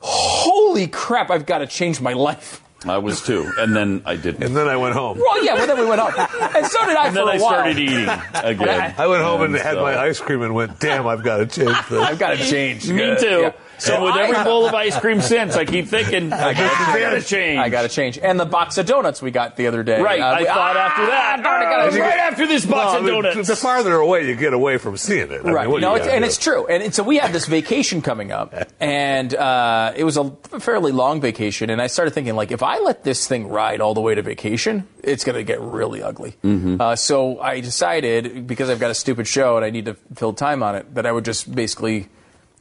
holy 0.00 0.86
crap! 0.86 1.30
I've 1.30 1.46
got 1.46 1.58
to 1.58 1.66
change 1.66 2.00
my 2.00 2.12
life. 2.12 2.62
I 2.86 2.98
was 2.98 3.20
too, 3.26 3.50
and 3.58 3.74
then 3.74 4.02
I 4.06 4.14
didn't. 4.14 4.44
And 4.44 4.56
then 4.56 4.68
I 4.68 4.76
went 4.76 4.94
home. 4.94 5.18
Well, 5.18 5.44
yeah, 5.44 5.54
well 5.54 5.66
then 5.66 5.78
we 5.80 5.84
went 5.86 6.00
up, 6.00 6.16
and 6.54 6.64
so 6.64 6.86
did 6.86 6.96
I 6.96 7.06
And 7.08 7.16
for 7.16 7.24
then 7.26 7.28
a 7.28 7.30
I 7.32 7.38
while. 7.38 7.50
started 7.50 7.78
eating 7.78 8.08
again. 8.34 8.94
I 8.96 9.06
went 9.08 9.22
home 9.24 9.42
and 9.42 9.54
And 9.56 9.62
had 9.64 9.74
so- 9.74 9.82
my 9.82 9.98
ice 9.98 10.20
cream 10.20 10.42
and 10.42 10.54
went, 10.54 10.78
damn, 10.78 11.04
I've 11.08 11.24
got 11.24 11.38
to 11.38 11.46
change 11.46 11.76
this. 11.88 12.00
I've 12.00 12.20
got 12.20 12.36
to 12.38 12.44
change. 12.44 12.88
Me 12.88 13.16
too. 13.18 13.26
Yeah. 13.40 13.52
So 13.78 14.04
with 14.04 14.14
I- 14.14 14.22
every 14.28 14.44
bowl 14.44 14.66
of 14.66 14.74
ice 14.74 14.98
cream 14.98 15.20
since, 15.20 15.56
I 15.56 15.64
keep 15.64 15.86
thinking, 15.88 16.32
I 16.32 16.52
gotta 16.54 17.22
change. 17.22 17.58
I 17.58 17.68
got 17.68 17.82
to 17.82 17.88
change. 17.88 18.18
And 18.18 18.38
the 18.38 18.44
box 18.46 18.78
of 18.78 18.86
donuts 18.86 19.22
we 19.22 19.30
got 19.30 19.56
the 19.56 19.66
other 19.66 19.82
day. 19.82 20.00
Right, 20.00 20.20
Uh, 20.20 20.24
I 20.26 20.38
we- 20.40 20.44
thought 20.46 20.76
ah, 20.76 20.80
after 20.88 21.06
that, 21.06 21.42
darn 21.42 21.62
it, 21.62 21.66
ah, 21.66 21.70
gotta- 21.88 22.00
right 22.00 22.18
after 22.18 22.46
this 22.46 22.66
box 22.66 22.92
No, 22.92 22.98
of 22.98 23.04
I 23.04 23.06
mean, 23.10 23.22
donuts. 23.22 23.48
The 23.48 23.56
farther 23.56 23.94
away 23.94 24.26
you 24.28 24.34
get 24.36 24.52
away 24.52 24.78
from 24.78 24.96
seeing 24.96 25.30
it. 25.30 25.44
I 25.44 25.50
Right. 25.52 25.68
what 25.68 25.76
do 25.76 25.80
no, 25.82 25.94
it's, 25.94 26.06
and 26.06 26.22
do? 26.22 26.26
it's 26.26 26.38
true. 26.38 26.66
And, 26.66 26.82
and 26.82 26.94
so 26.94 27.02
we 27.02 27.18
had 27.18 27.32
this 27.32 27.46
vacation 27.46 28.02
coming 28.02 28.32
up, 28.32 28.54
and 28.80 29.34
uh, 29.34 29.92
it 29.96 30.04
was 30.04 30.16
a 30.16 30.30
fairly 30.60 30.92
long 30.92 31.20
vacation. 31.20 31.70
And 31.70 31.80
I 31.80 31.86
started 31.86 32.12
thinking, 32.14 32.34
like, 32.36 32.50
if 32.50 32.62
I 32.62 32.78
let 32.78 33.04
this 33.04 33.26
thing 33.28 33.48
ride 33.48 33.80
all 33.80 33.94
the 33.94 34.00
way 34.00 34.14
to 34.14 34.22
vacation, 34.22 34.86
it's 35.02 35.24
going 35.24 35.36
to 35.36 35.44
get 35.44 35.60
really 35.60 36.02
ugly. 36.02 36.36
Mm-hmm. 36.44 36.80
Uh, 36.80 36.96
so 36.96 37.40
I 37.40 37.60
decided, 37.60 38.46
because 38.46 38.70
I've 38.70 38.80
got 38.80 38.90
a 38.90 38.94
stupid 38.94 39.26
show 39.26 39.56
and 39.56 39.64
I 39.64 39.70
need 39.70 39.84
to 39.86 39.94
fill 40.14 40.32
time 40.32 40.62
on 40.62 40.74
it, 40.74 40.94
that 40.94 41.06
I 41.06 41.12
would 41.12 41.24
just 41.24 41.54
basically 41.54 42.08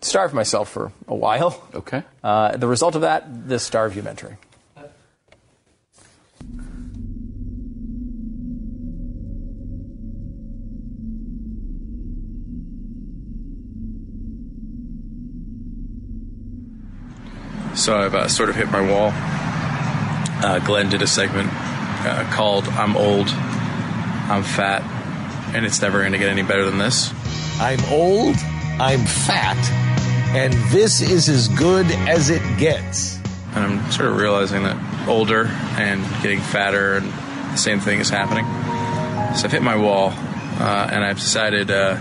starve 0.02 0.34
myself 0.34 0.70
for 0.70 0.92
a 1.08 1.16
while. 1.16 1.62
Okay. 1.74 2.04
Uh, 2.24 2.58
the 2.58 2.68
result 2.68 2.96
of 2.96 3.02
that, 3.02 3.48
this 3.48 3.68
Starvumentary. 3.70 4.38
So 17.76 17.96
I've 17.96 18.16
uh, 18.16 18.28
sort 18.28 18.50
of 18.50 18.56
hit 18.56 18.72
my 18.72 18.82
wall. 18.82 19.12
Uh, 19.14 20.60
Glenn 20.66 20.90
did 20.90 21.04
a 21.04 21.08
segment 21.08 21.50
uh, 21.54 22.28
called 22.34 22.68
I'm 22.70 22.98
Old, 22.98 23.28
I'm 23.30 24.44
Fat, 24.44 24.82
and 25.56 25.64
it's 25.64 25.82
never 25.82 26.00
going 26.00 26.12
to 26.12 26.18
get 26.18 26.30
any 26.30 26.42
better 26.42 26.66
than 26.66 26.80
this. 26.80 27.14
I'm 27.60 27.80
old, 27.92 28.36
I'm 28.80 29.06
fat, 29.06 29.58
and 30.36 30.54
this 30.72 31.02
is 31.02 31.30
as 31.30 31.48
good 31.48 31.86
as 32.08 32.30
it 32.30 32.42
gets. 32.58 33.18
And 33.56 33.66
I'm 33.66 33.92
sort 33.92 34.10
of 34.10 34.18
realizing 34.18 34.64
that 34.64 35.08
older 35.08 35.46
and 35.78 36.04
getting 36.22 36.40
fatter 36.40 36.98
and 36.98 37.12
the 37.52 37.58
same 37.58 37.80
thing 37.80 38.00
is 38.00 38.10
happening. 38.10 38.46
So 39.36 39.46
I've 39.46 39.52
hit 39.52 39.62
my 39.62 39.76
wall, 39.76 40.12
uh, 40.12 40.90
and 40.92 41.04
I've 41.04 41.18
decided 41.18 41.72
uh, 41.72 41.98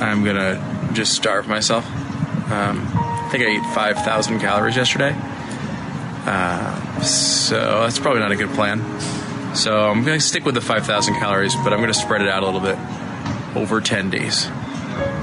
I'm 0.00 0.22
to 0.36 0.90
just 0.92 1.14
starve 1.14 1.48
myself. 1.48 1.86
Um, 2.50 2.86
I 2.94 3.28
think 3.30 3.44
I 3.44 3.48
ate 3.48 3.74
5,000 3.74 4.40
calories 4.40 4.76
yesterday. 4.76 5.14
Uh, 6.26 7.00
so 7.02 7.82
that's 7.82 7.98
probably 7.98 8.20
not 8.20 8.32
a 8.32 8.36
good 8.36 8.50
plan. 8.50 8.80
So 9.54 9.88
I'm 9.88 10.04
to 10.18 10.24
stick 10.24 10.44
with 10.44 10.54
the 10.54 10.60
5,000 10.60 11.14
calories, 11.14 11.54
but 11.56 11.72
I'm 11.72 11.78
to 11.88 11.94
spread 11.94 12.20
it 12.20 12.28
out 12.28 12.42
a 12.42 12.46
little 12.46 12.60
bit 12.60 12.78
over 13.56 13.80
10 13.80 14.10
days. 14.10 14.46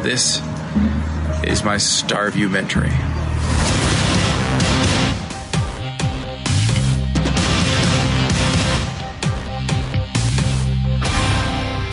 This 0.01 0.41
is 1.45 1.63
my 1.63 1.75
Starvumentary. 1.75 2.91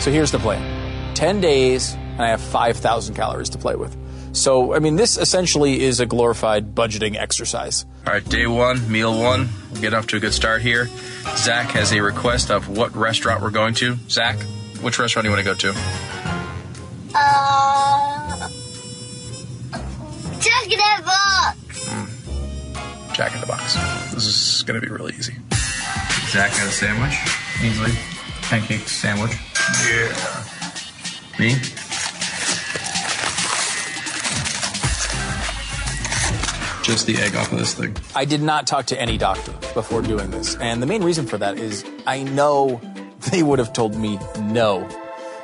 So 0.01 0.09
here's 0.09 0.31
the 0.31 0.39
plan 0.39 1.13
10 1.13 1.41
days, 1.41 1.93
and 1.93 2.21
I 2.21 2.29
have 2.29 2.41
5,000 2.41 3.13
calories 3.13 3.49
to 3.49 3.59
play 3.59 3.75
with. 3.75 3.95
So, 4.33 4.73
I 4.73 4.79
mean, 4.79 4.95
this 4.95 5.17
essentially 5.17 5.81
is 5.81 5.99
a 5.99 6.05
glorified 6.05 6.73
budgeting 6.73 7.15
exercise. 7.15 7.85
All 8.07 8.13
right, 8.13 8.27
day 8.27 8.47
one, 8.47 8.91
meal 8.91 9.19
one. 9.19 9.49
We'll 9.71 9.81
get 9.81 9.93
off 9.93 10.07
to 10.07 10.17
a 10.17 10.19
good 10.19 10.33
start 10.33 10.61
here. 10.61 10.89
Zach 11.35 11.71
has 11.71 11.91
a 11.91 12.01
request 12.01 12.49
of 12.49 12.69
what 12.69 12.95
restaurant 12.95 13.43
we're 13.43 13.51
going 13.51 13.75
to. 13.75 13.97
Zach, 14.09 14.41
which 14.81 14.97
restaurant 14.97 15.25
do 15.25 15.29
you 15.29 15.35
want 15.35 15.45
to 15.45 15.69
go 15.69 15.73
to? 15.73 15.79
Uh, 17.13 18.20
Jack 20.41 20.63
in 20.65 20.71
the 20.71 21.03
Box. 21.05 23.15
Jack 23.15 23.33
in 23.35 23.41
the 23.41 23.47
Box. 23.47 23.75
This 24.13 24.25
is 24.25 24.63
going 24.63 24.79
to 24.79 24.85
be 24.85 24.91
really 24.91 25.13
easy. 25.13 25.33
Zach 26.29 26.51
got 26.51 26.67
a 26.67 26.71
sandwich. 26.71 27.13
Easily. 27.63 27.91
pancake 28.43 28.87
sandwich. 28.87 29.31
Yeah. 29.87 30.43
Me? 31.39 31.55
Just 36.83 37.05
the 37.05 37.15
egg 37.19 37.35
off 37.35 37.51
of 37.51 37.59
this 37.59 37.75
thing. 37.75 37.95
I 38.15 38.25
did 38.25 38.41
not 38.41 38.65
talk 38.65 38.87
to 38.87 38.99
any 38.99 39.17
doctor 39.17 39.51
before 39.73 40.01
doing 40.01 40.31
this. 40.31 40.55
And 40.55 40.81
the 40.81 40.87
main 40.87 41.03
reason 41.03 41.27
for 41.27 41.37
that 41.37 41.59
is 41.59 41.85
I 42.07 42.23
know 42.23 42.81
they 43.31 43.43
would 43.43 43.59
have 43.59 43.71
told 43.73 43.95
me 43.95 44.17
no. 44.39 44.87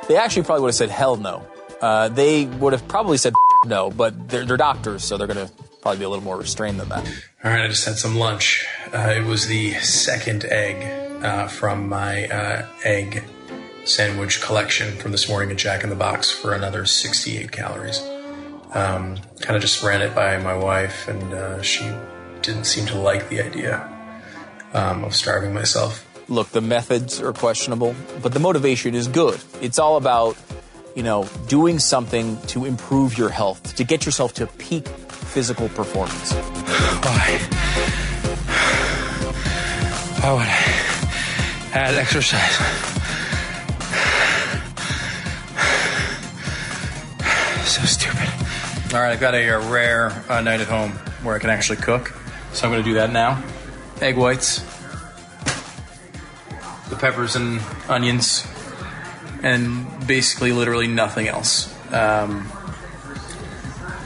They 0.08 0.16
actually 0.16 0.42
probably 0.42 0.62
would 0.62 0.68
have 0.68 0.74
said 0.74 0.90
hell 0.90 1.16
no. 1.16 1.46
Uh, 1.80 2.08
they 2.08 2.46
would 2.46 2.72
have 2.72 2.86
probably 2.88 3.18
said 3.18 3.34
no, 3.64 3.90
but 3.90 4.28
they're, 4.28 4.44
they're 4.44 4.56
doctors, 4.56 5.04
so 5.04 5.16
they're 5.16 5.26
going 5.26 5.46
to 5.46 5.52
probably 5.80 5.98
be 5.98 6.04
a 6.04 6.08
little 6.08 6.24
more 6.24 6.36
restrained 6.36 6.80
than 6.80 6.88
that. 6.88 7.06
All 7.44 7.50
right, 7.50 7.64
I 7.64 7.68
just 7.68 7.86
had 7.86 7.96
some 7.96 8.16
lunch. 8.16 8.66
Uh, 8.92 9.14
it 9.16 9.24
was 9.24 9.46
the 9.46 9.74
second 9.74 10.44
egg 10.44 11.24
uh, 11.24 11.48
from 11.48 11.88
my 11.88 12.26
uh, 12.28 12.66
egg 12.84 13.24
sandwich 13.84 14.40
collection 14.42 14.94
from 14.96 15.12
this 15.12 15.28
morning 15.28 15.50
at 15.50 15.56
Jack 15.56 15.82
in 15.82 15.90
the 15.90 15.96
Box 15.96 16.30
for 16.30 16.52
another 16.52 16.84
68 16.84 17.50
calories. 17.50 18.00
Um, 18.74 19.16
kind 19.40 19.56
of 19.56 19.62
just 19.62 19.82
ran 19.82 20.02
it 20.02 20.14
by 20.14 20.36
my 20.38 20.54
wife, 20.54 21.08
and 21.08 21.32
uh, 21.32 21.62
she 21.62 21.90
didn't 22.42 22.64
seem 22.64 22.86
to 22.86 22.98
like 22.98 23.28
the 23.30 23.40
idea 23.40 23.88
um, 24.74 25.04
of 25.04 25.14
starving 25.14 25.54
myself. 25.54 26.04
Look, 26.28 26.50
the 26.50 26.60
methods 26.60 27.22
are 27.22 27.32
questionable, 27.32 27.94
but 28.22 28.34
the 28.34 28.40
motivation 28.40 28.94
is 28.94 29.08
good. 29.08 29.40
It's 29.62 29.78
all 29.78 29.96
about, 29.96 30.36
you 30.94 31.02
know, 31.02 31.28
doing 31.48 31.78
something 31.78 32.40
to 32.48 32.64
improve 32.64 33.16
your 33.16 33.28
health, 33.28 33.74
to 33.76 33.84
get 33.84 34.04
yourself 34.04 34.34
to 34.34 34.46
peak 34.46 34.88
physical 34.88 35.68
performance. 35.68 36.32
Why? 36.32 37.38
Why 40.20 40.32
would 40.32 40.42
I 40.42 41.78
add 41.78 41.94
exercise? 41.94 42.56
So 47.66 47.82
stupid. 47.82 48.28
All 48.94 49.02
right, 49.02 49.12
I've 49.12 49.20
got 49.20 49.34
a, 49.34 49.50
uh 49.50 49.70
rare 49.70 50.10
uh, 50.28 50.40
night 50.40 50.60
at 50.60 50.66
home 50.68 50.92
where 51.22 51.36
I 51.36 51.38
can 51.38 51.50
actually 51.50 51.76
cook, 51.76 52.14
so 52.52 52.66
I'm 52.66 52.72
going 52.72 52.82
to 52.82 52.88
do 52.88 52.94
that 52.94 53.12
now. 53.12 53.42
Egg 54.00 54.16
whites, 54.16 54.60
the 56.88 56.96
peppers 56.96 57.36
and 57.36 57.60
onions, 57.88 58.46
and 59.42 60.06
basically 60.06 60.52
literally 60.52 60.86
nothing 60.86 61.28
else. 61.28 61.74
Um, 61.92 62.50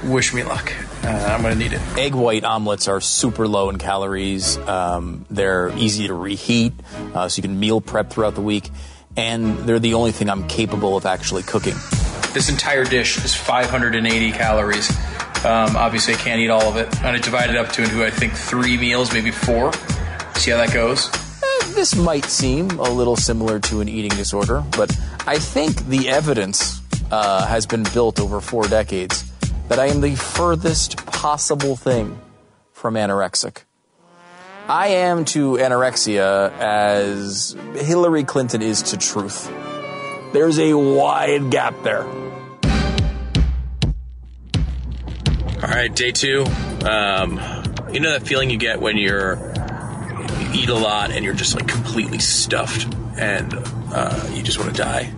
wish 0.04 0.32
me 0.34 0.42
luck. 0.42 0.72
Uh, 1.04 1.08
I'm 1.08 1.42
going 1.42 1.52
to 1.52 1.58
need 1.58 1.72
it. 1.72 1.80
Egg 1.98 2.14
white 2.14 2.44
omelets 2.44 2.86
are 2.86 3.00
super 3.00 3.48
low 3.48 3.70
in 3.70 3.78
calories. 3.78 4.56
Um, 4.58 5.26
they're 5.30 5.76
easy 5.76 6.06
to 6.06 6.14
reheat, 6.14 6.72
uh, 7.14 7.28
so 7.28 7.38
you 7.38 7.42
can 7.42 7.58
meal 7.58 7.80
prep 7.80 8.10
throughout 8.10 8.34
the 8.34 8.42
week. 8.42 8.70
And 9.16 9.58
they're 9.58 9.80
the 9.80 9.94
only 9.94 10.12
thing 10.12 10.30
I'm 10.30 10.46
capable 10.46 10.96
of 10.96 11.04
actually 11.04 11.42
cooking. 11.42 11.74
This 12.32 12.48
entire 12.48 12.84
dish 12.84 13.22
is 13.24 13.34
580 13.34 14.32
calories. 14.32 14.90
Um, 15.44 15.76
obviously, 15.76 16.14
I 16.14 16.16
can't 16.18 16.40
eat 16.40 16.50
all 16.50 16.62
of 16.62 16.76
it. 16.76 16.86
I'm 16.98 17.02
going 17.02 17.14
to 17.16 17.20
divide 17.20 17.50
it 17.50 17.56
up 17.56 17.70
to 17.72 17.82
into, 17.82 18.04
I 18.04 18.10
think, 18.10 18.32
three 18.32 18.76
meals, 18.78 19.12
maybe 19.12 19.32
four. 19.32 19.72
See 20.36 20.50
how 20.52 20.56
that 20.58 20.72
goes. 20.72 21.10
This 21.74 21.96
might 21.96 22.26
seem 22.26 22.70
a 22.78 22.90
little 22.90 23.16
similar 23.16 23.58
to 23.60 23.80
an 23.80 23.88
eating 23.88 24.10
disorder, 24.10 24.62
but 24.76 24.94
I 25.26 25.38
think 25.38 25.86
the 25.86 26.10
evidence 26.10 26.80
uh, 27.10 27.46
has 27.46 27.66
been 27.66 27.82
built 27.94 28.20
over 28.20 28.40
four 28.40 28.68
decades 28.68 29.24
that 29.68 29.78
I 29.78 29.86
am 29.86 30.00
the 30.00 30.14
furthest 30.14 30.98
possible 31.06 31.74
thing 31.74 32.20
from 32.72 32.94
anorexic. 32.94 33.62
I 34.68 34.88
am 34.88 35.24
to 35.26 35.54
anorexia 35.54 36.52
as 36.58 37.56
Hillary 37.74 38.24
Clinton 38.24 38.60
is 38.62 38.82
to 38.82 38.96
truth. 38.96 39.50
There's 40.32 40.58
a 40.58 40.74
wide 40.74 41.50
gap 41.50 41.74
there. 41.82 42.04
All 45.62 45.68
right, 45.68 45.92
day 45.94 46.12
two. 46.12 46.44
Um, 46.84 47.40
you 47.92 48.00
know 48.00 48.12
that 48.12 48.26
feeling 48.26 48.50
you 48.50 48.58
get 48.58 48.80
when 48.80 48.98
you're 48.98 49.36
you 49.36 49.71
eat 50.54 50.68
a 50.68 50.74
lot 50.74 51.10
and 51.10 51.24
you're 51.24 51.34
just 51.34 51.54
like 51.54 51.68
completely 51.68 52.18
stuffed 52.18 52.92
and 53.16 53.54
uh, 53.92 54.30
you 54.32 54.42
just 54.42 54.58
want 54.58 54.74
to 54.74 54.76
die. 54.76 55.12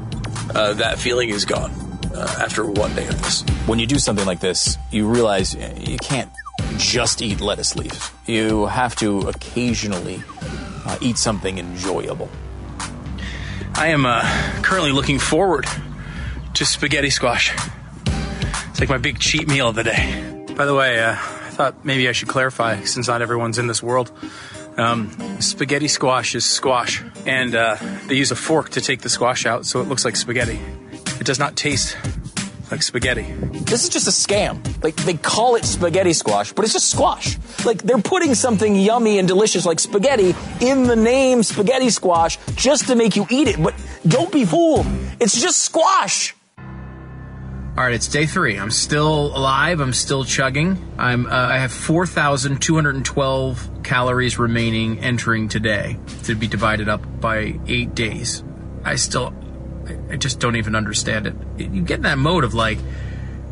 Uh, 0.54 0.74
that 0.74 0.98
feeling 0.98 1.30
is 1.30 1.44
gone 1.44 1.70
uh, 2.14 2.38
after 2.40 2.64
one 2.64 2.94
day 2.94 3.06
of 3.06 3.20
this. 3.22 3.42
When 3.66 3.78
you 3.78 3.86
do 3.86 3.98
something 3.98 4.26
like 4.26 4.40
this, 4.40 4.76
you 4.90 5.08
realize 5.08 5.54
you 5.54 5.96
can't 5.98 6.30
just 6.76 7.22
eat 7.22 7.40
lettuce 7.40 7.76
leaves. 7.76 8.10
You 8.26 8.66
have 8.66 8.94
to 8.96 9.20
occasionally 9.20 10.22
uh, 10.86 10.98
eat 11.00 11.18
something 11.18 11.58
enjoyable. 11.58 12.28
I 13.74 13.88
am 13.88 14.06
uh, 14.06 14.22
currently 14.62 14.92
looking 14.92 15.18
forward 15.18 15.66
to 16.54 16.64
spaghetti 16.64 17.10
squash. 17.10 17.52
It's 18.70 18.80
like 18.80 18.88
my 18.88 18.98
big 18.98 19.18
cheat 19.18 19.48
meal 19.48 19.68
of 19.68 19.74
the 19.74 19.84
day. 19.84 20.44
By 20.56 20.66
the 20.66 20.74
way, 20.74 21.02
uh, 21.02 21.12
I 21.12 21.50
thought 21.50 21.84
maybe 21.84 22.08
I 22.08 22.12
should 22.12 22.28
clarify 22.28 22.82
since 22.82 23.08
not 23.08 23.22
everyone's 23.22 23.58
in 23.58 23.66
this 23.66 23.82
world. 23.82 24.12
Um, 24.76 25.40
spaghetti 25.40 25.86
squash 25.88 26.34
is 26.34 26.44
squash, 26.44 27.02
and 27.26 27.54
uh, 27.54 27.76
they 28.08 28.14
use 28.14 28.32
a 28.32 28.36
fork 28.36 28.70
to 28.70 28.80
take 28.80 29.02
the 29.02 29.08
squash 29.08 29.46
out 29.46 29.64
so 29.66 29.80
it 29.80 29.86
looks 29.88 30.04
like 30.04 30.16
spaghetti. 30.16 30.58
It 31.20 31.26
does 31.26 31.38
not 31.38 31.54
taste 31.56 31.96
like 32.70 32.82
spaghetti. 32.82 33.22
This 33.22 33.84
is 33.84 33.88
just 33.88 34.08
a 34.08 34.10
scam. 34.10 34.60
Like 34.82 34.96
they 34.96 35.14
call 35.14 35.54
it 35.54 35.64
spaghetti 35.64 36.12
squash, 36.12 36.52
but 36.52 36.64
it's 36.64 36.74
just 36.74 36.90
squash. 36.90 37.38
Like 37.64 37.82
they're 37.82 37.98
putting 37.98 38.34
something 38.34 38.74
yummy 38.74 39.20
and 39.20 39.28
delicious 39.28 39.64
like 39.64 39.78
spaghetti 39.78 40.34
in 40.60 40.82
the 40.84 40.96
name 40.96 41.44
spaghetti 41.44 41.90
squash 41.90 42.36
just 42.56 42.88
to 42.88 42.96
make 42.96 43.14
you 43.16 43.26
eat 43.30 43.46
it. 43.48 43.62
But 43.62 43.74
don't 44.06 44.32
be 44.32 44.44
fooled. 44.44 44.86
It's 45.20 45.40
just 45.40 45.62
squash. 45.62 46.34
All 47.76 47.82
right, 47.82 47.94
it's 47.94 48.06
day 48.08 48.26
three. 48.26 48.56
I'm 48.56 48.70
still 48.70 49.36
alive. 49.36 49.80
I'm 49.80 49.92
still 49.92 50.24
chugging. 50.24 50.78
I'm. 50.96 51.26
Uh, 51.26 51.30
I 51.30 51.58
have 51.58 51.72
4,212 51.72 53.73
calories 53.84 54.38
remaining 54.38 54.98
entering 55.00 55.48
today 55.48 55.98
to 56.24 56.34
be 56.34 56.46
divided 56.48 56.88
up 56.88 57.02
by 57.20 57.58
eight 57.66 57.94
days. 57.94 58.42
I 58.84 58.96
still, 58.96 59.32
I- 60.10 60.16
just 60.16 60.40
don't 60.40 60.56
even 60.56 60.74
understand 60.74 61.26
it. 61.26 61.34
You 61.58 61.82
get 61.82 61.96
in 61.96 62.02
that 62.02 62.18
mode 62.18 62.44
of 62.44 62.54
like, 62.54 62.78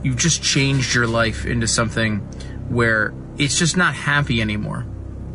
you've 0.02 0.16
just 0.16 0.42
changed 0.42 0.94
your 0.94 1.06
life 1.06 1.46
into 1.46 1.68
something 1.68 2.18
where 2.68 3.12
it's 3.38 3.58
just 3.58 3.76
not 3.76 3.94
happy 3.94 4.40
anymore. 4.40 4.86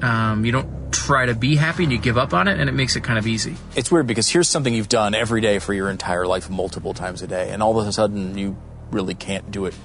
Um, 0.02 0.44
you 0.46 0.52
don't 0.52 0.92
try 0.92 1.26
to 1.26 1.36
be 1.36 1.56
happy 1.56 1.84
and 1.84 1.92
you 1.92 1.98
give 1.98 2.18
up 2.18 2.34
on 2.34 2.48
it, 2.48 2.60
and 2.60 2.70
it 2.70 2.74
makes 2.74 2.96
it 2.96 3.04
kind 3.04 3.18
of 3.20 3.28
easy. 3.28 3.56
It's 3.76 3.92
weird 3.92 4.08
because 4.08 4.28
here's 4.30 4.48
something 4.50 4.74
you've 4.74 4.90
done 4.90 5.16
every 5.16 5.42
day 5.42 5.60
for 5.60 5.74
your 5.74 5.90
entire 5.90 6.26
life, 6.28 6.50
multiple 6.50 6.94
times 6.94 7.22
a 7.22 7.28
day, 7.28 7.50
and 7.52 7.62
all 7.64 7.80
of 7.80 7.88
a 7.88 7.92
sudden 7.92 8.38
you 8.38 8.58
really 8.92 9.16
can't 9.16 9.52
do 9.52 9.66
it 9.66 9.76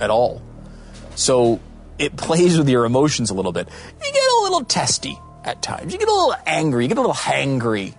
at 0.00 0.10
all. 0.10 0.42
So 1.14 1.60
it 2.00 2.16
plays 2.16 2.56
with 2.56 2.68
your 2.68 2.86
emotions 2.86 3.30
a 3.30 3.34
little 3.34 3.52
bit. 3.52 3.68
You 3.68 4.12
get 4.12 4.22
a 4.22 4.42
little 4.42 4.64
testy 4.64 5.18
at 5.44 5.60
times. 5.60 5.92
You 5.92 5.98
get 5.98 6.08
a 6.08 6.12
little 6.12 6.34
angry. 6.46 6.84
You 6.84 6.88
get 6.88 6.96
a 6.96 7.02
little 7.02 7.14
hangry. 7.14 7.94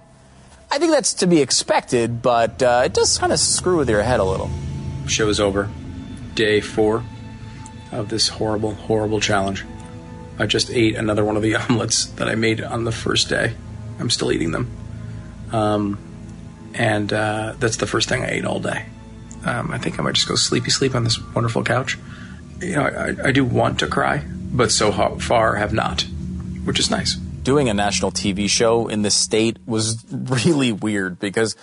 I 0.72 0.80
think 0.80 0.92
that's 0.92 1.14
to 1.16 1.28
be 1.28 1.40
expected, 1.40 2.22
but 2.22 2.64
uh, 2.64 2.82
it 2.86 2.94
does 2.94 3.18
kind 3.18 3.32
of 3.32 3.40
screw 3.40 3.78
with 3.78 3.90
your 3.90 4.02
head 4.02 4.20
a 4.20 4.24
little. 4.24 4.50
Show 5.08 5.30
is 5.30 5.40
over. 5.40 5.70
Day 6.34 6.62
four 6.62 7.04
of 7.92 8.10
this 8.10 8.28
horrible, 8.28 8.74
horrible 8.74 9.20
challenge. 9.20 9.66
I 10.40 10.48
just 10.48 10.72
ate 10.72 10.96
another 10.96 11.24
one 11.24 11.36
of 11.36 11.44
the 11.44 11.56
omelets 11.70 12.06
that 12.06 12.28
I 12.28 12.34
made 12.34 12.62
on 12.62 12.86
the 12.86 12.92
first 12.92 13.30
day. 13.30 13.54
I'm 14.00 14.10
still 14.10 14.32
eating 14.32 14.52
them. 14.52 14.72
Um, 15.52 16.00
and 16.74 17.14
uh, 17.14 17.54
that's 17.60 17.78
the 17.78 17.86
first 17.86 18.10
thing 18.10 18.24
I 18.24 18.32
ate 18.32 18.46
all 18.46 18.60
day. 18.60 18.86
Um, 19.46 19.72
I 19.72 19.78
think 19.78 20.00
I 20.00 20.04
might 20.04 20.16
just 20.16 20.28
go 20.28 20.36
sleepy 20.36 20.72
sleep 20.72 20.96
on 20.96 21.04
this 21.04 21.20
wonderful 21.36 21.64
couch. 21.64 22.00
You 22.62 22.76
know, 22.76 22.84
I, 22.84 23.28
I 23.28 23.32
do 23.32 23.44
want 23.44 23.80
to 23.80 23.88
cry, 23.88 24.24
but 24.28 24.72
so 24.72 24.92
far 24.92 25.56
have 25.56 25.74
not, 25.74 26.04
which 26.64 26.80
is 26.80 26.92
nice. 26.92 27.16
Doing 27.16 27.70
a 27.70 27.74
national 27.74 28.12
TV 28.12 28.48
show 28.48 28.88
in 28.88 29.02
this 29.02 29.16
state 29.16 29.58
was 29.66 30.06
really 30.12 30.72
weird 30.72 31.20
because 31.20 31.56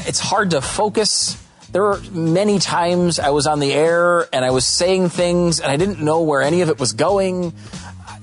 it's 0.00 0.18
hard 0.18 0.50
to 0.50 0.60
focus. 0.60 1.40
There 1.70 1.82
were 1.82 2.00
many 2.10 2.58
times 2.58 3.18
I 3.18 3.30
was 3.30 3.46
on 3.46 3.60
the 3.60 3.72
air 3.72 4.28
and 4.34 4.44
I 4.44 4.50
was 4.50 4.66
saying 4.66 5.10
things 5.10 5.60
and 5.60 5.70
I 5.70 5.76
didn't 5.76 6.00
know 6.00 6.22
where 6.22 6.42
any 6.42 6.60
of 6.62 6.68
it 6.68 6.78
was 6.78 6.92
going. 6.92 7.52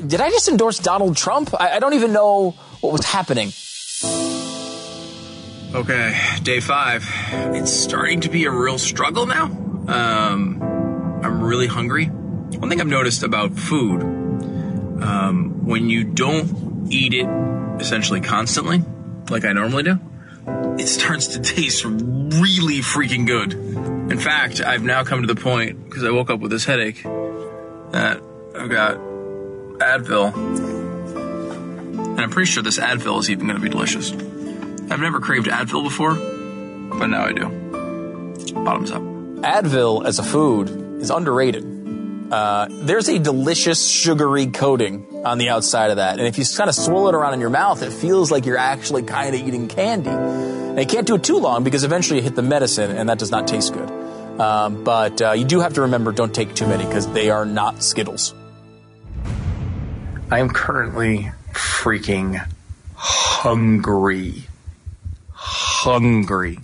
Did 0.06 0.20
I 0.20 0.30
just 0.30 0.50
endorse 0.50 0.80
Donald 0.80 1.16
Trump? 1.16 1.54
I, 1.58 1.78
I 1.78 1.80
don't 1.80 1.94
even 1.94 2.12
know 2.12 2.52
what 2.82 2.92
was 2.92 3.06
happening. 3.06 3.54
Okay, 5.74 6.20
day 6.44 6.60
five. 6.60 7.10
It's 7.32 7.72
starting 7.72 8.22
to 8.22 8.30
be 8.30 8.46
a 8.46 8.52
real 8.52 8.78
struggle 8.78 9.26
now. 9.26 9.46
Um, 9.88 10.93
I'm 11.24 11.42
really 11.42 11.68
hungry. 11.68 12.06
One 12.06 12.70
thing 12.70 12.82
I've 12.82 12.88
noticed 12.88 13.24
about 13.24 13.58
food, 13.58 14.02
um, 14.02 15.66
when 15.66 15.90
you 15.90 16.04
don't 16.04 16.92
eat 16.92 17.14
it 17.14 17.28
essentially 17.80 18.22
constantly, 18.22 18.84
like 19.30 19.46
I 19.46 19.54
normally 19.54 19.84
do, 19.84 20.00
it 20.78 20.88
starts 20.88 21.28
to 21.28 21.40
taste 21.40 21.86
really 21.86 22.80
freaking 22.80 23.26
good. 23.26 23.54
In 23.54 24.20
fact, 24.20 24.62
I've 24.62 24.84
now 24.84 25.04
come 25.04 25.22
to 25.22 25.34
the 25.34 25.40
point, 25.40 25.86
because 25.86 26.04
I 26.04 26.12
woke 26.12 26.30
up 26.30 26.42
with 26.42 26.52
this 26.52 26.66
headache, 26.66 27.02
that 27.04 28.22
I've 28.56 28.70
got 28.70 28.98
Advil. 28.98 30.36
And 31.96 32.20
I'm 32.20 32.30
pretty 32.30 32.52
sure 32.52 32.62
this 32.62 32.80
Advil 32.80 33.20
is 33.20 33.30
even 33.30 33.48
going 33.48 33.58
to 33.58 33.64
be 33.64 33.70
delicious. 33.70 34.12
I've 34.12 35.00
never 35.00 35.20
craved 35.22 35.48
Advil 35.48 35.84
before, 35.84 36.16
but 37.00 37.08
now 37.08 37.24
I 37.24 37.32
do. 37.32 37.48
Bottoms 38.54 38.92
up. 38.92 39.02
Advil 39.02 40.06
as 40.06 40.20
a 40.20 40.24
food 40.24 40.83
is 41.04 41.10
underrated. 41.10 42.32
Uh, 42.32 42.68
there's 42.70 43.10
a 43.10 43.20
delicious 43.20 43.86
sugary 43.86 44.48
coating 44.48 45.24
on 45.24 45.38
the 45.38 45.50
outside 45.50 45.92
of 45.92 45.98
that, 45.98 46.18
and 46.18 46.28
if 46.28 46.40
you 46.40 46.46
kind 46.58 46.70
of 46.70 46.76
swirl 46.76 47.10
it 47.10 47.14
around 47.14 47.34
in 47.36 47.42
your 47.42 47.52
mouth, 47.52 47.84
it 47.84 47.92
feels 47.92 48.32
like 48.32 48.46
you're 48.46 48.58
actually 48.58 49.04
kind 49.04 49.36
of 49.36 49.42
eating 49.46 49.68
candy. 49.68 50.10
And 50.10 50.80
you 50.80 50.88
can't 50.88 51.06
do 51.06 51.16
it 51.16 51.24
too 51.24 51.38
long 51.38 51.64
because 51.64 51.84
eventually 51.84 52.20
you 52.20 52.24
hit 52.24 52.36
the 52.36 52.42
medicine, 52.42 52.90
and 52.90 53.10
that 53.10 53.20
does 53.20 53.30
not 53.30 53.48
taste 53.48 53.74
good. 53.74 53.92
Um, 54.40 54.84
but 54.84 55.22
uh, 55.22 55.34
you 55.34 55.46
do 55.46 55.60
have 55.60 55.76
to 55.76 55.82
remember, 55.82 56.12
don't 56.12 56.34
take 56.34 56.56
too 56.56 56.66
many 56.66 56.86
because 56.86 57.06
they 57.14 57.30
are 57.30 57.46
not 57.46 57.84
Skittles. 57.84 58.34
I 60.32 60.40
am 60.40 60.50
currently 60.50 61.32
freaking 61.52 62.44
hungry. 62.96 64.48
Hungry. 65.30 66.58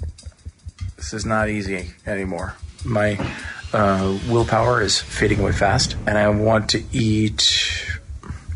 This 0.95 1.13
is 1.13 1.25
not 1.25 1.49
easy 1.49 1.91
anymore. 2.07 2.55
My 2.83 3.19
uh, 3.73 4.17
willpower 4.29 4.81
is 4.81 4.99
fading 4.99 5.39
away 5.39 5.51
fast, 5.51 5.95
and 6.07 6.17
I 6.17 6.29
want 6.29 6.69
to 6.69 6.83
eat 6.91 7.99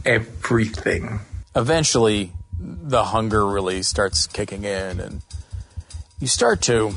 everything. 0.06 1.20
Eventually, 1.56 2.32
the 2.60 3.04
hunger 3.06 3.46
really 3.46 3.84
starts 3.84 4.28
kicking 4.28 4.64
in, 4.64 5.00
and 5.00 5.22
you 6.20 6.28
start 6.28 6.62
to, 6.64 6.94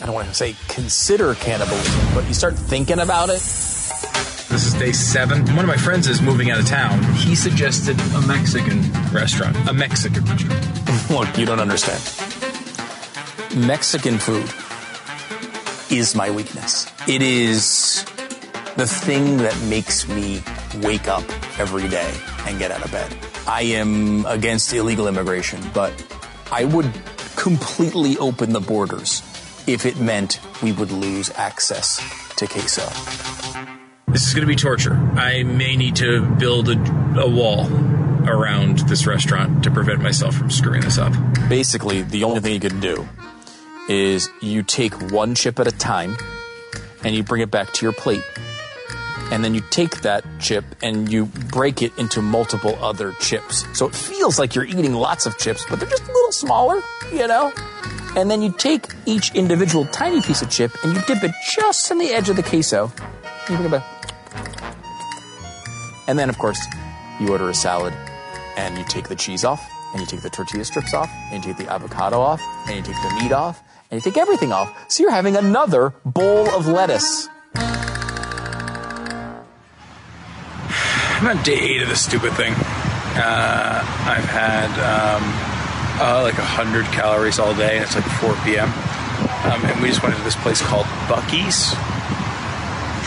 I 0.00 0.06
don't 0.06 0.14
want 0.14 0.28
to 0.28 0.34
say 0.34 0.54
consider 0.68 1.34
cannibalism, 1.34 2.14
but 2.14 2.26
you 2.26 2.34
start 2.34 2.54
thinking 2.54 2.98
about 2.98 3.28
it. 3.28 3.42
This 4.52 4.66
is 4.66 4.74
day 4.74 4.92
seven. 4.92 5.40
One 5.56 5.60
of 5.60 5.66
my 5.66 5.78
friends 5.78 6.08
is 6.08 6.20
moving 6.20 6.50
out 6.50 6.60
of 6.60 6.66
town. 6.66 7.02
He 7.14 7.34
suggested 7.34 7.98
a 8.14 8.20
Mexican 8.26 8.82
restaurant. 9.10 9.56
A 9.68 9.72
Mexican 9.72 10.24
restaurant. 10.24 11.10
Look, 11.10 11.38
you 11.38 11.46
don't 11.46 11.60
understand. 11.60 12.00
Mexican 13.56 14.18
food 14.18 14.50
is 15.92 16.14
my 16.14 16.30
weakness. 16.30 16.86
It 17.06 17.20
is 17.20 18.04
the 18.76 18.86
thing 18.86 19.36
that 19.38 19.56
makes 19.64 20.08
me 20.08 20.42
wake 20.82 21.06
up 21.06 21.22
every 21.58 21.86
day 21.88 22.10
and 22.46 22.58
get 22.58 22.70
out 22.70 22.82
of 22.82 22.90
bed. 22.90 23.14
I 23.46 23.62
am 23.62 24.24
against 24.24 24.72
illegal 24.72 25.06
immigration, 25.06 25.60
but 25.74 25.92
I 26.50 26.64
would 26.64 26.90
completely 27.36 28.16
open 28.16 28.52
the 28.52 28.60
borders 28.60 29.22
if 29.66 29.84
it 29.84 30.00
meant 30.00 30.40
we 30.62 30.72
would 30.72 30.90
lose 30.90 31.30
access 31.32 32.00
to 32.36 32.46
queso. 32.46 32.82
This 34.08 34.26
is 34.26 34.34
going 34.34 34.46
to 34.46 34.46
be 34.46 34.56
torture. 34.56 34.94
I 35.14 35.42
may 35.42 35.76
need 35.76 35.96
to 35.96 36.24
build 36.36 36.70
a, 36.70 37.20
a 37.20 37.28
wall 37.28 37.66
around 38.26 38.78
this 38.88 39.06
restaurant 39.06 39.62
to 39.64 39.70
prevent 39.70 40.00
myself 40.00 40.36
from 40.36 40.50
screwing 40.50 40.80
this 40.80 40.96
up. 40.96 41.12
Basically, 41.48 42.02
the 42.02 42.24
only 42.24 42.40
thing 42.40 42.54
you 42.54 42.60
can 42.60 42.80
do 42.80 43.06
is 43.88 44.30
you 44.40 44.62
take 44.62 44.94
one 45.10 45.34
chip 45.34 45.58
at 45.58 45.66
a 45.66 45.72
time 45.72 46.16
and 47.04 47.14
you 47.14 47.22
bring 47.22 47.42
it 47.42 47.50
back 47.50 47.72
to 47.74 47.86
your 47.86 47.92
plate. 47.92 48.22
And 49.30 49.42
then 49.42 49.54
you 49.54 49.62
take 49.70 50.02
that 50.02 50.24
chip 50.40 50.64
and 50.82 51.10
you 51.10 51.26
break 51.26 51.82
it 51.82 51.96
into 51.98 52.20
multiple 52.20 52.76
other 52.82 53.12
chips. 53.20 53.64
So 53.72 53.86
it 53.86 53.94
feels 53.94 54.38
like 54.38 54.54
you're 54.54 54.64
eating 54.64 54.94
lots 54.94 55.26
of 55.26 55.38
chips, 55.38 55.64
but 55.68 55.80
they're 55.80 55.88
just 55.88 56.04
a 56.04 56.12
little 56.12 56.32
smaller, 56.32 56.80
you 57.12 57.26
know? 57.26 57.52
And 58.14 58.30
then 58.30 58.42
you 58.42 58.52
take 58.52 58.88
each 59.06 59.34
individual 59.34 59.86
tiny 59.86 60.20
piece 60.20 60.42
of 60.42 60.50
chip 60.50 60.72
and 60.84 60.94
you 60.94 61.00
dip 61.06 61.24
it 61.24 61.32
just 61.56 61.90
in 61.90 61.98
the 61.98 62.10
edge 62.10 62.28
of 62.28 62.36
the 62.36 62.42
queso. 62.42 62.92
And 66.06 66.18
then, 66.18 66.28
of 66.28 66.36
course, 66.38 66.60
you 67.18 67.30
order 67.30 67.48
a 67.48 67.54
salad 67.54 67.94
and 68.56 68.76
you 68.76 68.84
take 68.84 69.08
the 69.08 69.16
cheese 69.16 69.44
off, 69.44 69.66
and 69.92 70.00
you 70.00 70.06
take 70.06 70.20
the 70.20 70.28
tortilla 70.28 70.64
strips 70.64 70.92
off, 70.92 71.10
and 71.30 71.42
you 71.42 71.54
take 71.54 71.66
the 71.66 71.72
avocado 71.72 72.20
off, 72.20 72.40
and 72.68 72.76
you 72.76 72.82
take 72.82 73.02
the 73.02 73.14
meat 73.22 73.32
off, 73.32 73.62
and 73.92 74.00
you 74.02 74.10
take 74.10 74.16
everything 74.16 74.50
off. 74.52 74.90
So 74.90 75.02
you're 75.02 75.12
having 75.12 75.36
another 75.36 75.92
bowl 76.04 76.48
of 76.48 76.66
lettuce. 76.66 77.28
I'm 81.20 81.28
on 81.28 81.42
day 81.44 81.58
eight 81.60 81.82
of 81.82 81.88
this 81.90 82.02
stupid 82.02 82.32
thing. 82.32 82.54
Uh, 82.54 83.84
I've 84.08 84.24
had 84.24 84.70
um, 84.80 85.22
uh, 86.00 86.22
like 86.22 86.38
100 86.38 86.86
calories 86.86 87.38
all 87.38 87.54
day, 87.54 87.76
and 87.76 87.84
it's 87.84 87.94
like 87.94 88.06
4 88.06 88.34
p.m. 88.46 88.72
Um, 89.44 89.62
and 89.66 89.82
we 89.82 89.88
just 89.88 90.02
went 90.02 90.16
to 90.16 90.22
this 90.22 90.36
place 90.36 90.62
called 90.62 90.86
Buc-ee's. 91.06 91.74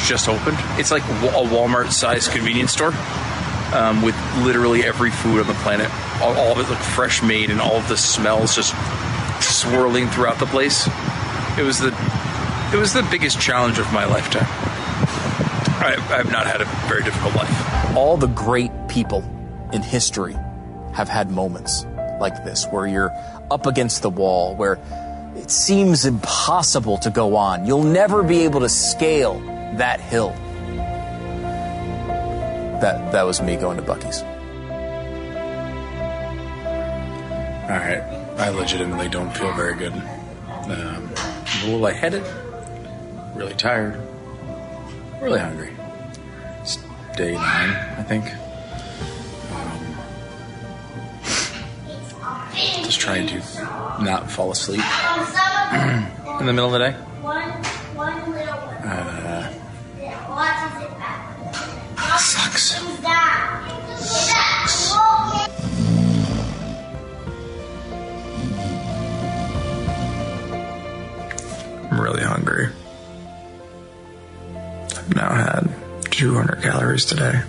Just 0.08 0.30
opened. 0.30 0.58
It's 0.80 0.92
like 0.92 1.02
a 1.02 1.48
Walmart 1.50 1.92
sized 1.92 2.30
convenience 2.30 2.72
store 2.72 2.94
um, 3.74 4.04
with 4.04 4.16
literally 4.44 4.84
every 4.84 5.10
food 5.10 5.42
on 5.42 5.48
the 5.48 5.56
planet. 5.56 5.90
All, 6.22 6.38
all 6.38 6.52
of 6.52 6.60
it 6.60 6.70
looked 6.70 6.84
fresh 6.84 7.24
made, 7.24 7.50
and 7.50 7.60
all 7.60 7.78
of 7.78 7.88
the 7.88 7.98
smells 7.98 8.56
just 8.56 8.76
swirling 9.46 10.08
throughout 10.08 10.40
the 10.40 10.46
place. 10.46 10.88
It 11.58 11.64
was 11.64 11.80
the 11.80 11.96
it 12.74 12.78
was 12.78 12.94
the 12.94 13.08
biggest 13.10 13.40
challenge 13.40 13.80
of 13.80 13.92
my 13.94 14.06
lifetime. 14.06 14.48
I, 15.78 15.96
I've 16.10 16.32
not 16.32 16.48
had 16.48 16.62
a 16.62 16.66
very 16.88 17.04
difficult 17.04 17.36
life. 17.36 17.96
All 17.96 18.18
the 18.18 18.28
great 18.28 18.72
people 18.88 19.24
in 19.72 19.82
history 19.82 20.36
have 20.94 21.08
had 21.08 21.30
moments 21.30 21.86
like 22.20 22.44
this 22.44 22.66
where 22.68 22.88
you're 22.88 23.12
up 23.52 23.66
against 23.66 24.02
the 24.02 24.10
wall, 24.10 24.56
where 24.56 24.80
it 25.36 25.52
seems 25.52 26.06
impossible 26.06 26.98
to 27.00 27.10
go 27.10 27.36
on. 27.36 27.66
You'll 27.66 27.84
never 27.84 28.24
be 28.24 28.40
able 28.44 28.62
to 28.62 28.70
scale 28.70 29.40
that 29.78 30.00
hill. 30.00 30.34
That 32.82 33.12
that 33.12 33.24
was 33.24 33.42
me 33.42 33.56
going 33.56 33.78
to 33.78 33.84
Buc-ee's. 33.84 34.24
All 37.64 37.72
right, 37.72 38.25
I 38.38 38.50
legitimately 38.50 39.10
don't 39.10 39.32
feel 39.36 39.54
very 39.54 39.76
good. 39.76 39.94
Um, 39.94 41.10
a 41.14 41.64
little 41.64 41.80
lightheaded, 41.80 42.24
really 43.34 43.54
tired, 43.54 44.02
really 45.22 45.40
hungry. 45.40 45.72
It's 46.62 46.78
day 47.16 47.34
nine, 47.34 47.70
I 47.98 48.04
think. 48.04 48.26
Um, 49.54 49.96
just 52.84 53.00
trying 53.00 53.28
to 53.28 53.40
not 54.04 54.30
fall 54.30 54.52
asleep 54.52 54.80
in 56.40 56.46
the 56.46 56.54
middle 56.54 56.74
of 56.74 56.80
the 56.80 56.80
day. 56.80 56.96
Uh, 58.84 59.52
sucks. 62.18 62.82
Sucks. 62.82 63.25
200 76.26 76.64
calories 76.64 77.06
today. 77.06 77.40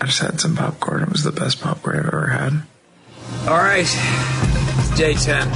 I 0.00 0.06
just 0.06 0.18
had 0.18 0.40
some 0.40 0.56
popcorn. 0.56 1.04
It 1.04 1.10
was 1.10 1.22
the 1.22 1.30
best 1.30 1.60
popcorn 1.60 2.00
I've 2.00 2.06
ever 2.06 2.26
had. 2.26 2.62
All 3.46 3.58
right, 3.58 3.86
it's 3.86 4.98
day 4.98 5.14
10. 5.14 5.48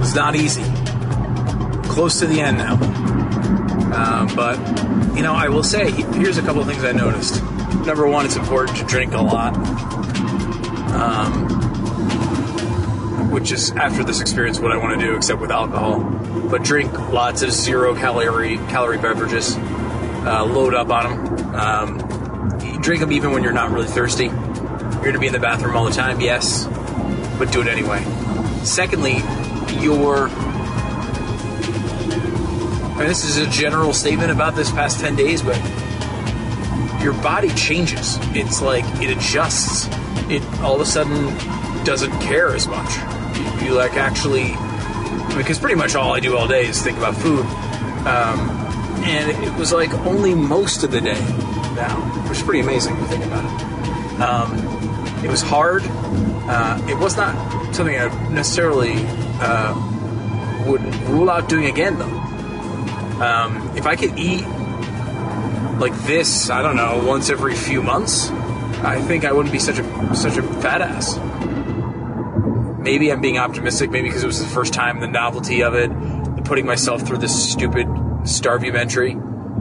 It's 0.00 0.14
not 0.14 0.36
easy. 0.36 0.62
Close 1.90 2.18
to 2.20 2.26
the 2.26 2.40
end 2.40 2.56
now. 2.56 2.76
Um, 3.92 4.34
but, 4.34 4.56
you 5.14 5.22
know, 5.22 5.34
I 5.34 5.50
will 5.50 5.62
say, 5.62 5.90
here's 5.90 6.38
a 6.38 6.42
couple 6.42 6.62
of 6.62 6.66
things 6.66 6.82
I 6.82 6.92
noticed. 6.92 7.42
Number 7.84 8.06
one, 8.06 8.24
it's 8.24 8.36
important 8.36 8.78
to 8.78 8.84
drink 8.86 9.12
a 9.12 9.20
lot. 9.20 9.54
Um, 10.94 11.60
which 13.30 13.52
is 13.52 13.70
after 13.72 14.02
this 14.02 14.22
experience 14.22 14.58
what 14.58 14.72
I 14.72 14.78
want 14.78 14.98
to 14.98 15.06
do, 15.06 15.14
except 15.14 15.42
with 15.42 15.50
alcohol. 15.50 16.19
But 16.50 16.62
drink 16.64 16.92
lots 17.10 17.42
of 17.42 17.52
zero 17.52 17.94
calorie 17.94 18.56
calorie 18.68 18.98
beverages. 18.98 19.56
Uh, 19.56 20.44
load 20.44 20.74
up 20.74 20.90
on 20.90 21.24
them. 21.24 21.54
Um, 21.54 22.80
drink 22.80 23.00
them 23.00 23.12
even 23.12 23.32
when 23.32 23.42
you're 23.42 23.52
not 23.52 23.70
really 23.70 23.86
thirsty. 23.86 24.24
You're 24.24 25.02
going 25.02 25.14
to 25.14 25.18
be 25.18 25.28
in 25.28 25.32
the 25.32 25.38
bathroom 25.38 25.76
all 25.76 25.84
the 25.84 25.92
time, 25.92 26.20
yes, 26.20 26.66
but 27.38 27.50
do 27.52 27.62
it 27.62 27.68
anyway. 27.68 28.02
Secondly, 28.64 29.22
your 29.80 30.28
mean, 33.00 33.08
this 33.08 33.24
is 33.24 33.38
a 33.38 33.48
general 33.48 33.94
statement 33.94 34.30
about 34.30 34.54
this 34.54 34.70
past 34.70 35.00
10 35.00 35.16
days, 35.16 35.40
but 35.40 35.56
your 37.02 37.14
body 37.22 37.48
changes. 37.54 38.18
It's 38.36 38.60
like 38.60 38.84
it 39.00 39.16
adjusts. 39.16 39.88
It 40.28 40.42
all 40.60 40.74
of 40.74 40.82
a 40.82 40.86
sudden 40.86 41.28
doesn't 41.82 42.12
care 42.20 42.54
as 42.54 42.68
much. 42.68 42.90
You, 43.38 43.68
you 43.68 43.74
like 43.74 43.94
actually, 43.94 44.48
because 45.40 45.58
pretty 45.58 45.74
much 45.74 45.94
all 45.94 46.12
I 46.12 46.20
do 46.20 46.36
all 46.36 46.46
day 46.46 46.66
is 46.66 46.82
think 46.82 46.98
about 46.98 47.16
food. 47.16 47.44
Um, 48.06 48.38
and 49.04 49.30
it 49.42 49.58
was 49.58 49.72
like 49.72 49.92
only 50.06 50.34
most 50.34 50.84
of 50.84 50.90
the 50.90 51.00
day 51.00 51.20
now, 51.74 51.96
which 52.28 52.38
is 52.38 52.42
pretty 52.44 52.60
amazing 52.60 52.94
to 52.96 53.04
think 53.06 53.24
about 53.24 53.44
it. 53.44 54.20
Um, 54.20 55.24
it 55.24 55.30
was 55.30 55.40
hard. 55.40 55.82
Uh, 55.86 56.86
it 56.88 56.98
was 56.98 57.16
not 57.16 57.34
something 57.74 57.96
I 57.96 58.08
necessarily 58.30 58.92
uh, 59.40 60.64
would 60.66 60.82
rule 61.08 61.30
out 61.30 61.48
doing 61.48 61.66
again, 61.66 61.98
though. 61.98 62.20
Um, 63.24 63.72
if 63.76 63.86
I 63.86 63.96
could 63.96 64.18
eat 64.18 64.46
like 65.78 65.94
this, 66.02 66.50
I 66.50 66.60
don't 66.60 66.76
know, 66.76 67.02
once 67.06 67.30
every 67.30 67.54
few 67.54 67.82
months, 67.82 68.30
I 68.82 69.00
think 69.00 69.24
I 69.24 69.32
wouldn't 69.32 69.52
be 69.52 69.58
such 69.58 69.78
a 69.78 70.14
such 70.14 70.36
a 70.36 70.42
fat 70.60 70.82
ass. 70.82 71.16
Maybe 72.80 73.12
I'm 73.12 73.20
being 73.20 73.36
optimistic, 73.36 73.90
maybe 73.90 74.08
because 74.08 74.24
it 74.24 74.26
was 74.26 74.40
the 74.40 74.48
first 74.48 74.72
time, 74.72 75.00
the 75.00 75.06
novelty 75.06 75.62
of 75.62 75.74
it, 75.74 75.90
putting 76.44 76.64
myself 76.64 77.02
through 77.02 77.18
this 77.18 77.52
stupid 77.52 77.86
starvumentary, 78.24 79.14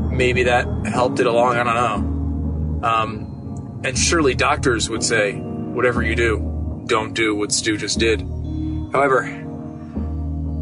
maybe 0.10 0.44
that 0.44 0.66
helped 0.86 1.20
it 1.20 1.28
along. 1.28 1.58
I 1.58 1.64
don't 1.64 2.82
know. 2.82 2.88
Um, 2.88 3.82
and 3.84 3.98
surely 3.98 4.36
doctors 4.36 4.90
would 4.90 5.04
say, 5.04 5.34
whatever 5.34 6.02
you 6.02 6.16
do, 6.16 6.84
don't 6.88 7.14
do 7.14 7.36
what 7.36 7.52
Stu 7.52 7.76
just 7.76 8.00
did. 8.00 8.22
However, 8.22 9.26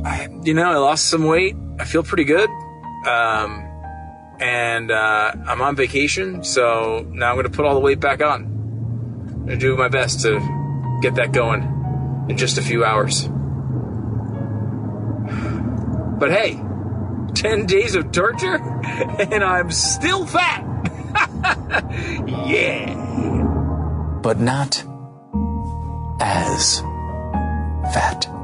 I, 0.03 0.27
you 0.43 0.55
know, 0.55 0.71
I 0.71 0.77
lost 0.77 1.09
some 1.09 1.25
weight. 1.25 1.55
I 1.79 1.85
feel 1.85 2.01
pretty 2.01 2.23
good. 2.23 2.49
Um, 3.05 3.63
and 4.39 4.89
uh, 4.89 5.31
I'm 5.45 5.61
on 5.61 5.75
vacation, 5.75 6.43
so 6.43 7.05
now 7.11 7.29
I'm 7.29 7.35
going 7.35 7.45
to 7.45 7.51
put 7.51 7.65
all 7.65 7.75
the 7.75 7.79
weight 7.79 7.99
back 7.99 8.23
on. 8.23 8.45
I'm 8.45 9.45
going 9.45 9.47
to 9.47 9.57
do 9.57 9.77
my 9.77 9.89
best 9.89 10.21
to 10.21 10.39
get 11.03 11.13
that 11.15 11.31
going 11.31 11.76
in 12.30 12.38
just 12.38 12.57
a 12.57 12.61
few 12.61 12.84
hours. 12.84 13.28
But 16.19 16.32
hey, 16.32 16.61
10 17.36 17.65
days 17.65 17.95
of 17.95 18.11
torture, 18.11 18.55
and 18.86 19.43
I'm 19.43 19.71
still 19.71 20.25
fat. 20.25 20.63
yeah. 22.28 22.95
But 24.21 24.39
not 24.39 24.84
as 26.19 26.80
fat. 27.93 28.36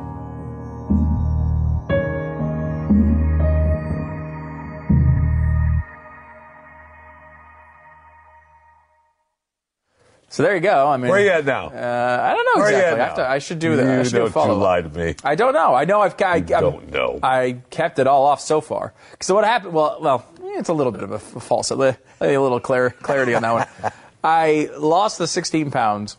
So 10.34 10.42
there 10.42 10.56
you 10.56 10.62
go. 10.62 10.88
I 10.88 10.98
mean, 10.98 11.12
Where 11.12 11.20
are 11.20 11.24
you 11.24 11.30
at 11.30 11.46
now? 11.46 11.68
Uh, 11.68 12.20
I 12.24 12.34
don't 12.34 12.58
know 12.58 12.66
exactly. 12.66 13.00
I, 13.00 13.06
have 13.06 13.16
to. 13.18 13.30
I 13.30 13.38
should 13.38 13.60
do 13.60 13.76
that. 13.76 13.84
You 13.84 14.00
I 14.00 14.02
should 14.02 14.14
don't 14.14 14.32
follow 14.32 14.58
lie 14.58 14.82
to 14.82 14.90
me. 14.90 15.14
I 15.24 15.36
don't 15.36 15.54
know. 15.54 15.76
I 15.76 15.86
know 15.86 16.02
I've 16.02 16.20
I, 16.20 16.40
don't 16.40 16.92
know. 16.92 17.20
I 17.22 17.58
kept 17.70 18.00
it 18.00 18.08
all 18.08 18.26
off 18.26 18.42
so 18.42 18.60
far. 18.60 18.96
So 19.22 19.36
what 19.36 19.46
happened? 19.46 19.76
Well, 19.76 20.00
well, 20.02 20.26
eh, 20.42 20.58
it's 20.58 20.70
a 20.70 20.74
little 20.74 20.92
bit 20.92 21.04
of 21.04 21.12
a, 21.12 21.20
false. 21.20 21.70
A 21.70 21.76
li- 21.76 21.96
a 22.20 22.40
little 22.40 22.60
clar- 22.60 22.90
clarity 22.90 23.36
on 23.36 23.44
that 23.44 23.54
one. 23.54 23.92
I 24.24 24.72
lost 24.76 25.20
the 25.20 25.28
16 25.28 25.70
pounds. 25.70 26.18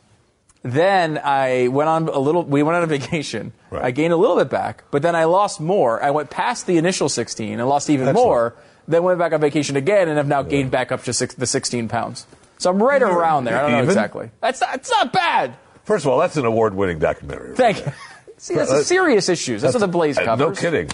Then 0.62 1.18
I 1.18 1.66
went 1.66 1.88
on 1.88 2.08
a 2.08 2.20
little. 2.20 2.44
We 2.44 2.62
went 2.62 2.76
on 2.76 2.84
a 2.84 2.86
vacation. 2.86 3.52
I 3.72 3.90
gained 3.90 4.12
a 4.12 4.16
little 4.16 4.36
bit 4.36 4.48
back, 4.48 4.84
but 4.92 5.02
then 5.02 5.16
I 5.16 5.24
lost 5.24 5.60
more. 5.60 6.00
I 6.00 6.12
went 6.12 6.30
past 6.30 6.68
the 6.68 6.76
initial 6.76 7.08
16 7.08 7.58
and 7.58 7.68
lost 7.68 7.90
even 7.90 8.06
Excellent. 8.06 8.24
more. 8.24 8.54
Then 8.86 9.02
went 9.02 9.18
back 9.18 9.32
on 9.32 9.40
vacation 9.40 9.74
again 9.74 10.08
and 10.08 10.18
have 10.18 10.28
now 10.28 10.42
gained 10.42 10.70
back 10.70 10.92
up 10.92 11.02
to 11.02 11.12
six, 11.12 11.34
the 11.34 11.48
16 11.48 11.88
pounds. 11.88 12.28
So 12.64 12.70
I'm 12.70 12.82
right 12.82 13.02
around 13.02 13.44
there. 13.44 13.58
I 13.58 13.60
don't 13.60 13.72
know 13.72 13.76
Even? 13.78 13.90
exactly. 13.90 14.30
That's 14.40 14.58
not, 14.62 14.74
it's 14.76 14.90
not 14.90 15.12
bad. 15.12 15.54
First 15.84 16.06
of 16.06 16.10
all, 16.10 16.18
that's 16.18 16.38
an 16.38 16.46
award-winning 16.46 16.98
documentary. 16.98 17.54
Thank 17.54 17.84
you. 17.84 17.92
See, 18.38 18.54
that's 18.54 18.70
That- 18.70 18.84
serious 18.84 19.28
issues. 19.28 19.60
That's, 19.60 19.74
what 19.74 19.80
the 19.80 19.86
Blaze 19.88 20.16
covers. 20.16 20.38
No 20.38 20.52
kidding. 20.70 20.88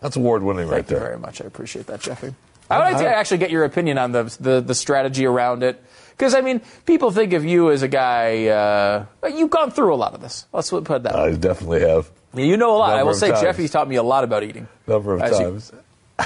That's 0.00 0.16
award-winning 0.16 0.66
right 0.68 0.86
there. 0.86 0.98
Thank 0.98 1.00
you 1.02 1.06
very 1.08 1.18
much. 1.18 1.42
I 1.42 1.44
appreciate 1.44 1.88
that, 1.88 2.00
Jeffy. 2.00 2.34
I 2.70 2.78
would 2.78 2.84
like 2.94 3.02
to 3.04 3.06
actually 3.14 3.36
get 3.36 3.50
your 3.50 3.64
opinion 3.64 3.98
on 3.98 4.12
the 4.12 4.34
the, 4.40 4.62
the 4.62 4.74
strategy 4.74 5.26
around 5.26 5.62
it, 5.62 5.82
because 6.16 6.34
I 6.34 6.40
mean, 6.40 6.62
people 6.86 7.10
think 7.10 7.34
of 7.34 7.44
you 7.44 7.70
as 7.70 7.82
a 7.82 7.88
guy. 7.88 8.46
Uh, 8.46 9.04
you've 9.28 9.50
gone 9.50 9.72
through 9.72 9.92
a 9.92 9.96
lot 9.96 10.14
of 10.14 10.22
this. 10.22 10.46
Let's 10.54 10.70
put 10.70 10.88
it 10.88 11.02
that 11.02 11.14
way. 11.16 11.20
I 11.20 11.32
definitely 11.34 11.80
have. 11.80 12.10
You 12.32 12.56
know 12.56 12.76
a 12.76 12.78
lot. 12.78 12.96
I 12.96 13.02
will 13.02 13.12
say, 13.12 13.28
times. 13.30 13.42
Jeffy's 13.42 13.72
taught 13.72 13.88
me 13.88 13.96
a 13.96 14.02
lot 14.02 14.24
about 14.24 14.42
eating. 14.44 14.68
Number 14.86 15.12
of 15.14 15.20
As 15.20 15.38
you- 15.38 15.44
times. 15.44 15.72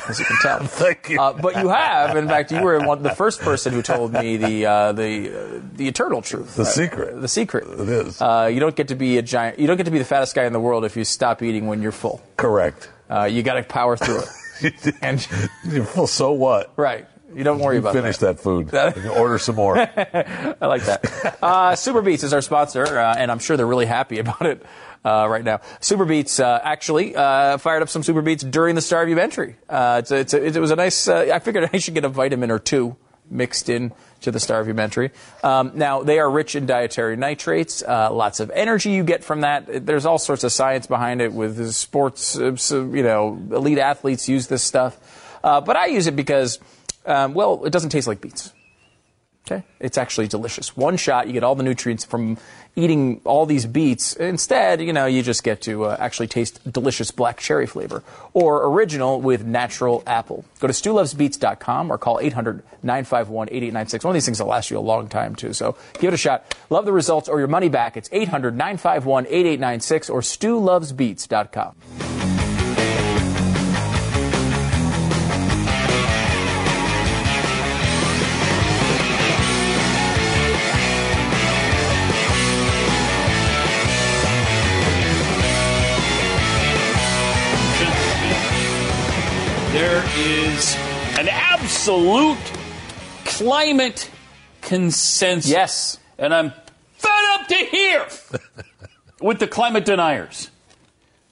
As 0.09 0.19
you 0.19 0.25
can 0.25 0.37
tell. 0.43 0.59
Thank 0.67 1.09
you. 1.11 1.21
Uh, 1.21 1.33
but 1.33 1.57
you 1.57 1.69
have, 1.69 2.17
in 2.17 2.27
fact, 2.29 2.51
you 2.53 2.61
were 2.63 2.79
one, 2.87 3.03
the 3.03 3.15
first 3.15 3.41
person 3.41 3.73
who 3.73 3.83
told 3.83 4.13
me 4.13 4.37
the 4.37 4.67
uh, 4.67 4.93
the 4.93 5.31
uh, 5.57 5.61
the 5.75 5.89
eternal 5.89 6.23
truth, 6.23 6.57
The 6.57 6.65
secret. 6.65 7.21
the 7.21 7.29
secret. 7.29 7.69
It 7.69 7.89
is. 7.89 8.21
Uh, 8.21 8.51
you 8.53 8.61
don't 8.61 8.75
get 8.77 8.89
to 8.89 8.95
be 8.95 9.19
a 9.19 9.23
giant. 9.23 9.59
You 9.59 9.67
don't 9.67 9.77
get 9.77 9.85
to 9.85 9.91
be 9.93 9.99
the 9.99 10.05
fattest 10.05 10.35
guy 10.35 10.45
in 10.45 10.53
the 10.53 10.61
world 10.61 10.85
if 10.85 10.97
you 10.97 11.05
stop 11.05 11.43
eating 11.43 11.67
when 11.67 11.83
you're 11.83 11.93
full. 11.93 12.21
Correct. 12.37 12.91
Uh, 13.11 13.25
you 13.25 13.43
got 13.43 13.55
to 13.55 13.63
power 13.63 13.97
through 13.97 14.23
it. 14.63 14.95
and 15.03 15.27
You're 15.65 15.85
full, 15.85 16.07
so 16.07 16.33
what? 16.33 16.73
right, 16.77 17.07
you 17.35 17.45
don't 17.45 17.59
worry 17.59 17.77
You 17.77 17.81
about 17.81 17.93
finish 17.93 18.17
that. 18.19 18.39
that 18.39 18.43
food. 18.43 18.73
Order 19.17 19.39
some 19.39 19.57
more. 19.57 19.77
I 19.79 20.57
like 20.67 20.85
that. 20.85 21.37
Uh, 21.43 21.73
SuperBeets 21.73 22.25
is 22.25 22.33
our 22.33 22.41
sponsor, 22.41 22.85
uh, 22.87 23.15
and 23.19 23.31
I'm 23.31 23.41
sure 23.41 23.57
they're 23.57 23.67
really 23.67 23.87
happy 23.87 24.19
about 24.21 24.47
it 24.47 24.65
uh, 25.05 25.27
right 25.29 25.45
now. 25.45 25.59
SuperBeets 25.81 26.43
uh, 26.43 26.61
actually 26.63 27.15
uh, 27.15 27.59
fired 27.59 27.83
up 27.83 27.89
some 27.89 28.03
SuperBeets 28.03 28.51
during 28.51 28.75
the 28.75 28.81
Starvumentary. 28.81 29.57
Uh, 29.69 30.01
it's 30.01 30.11
a, 30.11 30.17
it's 30.17 30.35
a, 30.35 30.45
it 30.45 30.61
was 30.61 30.71
a 30.71 30.77
nice. 30.77 31.09
Uh, 31.09 31.31
I 31.33 31.39
figured 31.39 31.69
I 31.73 31.79
should 31.79 31.95
get 31.95 32.05
a 32.05 32.09
vitamin 32.09 32.51
or 32.51 32.59
two 32.59 32.97
mixed 33.31 33.69
in 33.69 33.93
to 34.21 34.31
the 34.31 34.39
Starvumentary. 34.39 35.11
Um, 35.43 35.73
now 35.75 36.03
they 36.03 36.19
are 36.19 36.31
rich 36.31 36.55
in 36.55 36.67
dietary 36.67 37.17
nitrates. 37.17 37.83
Uh, 37.83 38.13
lots 38.13 38.41
of 38.41 38.51
energy 38.51 38.91
you 38.91 39.05
get 39.05 39.25
from 39.25 39.43
that. 39.43 39.87
There's 39.87 40.07
all 40.07 40.19
sorts 40.19 40.45
of 40.45 40.53
science 40.53 40.87
behind 40.87 41.21
it. 41.21 41.33
With 41.33 41.73
sports, 41.73 42.37
you 42.37 43.03
know, 43.03 43.41
elite 43.51 43.79
athletes 43.79 44.29
use 44.29 44.47
this 44.47 44.63
stuff. 44.63 44.99
Uh, 45.43 45.61
but 45.61 45.77
I 45.77 45.87
use 45.87 46.07
it 46.07 46.17
because, 46.17 46.59
um, 47.05 47.35
well, 47.35 47.65
it 47.65 47.71
doesn't 47.71 47.91
taste 47.91 48.07
like 48.07 48.21
beets. 48.21 48.53
Okay, 49.47 49.63
it's 49.79 49.99
actually 49.99 50.27
delicious. 50.27 50.75
One 50.75 50.97
shot, 50.97 51.27
you 51.27 51.35
get 51.35 51.45
all 51.45 51.55
the 51.55 51.63
nutrients 51.63 52.03
from 52.03 52.39
eating 52.77 53.21
all 53.25 53.45
these 53.45 53.67
beets. 53.67 54.15
Instead, 54.15 54.81
you 54.81 54.91
know, 54.93 55.05
you 55.05 55.23
just 55.23 55.45
get 55.45 55.61
to 55.63 55.85
uh, 55.85 55.97
actually 56.01 56.29
taste 56.29 56.61
delicious 56.71 57.11
black 57.11 57.41
cherry 57.41 57.67
flavor 57.67 58.03
or 58.33 58.67
original 58.67 59.21
with 59.21 59.45
natural 59.45 60.03
apple. 60.07 60.47
Go 60.61 60.67
to 60.67 60.73
StuLovesBeets.com 60.73 61.93
or 61.93 61.99
call 61.99 62.21
800-951-8896. 62.21 64.05
One 64.05 64.13
of 64.13 64.15
these 64.15 64.25
things 64.25 64.41
will 64.41 64.49
last 64.49 64.71
you 64.71 64.79
a 64.79 64.81
long 64.81 65.09
time 65.09 65.35
too. 65.35 65.53
So 65.53 65.77
give 66.01 66.09
it 66.09 66.15
a 66.15 66.19
shot. 66.19 66.57
Love 66.71 66.87
the 66.87 66.93
results 66.93 67.29
or 67.29 67.39
your 67.39 67.49
money 67.49 67.69
back. 67.69 67.99
It's 67.99 68.09
800-951-8896 68.09 70.11
or 70.11 70.23
StuLovesBeets.com. 70.23 72.54
is 90.55 90.77
an 91.19 91.29
absolute 91.29 92.39
climate 93.25 94.11
consensus. 94.63 95.51
Yes. 95.51 95.99
And 96.19 96.33
I'm 96.35 96.53
fed 96.97 97.11
up 97.33 97.49
to 97.49 97.55
here 97.57 98.07
with 99.21 99.39
the 99.41 99.49
climate 99.49 99.85
deniers. 99.85 100.51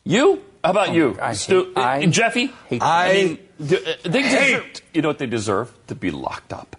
You? 0.04 0.42
How 0.64 0.70
about 0.70 0.92
you? 0.94 1.16
I 1.20 1.34
Stu- 1.34 1.66
hate- 1.74 1.78
I 1.78 2.06
Jeffy? 2.06 2.52
hate- 2.68 2.82
I 2.82 3.12
mean, 3.12 3.38
d- 3.64 3.76
uh, 3.76 3.92
they 4.04 4.22
deserve, 4.22 4.62
hate- 4.64 4.82
you 4.94 5.02
know 5.02 5.08
what 5.08 5.18
they 5.18 5.26
deserve? 5.26 5.72
To 5.88 5.94
be 5.94 6.10
locked 6.10 6.52
up 6.52 6.76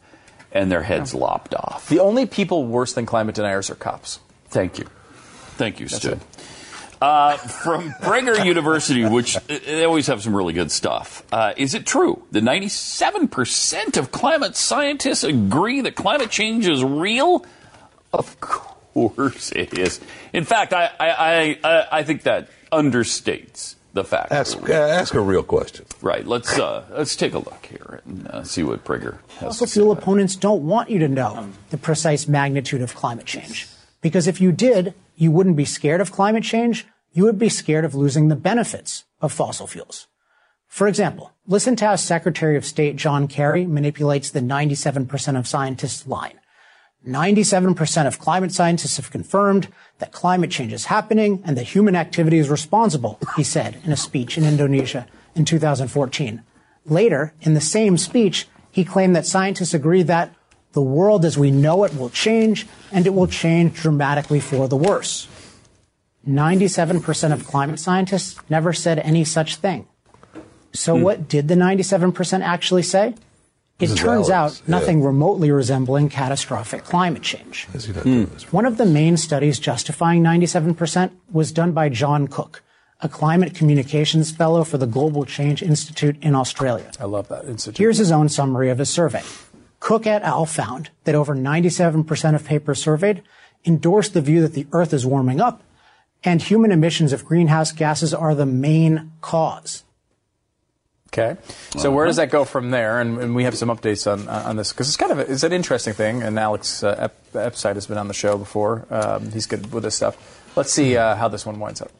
and 0.52 0.72
their 0.72 0.84
heads 0.84 1.14
lopped 1.14 1.56
off. 1.56 1.88
The 1.90 2.00
only 2.00 2.26
people 2.26 2.66
worse 2.66 2.94
than 2.94 3.06
climate 3.06 3.36
deniers 3.36 3.70
are 3.70 3.76
cops. 3.76 4.20
Thank 4.50 4.78
you. 4.80 4.86
Thank 5.58 5.80
you, 5.80 5.88
Stu. 5.88 6.20
Uh, 7.04 7.36
from 7.36 7.94
Brigham 8.02 8.46
University, 8.48 9.04
which 9.04 9.36
uh, 9.36 9.42
they 9.48 9.84
always 9.84 10.08
have 10.08 10.24
some 10.24 10.34
really 10.34 10.54
good 10.54 10.72
stuff. 10.72 11.22
Uh, 11.34 11.54
is 11.58 11.74
it 11.74 11.86
true 11.86 12.24
that 12.32 12.44
97% 12.46 13.98
of 13.98 14.12
climate 14.14 14.56
scientists 14.56 15.26
agree 15.26 15.82
that 15.82 15.96
climate 15.96 16.30
change 16.30 16.66
is 16.66 16.82
real? 16.82 17.46
Of 18.14 18.40
course 18.40 19.52
it 19.52 19.78
is. 19.78 20.00
In 20.32 20.46
fact, 20.46 20.72
I, 20.72 20.92
I, 20.98 21.10
I, 21.10 21.60
I- 21.64 21.88
I 22.00 22.04
think 22.04 22.24
that 22.24 22.48
understates 22.72 23.76
the 23.94 24.06
fact. 24.06 24.32
Ask, 24.32 24.58
uh, 24.70 24.74
ask 24.74 25.14
a 25.14 25.20
real 25.20 25.44
question. 25.44 25.86
Right. 26.02 26.26
Let's 26.26 26.58
uh, 26.58 26.86
let's 26.92 27.16
take 27.18 27.34
a 27.34 27.40
look 27.40 27.66
here 27.66 28.02
and 28.06 28.28
uh, 28.30 28.44
see 28.46 28.64
what 28.64 28.86
Prager 28.86 29.18
has 29.40 29.40
Fossil 29.58 29.66
to 29.68 29.72
say. 29.72 29.74
fuel 29.82 29.92
opponents 29.92 30.36
don't 30.38 30.66
want 30.66 30.90
you 30.90 31.00
to 31.00 31.08
know 31.10 31.50
the 31.70 31.78
precise 31.78 32.30
magnitude 32.30 32.82
of 32.82 32.96
climate 32.96 33.26
change. 33.26 33.68
Because 34.02 34.26
if 34.28 34.40
you 34.42 34.52
did, 34.52 34.94
you 35.16 35.32
wouldn't 35.32 35.56
be 35.58 35.66
scared 35.66 36.00
of 36.02 36.12
climate 36.12 36.44
change. 36.44 36.86
You 37.14 37.26
would 37.26 37.38
be 37.38 37.50
scared 37.50 37.86
of 37.86 37.94
losing 37.94 38.28
the 38.28 38.36
benefits 38.36 39.06
of 39.22 39.32
fossil 39.32 39.68
fuels. 39.68 40.08
For 40.68 40.88
example, 40.88 41.32
listen 41.46 41.76
to 41.76 41.86
how 41.86 41.96
Secretary 41.96 42.58
of 42.58 42.66
State 42.66 42.96
John 42.96 43.28
Kerry 43.28 43.68
manipulates 43.68 44.32
the 44.32 44.40
97% 44.40 45.38
of 45.38 45.48
scientists 45.48 46.08
line. 46.08 46.40
97% 47.08 48.08
of 48.08 48.18
climate 48.18 48.52
scientists 48.52 48.98
have 48.98 49.12
confirmed 49.12 49.68
that 50.00 50.12
climate 50.12 50.50
change 50.50 50.74
is 50.74 50.86
happening 50.86 51.44
and 51.46 51.56
that 51.56 51.76
human 51.76 51.96
activity 51.96 52.40
is 52.40 52.50
responsible, 52.50 53.20
he 53.36 53.44
said 53.44 53.78
in 53.84 53.92
a 53.92 53.98
speech 53.98 54.36
in 54.38 54.46
Indonesia 54.46 55.06
in 55.36 55.46
2014. 55.46 56.42
Later, 56.86 57.34
in 57.42 57.54
the 57.54 57.62
same 57.62 57.98
speech, 57.98 58.48
he 58.72 58.84
claimed 58.84 59.16
that 59.16 59.28
scientists 59.28 59.76
agree 59.76 60.02
that 60.02 60.34
the 60.72 60.82
world 60.82 61.24
as 61.24 61.38
we 61.38 61.52
know 61.52 61.84
it 61.84 61.96
will 61.96 62.10
change 62.10 62.66
and 62.92 63.06
it 63.06 63.14
will 63.14 63.28
change 63.28 63.76
dramatically 63.76 64.40
for 64.40 64.68
the 64.68 64.76
worse. 64.76 65.28
97% 66.28 67.34
of 67.34 67.46
climate 67.46 67.80
scientists 67.80 68.40
never 68.50 68.74
said 68.74 69.00
any 69.00 69.24
such 69.24 69.58
thing. 69.58 69.88
So 70.74 70.96
hmm. 70.96 71.04
what 71.04 71.28
did 71.28 71.48
the 71.48 71.56
97% 71.56 72.42
actually 72.42 72.84
say? 72.84 73.16
It 73.80 73.88
This 73.88 73.96
turns 73.96 74.30
Alex, 74.30 74.62
out 74.62 74.70
nothing 74.70 75.04
remotely 75.04 75.52
resembling 75.52 76.08
catastrophic 76.10 76.84
climate 76.84 77.24
change. 77.24 77.66
Hmm. 77.66 78.26
One 78.52 78.66
of 78.66 78.78
the 78.78 78.86
main 78.86 79.18
studies 79.18 79.60
justifying 79.60 80.24
97% 80.24 81.12
was 81.32 81.52
done 81.52 81.72
by 81.72 81.90
John 81.90 82.28
Cook, 82.28 82.64
a 83.02 83.10
climate 83.10 83.56
communications 83.56 84.32
fellow 84.32 84.64
for 84.64 84.78
the 84.78 84.88
Global 84.88 85.26
Change 85.26 85.62
Institute 85.62 86.18
in 86.22 86.36
Australia. 86.36 86.92
I 87.00 87.06
love 87.06 87.28
that 87.30 87.46
institute. 87.46 87.80
Here's 87.80 87.98
his 87.98 88.12
own 88.12 88.30
summary 88.30 88.70
of 88.70 88.78
his 88.78 88.90
survey. 88.90 89.24
Cook 89.80 90.08
et 90.08 90.22
al. 90.22 90.46
found 90.46 90.92
that 91.04 91.16
over 91.16 91.36
97% 91.36 92.36
of 92.36 92.46
papers 92.46 92.82
surveyed 92.82 93.22
endorsed 93.66 94.14
the 94.14 94.22
view 94.22 94.42
that 94.42 94.54
the 94.54 94.68
Earth 94.72 94.94
is 94.94 95.06
warming 95.06 95.42
up 95.42 95.62
and 96.24 96.42
human 96.42 96.72
emissions 96.72 97.14
of 97.14 97.26
greenhouse 97.26 97.72
gases 97.72 98.14
are 98.14 98.36
the 98.36 98.46
main 98.46 99.12
cause. 99.22 99.84
Okay, 101.08 101.40
so 101.78 101.92
where 101.92 102.08
does 102.08 102.16
that 102.16 102.32
go 102.32 102.44
from 102.44 102.72
there? 102.72 103.00
And, 103.00 103.20
and 103.20 103.36
we 103.36 103.44
have 103.44 103.56
some 103.56 103.70
updates 103.70 104.12
on 104.12 104.28
on 104.28 104.56
this 104.56 104.74
because 104.74 104.88
it's 104.88 104.98
kind 104.98 105.12
of 105.12 105.20
a, 105.20 105.32
it's 105.32 105.44
an 105.44 105.54
interesting 105.54 105.94
thing. 105.94 106.24
And 106.24 106.40
Alex 106.40 106.84
uh, 106.84 106.96
Ep- 106.98 107.36
Epstein 107.36 107.76
has 107.76 107.86
been 107.86 108.00
on 108.00 108.08
the 108.08 108.16
show 108.16 108.36
before. 108.36 108.88
Um, 108.90 109.32
he's 109.32 109.46
good 109.46 109.72
with 109.72 109.84
this 109.84 109.96
stuff. 109.96 110.18
Let's 110.56 110.72
see 110.72 110.98
uh, 110.98 111.16
how 111.16 111.28
this 111.28 111.46
one 111.46 111.60
winds 111.60 111.82
up. 111.82 111.92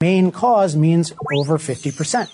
Main 0.00 0.30
cause 0.30 0.76
means 0.76 1.12
over 1.34 1.58
50%. 1.58 2.30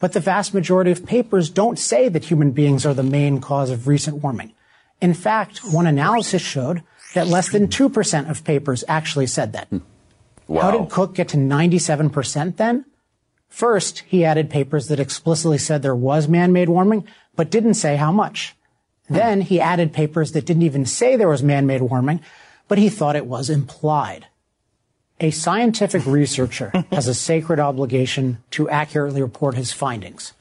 But 0.00 0.12
the 0.14 0.20
vast 0.20 0.54
majority 0.54 0.90
of 0.90 1.04
papers 1.04 1.50
don't 1.50 1.78
say 1.78 2.08
that 2.08 2.24
human 2.24 2.52
beings 2.52 2.86
are 2.86 2.94
the 2.94 3.02
main 3.02 3.40
cause 3.40 3.70
of 3.70 3.86
recent 3.86 4.22
warming. 4.22 4.52
In 5.00 5.14
fact, 5.14 5.60
one 5.72 5.86
analysis 5.86 6.42
showed 6.42 6.82
that 7.14 7.26
less 7.26 7.50
than 7.50 7.68
2% 7.68 8.30
of 8.30 8.44
papers 8.44 8.84
actually 8.88 9.26
said 9.26 9.52
that. 9.52 9.68
How 10.48 10.70
did 10.70 10.90
Cook 10.90 11.14
get 11.14 11.28
to 11.28 11.36
97% 11.36 12.56
then? 12.56 12.84
First, 13.48 14.00
he 14.06 14.24
added 14.24 14.48
papers 14.48 14.88
that 14.88 15.00
explicitly 15.00 15.58
said 15.58 15.82
there 15.82 15.94
was 15.94 16.26
man-made 16.26 16.68
warming, 16.68 17.06
but 17.36 17.50
didn't 17.50 17.74
say 17.74 17.96
how 17.96 18.10
much. 18.10 18.54
Then 19.10 19.42
he 19.42 19.60
added 19.60 19.92
papers 19.92 20.32
that 20.32 20.46
didn't 20.46 20.62
even 20.62 20.86
say 20.86 21.16
there 21.16 21.28
was 21.28 21.42
man-made 21.42 21.82
warming, 21.82 22.20
but 22.66 22.78
he 22.78 22.88
thought 22.88 23.16
it 23.16 23.26
was 23.26 23.50
implied. 23.50 24.26
A 25.20 25.30
scientific 25.30 26.06
researcher 26.06 26.72
has 26.90 27.08
a 27.08 27.14
sacred 27.14 27.60
obligation 27.60 28.38
to 28.52 28.70
accurately 28.70 29.22
report 29.22 29.54
his 29.54 29.72
findings. 29.72 30.32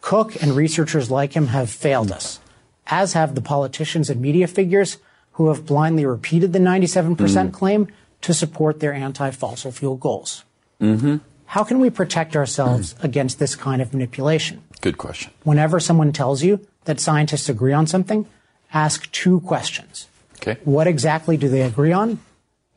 Cook 0.00 0.40
and 0.40 0.52
researchers 0.52 1.10
like 1.10 1.32
him 1.32 1.48
have 1.48 1.70
failed 1.70 2.12
us, 2.12 2.38
as 2.86 3.14
have 3.14 3.34
the 3.34 3.40
politicians 3.40 4.08
and 4.10 4.20
media 4.20 4.46
figures 4.46 4.98
who 5.32 5.48
have 5.48 5.66
blindly 5.66 6.06
repeated 6.06 6.52
the 6.52 6.58
97% 6.60 7.16
mm. 7.16 7.52
claim 7.52 7.88
to 8.24 8.34
support 8.34 8.80
their 8.80 8.92
anti-fossil 8.92 9.72
fuel 9.72 9.96
goals. 9.96 10.44
Mm-hmm. 10.80 11.16
How 11.46 11.62
can 11.64 11.78
we 11.78 11.90
protect 11.90 12.34
ourselves 12.36 12.94
against 13.02 13.38
this 13.38 13.54
kind 13.54 13.80
of 13.82 13.92
manipulation? 13.92 14.62
Good 14.80 14.98
question. 14.98 15.32
Whenever 15.44 15.78
someone 15.80 16.12
tells 16.12 16.42
you 16.42 16.60
that 16.84 17.00
scientists 17.00 17.48
agree 17.48 17.72
on 17.72 17.86
something, 17.86 18.26
ask 18.72 19.10
two 19.12 19.40
questions. 19.40 20.08
Okay. 20.36 20.56
What 20.64 20.86
exactly 20.86 21.36
do 21.36 21.48
they 21.48 21.62
agree 21.62 21.92
on? 21.92 22.18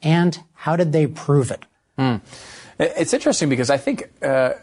And 0.03 0.37
how 0.53 0.75
did 0.75 0.91
they 0.91 1.07
prove 1.07 1.49
it? 1.51 1.65
It- 1.97 2.21
It's 2.97 3.13
interesting 3.13 3.49
because 3.49 3.69
I 3.71 3.77
think 3.77 4.03
uh, 4.21 4.53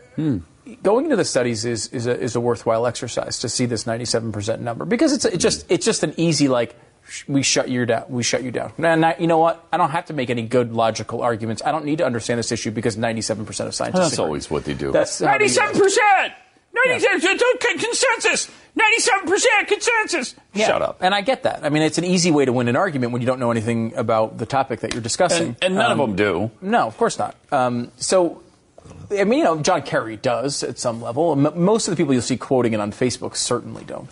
going 0.83 1.05
into 1.05 1.17
the 1.17 1.25
studies 1.25 1.65
is 1.65 1.89
is 1.89 2.07
a, 2.07 2.15
is 2.19 2.37
a 2.37 2.41
worthwhile 2.41 2.87
exercise 2.87 3.39
to 3.41 3.49
see 3.49 3.67
this 3.67 3.85
97% 3.85 4.61
number 4.61 4.85
because 4.85 5.13
it's 5.13 5.25
it's 5.25 5.43
just 5.43 5.67
it's 5.69 5.85
just 5.85 6.03
an 6.05 6.15
easy 6.17 6.47
like 6.49 6.77
we 7.29 7.43
shut 7.43 7.69
you 7.69 7.85
down 7.87 8.05
we 8.09 8.23
shut 8.23 8.43
you 8.43 8.51
down. 8.51 8.73
And 8.79 9.05
I, 9.05 9.17
you 9.19 9.27
know 9.27 9.39
what? 9.39 9.67
I 9.73 9.77
don't 9.77 9.91
have 9.91 10.07
to 10.07 10.13
make 10.15 10.31
any 10.31 10.43
good 10.43 10.73
logical 10.73 11.23
arguments. 11.23 11.63
I 11.65 11.71
don't 11.73 11.85
need 11.85 11.99
to 11.99 12.07
understand 12.07 12.39
this 12.39 12.51
issue 12.53 12.71
because 12.71 12.97
97% 12.97 13.41
of 13.67 13.75
scientists. 13.75 14.01
That's 14.01 14.13
agree. 14.15 14.25
always 14.25 14.51
what 14.51 14.65
they 14.65 14.75
do. 14.75 14.91
That's 14.93 15.19
how 15.21 15.27
Ninety-seven 15.27 15.79
percent. 15.81 16.33
Ninety-seven 16.75 17.21
percent 17.21 17.81
consensus. 17.81 18.51
Ninety-seven 18.75 19.29
percent 19.29 19.69
consensus. 19.69 20.35
Yeah. 20.55 20.67
Shut 20.67 20.83
up. 20.83 20.97
And 21.01 21.15
I 21.15 21.21
get 21.21 21.45
that. 21.45 21.65
I 21.65 21.69
mean, 21.69 21.83
it's 21.85 21.99
an 21.99 22.05
easy 22.05 22.31
way 22.33 22.45
to 22.47 22.53
win 22.53 22.67
an 22.69 22.75
argument 22.77 23.13
when 23.13 23.23
you 23.23 23.27
don't 23.27 23.39
know 23.39 23.53
anything 23.53 23.95
about 23.95 24.39
the 24.39 24.47
topic 24.47 24.81
that 24.81 24.93
you're 24.93 25.03
discussing. 25.03 25.49
And- 25.49 25.57
and 25.63 25.75
none 25.77 25.93
of 25.93 26.01
Um, 26.01 26.11
them 26.11 26.17
do. 26.17 26.51
No, 26.61 26.87
of 26.87 26.97
course 26.97 27.17
not. 27.19 27.37
Um, 27.53 27.93
so, 27.97 28.43
I 29.13 29.23
mean, 29.23 29.39
you 29.39 29.45
know, 29.45 29.59
John 29.59 29.83
Kerry 29.83 30.17
does 30.17 30.65
at 30.65 30.79
some 30.81 31.01
level. 31.01 31.37
Most 31.37 31.87
of 31.87 31.93
the 31.93 31.97
people 31.97 32.13
you'll 32.13 32.23
see 32.23 32.37
quoting 32.37 32.73
it 32.73 32.81
on 32.81 32.91
Facebook 32.91 33.37
certainly 33.37 33.85
don't. 33.85 34.11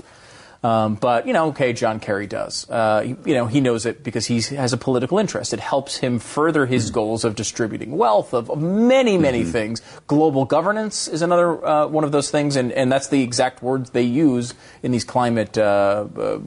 Um, 0.63 0.95
but 0.95 1.27
you 1.27 1.33
know, 1.33 1.49
okay, 1.49 1.73
John 1.73 1.99
Kerry 1.99 2.27
does. 2.29 2.71
Uh, 2.71 3.17
you 3.25 3.35
know, 3.35 3.47
he 3.47 3.61
knows 3.61 3.85
it 3.85 4.05
because 4.05 4.27
he 4.27 4.41
has 4.55 4.73
a 4.73 4.77
political 4.77 5.19
interest. 5.19 5.53
It 5.53 5.59
helps 5.61 5.97
him 5.97 6.21
further 6.21 6.67
his 6.67 6.91
goals 6.91 7.25
of 7.25 7.35
distributing 7.35 7.97
wealth, 7.97 8.33
of, 8.33 8.61
many, 8.61 9.19
many 9.19 9.43
things. 9.43 9.83
Global 10.07 10.45
governance 10.45 11.09
is 11.09 11.21
another 11.23 11.65
uh, 11.67 11.87
one 11.89 12.05
of 12.05 12.13
those 12.13 12.31
things, 12.31 12.55
and, 12.55 12.71
and 12.73 12.93
that's 12.93 13.09
the 13.09 13.23
exact 13.23 13.63
words 13.63 13.91
they 13.91 14.03
use 14.03 14.55
in 14.83 14.93
these 14.93 15.05
climate 15.05 15.59
uh, 15.59 16.07
uh, 16.17 16.39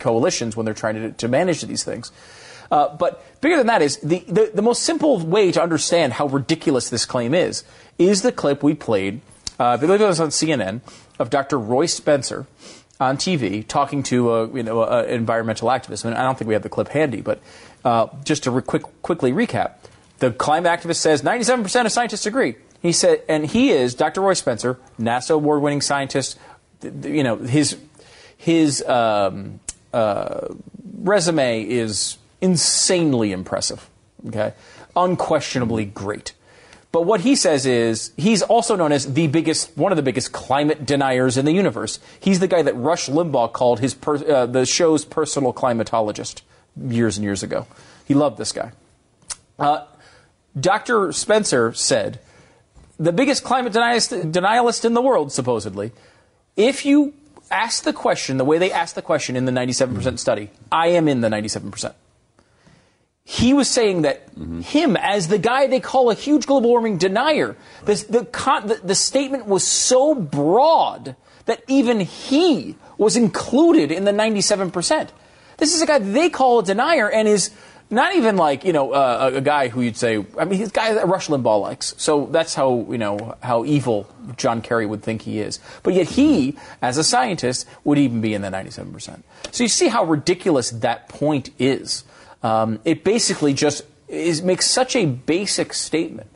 coalitions 0.00 0.56
when 0.56 0.64
they're 0.64 0.74
trying 0.74 0.94
to, 0.94 1.12
to 1.12 1.28
manage 1.28 1.62
these 1.62 1.84
things. 1.84 2.10
Uh, 2.72 2.94
but 2.96 3.24
bigger 3.40 3.56
than 3.56 3.66
that 3.66 3.82
is 3.82 3.98
the, 3.98 4.24
the, 4.28 4.50
the 4.54 4.62
most 4.62 4.82
simple 4.82 5.18
way 5.18 5.52
to 5.52 5.62
understand 5.62 6.12
how 6.12 6.26
ridiculous 6.26 6.90
this 6.90 7.04
claim 7.04 7.34
is 7.34 7.64
is 7.98 8.22
the 8.22 8.32
clip 8.32 8.62
we 8.62 8.74
played, 8.74 9.20
uh, 9.58 9.66
I 9.66 9.76
believe 9.76 10.00
it 10.00 10.06
was 10.06 10.20
on 10.20 10.28
CNN, 10.30 10.80
of 11.18 11.30
Dr. 11.30 11.58
Roy 11.58 11.86
Spencer 11.86 12.46
on 13.00 13.16
TV 13.16 13.66
talking 13.66 14.02
to 14.04 14.30
a, 14.32 14.48
you 14.54 14.62
know, 14.62 14.82
a 14.82 15.04
environmental 15.06 15.68
activist. 15.68 16.04
I, 16.04 16.10
mean, 16.10 16.18
I 16.18 16.22
don't 16.22 16.38
think 16.38 16.48
we 16.48 16.54
have 16.54 16.62
the 16.62 16.68
clip 16.68 16.88
handy, 16.88 17.22
but 17.22 17.40
uh, 17.84 18.08
just 18.24 18.44
to 18.44 18.50
re- 18.50 18.62
quick, 18.62 18.82
quickly 19.02 19.32
recap, 19.32 19.72
the 20.18 20.30
climate 20.30 20.70
activist 20.70 20.96
says 20.96 21.22
97% 21.22 21.86
of 21.86 21.92
scientists 21.92 22.26
agree. 22.26 22.56
He 22.82 22.92
said, 22.92 23.22
and 23.28 23.46
he 23.46 23.70
is 23.70 23.94
Dr. 23.94 24.20
Roy 24.20 24.34
Spencer, 24.34 24.78
NASA 24.98 25.30
award-winning 25.30 25.80
scientist. 25.80 26.38
You 26.82 27.22
know, 27.22 27.36
his 27.36 27.76
his 28.38 28.82
um, 28.84 29.60
uh, 29.92 30.48
resume 31.02 31.62
is 31.62 32.16
insanely 32.40 33.32
impressive. 33.32 33.90
Okay, 34.26 34.54
unquestionably 34.96 35.84
great. 35.84 36.32
But 36.92 37.02
what 37.02 37.20
he 37.20 37.36
says 37.36 37.66
is 37.66 38.12
he's 38.16 38.42
also 38.42 38.74
known 38.74 38.90
as 38.90 39.12
the 39.12 39.28
biggest, 39.28 39.76
one 39.76 39.92
of 39.92 39.96
the 39.96 40.02
biggest 40.02 40.32
climate 40.32 40.84
deniers 40.84 41.36
in 41.36 41.44
the 41.44 41.52
universe. 41.52 42.00
He's 42.18 42.40
the 42.40 42.48
guy 42.48 42.62
that 42.62 42.74
Rush 42.74 43.08
Limbaugh 43.08 43.52
called 43.52 43.78
his 43.78 43.94
per, 43.94 44.16
uh, 44.16 44.46
the 44.46 44.66
show's 44.66 45.04
personal 45.04 45.52
climatologist 45.52 46.42
years 46.76 47.16
and 47.16 47.24
years 47.24 47.42
ago. 47.42 47.66
He 48.06 48.14
loved 48.14 48.38
this 48.38 48.50
guy. 48.50 48.72
Uh, 49.58 49.84
Dr. 50.58 51.12
Spencer 51.12 51.72
said, 51.74 52.18
the 52.98 53.12
biggest 53.12 53.44
climate 53.44 53.72
denialist, 53.72 54.32
denialist 54.32 54.84
in 54.84 54.94
the 54.94 55.00
world, 55.00 55.32
supposedly, 55.32 55.92
if 56.56 56.84
you 56.84 57.14
ask 57.50 57.84
the 57.84 57.92
question 57.92 58.36
the 58.36 58.44
way 58.44 58.58
they 58.58 58.72
asked 58.72 58.94
the 58.94 59.02
question 59.02 59.36
in 59.36 59.44
the 59.44 59.52
97% 59.52 60.18
study, 60.18 60.50
I 60.72 60.88
am 60.88 61.08
in 61.08 61.20
the 61.20 61.28
97% 61.28 61.94
he 63.24 63.52
was 63.54 63.68
saying 63.68 64.02
that 64.02 64.28
him 64.62 64.96
as 64.96 65.28
the 65.28 65.38
guy 65.38 65.66
they 65.66 65.80
call 65.80 66.10
a 66.10 66.14
huge 66.14 66.46
global 66.46 66.70
warming 66.70 66.98
denier 66.98 67.56
the, 67.84 67.94
the, 68.08 68.24
con- 68.24 68.66
the, 68.66 68.74
the 68.82 68.94
statement 68.94 69.46
was 69.46 69.66
so 69.66 70.14
broad 70.14 71.16
that 71.46 71.62
even 71.68 72.00
he 72.00 72.76
was 72.98 73.16
included 73.16 73.92
in 73.92 74.04
the 74.04 74.12
97% 74.12 75.10
this 75.58 75.74
is 75.74 75.82
a 75.82 75.86
guy 75.86 75.98
they 75.98 76.30
call 76.30 76.60
a 76.60 76.64
denier 76.64 77.08
and 77.10 77.28
is 77.28 77.50
not 77.90 78.14
even 78.14 78.36
like 78.36 78.64
you 78.64 78.72
know 78.72 78.92
uh, 78.92 79.30
a, 79.32 79.36
a 79.38 79.40
guy 79.40 79.68
who 79.68 79.80
you'd 79.82 79.96
say 79.96 80.24
i 80.38 80.44
mean 80.44 80.58
he's 80.58 80.68
a 80.68 80.72
guy 80.72 80.94
that 80.94 81.08
rush 81.08 81.26
limbaugh 81.28 81.60
likes. 81.60 81.94
So 81.98 82.26
that's 82.26 82.54
how 82.54 82.86
you 82.88 82.98
know 82.98 83.36
how 83.42 83.64
evil 83.64 84.08
john 84.36 84.62
kerry 84.62 84.86
would 84.86 85.02
think 85.02 85.22
he 85.22 85.40
is. 85.40 85.58
But 85.82 85.94
yet 85.94 86.08
he 86.08 86.56
as 86.80 86.98
a 86.98 87.04
scientist 87.04 87.66
would 87.84 87.98
even 87.98 88.20
be 88.20 88.32
in 88.32 88.42
the 88.42 88.48
97% 88.48 89.22
so 89.50 89.62
you 89.62 89.68
see 89.68 89.88
how 89.88 90.04
ridiculous 90.04 90.70
that 90.70 91.08
point 91.08 91.50
is 91.58 92.04
um, 92.42 92.80
it 92.84 93.04
basically 93.04 93.52
just 93.54 93.84
is 94.08 94.42
makes 94.42 94.66
such 94.66 94.96
a 94.96 95.06
basic 95.06 95.72
statement 95.72 96.28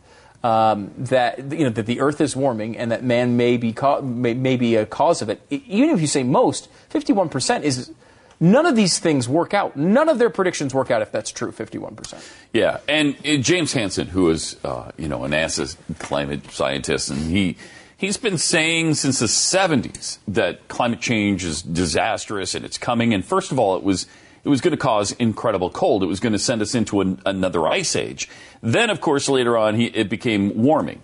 um, 0.42 0.92
that 0.98 1.52
you 1.52 1.64
know 1.64 1.70
that 1.70 1.86
the 1.86 2.00
Earth 2.00 2.20
is 2.20 2.36
warming 2.36 2.76
and 2.76 2.92
that 2.92 3.02
man 3.02 3.36
may 3.36 3.56
be 3.56 3.72
ca- 3.72 4.00
may, 4.00 4.34
may 4.34 4.56
be 4.56 4.76
a 4.76 4.86
cause 4.86 5.22
of 5.22 5.28
it. 5.28 5.40
Even 5.50 5.90
if 5.90 6.00
you 6.00 6.06
say 6.06 6.22
most, 6.22 6.68
fifty-one 6.90 7.28
percent 7.28 7.64
is 7.64 7.90
none 8.38 8.66
of 8.66 8.76
these 8.76 8.98
things 8.98 9.28
work 9.28 9.54
out. 9.54 9.76
None 9.76 10.08
of 10.08 10.18
their 10.18 10.30
predictions 10.30 10.74
work 10.74 10.90
out 10.90 11.02
if 11.02 11.10
that's 11.10 11.30
true. 11.30 11.50
Fifty-one 11.50 11.96
percent. 11.96 12.22
Yeah, 12.52 12.78
and 12.86 13.16
uh, 13.26 13.36
James 13.38 13.72
Hansen, 13.72 14.08
who 14.08 14.30
is 14.30 14.56
uh, 14.64 14.92
you 14.98 15.08
know 15.08 15.24
a 15.24 15.28
NASA 15.28 15.76
climate 15.98 16.50
scientist, 16.50 17.10
and 17.10 17.30
he 17.30 17.56
he's 17.96 18.16
been 18.18 18.36
saying 18.38 18.94
since 18.94 19.20
the 19.20 19.26
70s 19.26 20.18
that 20.28 20.68
climate 20.68 21.00
change 21.00 21.42
is 21.42 21.62
disastrous 21.62 22.54
and 22.54 22.64
it's 22.64 22.76
coming. 22.76 23.14
And 23.14 23.24
first 23.24 23.50
of 23.50 23.58
all, 23.58 23.76
it 23.76 23.82
was 23.82 24.06
it 24.44 24.48
was 24.48 24.60
going 24.60 24.72
to 24.72 24.76
cause 24.76 25.12
incredible 25.12 25.70
cold. 25.70 26.02
It 26.02 26.06
was 26.06 26.20
going 26.20 26.34
to 26.34 26.38
send 26.38 26.60
us 26.60 26.74
into 26.74 27.00
an, 27.00 27.20
another 27.24 27.66
ice 27.66 27.96
age. 27.96 28.28
Then, 28.62 28.90
of 28.90 29.00
course, 29.00 29.28
later 29.28 29.56
on, 29.56 29.74
he, 29.74 29.86
it 29.86 30.10
became 30.10 30.62
warming. 30.62 31.02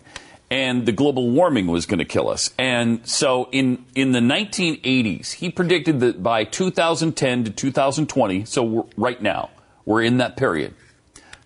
And 0.50 0.84
the 0.84 0.92
global 0.92 1.30
warming 1.30 1.68
was 1.68 1.86
going 1.86 2.00
to 2.00 2.04
kill 2.04 2.28
us. 2.28 2.52
And 2.58 3.06
so 3.06 3.48
in, 3.52 3.84
in 3.94 4.12
the 4.12 4.20
1980s, 4.20 5.32
he 5.34 5.48
predicted 5.50 6.00
that 6.00 6.22
by 6.22 6.44
2010 6.44 7.44
to 7.44 7.50
2020, 7.50 8.44
so 8.44 8.88
right 8.96 9.20
now, 9.22 9.50
we're 9.86 10.02
in 10.02 10.18
that 10.18 10.36
period, 10.36 10.74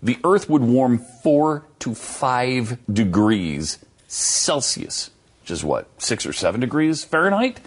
the 0.03 0.19
Earth 0.25 0.49
would 0.51 0.63
warm 0.63 0.99
four 0.99 1.65
to 1.81 1.95
five 1.95 2.79
degrees 2.93 3.79
Celsius, 4.09 5.11
which 5.43 5.51
is 5.51 5.63
what, 5.63 5.87
six 6.03 6.27
or 6.27 6.33
seven 6.33 6.61
degrees 6.61 7.05
Fahrenheit? 7.05 7.61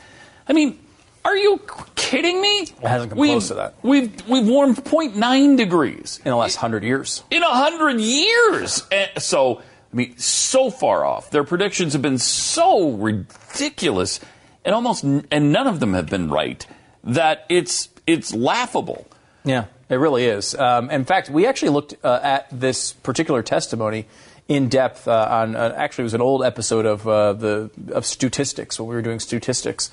I 0.48 0.54
mean, 0.54 0.80
are 1.28 1.38
you 1.38 1.62
kidding 1.96 2.42
me? 2.42 2.60
It 2.60 2.80
hasn't 2.82 3.12
come 3.12 3.20
we've, 3.20 3.32
close 3.32 3.50
to 3.50 3.56
that. 3.56 3.76
We've, 3.84 4.28
we've 4.30 4.48
warmed 4.48 4.78
0.9 4.78 5.58
degrees. 5.58 6.22
In 6.24 6.32
the 6.32 6.38
last 6.38 6.56
hundred 6.56 6.84
years. 6.84 7.24
In 7.30 7.44
a 7.44 7.50
hundred 7.50 8.00
years. 8.00 8.88
And 8.92 9.22
so, 9.22 9.60
I 9.60 9.96
mean, 9.96 10.18
so 10.18 10.72
far 10.72 11.04
off. 11.04 11.30
Their 11.30 11.44
predictions 11.44 11.94
have 11.94 12.02
been 12.02 12.18
so 12.18 12.92
ridiculous 12.92 14.22
and 14.64 14.74
almost, 14.74 15.04
and 15.04 15.52
none 15.52 15.68
of 15.68 15.80
them 15.82 15.94
have 15.94 16.10
been 16.10 16.30
right 16.30 16.66
that 17.04 17.46
it's, 17.50 17.90
it's 18.06 18.34
laughable. 18.34 19.06
Yeah, 19.44 19.66
it 19.90 19.96
really 19.96 20.26
is. 20.26 20.56
Um, 20.56 20.90
in 20.90 21.04
fact, 21.04 21.30
we 21.30 21.46
actually 21.46 21.70
looked 21.70 21.96
uh, 22.04 22.20
at 22.24 22.48
this 22.52 22.94
particular 22.94 23.44
testimony 23.44 24.06
in 24.48 24.70
depth 24.70 25.08
uh, 25.08 25.28
on 25.30 25.56
uh, 25.56 25.74
actually 25.76 26.04
it 26.04 26.06
was 26.06 26.14
an 26.14 26.22
old 26.22 26.44
episode 26.44 26.86
of 26.86 27.08
uh, 27.08 27.34
the 27.34 27.70
of 27.92 28.06
statistics 28.06 28.80
when 28.80 28.88
we 28.88 28.96
were 28.96 29.02
doing 29.02 29.20
statistics, 29.20 29.92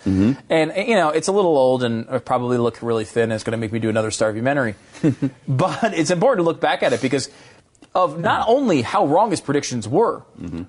and 0.48 0.72
you 0.76 0.94
know 0.94 1.10
it's 1.10 1.28
a 1.28 1.32
little 1.32 1.56
old 1.56 1.82
and 1.82 2.06
I 2.08 2.18
probably 2.18 2.58
look 2.58 2.80
really 2.82 3.04
thin. 3.04 3.24
And 3.24 3.32
it's 3.32 3.44
going 3.44 3.52
to 3.52 3.58
make 3.58 3.72
me 3.72 3.78
do 3.78 3.88
another 3.88 4.10
Starvumentary, 4.10 4.74
but 5.48 5.94
it's 5.94 6.10
important 6.10 6.44
to 6.44 6.48
look 6.48 6.60
back 6.60 6.82
at 6.82 6.92
it 6.92 7.02
because 7.02 7.30
of 7.94 8.18
not 8.18 8.48
only 8.48 8.82
how 8.82 9.06
wrong 9.06 9.30
his 9.30 9.40
predictions 9.40 9.86
were, 9.86 10.22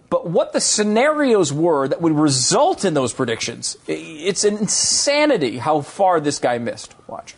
but 0.09 0.29
what 0.29 0.53
the 0.53 0.61
scenarios 0.61 1.51
were 1.51 1.87
that 1.87 2.01
would 2.01 2.13
result 2.13 2.85
in 2.85 2.93
those 2.93 3.13
predictions. 3.13 3.77
It's 3.87 4.43
insanity 4.43 5.57
how 5.57 5.81
far 5.81 6.19
this 6.19 6.37
guy 6.37 6.59
missed. 6.59 6.93
Watch. 7.07 7.35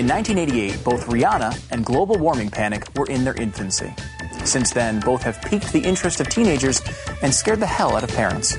In 0.00 0.08
1988, 0.08 0.82
both 0.82 1.06
Rihanna 1.08 1.60
and 1.70 1.84
global 1.84 2.16
warming 2.16 2.48
panic 2.48 2.86
were 2.96 3.06
in 3.06 3.22
their 3.22 3.34
infancy. 3.34 3.94
Since 4.44 4.72
then, 4.72 5.00
both 5.00 5.22
have 5.24 5.42
piqued 5.42 5.72
the 5.72 5.80
interest 5.80 6.20
of 6.20 6.28
teenagers 6.30 6.80
and 7.22 7.34
scared 7.34 7.60
the 7.60 7.66
hell 7.66 7.94
out 7.94 8.04
of 8.04 8.10
parents. 8.10 8.56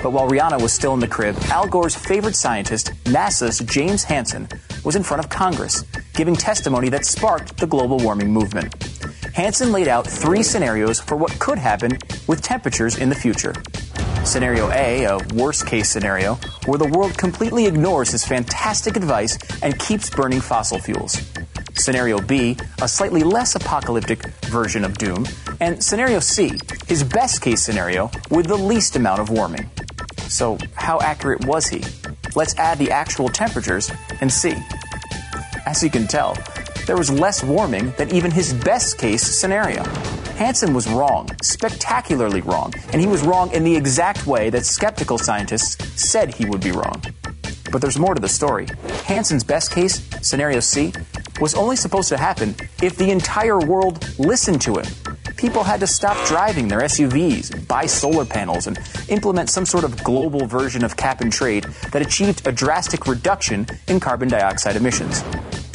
But 0.00 0.12
while 0.12 0.28
Rihanna 0.28 0.62
was 0.62 0.72
still 0.72 0.94
in 0.94 1.00
the 1.00 1.08
crib, 1.08 1.36
Al 1.46 1.66
Gore's 1.66 1.96
favorite 1.96 2.36
scientist, 2.36 2.92
NASA's 3.04 3.58
James 3.58 4.04
Hansen, 4.04 4.48
was 4.84 4.94
in 4.94 5.02
front 5.02 5.24
of 5.24 5.28
Congress, 5.28 5.82
giving 6.14 6.36
testimony 6.36 6.88
that 6.90 7.04
sparked 7.04 7.56
the 7.56 7.66
global 7.66 7.98
warming 7.98 8.32
movement. 8.32 8.72
Hansen 9.36 9.70
laid 9.70 9.86
out 9.86 10.06
three 10.06 10.42
scenarios 10.42 10.98
for 10.98 11.14
what 11.14 11.38
could 11.38 11.58
happen 11.58 11.98
with 12.26 12.40
temperatures 12.40 12.96
in 12.96 13.10
the 13.10 13.14
future. 13.14 13.52
Scenario 14.24 14.70
A, 14.70 15.04
a 15.04 15.18
worst 15.34 15.66
case 15.66 15.90
scenario, 15.90 16.36
where 16.64 16.78
the 16.78 16.88
world 16.88 17.18
completely 17.18 17.66
ignores 17.66 18.12
his 18.12 18.24
fantastic 18.24 18.96
advice 18.96 19.36
and 19.62 19.78
keeps 19.78 20.08
burning 20.08 20.40
fossil 20.40 20.78
fuels. 20.78 21.20
Scenario 21.74 22.18
B, 22.18 22.56
a 22.80 22.88
slightly 22.88 23.22
less 23.22 23.54
apocalyptic 23.54 24.24
version 24.46 24.86
of 24.86 24.96
doom. 24.96 25.26
And 25.60 25.84
scenario 25.84 26.20
C, 26.20 26.52
his 26.86 27.04
best 27.04 27.42
case 27.42 27.60
scenario 27.60 28.10
with 28.30 28.46
the 28.46 28.56
least 28.56 28.96
amount 28.96 29.20
of 29.20 29.28
warming. 29.28 29.68
So, 30.28 30.56
how 30.72 30.98
accurate 31.00 31.44
was 31.44 31.66
he? 31.66 31.84
Let's 32.34 32.56
add 32.56 32.78
the 32.78 32.90
actual 32.90 33.28
temperatures 33.28 33.92
and 34.22 34.32
see. 34.32 34.54
As 35.66 35.82
you 35.82 35.90
can 35.90 36.06
tell, 36.06 36.38
there 36.86 36.96
was 36.96 37.10
less 37.10 37.42
warming 37.42 37.90
than 37.98 38.14
even 38.14 38.30
his 38.30 38.54
best 38.54 38.96
case 38.96 39.22
scenario. 39.22 39.82
Hansen 40.36 40.72
was 40.72 40.88
wrong, 40.88 41.28
spectacularly 41.42 42.42
wrong, 42.42 42.72
and 42.92 43.00
he 43.00 43.06
was 43.06 43.22
wrong 43.22 43.50
in 43.52 43.64
the 43.64 43.74
exact 43.74 44.26
way 44.26 44.50
that 44.50 44.64
skeptical 44.64 45.18
scientists 45.18 45.76
said 46.00 46.32
he 46.32 46.46
would 46.46 46.60
be 46.60 46.70
wrong. 46.70 47.02
But 47.72 47.80
there's 47.80 47.98
more 47.98 48.14
to 48.14 48.20
the 48.20 48.28
story. 48.28 48.68
Hansen's 49.04 49.42
best 49.42 49.72
case, 49.72 50.08
scenario 50.22 50.60
C, 50.60 50.92
was 51.40 51.54
only 51.54 51.74
supposed 51.76 52.08
to 52.10 52.16
happen 52.16 52.54
if 52.82 52.96
the 52.96 53.10
entire 53.10 53.58
world 53.58 54.08
listened 54.18 54.60
to 54.62 54.76
him. 54.76 54.86
People 55.36 55.64
had 55.64 55.80
to 55.80 55.86
stop 55.86 56.16
driving 56.26 56.68
their 56.68 56.80
SUVs, 56.80 57.66
buy 57.68 57.84
solar 57.84 58.24
panels, 58.24 58.66
and 58.66 58.78
implement 59.08 59.50
some 59.50 59.66
sort 59.66 59.84
of 59.84 60.02
global 60.02 60.46
version 60.46 60.84
of 60.84 60.96
cap 60.96 61.20
and 61.20 61.32
trade 61.32 61.64
that 61.92 62.00
achieved 62.00 62.46
a 62.46 62.52
drastic 62.52 63.06
reduction 63.06 63.66
in 63.88 64.00
carbon 64.00 64.28
dioxide 64.28 64.76
emissions. 64.76 65.22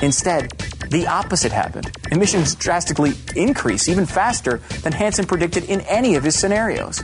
Instead, 0.02 0.52
the 0.92 1.08
opposite 1.08 1.54
happened. 1.54 1.90
Emissions 2.12 2.54
drastically 2.54 3.14
increased 3.36 3.88
even 3.88 4.06
faster 4.06 4.58
than 4.84 4.92
Hansen 4.92 5.26
predicted 5.26 5.64
in 5.70 5.80
any 5.82 6.16
of 6.16 6.24
his 6.24 6.38
scenarios. 6.38 7.02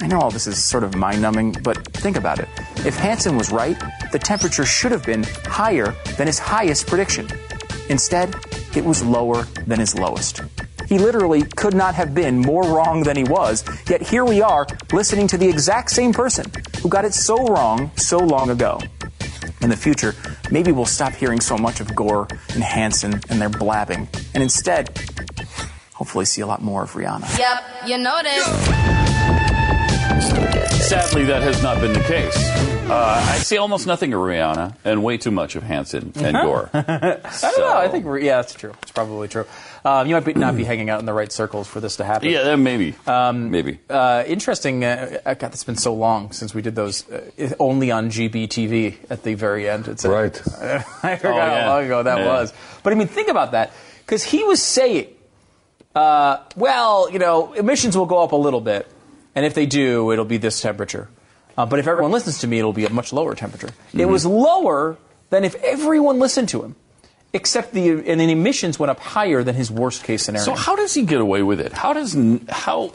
I 0.00 0.08
know 0.08 0.18
all 0.18 0.32
this 0.32 0.48
is 0.48 0.62
sort 0.62 0.82
of 0.82 0.96
mind 0.96 1.22
numbing, 1.22 1.52
but 1.62 1.86
think 1.94 2.16
about 2.16 2.40
it. 2.40 2.48
If 2.84 2.96
Hansen 2.96 3.36
was 3.36 3.52
right, 3.52 3.80
the 4.10 4.18
temperature 4.18 4.64
should 4.64 4.90
have 4.90 5.06
been 5.06 5.22
higher 5.44 5.94
than 6.18 6.26
his 6.26 6.40
highest 6.40 6.88
prediction. 6.88 7.28
Instead, 7.88 8.34
it 8.74 8.84
was 8.84 9.04
lower 9.04 9.44
than 9.66 9.78
his 9.78 9.96
lowest. 9.96 10.42
He 10.88 10.98
literally 10.98 11.42
could 11.42 11.74
not 11.74 11.94
have 11.94 12.14
been 12.14 12.40
more 12.40 12.64
wrong 12.64 13.04
than 13.04 13.16
he 13.16 13.24
was, 13.24 13.64
yet 13.88 14.02
here 14.02 14.24
we 14.24 14.42
are 14.42 14.66
listening 14.92 15.28
to 15.28 15.38
the 15.38 15.48
exact 15.48 15.92
same 15.92 16.12
person 16.12 16.50
who 16.82 16.88
got 16.88 17.04
it 17.04 17.14
so 17.14 17.36
wrong 17.46 17.92
so 17.94 18.18
long 18.18 18.50
ago. 18.50 18.80
In 19.62 19.70
the 19.70 19.76
future, 19.76 20.14
maybe 20.50 20.72
we'll 20.72 20.86
stop 20.86 21.12
hearing 21.12 21.40
so 21.40 21.56
much 21.56 21.80
of 21.80 21.94
Gore 21.94 22.26
and 22.52 22.62
Hansen 22.64 23.20
and 23.30 23.40
their 23.40 23.48
blabbing, 23.48 24.08
and 24.34 24.42
instead, 24.42 24.98
hopefully 25.92 26.24
see 26.24 26.40
a 26.40 26.46
lot 26.46 26.62
more 26.62 26.82
of 26.82 26.92
Rihanna. 26.92 27.38
Yep, 27.38 27.64
you 27.86 27.98
noticed. 27.98 28.46
Sadly, 30.88 31.24
that 31.26 31.42
has 31.42 31.62
not 31.62 31.80
been 31.80 31.92
the 31.92 32.00
case. 32.00 32.71
Uh, 32.92 33.26
I 33.30 33.38
see 33.38 33.56
almost 33.58 33.86
nothing 33.86 34.12
of 34.12 34.20
Rihanna 34.20 34.76
and 34.84 35.02
way 35.02 35.16
too 35.16 35.30
much 35.30 35.56
of 35.56 35.62
Hansen 35.62 36.12
and 36.16 36.36
Gore. 36.36 36.68
I 36.74 37.20
don't 37.40 37.58
know. 37.58 37.76
I 37.76 37.88
think 37.88 38.04
yeah, 38.22 38.36
that's 38.36 38.54
true. 38.54 38.74
It's 38.82 38.92
probably 38.92 39.28
true. 39.28 39.46
Um, 39.84 40.06
you 40.06 40.14
might 40.14 40.24
be, 40.24 40.34
not 40.34 40.56
be 40.56 40.62
hanging 40.64 40.90
out 40.90 41.00
in 41.00 41.06
the 41.06 41.12
right 41.12 41.32
circles 41.32 41.66
for 41.66 41.80
this 41.80 41.96
to 41.96 42.04
happen. 42.04 42.28
Yeah, 42.30 42.54
maybe. 42.56 42.94
Um, 43.06 43.50
maybe. 43.50 43.78
Uh, 43.90 44.22
interesting. 44.26 44.84
Uh, 44.84 45.18
uh, 45.26 45.34
God, 45.34 45.52
it's 45.52 45.64
been 45.64 45.76
so 45.76 45.92
long 45.94 46.30
since 46.32 46.54
we 46.54 46.62
did 46.62 46.76
those 46.76 47.08
uh, 47.10 47.54
only 47.58 47.90
on 47.90 48.08
GBTV 48.10 49.10
at 49.10 49.22
the 49.24 49.34
very 49.34 49.68
end. 49.68 49.88
It's 49.88 50.04
Right. 50.04 50.36
I 51.02 51.16
forgot 51.16 51.24
Oh, 51.24 51.36
yeah. 51.36 51.62
how 51.62 51.68
long 51.76 51.84
ago 51.84 52.02
that 52.04 52.18
Yeah. 52.18 52.26
was. 52.26 52.52
But 52.84 52.92
I 52.92 52.96
mean, 52.96 53.08
think 53.08 53.28
about 53.28 53.52
that 53.52 53.72
because 54.06 54.22
he 54.22 54.44
was 54.44 54.62
saying, 54.62 55.08
uh, 55.94 56.38
well, 56.56 57.10
you 57.10 57.18
know, 57.18 57.52
emissions 57.54 57.96
will 57.96 58.06
go 58.06 58.22
up 58.22 58.32
a 58.32 58.36
little 58.36 58.60
bit, 58.60 58.86
and 59.34 59.44
if 59.44 59.54
they 59.54 59.66
do, 59.66 60.12
it'll 60.12 60.24
be 60.24 60.36
this 60.38 60.60
temperature. 60.60 61.08
Uh, 61.56 61.66
but 61.66 61.78
if 61.78 61.86
everyone 61.86 62.10
listens 62.12 62.38
to 62.40 62.46
me, 62.46 62.58
it'll 62.58 62.72
be 62.72 62.86
a 62.86 62.90
much 62.90 63.12
lower 63.12 63.34
temperature. 63.34 63.68
It 63.92 63.98
Mm-hmm. 63.98 64.10
was 64.12 64.24
lower 64.26 64.96
than 65.30 65.44
if 65.44 65.54
everyone 65.56 66.18
listened 66.18 66.48
to 66.50 66.62
him, 66.62 66.76
except 67.32 67.72
the 67.72 67.90
and 67.90 68.20
the 68.20 68.30
emissions 68.30 68.78
went 68.78 68.90
up 68.90 69.00
higher 69.00 69.42
than 69.42 69.54
his 69.54 69.70
worst 69.70 70.04
case 70.04 70.22
scenario. 70.24 70.44
So 70.44 70.54
how 70.54 70.76
does 70.76 70.94
he 70.94 71.02
get 71.02 71.20
away 71.20 71.42
with 71.42 71.60
it? 71.60 71.72
How 71.72 71.92
does 71.92 72.16
how 72.48 72.92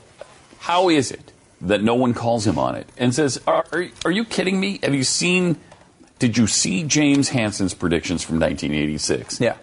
how 0.59 0.89
is 0.89 1.11
it 1.11 1.31
that 1.61 1.81
no 1.83 1.95
one 1.95 2.13
calls 2.13 2.45
him 2.45 2.57
on 2.59 2.75
it 2.75 2.87
and 2.97 3.13
says, 3.13 3.39
"Are 3.47 3.65
are, 3.71 3.85
are 4.05 4.11
you 4.11 4.25
kidding 4.25 4.59
me? 4.59 4.79
Have 4.83 4.93
you 4.93 5.03
seen? 5.03 5.57
Did 6.19 6.35
you 6.37 6.47
see 6.47 6.83
James 6.83 7.29
Hansen's 7.29 7.75
predictions 7.75 8.23
from 8.23 8.39
1986? 8.39 9.39
Yeah, 9.39 9.55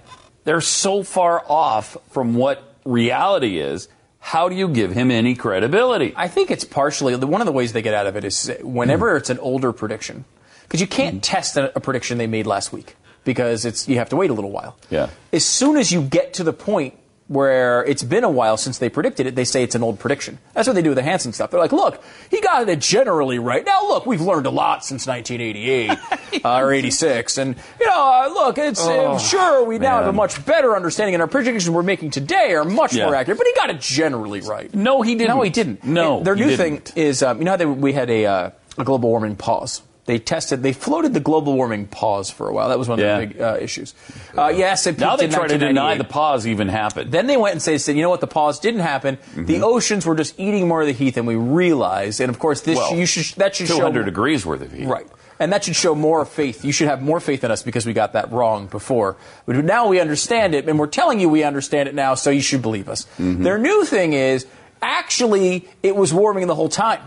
they're 0.45 0.61
so 0.61 1.03
far 1.03 1.45
off 1.49 1.97
from 2.11 2.35
what 2.35 2.63
reality 2.85 3.59
is. 3.59 3.89
How 4.27 4.49
do 4.49 4.57
you 4.57 4.69
give 4.69 4.93
him 4.93 5.11
any 5.11 5.35
credibility? 5.35 6.15
I 6.17 6.29
think 6.29 6.51
it's 6.51 6.65
partially 6.65 7.15
one 7.15 7.43
of 7.43 7.47
the 7.47 7.53
ways 7.53 7.75
they 7.75 7.83
get 7.83 7.93
out 7.93 8.07
of 8.07 8.17
it 8.17 8.25
is 8.25 8.51
whenever 8.63 9.11
Hmm. 9.13 9.17
it's 9.19 9.29
an 9.29 9.39
older 9.39 9.71
prediction, 9.73 10.25
because 10.63 10.81
you 10.81 10.87
can't 10.87 11.23
test 11.23 11.59
a, 11.59 11.77
a 11.77 11.81
prediction 11.81 12.17
they 12.17 12.27
made 12.27 12.47
last 12.47 12.73
week 12.73 12.97
because 13.25 13.67
it's 13.67 13.87
you 13.87 13.97
have 13.99 14.09
to 14.09 14.17
wait 14.17 14.31
a 14.31 14.33
little 14.33 14.51
while. 14.51 14.79
Yeah. 14.89 15.11
As 15.31 15.45
soon 15.45 15.77
as 15.77 15.93
you 15.93 16.01
get 16.01 16.33
to 16.35 16.43
the 16.43 16.55
point 16.55 16.95
where 17.27 17.83
it's 17.85 18.03
been 18.03 18.23
a 18.23 18.29
while 18.31 18.57
since 18.59 18.77
they 18.79 18.91
predicted 18.91 19.27
it, 19.27 19.35
they 19.35 19.45
say 19.45 19.63
it's 19.63 19.75
an 19.75 19.83
old 19.83 19.99
prediction. 19.99 20.39
That's 20.53 20.69
what 20.69 20.75
they 20.75 20.83
do 20.83 20.91
with 20.91 20.97
the 20.97 21.03
Hansen 21.03 21.33
stuff. 21.33 21.51
They're 21.51 21.59
like, 21.61 21.73
look, 21.73 22.03
he 22.31 22.41
got 22.43 22.69
it 22.69 22.81
generally 22.81 23.39
right. 23.39 23.65
Now, 23.65 23.89
look, 23.89 24.05
we've 24.05 24.21
learned 24.21 24.45
a 24.45 24.51
lot 24.51 24.85
since 24.85 25.07
1988 25.07 25.91
uh, 26.45 26.59
or 26.59 26.73
86. 26.73 27.39
And, 27.39 27.57
you 27.81 27.87
know, 27.87 27.95
uh, 27.99 28.29
look, 28.29 28.59
it's 28.59 28.85
uh, 28.85 28.93
Oh, 29.15 29.19
sure 29.19 29.65
we 29.65 29.79
now 29.79 29.99
have 29.99 30.07
a 30.07 30.13
much 30.13 30.45
better 30.45 30.77
understanding, 30.77 31.15
and 31.15 31.23
our 31.23 31.29
predictions 31.29 31.71
we're 31.71 31.83
making 31.83 32.11
today 32.11 32.53
are 32.53 32.65
much 32.65 32.95
Yeah. 32.95 33.07
more 33.07 33.15
accurate, 33.15 33.39
but 33.39 33.47
he 33.47 33.55
got 33.55 33.71
it 33.71 33.81
generally 33.81 34.43
right. 34.43 34.73
No, 34.75 35.01
he 35.01 35.15
didn't. 35.15 35.35
No, 35.37 35.41
he 35.43 35.51
didn't. 35.51 35.83
No, 35.83 36.19
And 36.19 36.27
their 36.27 36.37
new 36.37 36.49
didn't. 36.57 36.89
thing 36.91 37.03
is, 37.05 37.23
um, 37.23 37.39
you 37.39 37.45
know 37.45 37.53
how 37.53 37.57
they, 37.57 37.67
we 37.67 37.95
had 37.95 38.11
a, 38.11 38.27
uh, 38.27 38.51
a 38.77 38.85
global 38.85 39.09
warming 39.09 39.37
pause 39.37 39.81
They 40.07 40.19
tested, 40.19 40.63
they 40.63 40.75
floated 40.75 41.15
the 41.15 41.21
global 41.21 41.55
warming 41.55 41.87
pause 41.87 42.29
for 42.31 42.49
a 42.49 42.53
while. 42.53 42.69
That 42.69 42.79
was 42.79 42.89
one 42.89 42.99
of 42.99 43.05
Yeah. 43.05 43.21
the 43.21 43.27
big 43.27 43.41
uh, 43.41 43.57
issues. 43.59 43.95
Uh, 44.37 44.49
yes, 44.55 44.87
it 44.87 44.99
Now 44.99 45.17
they 45.17 45.29
try 45.29 45.47
to 45.49 45.57
deny 45.57 45.97
the 45.97 46.05
pause 46.05 46.47
even 46.47 46.69
happened. 46.69 47.11
Then 47.11 47.27
they 47.27 47.39
went 47.39 47.53
and 47.53 47.63
say, 47.63 47.79
said, 47.79 47.97
you 47.97 48.03
know 48.03 48.11
what, 48.11 48.21
the 48.21 48.27
pause 48.27 48.59
didn't 48.61 48.81
happen. 48.81 49.17
The 49.35 49.63
oceans 49.63 50.05
were 50.05 50.15
just 50.15 50.39
eating 50.39 50.69
more 50.69 50.83
of 50.83 50.87
the 50.87 50.93
heat 50.93 51.15
than 51.15 51.25
we 51.25 51.37
realized. 51.37 52.21
And 52.21 52.29
of 52.29 52.39
course, 52.39 52.61
this 52.61 52.77
Well, 52.77 52.95
you 52.95 53.07
should 53.07 53.37
that 53.39 53.57
should 53.57 53.69
show 53.69 53.77
200 53.79 54.05
degrees 54.05 54.45
worth 54.45 54.61
of 54.61 54.73
heat. 54.73 54.87
Right. 54.87 55.07
And 55.41 55.53
that 55.53 55.65
should 55.65 55.75
show 55.75 55.95
more 55.95 56.25
faith. 56.25 56.65
You 56.65 56.71
should 56.73 56.87
have 56.89 57.03
more 57.03 57.19
faith 57.19 57.43
in 57.43 57.51
us 57.51 57.63
because 57.63 57.87
we 57.87 57.93
got 57.93 58.13
that 58.13 58.31
wrong 58.31 58.67
before. 58.67 59.17
But 59.47 59.57
now 59.65 59.89
we 59.89 59.99
understand 60.01 60.55
it, 60.55 60.69
and 60.69 60.79
we're 60.79 60.87
telling 60.87 61.19
you 61.19 61.29
we 61.29 61.43
understand 61.43 61.89
it 61.89 61.95
now, 61.95 62.15
so 62.15 62.31
you 62.31 62.41
should 62.41 62.63
believe 62.63 62.89
us. 62.89 63.07
Their 63.19 63.59
new 63.59 63.85
thing 63.85 64.13
is 64.13 64.47
actually 64.81 65.67
it 65.83 65.97
was 65.97 66.13
warming 66.15 66.47
the 66.47 66.55
whole 66.55 66.69
time. 66.69 67.01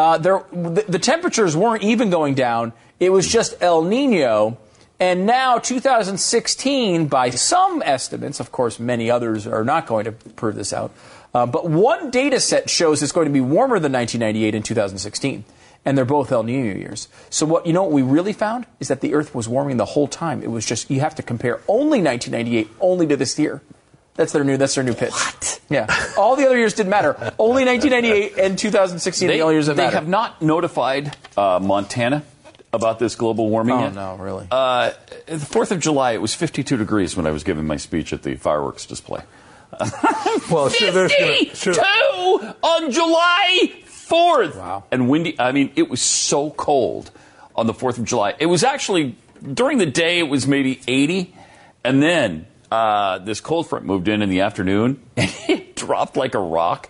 Uh, 0.00 0.16
there, 0.16 0.42
the, 0.50 0.82
the 0.88 0.98
temperatures 0.98 1.54
weren't 1.54 1.82
even 1.82 2.08
going 2.08 2.32
down. 2.32 2.72
It 2.98 3.10
was 3.10 3.28
just 3.28 3.54
El 3.60 3.82
Nino. 3.82 4.56
And 4.98 5.26
now, 5.26 5.58
2016, 5.58 7.06
by 7.06 7.28
some 7.28 7.82
estimates, 7.82 8.40
of 8.40 8.50
course, 8.50 8.80
many 8.80 9.10
others 9.10 9.46
are 9.46 9.62
not 9.62 9.86
going 9.86 10.06
to 10.06 10.12
prove 10.12 10.54
this 10.54 10.72
out, 10.72 10.90
uh, 11.34 11.44
but 11.44 11.68
one 11.68 12.10
data 12.10 12.40
set 12.40 12.70
shows 12.70 13.02
it's 13.02 13.12
going 13.12 13.26
to 13.26 13.32
be 13.32 13.42
warmer 13.42 13.78
than 13.78 13.92
1998 13.92 14.54
in 14.54 14.62
2016. 14.62 15.44
And 15.84 15.98
they're 15.98 16.06
both 16.06 16.32
El 16.32 16.44
Nino 16.44 16.74
years. 16.78 17.08
So 17.28 17.44
what 17.44 17.66
you 17.66 17.74
know 17.74 17.82
what 17.82 17.92
we 17.92 18.00
really 18.00 18.32
found 18.32 18.64
is 18.80 18.88
that 18.88 19.02
the 19.02 19.12
Earth 19.12 19.34
was 19.34 19.50
warming 19.50 19.76
the 19.76 19.84
whole 19.84 20.08
time. 20.08 20.42
It 20.42 20.50
was 20.50 20.64
just 20.64 20.90
you 20.90 21.00
have 21.00 21.14
to 21.16 21.22
compare 21.22 21.60
only 21.68 22.00
1998 22.00 22.68
only 22.80 23.06
to 23.06 23.16
this 23.18 23.38
year. 23.38 23.60
That's 24.16 24.32
their 24.32 24.44
new. 24.44 24.56
That's 24.56 24.74
their 24.74 24.84
new 24.84 24.94
pitch. 24.94 25.12
What? 25.12 25.60
Yeah. 25.70 25.86
All 26.18 26.36
the 26.36 26.44
other 26.46 26.58
years 26.58 26.74
didn't 26.74 26.90
matter. 26.90 27.14
Only 27.38 27.64
1998 27.64 28.38
and 28.44 28.58
2016 28.58 29.28
are 29.28 29.32
They, 29.32 29.38
the 29.38 29.42
only 29.42 29.54
years 29.54 29.66
that 29.66 29.76
they 29.76 29.84
matter. 29.84 29.96
have 29.96 30.08
not 30.08 30.42
notified 30.42 31.16
uh, 31.36 31.58
Montana 31.62 32.22
about 32.72 32.98
this 32.98 33.14
global 33.14 33.48
warming 33.48 33.74
Oh, 33.76 33.80
yet. 33.84 33.94
no, 33.94 34.16
really? 34.16 34.46
Uh, 34.50 34.90
the 35.26 35.36
4th 35.36 35.70
of 35.70 35.80
July, 35.80 36.12
it 36.12 36.20
was 36.20 36.34
52 36.34 36.76
degrees 36.76 37.16
when 37.16 37.26
I 37.26 37.30
was 37.30 37.44
giving 37.44 37.66
my 37.66 37.76
speech 37.76 38.12
at 38.12 38.22
the 38.22 38.34
fireworks 38.36 38.84
display. 38.86 39.22
well, 40.50 40.68
sure, 40.68 40.90
there's 40.92 41.12
gonna, 41.18 41.54
sure. 41.54 41.74
52 41.74 42.54
on 42.62 42.90
July 42.90 43.72
4th. 43.86 44.56
Wow. 44.56 44.84
And 44.90 45.08
windy. 45.08 45.38
I 45.38 45.52
mean, 45.52 45.72
it 45.76 45.88
was 45.88 46.02
so 46.02 46.50
cold 46.50 47.10
on 47.56 47.66
the 47.66 47.74
4th 47.74 47.98
of 47.98 48.04
July. 48.04 48.34
It 48.38 48.46
was 48.46 48.64
actually, 48.64 49.16
during 49.54 49.78
the 49.78 49.86
day, 49.86 50.18
it 50.18 50.28
was 50.28 50.46
maybe 50.46 50.80
80. 50.86 51.34
And 51.84 52.02
then 52.02 52.46
uh, 52.70 53.18
this 53.18 53.40
cold 53.40 53.68
front 53.68 53.84
moved 53.84 54.08
in 54.08 54.22
in 54.22 54.30
the 54.30 54.40
afternoon 54.40 55.00
and 55.16 55.34
it 55.48 55.76
dropped 55.76 56.16
like 56.16 56.34
a 56.34 56.38
rock 56.40 56.88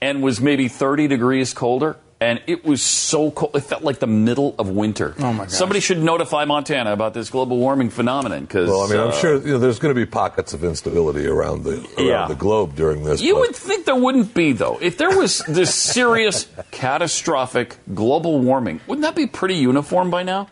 and 0.00 0.22
was 0.22 0.40
maybe 0.40 0.68
30 0.68 1.08
degrees 1.08 1.52
colder. 1.54 1.96
And 2.22 2.42
it 2.46 2.66
was 2.66 2.82
so 2.82 3.30
cold. 3.30 3.56
It 3.56 3.60
felt 3.62 3.82
like 3.82 3.98
the 3.98 4.06
middle 4.06 4.54
of 4.58 4.68
winter. 4.68 5.14
Oh, 5.20 5.32
my 5.32 5.44
gosh. 5.44 5.52
Somebody 5.54 5.80
should 5.80 6.02
notify 6.02 6.44
Montana 6.44 6.92
about 6.92 7.14
this 7.14 7.30
global 7.30 7.56
warming 7.56 7.88
phenomenon. 7.88 8.42
Because 8.42 8.68
Well, 8.68 8.82
I 8.82 8.88
mean, 8.90 9.00
I'm 9.00 9.12
sure 9.18 9.36
you 9.40 9.52
know, 9.54 9.58
there's 9.58 9.78
going 9.78 9.94
to 9.94 9.98
be 9.98 10.04
pockets 10.04 10.52
of 10.52 10.62
instability 10.62 11.26
around 11.26 11.64
the 11.64 11.78
around 11.96 12.06
Yeah. 12.06 12.26
the 12.28 12.34
globe 12.34 12.74
during 12.76 13.04
this. 13.04 13.22
You 13.22 13.32
but- 13.32 13.40
would 13.40 13.56
think 13.56 13.86
there 13.86 13.94
wouldn't 13.96 14.34
be, 14.34 14.52
though. 14.52 14.76
If 14.82 14.98
there 14.98 15.16
was 15.16 15.38
this 15.48 15.74
serious, 15.74 16.46
catastrophic 16.72 17.78
global 17.94 18.38
warming, 18.40 18.80
wouldn't 18.86 19.02
that 19.04 19.14
be 19.16 19.26
pretty 19.26 19.54
uniform 19.54 20.10
by 20.10 20.22
now? 20.22 20.48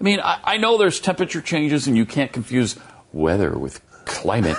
I 0.00 0.04
mean, 0.04 0.20
I, 0.20 0.38
I 0.44 0.56
know 0.58 0.78
there's 0.78 1.00
temperature 1.00 1.40
changes 1.40 1.88
and 1.88 1.96
you 1.96 2.06
can't 2.06 2.32
confuse 2.32 2.76
weather 3.12 3.58
with 3.58 3.80
climate, 4.10 4.56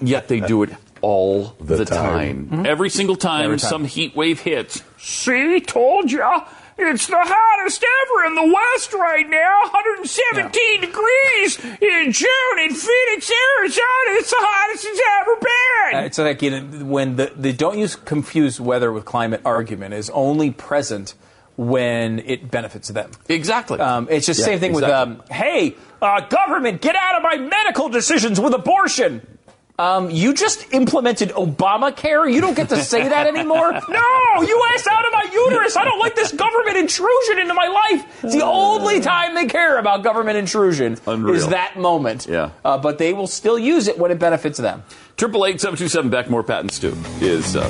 yet 0.00 0.28
they 0.28 0.40
do 0.40 0.62
it 0.62 0.70
all 1.02 1.54
the, 1.60 1.84
time. 1.84 2.48
Mhm. 2.50 2.66
Every 2.66 2.90
single 2.90 3.16
time, 3.16 3.44
Every 3.44 3.58
time. 3.58 3.70
some 3.70 3.84
heat 3.84 4.16
wave 4.16 4.40
hits. 4.40 4.82
See, 4.98 5.60
told 5.60 6.10
ya. 6.10 6.44
It's 6.78 7.06
the 7.06 7.16
hottest 7.16 7.82
ever 7.82 8.26
in 8.26 8.34
the 8.34 8.52
West 8.54 8.92
right 8.92 9.26
now. 9.30 9.60
117 9.72 10.80
degrees 10.82 11.58
in 11.80 12.12
June 12.12 12.58
in 12.58 12.74
Phoenix, 12.74 13.30
Arizona. 13.60 14.08
It's 14.18 14.30
the 14.30 14.36
hottest 14.38 14.84
it's 14.86 15.00
ever 15.20 15.36
been. 15.40 16.00
Uh, 16.02 16.06
It's 16.06 16.18
like 16.18 16.42
you 16.42 16.50
know, 16.50 16.84
when 16.84 17.16
the, 17.16 17.32
the 17.34 17.52
don't 17.54 17.78
use 17.78 17.96
confuse 17.96 18.60
weather 18.60 18.92
with 18.92 19.06
climate 19.06 19.40
argument 19.44 19.94
is 19.94 20.10
only 20.10 20.50
present 20.50 21.14
when 21.56 22.18
it 22.20 22.50
benefits 22.50 22.88
them. 22.88 23.10
Exactly. 23.28 23.78
Um, 23.80 24.08
it's 24.10 24.26
just 24.26 24.40
the 24.40 24.42
Yeah, 24.42 24.52
same 24.52 24.60
thing 24.60 24.70
exactly. 24.72 25.14
with, 25.14 25.20
um, 25.20 25.34
hey, 25.34 25.76
uh, 26.02 26.20
government, 26.28 26.80
get 26.82 26.94
out 26.96 27.16
of 27.16 27.22
my 27.22 27.36
medical 27.36 27.88
decisions 27.88 28.38
with 28.40 28.52
abortion. 28.54 29.26
Um, 29.78 30.10
you 30.10 30.32
just 30.32 30.72
implemented 30.72 31.30
Obamacare. 31.30 32.32
You 32.32 32.40
don't 32.40 32.56
get 32.56 32.70
to 32.70 32.82
say 32.82 33.08
that 33.08 33.26
anymore. 33.34 33.72
no, 33.72 34.42
you 34.42 34.64
asked 34.74 34.86
out 34.86 35.04
of 35.06 35.12
my 35.12 35.30
uterus. 35.32 35.76
I 35.76 35.84
don't 35.84 35.98
like 35.98 36.14
this 36.14 36.32
government 36.32 36.78
intrusion 36.78 37.38
into 37.38 37.52
my 37.52 37.66
life. 37.68 38.24
It's 38.24 38.34
the 38.34 38.44
only 38.44 39.00
time 39.00 39.34
they 39.34 39.44
care 39.46 39.78
about 39.78 40.02
government 40.02 40.38
intrusion 40.38 40.96
Unreal. 41.06 41.34
is 41.36 41.48
that 41.48 41.78
moment. 41.78 42.26
Yeah. 42.26 42.50
Uh, 42.64 42.78
but 42.78 42.96
they 42.96 43.12
will 43.12 43.26
still 43.26 43.58
use 43.58 43.86
it 43.86 43.98
when 43.98 44.10
it 44.10 44.18
benefits 44.18 44.58
them. 44.58 44.82
Triple 45.18 45.44
eight 45.44 45.60
seven 45.60 45.78
two 45.78 45.88
seven 45.88 46.10
back 46.10 46.30
more 46.30 46.42
patents 46.42 46.78
too 46.78 46.96
is 47.20 47.54
uh, 47.54 47.66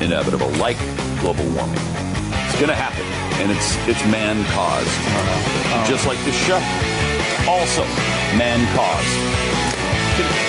inevitable, 0.00 0.50
like 0.50 0.76
global 1.20 1.44
warming. 1.50 2.07
It's 2.58 2.66
going 2.66 2.76
to 2.76 2.82
happen, 2.82 3.06
and 3.40 3.52
it's 3.52 3.76
it's 3.86 4.04
man 4.10 4.44
caused, 4.46 4.88
uh-huh. 4.88 5.86
just 5.86 6.08
like 6.08 6.18
this 6.24 6.34
show. 6.34 6.58
Also, 7.46 7.84
man 8.36 8.66
caused. 8.74 10.47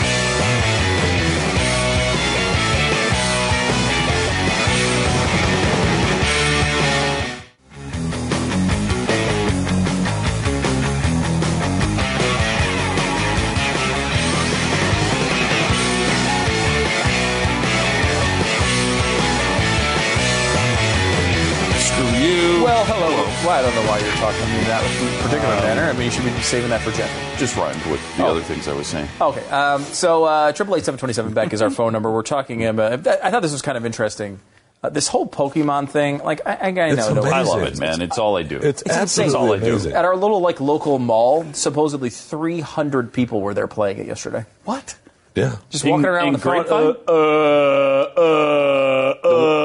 Hello. 23.49 23.57
Well, 23.57 23.59
I 23.59 23.61
don't 23.61 23.75
know 23.75 23.89
why 23.89 23.99
you're 23.99 24.15
talking 24.15 24.41
to 24.41 24.47
me 24.47 24.57
in 24.59 24.63
that 24.65 25.21
particular 25.23 25.55
manner. 25.55 25.81
I 25.83 25.93
mean, 25.93 26.03
you 26.03 26.11
should 26.11 26.23
be 26.23 26.31
saving 26.41 26.69
that 26.69 26.81
for 26.81 26.91
Jeff. 26.91 27.09
Just 27.39 27.55
rhymed 27.55 27.83
with 27.87 28.17
the 28.17 28.25
other 28.25 28.41
things 28.41 28.67
I 28.67 28.73
was 28.73 28.87
saying. 28.87 29.07
Okay, 29.19 29.45
um, 29.49 29.81
so 29.83 30.23
uh, 30.25 30.51
triple 30.51 30.75
eight 30.75 30.85
seven 30.85 30.97
twenty 30.99 31.13
seven 31.13 31.33
Beck 31.33 31.53
is 31.53 31.61
our 31.61 31.69
phone 31.71 31.93
number. 31.93 32.11
We're 32.11 32.23
talking 32.23 32.65
about. 32.65 33.07
I 33.07 33.31
thought 33.31 33.41
this 33.41 33.51
was 33.51 33.61
kind 33.61 33.77
of 33.77 33.85
interesting. 33.85 34.39
Uh, 34.81 34.89
this 34.89 35.09
whole 35.09 35.27
Pokemon 35.27 35.89
thing, 35.89 36.19
like 36.19 36.39
I, 36.45 36.53
I, 36.53 36.67
I 36.67 36.71
know, 36.71 37.13
no- 37.13 37.23
I 37.23 37.41
love 37.41 37.63
it, 37.63 37.77
man. 37.79 38.01
It's 38.01 38.17
all 38.17 38.37
I 38.37 38.43
do. 38.43 38.57
It's, 38.57 38.81
It's 38.83 38.95
insane. 38.95 39.25
It's 39.25 39.35
all 39.35 39.51
I 39.53 39.59
do. 39.59 39.71
amazing. 39.71 39.91
At 39.91 40.05
our 40.05 40.15
little 40.15 40.39
like 40.39 40.61
local 40.61 40.99
mall, 40.99 41.45
supposedly 41.51 42.09
300 42.09 43.11
people 43.11 43.41
were 43.41 43.53
there 43.53 43.67
playing 43.67 43.97
it 43.97 44.07
yesterday. 44.07 44.45
What? 44.63 44.95
Yeah. 45.35 45.57
Just 45.69 45.83
In- 45.83 45.91
walking 45.91 46.05
around 46.05 46.27
in 46.27 46.33
the 46.33 46.39
phone. 46.39 46.63
Grapevine? 46.63 46.95
Uh, 47.09 47.11
uh, 47.11 48.13
uh, 48.15 49.27
uh, 49.27 49.58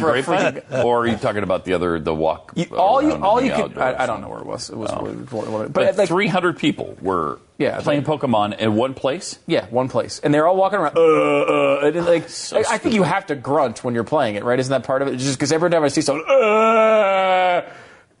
One 0.00 0.16
in 0.16 0.24
Grapevine? 0.24 0.62
or 0.84 1.02
are 1.02 1.06
you 1.06 1.16
talking 1.16 1.42
about 1.42 1.64
the 1.64 1.74
other, 1.74 1.98
the 2.00 2.14
walk? 2.14 2.52
You, 2.54 2.66
all 2.76 3.02
you, 3.02 3.12
all 3.14 3.40
you 3.40 3.52
could. 3.52 3.78
I, 3.78 4.04
I 4.04 4.06
don't 4.06 4.20
know 4.20 4.28
where 4.28 4.40
it 4.40 4.46
was. 4.46 4.70
It 4.70 4.76
was, 4.76 4.90
Oh. 4.92 5.12
but, 5.30 5.72
But, 5.72 5.96
like 5.96 6.08
300 6.08 6.58
people 6.58 6.96
were 7.00 7.38
Yeah, 7.58 7.80
playing 7.80 8.02
Pokemon 8.04 8.58
in 8.58 8.74
one 8.76 8.94
place. 8.94 9.38
Yeah, 9.46 9.66
one 9.66 9.88
place, 9.88 10.18
and 10.20 10.32
they're 10.34 10.46
all 10.46 10.56
walking 10.56 10.78
around. 10.78 10.96
Uh, 10.96 11.00
uh, 11.02 11.80
and 11.84 12.06
like, 12.06 12.24
I, 12.52 12.74
I 12.74 12.78
think 12.78 12.94
you 12.94 13.02
have 13.04 13.26
to 13.26 13.34
grunt 13.34 13.84
when 13.84 13.94
you're 13.94 14.04
playing 14.04 14.36
it, 14.36 14.44
right? 14.44 14.58
Isn't 14.58 14.70
that 14.72 14.84
part 14.84 15.02
of 15.02 15.08
it? 15.08 15.16
Just 15.18 15.38
because 15.38 15.52
every 15.52 15.70
time 15.70 15.82
I 15.84 15.88
see 15.88 16.00
someone, 16.00 16.24
uh, 16.28 17.62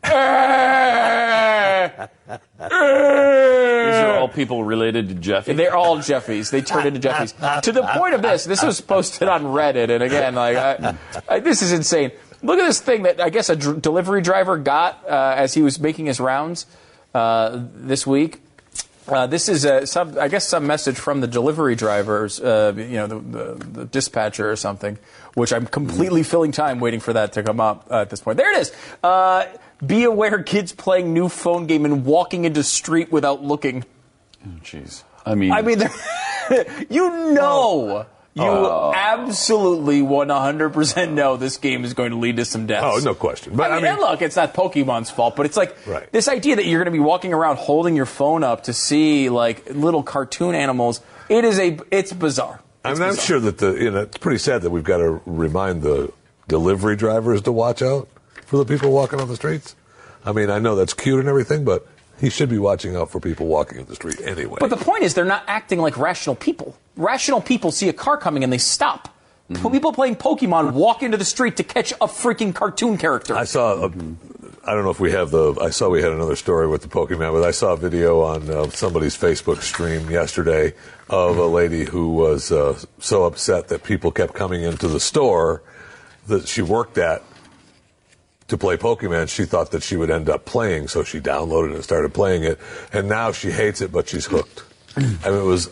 uh, 0.04 2.06
are 2.60 2.70
all 4.22 4.28
people 4.28 4.64
related 4.64 5.08
to 5.08 5.14
Jeffy. 5.14 5.52
they're 5.52 5.76
all 5.76 5.98
Jeffies. 5.98 6.50
They 6.50 6.62
turn 6.62 6.86
into 6.86 7.00
Jeffies. 7.00 7.62
to 7.62 7.72
the 7.72 7.82
point 7.82 8.14
of 8.14 8.22
this, 8.22 8.44
this 8.44 8.62
was 8.62 8.80
posted 8.80 9.28
on 9.28 9.44
Reddit, 9.44 9.90
and 9.90 10.02
again, 10.02 10.34
like, 10.34 10.56
I, 10.56 10.96
I, 11.28 11.40
this 11.40 11.62
is 11.62 11.72
insane. 11.72 12.12
Look 12.42 12.58
at 12.58 12.66
this 12.66 12.80
thing 12.80 13.04
that 13.04 13.20
I 13.20 13.30
guess 13.30 13.50
a 13.50 13.56
dr- 13.56 13.80
delivery 13.80 14.20
driver 14.20 14.58
got 14.58 15.04
uh, 15.08 15.34
as 15.36 15.54
he 15.54 15.62
was 15.62 15.78
making 15.78 16.06
his 16.06 16.18
rounds 16.18 16.66
uh, 17.14 17.60
this 17.74 18.06
week. 18.06 18.40
Uh, 19.08 19.26
this 19.26 19.48
is 19.48 19.66
uh, 19.66 19.84
some, 19.84 20.16
I 20.18 20.28
guess, 20.28 20.46
some 20.46 20.66
message 20.66 20.96
from 20.96 21.20
the 21.20 21.26
delivery 21.26 21.74
drivers, 21.74 22.40
uh, 22.40 22.72
you 22.76 22.96
know, 22.96 23.06
the, 23.08 23.18
the, 23.18 23.54
the 23.54 23.84
dispatcher 23.84 24.48
or 24.50 24.54
something, 24.56 24.96
which 25.34 25.52
I'm 25.52 25.66
completely 25.66 26.22
filling 26.22 26.52
time 26.52 26.78
waiting 26.78 27.00
for 27.00 27.12
that 27.12 27.32
to 27.32 27.42
come 27.42 27.60
up 27.60 27.88
uh, 27.90 28.02
at 28.02 28.10
this 28.10 28.20
point. 28.20 28.36
There 28.38 28.52
it 28.52 28.60
is. 28.60 28.72
Uh, 29.02 29.46
be 29.84 30.04
aware, 30.04 30.42
kids 30.42 30.72
playing 30.72 31.12
new 31.12 31.28
phone 31.28 31.66
game 31.66 31.84
and 31.84 32.04
walking 32.04 32.44
into 32.44 32.62
street 32.62 33.10
without 33.10 33.42
looking. 33.42 33.84
Oh, 34.46 34.50
Jeez. 34.62 35.02
I 35.24 35.34
mean, 35.34 35.52
I 35.52 35.62
mean, 35.62 35.78
you 36.90 37.32
know, 37.32 38.04
oh. 38.04 38.06
you 38.34 38.42
Oh. 38.42 38.92
absolutely 38.94 40.00
100% 40.00 41.12
know 41.12 41.36
this 41.36 41.58
game 41.58 41.84
is 41.84 41.94
going 41.94 42.10
to 42.10 42.16
lead 42.16 42.36
to 42.38 42.44
some 42.44 42.66
deaths. 42.66 42.84
Oh, 42.88 42.98
no 43.04 43.14
question. 43.14 43.54
But 43.54 43.70
I 43.72 43.76
mean, 43.76 43.86
and 43.86 43.98
look, 44.00 44.22
it's 44.22 44.36
not 44.36 44.54
Pokemon's 44.54 45.10
fault, 45.10 45.36
but 45.36 45.46
it's 45.46 45.56
like 45.56 45.76
Right. 45.86 46.10
this 46.12 46.28
idea 46.28 46.56
that 46.56 46.66
you're 46.66 46.80
going 46.82 46.92
to 46.92 46.98
be 46.98 47.04
walking 47.04 47.32
around 47.32 47.58
holding 47.58 47.94
your 47.94 48.06
phone 48.06 48.42
up 48.42 48.64
to 48.64 48.72
see 48.72 49.28
like 49.28 49.68
little 49.70 50.02
cartoon 50.02 50.54
animals. 50.54 51.00
It 51.28 51.44
is 51.44 51.58
a, 51.58 51.78
it's 51.90 52.12
bizarre. 52.12 52.60
I 52.84 52.94
mean, 52.94 53.02
I'm 53.02 53.16
sure 53.16 53.38
that 53.38 53.58
the 53.58 53.74
you 53.74 53.90
know 53.92 54.00
it's 54.00 54.18
pretty 54.18 54.38
sad 54.38 54.62
that 54.62 54.70
we've 54.70 54.82
got 54.82 54.96
to 54.96 55.20
remind 55.24 55.82
the 55.82 56.12
delivery 56.48 56.96
drivers 56.96 57.42
to 57.42 57.52
watch 57.52 57.80
out 57.80 58.08
for 58.46 58.56
the 58.56 58.64
people 58.64 58.90
walking 58.90 59.20
on 59.20 59.28
the 59.28 59.36
streets. 59.36 59.76
I 60.24 60.32
mean, 60.32 60.50
I 60.50 60.58
know 60.58 60.74
that's 60.74 60.92
cute 60.92 61.20
and 61.20 61.28
everything, 61.28 61.64
but 61.64 61.86
he 62.20 62.30
should 62.30 62.48
be 62.48 62.58
watching 62.58 62.96
out 62.96 63.10
for 63.10 63.20
people 63.20 63.46
walking 63.46 63.78
in 63.78 63.86
the 63.86 63.94
street 63.94 64.20
anyway. 64.20 64.58
But 64.60 64.70
the 64.70 64.76
point 64.76 65.02
is, 65.02 65.14
they're 65.14 65.24
not 65.24 65.44
acting 65.46 65.80
like 65.80 65.96
rational 65.96 66.36
people. 66.36 66.76
Rational 66.96 67.40
people 67.40 67.72
see 67.72 67.88
a 67.88 67.92
car 67.92 68.16
coming 68.16 68.44
and 68.44 68.52
they 68.52 68.58
stop. 68.58 69.08
People 69.52 69.92
playing 69.92 70.16
Pokemon 70.16 70.72
walk 70.72 71.02
into 71.02 71.18
the 71.18 71.26
street 71.26 71.58
to 71.58 71.62
catch 71.62 71.92
a 71.92 72.06
freaking 72.06 72.54
cartoon 72.54 72.96
character. 72.96 73.36
I 73.36 73.44
saw. 73.44 73.84
A, 73.84 73.92
I 74.64 74.74
don't 74.74 74.84
know 74.84 74.90
if 74.90 75.00
we 75.00 75.12
have 75.12 75.30
the. 75.30 75.54
I 75.60 75.70
saw 75.70 75.90
we 75.90 76.00
had 76.00 76.12
another 76.12 76.36
story 76.36 76.66
with 76.68 76.82
the 76.82 76.88
Pokemon, 76.88 77.32
but 77.32 77.44
I 77.44 77.50
saw 77.50 77.72
a 77.72 77.76
video 77.76 78.22
on 78.22 78.48
uh, 78.48 78.70
somebody's 78.70 79.18
Facebook 79.18 79.60
stream 79.60 80.08
yesterday 80.08 80.72
of 81.10 81.36
a 81.36 81.46
lady 81.46 81.84
who 81.84 82.14
was 82.14 82.50
uh, 82.50 82.78
so 82.98 83.24
upset 83.24 83.68
that 83.68 83.82
people 83.82 84.10
kept 84.10 84.32
coming 84.32 84.62
into 84.62 84.88
the 84.88 85.00
store 85.00 85.62
that 86.28 86.48
she 86.48 86.62
worked 86.62 86.96
at 86.96 87.22
to 88.48 88.58
play 88.58 88.76
Pokemon. 88.76 89.28
She 89.28 89.44
thought 89.44 89.70
that 89.70 89.82
she 89.82 89.96
would 89.96 90.10
end 90.10 90.28
up 90.28 90.44
playing, 90.44 90.88
so 90.88 91.02
she 91.04 91.20
downloaded 91.20 91.70
it 91.70 91.74
and 91.76 91.84
started 91.84 92.12
playing 92.14 92.44
it, 92.44 92.58
and 92.92 93.08
now 93.08 93.32
she 93.32 93.50
hates 93.50 93.80
it, 93.80 93.92
but 93.92 94.08
she's 94.08 94.26
hooked. 94.26 94.64
I 94.96 95.00
mean, 95.00 95.18
it 95.24 95.44
was 95.44 95.70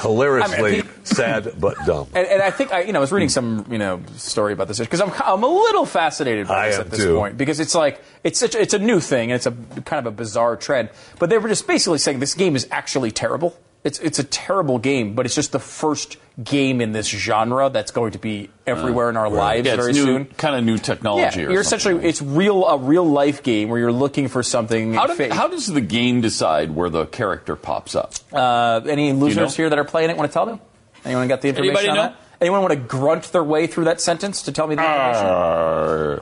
hilariously 0.00 0.58
I 0.58 0.82
mean, 0.82 0.88
sad 1.02 1.54
but 1.58 1.76
dumb. 1.86 2.06
And, 2.14 2.26
and 2.26 2.40
I 2.40 2.50
think 2.50 2.72
I, 2.72 2.82
you 2.82 2.92
know, 2.92 3.00
I 3.00 3.02
was 3.02 3.10
reading 3.10 3.28
some, 3.28 3.66
you 3.68 3.78
know, 3.78 4.00
story 4.16 4.52
about 4.52 4.68
this 4.68 4.78
because 4.78 5.00
I'm, 5.00 5.10
I'm 5.24 5.42
a 5.42 5.48
little 5.48 5.84
fascinated 5.86 6.46
by 6.46 6.68
this 6.68 6.78
at 6.78 6.90
this 6.90 7.00
too. 7.00 7.16
point 7.16 7.36
because 7.36 7.58
it's 7.58 7.74
like 7.74 8.00
it's 8.22 8.38
such 8.38 8.54
it's 8.54 8.74
a 8.74 8.78
new 8.78 9.00
thing 9.00 9.32
and 9.32 9.36
it's 9.36 9.46
a 9.46 9.52
kind 9.82 10.06
of 10.06 10.12
a 10.12 10.16
bizarre 10.16 10.56
trend. 10.56 10.90
But 11.18 11.30
they 11.30 11.38
were 11.38 11.48
just 11.48 11.66
basically 11.66 11.98
saying 11.98 12.20
this 12.20 12.34
game 12.34 12.54
is 12.54 12.68
actually 12.70 13.10
terrible. 13.10 13.56
It's 13.82 13.98
it's 13.98 14.18
a 14.18 14.24
terrible 14.24 14.78
game, 14.78 15.14
but 15.14 15.24
it's 15.24 15.34
just 15.34 15.52
the 15.52 15.58
first 15.58 16.18
game 16.44 16.82
in 16.82 16.92
this 16.92 17.06
genre 17.08 17.70
that's 17.70 17.90
going 17.92 18.12
to 18.12 18.18
be 18.18 18.50
everywhere 18.66 19.08
in 19.08 19.16
our 19.16 19.30
lives 19.30 19.66
Yeah, 19.66 19.74
it's 19.74 19.80
very 19.80 19.92
new, 19.94 20.04
soon. 20.04 20.24
kind 20.26 20.54
of 20.54 20.64
new 20.64 20.76
technology. 20.76 21.40
Yeah, 21.40 21.46
or 21.46 21.50
you're 21.52 21.64
something. 21.64 21.78
essentially 21.96 22.08
it's 22.08 22.20
real 22.20 22.66
a 22.66 22.76
real 22.76 23.04
life 23.06 23.42
game 23.42 23.70
where 23.70 23.78
you're 23.78 23.90
looking 23.92 24.28
for 24.28 24.42
something. 24.42 24.92
How, 24.92 25.06
did, 25.06 25.16
fake. 25.16 25.32
how 25.32 25.48
does 25.48 25.66
the 25.66 25.80
game 25.80 26.20
decide 26.20 26.70
where 26.74 26.90
the 26.90 27.06
character 27.06 27.56
pops 27.56 27.94
up? 27.94 28.12
Uh, 28.30 28.82
any 28.86 29.12
losers 29.14 29.36
know? 29.36 29.48
here 29.62 29.70
that 29.70 29.78
are 29.78 29.84
playing 29.84 30.10
it 30.10 30.16
want 30.18 30.30
to 30.30 30.34
tell 30.34 30.44
them? 30.44 30.60
Anyone 31.06 31.28
got 31.28 31.40
the 31.40 31.48
information 31.48 31.76
Anybody 31.78 31.88
on 31.88 31.96
know? 31.96 32.02
that? 32.02 32.16
Anyone 32.42 32.60
want 32.60 32.72
to 32.72 32.80
grunt 32.80 33.32
their 33.32 33.44
way 33.44 33.66
through 33.66 33.84
that 33.84 34.00
sentence 34.02 34.42
to 34.42 34.52
tell 34.52 34.66
me 34.66 34.74
the 34.74 34.82
information? 34.82 35.26
Uh, 35.26 36.20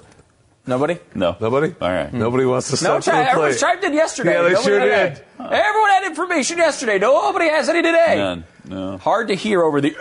Nobody? 0.69 0.99
no. 1.15 1.35
Nobody? 1.41 1.75
All 1.81 1.91
right. 1.91 2.13
Nobody 2.13 2.45
wants 2.45 2.69
to 2.69 2.73
No, 2.85 3.01
stop 3.01 3.03
tri- 3.05 3.23
the 3.25 3.31
everyone 3.31 3.51
play. 3.53 3.59
chimed 3.59 3.85
in 3.85 3.95
yesterday. 3.95 4.33
Yeah, 4.35 4.43
they 4.43 4.49
Nobody 4.51 4.65
sure 4.69 4.81
had 4.81 5.15
did. 5.15 5.25
any- 5.41 5.49
Everyone 5.51 5.91
had 5.91 6.05
information 6.05 6.59
yesterday. 6.59 6.99
Nobody 6.99 7.49
has 7.49 7.69
any 7.71 7.81
today. 7.83 8.17
None. 8.17 8.45
No. 8.67 8.99
Hard 8.99 9.29
to 9.29 9.35
hear 9.35 9.63
over 9.63 9.81
the. 9.81 9.97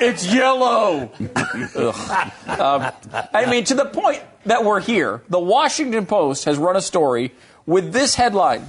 It's 0.00 0.26
yellow. 0.26 1.10
Ugh. 1.76 2.32
um, 2.60 2.92
I 3.32 3.46
mean, 3.48 3.64
to 3.66 3.74
the 3.74 3.84
point 3.86 4.22
that 4.44 4.64
we're 4.64 4.80
here, 4.80 5.22
the 5.28 5.38
Washington 5.38 6.04
Post 6.06 6.44
has 6.46 6.58
run 6.58 6.74
a 6.76 6.80
story 6.82 7.32
with 7.64 7.92
this 7.92 8.16
headline: 8.16 8.68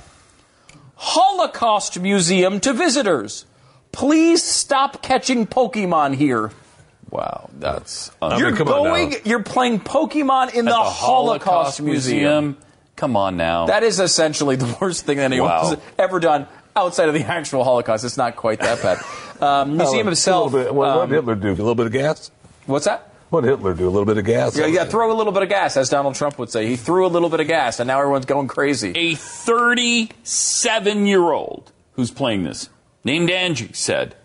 Holocaust 0.96 2.00
Museum 2.00 2.60
to 2.60 2.74
visitors. 2.74 3.46
Please 3.92 4.44
stop 4.44 5.02
catching 5.02 5.48
Pokemon 5.48 6.16
here. 6.16 6.52
Wow, 7.10 7.50
that's 7.58 8.12
I 8.22 8.38
you're 8.38 8.52
mean, 8.52 8.66
going. 8.66 9.14
You're 9.24 9.44
playing 9.44 9.80
Pokemon 9.80 10.54
in 10.54 10.66
the, 10.66 10.72
At 10.72 10.84
Holocaust, 10.86 11.82
Museum. 11.82 12.58
Come 12.98 13.16
on 13.16 13.38
now. 13.38 13.68
That 13.68 13.84
is 13.84 14.00
essentially 14.00 14.56
the 14.56 14.78
worst 14.82 15.06
thing 15.06 15.18
that 15.18 15.24
anyone 15.24 15.50
Wow. 15.50 15.70
has 15.70 15.80
ever 15.98 16.20
done 16.20 16.48
outside 16.76 17.08
of 17.08 17.14
the 17.14 17.24
actual 17.24 17.64
Holocaust. 17.64 18.04
It's 18.04 18.18
not 18.18 18.36
quite 18.36 18.60
that 18.60 18.82
bad. 18.82 19.00
Um, 19.42 19.78
museum 19.78 20.08
itself. 20.10 20.52
A 20.52 20.56
little 20.58 20.66
bit, 20.72 20.76
what, 20.76 20.96
what 20.96 21.04
um, 21.04 21.10
did 21.10 21.16
Hitler 21.16 21.36
do? 21.36 21.48
A 21.50 21.54
little 21.54 21.76
bit 21.76 21.86
of 21.86 21.92
gas? 21.92 22.32
what's 22.66 22.86
that? 22.86 23.14
What 23.30 23.42
did 23.42 23.50
Hitler 23.50 23.74
do? 23.74 23.88
A 23.88 23.90
little 23.90 24.06
bit 24.06 24.18
of 24.18 24.26
gas? 24.26 24.58
Yeah, 24.58 24.68
yeah, 24.68 24.86
throw 24.86 25.12
a 25.12 25.16
little 25.16 25.34
bit 25.34 25.44
of 25.44 25.50
gas, 25.50 25.76
as 25.76 25.90
Donald 25.90 26.16
Trump 26.16 26.40
would 26.40 26.50
say. 26.50 26.66
He 26.68 26.76
threw 26.78 27.06
a 27.06 27.10
little 27.10 27.30
bit 27.30 27.40
of 27.42 27.48
gas, 27.48 27.80
and 27.80 27.88
now 27.88 28.00
everyone's 28.00 28.26
going 28.26 28.48
crazy. 28.48 28.94
a 28.96 29.16
37 29.16 31.06
year 31.06 31.32
old 31.32 31.72
who's 31.94 32.10
playing 32.12 32.44
this, 32.44 32.70
named 33.04 33.30
Angie, 33.30 33.74
said, 33.74 34.16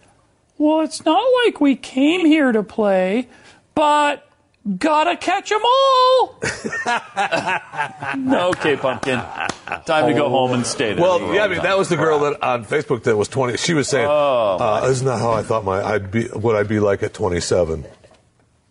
Well, 0.62 0.82
it's 0.82 1.04
not 1.04 1.20
like 1.44 1.60
we 1.60 1.74
came 1.74 2.24
here 2.24 2.52
to 2.52 2.62
play, 2.62 3.26
but 3.74 4.24
gotta 4.78 5.16
catch 5.16 5.50
'em 5.50 5.60
all. 5.64 6.40
Okay, 8.52 8.76
pumpkin. 8.76 9.20
Time 9.86 10.08
to 10.08 10.14
go 10.14 10.28
home 10.28 10.52
and 10.52 10.64
stay 10.64 10.92
there. 10.92 11.02
Well, 11.02 11.34
yeah, 11.34 11.44
I 11.44 11.48
mean 11.48 11.62
that 11.62 11.76
was 11.76 11.88
the 11.88 11.96
girl 11.96 12.20
that 12.20 12.40
on 12.44 12.64
Facebook 12.64 13.02
that 13.04 13.16
was 13.16 13.26
twenty. 13.26 13.56
She 13.56 13.74
was 13.74 13.88
saying, 13.88 14.06
Oh, 14.08 14.58
uh, 14.60 14.86
"Isn't 14.88 15.06
that 15.06 15.18
how 15.18 15.32
I 15.32 15.42
thought 15.42 15.64
my 15.64 15.82
I'd 15.82 16.12
be 16.12 16.26
what 16.28 16.54
I'd 16.54 16.68
be 16.68 16.78
like 16.78 17.02
at 17.02 17.12
27?" 17.12 17.84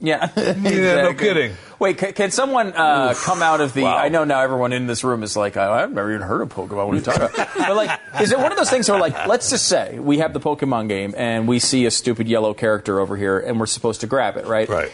Yeah, 0.01 0.31
Yeah, 0.37 1.03
no 1.03 1.13
kidding. 1.13 1.53
Wait, 1.77 1.97
can, 1.97 2.13
can 2.13 2.31
someone 2.31 2.73
uh, 2.75 3.13
come 3.15 3.41
out 3.43 3.61
of 3.61 3.73
the? 3.73 3.83
Wow. 3.83 3.97
I 3.97 4.09
know 4.09 4.23
now 4.23 4.41
everyone 4.41 4.73
in 4.73 4.87
this 4.87 5.03
room 5.03 5.21
is 5.21 5.37
like, 5.37 5.57
I, 5.57 5.83
I've 5.83 5.91
never 5.91 6.11
even 6.13 6.27
heard 6.27 6.41
of 6.41 6.49
Pokemon. 6.49 6.87
What 6.87 6.93
are 6.93 6.95
you 6.95 7.01
talking 7.01 7.21
about? 7.23 7.49
but 7.57 7.75
like, 7.75 7.99
is 8.19 8.31
it 8.31 8.39
one 8.39 8.51
of 8.51 8.57
those 8.57 8.69
things 8.69 8.89
where 8.89 8.99
like, 8.99 9.27
let's 9.27 9.51
just 9.51 9.67
say 9.67 9.99
we 9.99 10.17
have 10.17 10.33
the 10.33 10.39
Pokemon 10.39 10.89
game 10.89 11.13
and 11.15 11.47
we 11.47 11.59
see 11.59 11.85
a 11.85 11.91
stupid 11.91 12.27
yellow 12.27 12.53
character 12.53 12.99
over 12.99 13.15
here 13.15 13.39
and 13.39 13.59
we're 13.59 13.67
supposed 13.67 14.01
to 14.01 14.07
grab 14.07 14.37
it, 14.37 14.45
right? 14.45 14.67
Right. 14.67 14.91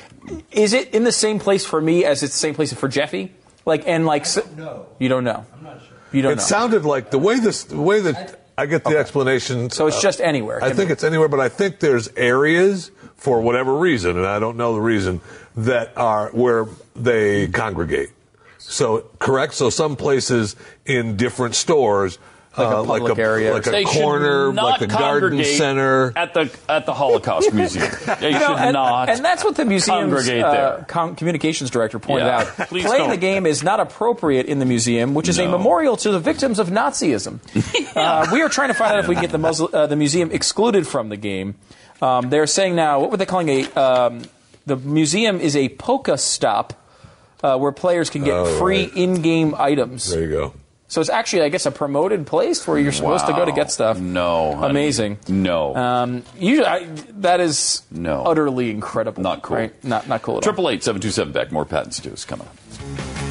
Is 0.52 0.74
it 0.74 0.94
in 0.94 1.06
the 1.06 1.12
same 1.14 1.40
place 1.40 1.66
for 1.66 1.80
me 1.80 2.04
as 2.04 2.22
it's 2.22 2.34
the 2.34 2.40
same 2.40 2.54
place 2.54 2.74
for 2.74 2.90
Jeffy? 2.90 3.32
Like, 3.66 3.88
and 3.88 4.06
like, 4.06 4.26
no. 4.58 4.88
you 5.00 5.08
don't 5.10 5.24
know. 5.24 5.46
I'm 5.54 5.64
not 5.64 5.80
sure. 5.80 5.98
You 6.12 6.22
don't 6.22 6.34
It 6.34 6.36
know. 6.38 6.42
sounded 6.44 6.86
like 6.86 7.12
the 7.12 7.20
way 7.20 7.40
this, 7.40 7.66
the 7.66 7.82
way 7.82 8.00
that 8.02 8.42
I 8.58 8.66
get 8.66 8.84
the 8.84 8.98
explanation. 8.98 9.70
So 9.70 9.88
it's 9.88 10.02
just 10.02 10.20
anywhere. 10.20 10.64
I 10.64 10.74
think 10.74 10.90
it's 10.90 11.04
anywhere, 11.04 11.28
but 11.28 11.40
I 11.40 11.50
think 11.50 11.80
there's 11.80 12.08
areas 12.16 12.92
for 13.18 13.42
whatever 13.42 13.76
reason, 13.78 14.18
and 14.18 14.26
I 14.26 14.40
don't 14.40 14.58
know 14.58 14.74
the 14.74 14.82
reason 14.82 15.22
that 15.58 15.98
are 15.98 16.30
where 16.30 16.68
they 16.96 17.48
congregate. 17.48 18.10
So 18.60 19.06
correct. 19.20 19.54
So 19.54 19.70
some 19.70 19.96
places 19.96 20.56
in 20.86 21.16
different 21.16 21.56
stores, 21.56 22.20
Like 22.58 22.68
a 22.68 22.78
uh, 22.78 22.84
like 22.84 23.02
public 23.02 23.18
a 23.18 23.22
area. 23.22 23.54
like 23.54 23.64
They 23.64 23.84
a 23.84 23.86
corner, 23.86 24.52
like 24.52 24.80
the 24.82 24.88
garden 24.88 25.44
center. 25.44 26.12
at 26.16 26.34
the 26.34 26.52
at 26.68 26.86
the 26.86 26.94
Holocaust 26.94 27.54
Museum. 27.54 27.88
They 28.20 28.28
You 28.32 28.40
know, 28.40 28.48
should 28.48 28.58
and, 28.58 28.74
not. 28.74 29.10
and 29.10 29.24
that's 29.24 29.44
what 29.44 29.56
the 29.56 29.64
museum's 29.66 30.12
congregate 30.12 30.44
uh, 30.44 30.52
there. 30.52 30.86
com- 30.88 31.16
communications 31.16 31.70
director 31.70 31.98
pointed 32.00 32.26
Yeah. 32.26 32.40
out. 32.58 32.68
Please 32.68 32.86
Playing 32.86 33.04
don't. 33.04 33.10
the 33.12 33.18
game 33.18 33.46
is 33.46 33.64
not 33.64 33.80
appropriate 33.80 34.48
in 34.48 34.60
the 34.60 34.66
museum, 34.66 35.14
which 35.14 35.30
is 35.30 35.40
a 35.40 35.48
memorial 35.48 35.96
to 35.98 36.12
the 36.12 36.20
victims 36.20 36.60
of 36.60 36.68
Nazism. 36.70 37.40
uh, 37.96 38.28
we 38.34 38.42
are 38.42 38.50
trying 38.50 38.68
to 38.70 38.74
find 38.74 38.94
out 38.94 39.00
if 39.00 39.08
we 39.08 39.16
can 39.16 39.24
get 39.24 39.32
the, 39.32 39.38
Muslim, 39.38 39.70
uh, 39.74 39.88
the 39.88 39.96
museum 39.96 40.30
excluded 40.32 40.86
from 40.88 41.10
the 41.10 41.18
game. 41.18 41.56
Um, 42.02 42.30
they're 42.30 42.48
saying 42.48 42.76
now, 42.76 43.00
what 43.00 43.12
were 43.12 43.18
they 43.18 43.26
calling 43.26 43.50
a? 43.50 43.64
Um, 43.74 44.22
the 44.66 44.76
museum 44.76 45.40
is 45.40 45.56
a 45.56 45.70
Poke 45.70 46.10
Stop, 46.18 46.74
uh, 47.44 47.58
where 47.58 47.72
players 47.72 48.10
can 48.10 48.24
get 48.24 48.34
Oh, 48.36 48.58
free 48.60 48.84
right. 48.86 48.96
in-game 48.98 49.56
items. 49.58 50.10
There 50.12 50.22
you 50.24 50.30
go. 50.30 50.54
So 50.90 51.02
it's 51.02 51.10
actually, 51.10 51.42
I 51.42 51.50
guess, 51.50 51.66
a 51.66 51.72
promoted 51.72 52.26
place 52.28 52.66
where 52.66 52.78
you're 52.80 52.94
supposed 52.94 53.26
to 53.28 53.34
go 53.34 53.44
to 53.44 53.52
get 53.52 53.72
stuff. 53.72 54.00
No, 54.00 54.56
honey. 54.56 54.70
amazing. 54.72 55.18
No. 55.28 55.76
Um, 55.76 56.24
usually, 56.40 56.66
I, 56.68 56.86
that 57.20 57.42
is 57.42 57.82
No. 57.92 58.24
utterly 58.24 58.72
incredible. 58.72 59.22
Not 59.22 59.42
cool. 59.42 59.58
Right? 59.58 59.84
Not 59.84 60.08
not 60.08 60.22
cool 60.22 60.36
at 60.36 60.38
all. 60.38 60.42
Triple 60.42 60.70
eight 60.70 60.84
seven 60.84 61.02
two 61.02 61.12
seven 61.12 61.34
back. 61.34 61.52
More 61.52 61.66
patents 61.66 62.04
news 62.06 62.24
coming 62.24 62.48
up. 62.48 63.27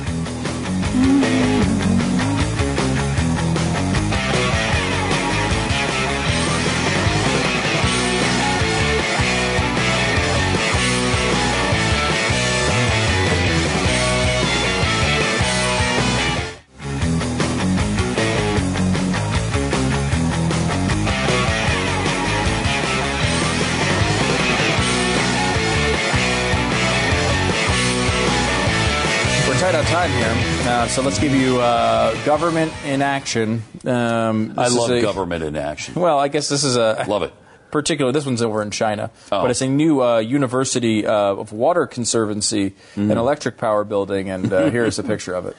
Uh, 30.87 30.89
so 30.89 31.03
let's 31.03 31.19
give 31.19 31.35
you 31.35 31.61
uh, 31.61 32.15
government 32.25 32.73
in 32.85 33.03
action. 33.03 33.63
Um, 33.85 34.55
I 34.57 34.69
love 34.69 34.91
a- 34.91 35.01
government 35.03 35.45
in 35.45 35.57
action. 35.57 35.95
Well, 35.95 36.19
I 36.19 36.29
guess 36.29 36.49
this 36.49 36.65
is 36.65 36.77
a 36.77 37.05
Love 37.09 37.23
it. 37.25 37.33
Particular, 37.71 38.13
this 38.13 38.25
one's 38.25 38.43
over 38.43 38.63
in 38.63 38.71
China, 38.71 39.11
Oh. 39.33 39.43
but 39.43 39.51
it's 39.51 39.61
a 39.61 39.69
new 39.69 40.01
uh, 40.03 40.19
University 40.19 41.05
uh, 41.07 41.13
of 41.13 41.53
Water 41.53 41.87
Conservancy 41.87 42.71
Mm-hmm. 42.71 43.11
and 43.11 43.19
electric 43.19 43.59
power 43.59 43.85
building, 43.85 44.31
and 44.31 44.53
uh, 44.53 44.71
here's 44.71 44.99
a 44.99 45.03
picture 45.13 45.35
of 45.35 45.47
it. 45.47 45.57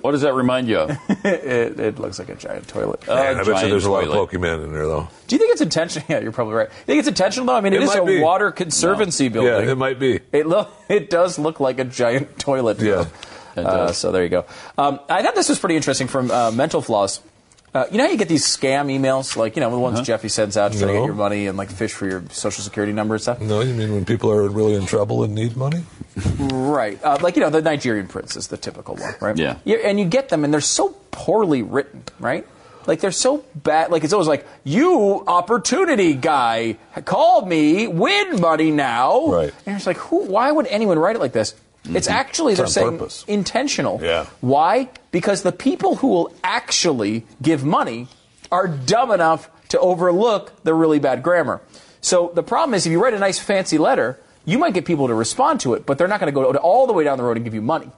What 0.00 0.12
does 0.12 0.22
that 0.22 0.34
remind 0.34 0.66
you 0.68 0.78
of? 0.78 0.90
it. 1.24 1.78
It 1.78 1.98
looks 1.98 2.18
like 2.18 2.28
a 2.28 2.34
giant 2.34 2.66
toilet. 2.66 3.08
Uh, 3.08 3.14
Man, 3.14 3.34
I 3.34 3.38
bet 3.38 3.46
you 3.46 3.52
giant 3.54 3.70
there's 3.70 3.84
a 3.84 3.90
lot 3.92 4.04
of. 4.04 4.10
Pokemon 4.10 4.64
in 4.64 4.72
there 4.72 4.86
though. 4.86 5.08
Do 5.28 5.34
you 5.36 5.38
think 5.38 5.52
it's 5.52 5.60
intentional? 5.60 6.06
Yeah, 6.08 6.18
you're 6.20 6.32
probably 6.32 6.54
right. 6.54 6.68
You 6.68 6.84
think 6.84 6.98
it's 7.00 7.08
intentional 7.08 7.46
though? 7.46 7.54
I 7.56 7.60
mean, 7.60 7.72
it 7.72 7.76
It 7.76 7.82
is 7.84 7.88
might 7.90 8.02
a 8.02 8.06
be. 8.06 8.20
water 8.20 8.50
conservancy 8.50 9.28
building. 9.28 9.52
Yeah, 9.52 9.70
it 9.72 9.76
might 9.78 9.98
be. 10.00 10.18
It 10.32 10.46
look 10.46 10.72
it 10.88 11.10
does 11.10 11.38
look 11.38 11.60
like 11.60 11.78
a 11.78 11.84
giant 11.84 12.38
toilet. 12.40 12.80
Yeah. 12.80 13.04
Uh, 13.56 13.92
so 13.92 14.12
there 14.12 14.22
you 14.22 14.28
go. 14.28 14.44
Um, 14.78 15.00
I 15.08 15.22
thought 15.22 15.34
this 15.34 15.48
was 15.48 15.58
pretty 15.58 15.76
interesting 15.76 16.06
from 16.08 16.30
uh, 16.30 16.50
Mental 16.50 16.80
Floss. 16.82 17.20
Uh, 17.74 17.86
you 17.90 17.96
know 17.96 18.04
how 18.04 18.10
you 18.10 18.18
get 18.18 18.28
these 18.28 18.44
scam 18.44 18.88
emails, 18.92 19.34
like 19.34 19.56
you 19.56 19.60
know 19.60 19.70
the 19.70 19.78
ones 19.78 19.94
Uh-huh. 19.94 20.04
Jeffy 20.04 20.28
sends 20.28 20.58
out 20.58 20.72
to 20.72 20.78
try 20.78 20.88
to 20.88 20.92
No. 20.92 21.00
get 21.00 21.06
your 21.06 21.14
money 21.14 21.46
and 21.46 21.56
like 21.56 21.70
fish 21.70 21.94
for 21.94 22.06
your 22.06 22.22
social 22.30 22.62
security 22.62 22.92
number 22.92 23.14
and 23.14 23.22
stuff. 23.22 23.40
No, 23.40 23.60
you 23.62 23.72
mean 23.72 23.94
when 23.94 24.04
people 24.04 24.30
are 24.30 24.46
really 24.46 24.74
in 24.74 24.84
trouble 24.84 25.24
and 25.24 25.34
need 25.34 25.56
money? 25.56 25.82
Right. 26.38 27.02
Uh, 27.02 27.16
like, 27.22 27.36
you 27.36 27.40
know, 27.42 27.48
the 27.48 27.62
Nigerian 27.62 28.08
prince 28.08 28.36
is 28.36 28.48
the 28.48 28.58
typical 28.58 28.96
one, 28.96 29.14
right? 29.22 29.36
Yeah. 29.38 29.56
and 29.64 29.98
you 29.98 30.04
get 30.04 30.28
them, 30.28 30.44
and 30.44 30.52
they're 30.52 30.60
so 30.60 30.90
poorly 31.12 31.62
written, 31.62 32.02
right? 32.20 32.46
Like, 32.86 33.00
they're 33.00 33.10
so 33.12 33.42
bad. 33.54 33.90
Like, 33.90 34.04
it's 34.04 34.12
always 34.12 34.28
like, 34.28 34.46
you 34.64 35.24
opportunity 35.26 36.12
guy, 36.14 36.76
call 37.06 37.46
me, 37.46 37.86
win 37.86 38.40
money 38.40 38.70
now. 38.70 39.28
Right. 39.28 39.54
And 39.64 39.76
it's 39.76 39.86
like, 39.86 39.96
who, 39.96 40.26
why 40.26 40.50
would 40.52 40.66
anyone 40.66 40.98
write 40.98 41.16
it 41.16 41.20
like 41.20 41.32
this? 41.32 41.54
It's 41.84 42.06
Mhm. 42.08 42.12
actually, 42.12 42.52
It's 42.52 42.58
they're 42.60 42.66
saying 42.68 42.98
purpose. 42.98 43.24
intentional. 43.26 44.00
Yeah. 44.02 44.26
Why? 44.40 44.88
Because 45.10 45.42
the 45.42 45.52
people 45.52 45.96
who 45.96 46.08
will 46.08 46.32
actually 46.44 47.26
give 47.42 47.64
money 47.64 48.08
are 48.52 48.68
dumb 48.68 49.10
enough 49.10 49.50
to 49.70 49.80
overlook 49.80 50.52
the 50.62 50.74
really 50.74 50.98
bad 51.00 51.22
grammar. 51.22 51.60
So 52.00 52.30
the 52.34 52.42
problem 52.42 52.74
is, 52.74 52.86
if 52.86 52.92
you 52.92 53.02
write 53.02 53.14
a 53.14 53.18
nice 53.18 53.38
fancy 53.38 53.78
letter, 53.78 54.18
you 54.44 54.58
might 54.58 54.74
get 54.74 54.84
people 54.84 55.08
to 55.08 55.14
respond 55.14 55.60
to 55.60 55.74
it, 55.74 55.86
but 55.86 55.98
they're 55.98 56.08
not 56.08 56.20
going 56.20 56.32
to 56.32 56.40
go 56.40 56.44
all 56.58 56.86
the 56.86 56.92
way 56.92 57.04
down 57.04 57.16
the 57.18 57.24
road 57.24 57.36
and 57.36 57.44
give 57.44 57.54
you 57.54 57.62
money. 57.62 57.90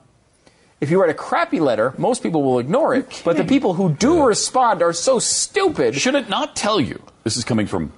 If 0.80 0.90
you 0.90 1.00
write 1.00 1.10
a 1.10 1.14
crappy 1.14 1.60
letter, 1.60 1.94
most 1.96 2.22
people 2.22 2.42
will 2.42 2.58
ignore 2.58 2.94
it. 2.94 3.22
But 3.24 3.36
the 3.36 3.44
people 3.44 3.74
who 3.74 3.90
do 3.90 4.22
respond 4.24 4.82
are 4.82 4.92
so 4.92 5.18
stupid. 5.18 5.94
Should 5.94 6.14
it 6.14 6.28
not 6.28 6.54
tell 6.56 6.80
you? 6.80 7.00
This 7.22 7.36
is 7.36 7.44
coming 7.44 7.66
from 7.66 7.92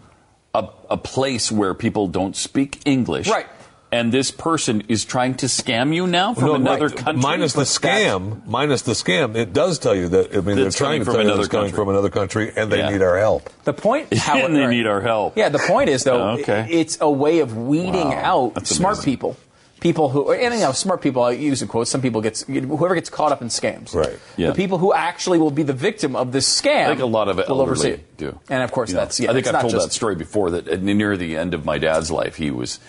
a, 0.54 0.68
a 0.90 0.96
place 0.96 1.50
where 1.50 1.74
people 1.74 2.06
don't 2.06 2.36
speak 2.36 2.80
English. 2.84 3.28
Right. 3.28 3.46
And 3.92 4.10
this 4.12 4.32
person 4.32 4.82
is 4.88 5.04
trying 5.04 5.34
to 5.36 5.46
scam 5.46 5.94
you 5.94 6.08
now 6.08 6.34
from 6.34 6.44
No, 6.46 6.54
another 6.56 6.88
right. 6.88 6.96
country. 6.96 7.22
Minus 7.22 7.52
the 7.52 7.62
scam, 7.62 8.44
minus 8.46 8.82
the 8.82 8.92
scam, 8.92 9.36
it 9.36 9.52
does 9.52 9.78
tell 9.78 9.94
you 9.94 10.08
that. 10.08 10.36
I 10.36 10.40
mean, 10.40 10.56
they're 10.56 10.70
trying 10.70 10.98
to 11.00 11.04
from 11.04 11.14
tell 11.14 11.24
you 11.24 11.38
it's 11.38 11.48
coming 11.48 11.72
from 11.72 11.88
another 11.88 12.10
country, 12.10 12.52
and 12.56 12.70
they 12.70 12.78
Yeah. 12.78 12.90
need 12.90 13.00
our 13.02 13.16
help. 13.16 13.48
The 13.64 13.72
point, 13.72 14.12
how 14.18 14.38
and 14.44 14.56
they 14.56 14.66
need 14.66 14.86
our 14.88 15.00
help. 15.00 15.36
Yeah, 15.36 15.50
the 15.50 15.60
point 15.60 15.88
is 15.88 16.02
though, 16.02 16.30
Okay. 16.40 16.66
it's 16.68 16.98
a 17.00 17.08
way 17.10 17.38
of 17.38 17.56
weeding 17.56 18.08
Wow, 18.10 18.46
out 18.46 18.54
that's 18.54 18.70
smart 18.74 18.94
amazing. 18.96 19.12
people, 19.12 19.36
people 19.78 20.08
who, 20.08 20.32
and 20.32 20.52
you 20.52 20.60
know, 20.60 20.72
smart 20.72 21.00
people. 21.00 21.22
I 21.22 21.30
use 21.30 21.62
in 21.62 21.68
quotes. 21.68 21.88
Some 21.88 22.02
people 22.02 22.20
gets 22.20 22.42
whoever 22.42 22.96
gets 22.96 23.08
caught 23.08 23.30
up 23.30 23.40
in 23.40 23.48
scams. 23.48 23.94
Right. 23.94 24.18
Yeah. 24.36 24.48
The 24.48 24.54
people 24.54 24.78
who 24.78 24.92
actually 24.94 25.38
will 25.38 25.52
be 25.52 25.62
the 25.62 25.72
victim 25.72 26.16
of 26.16 26.32
this 26.32 26.48
scam. 26.60 26.86
I 26.86 26.88
think 26.88 27.00
a 27.00 27.06
lot 27.06 27.28
of 27.28 27.38
it 27.38 27.48
will 27.48 27.60
oversee 27.60 27.90
it. 27.90 28.16
do. 28.16 28.36
And 28.50 28.64
of 28.64 28.72
course, 28.72 28.90
You 28.90 28.96
know, 28.96 29.02
that's 29.02 29.20
yeah. 29.20 29.30
I 29.30 29.34
think 29.34 29.46
I've 29.46 29.60
told 29.60 29.72
just, 29.72 29.86
that 29.86 29.92
story 29.92 30.16
before. 30.16 30.50
That 30.50 30.82
near 30.82 31.16
the 31.16 31.36
end 31.36 31.54
of 31.54 31.64
my 31.64 31.78
dad's 31.78 32.10
life, 32.10 32.34
he 32.34 32.50
was 32.50 32.80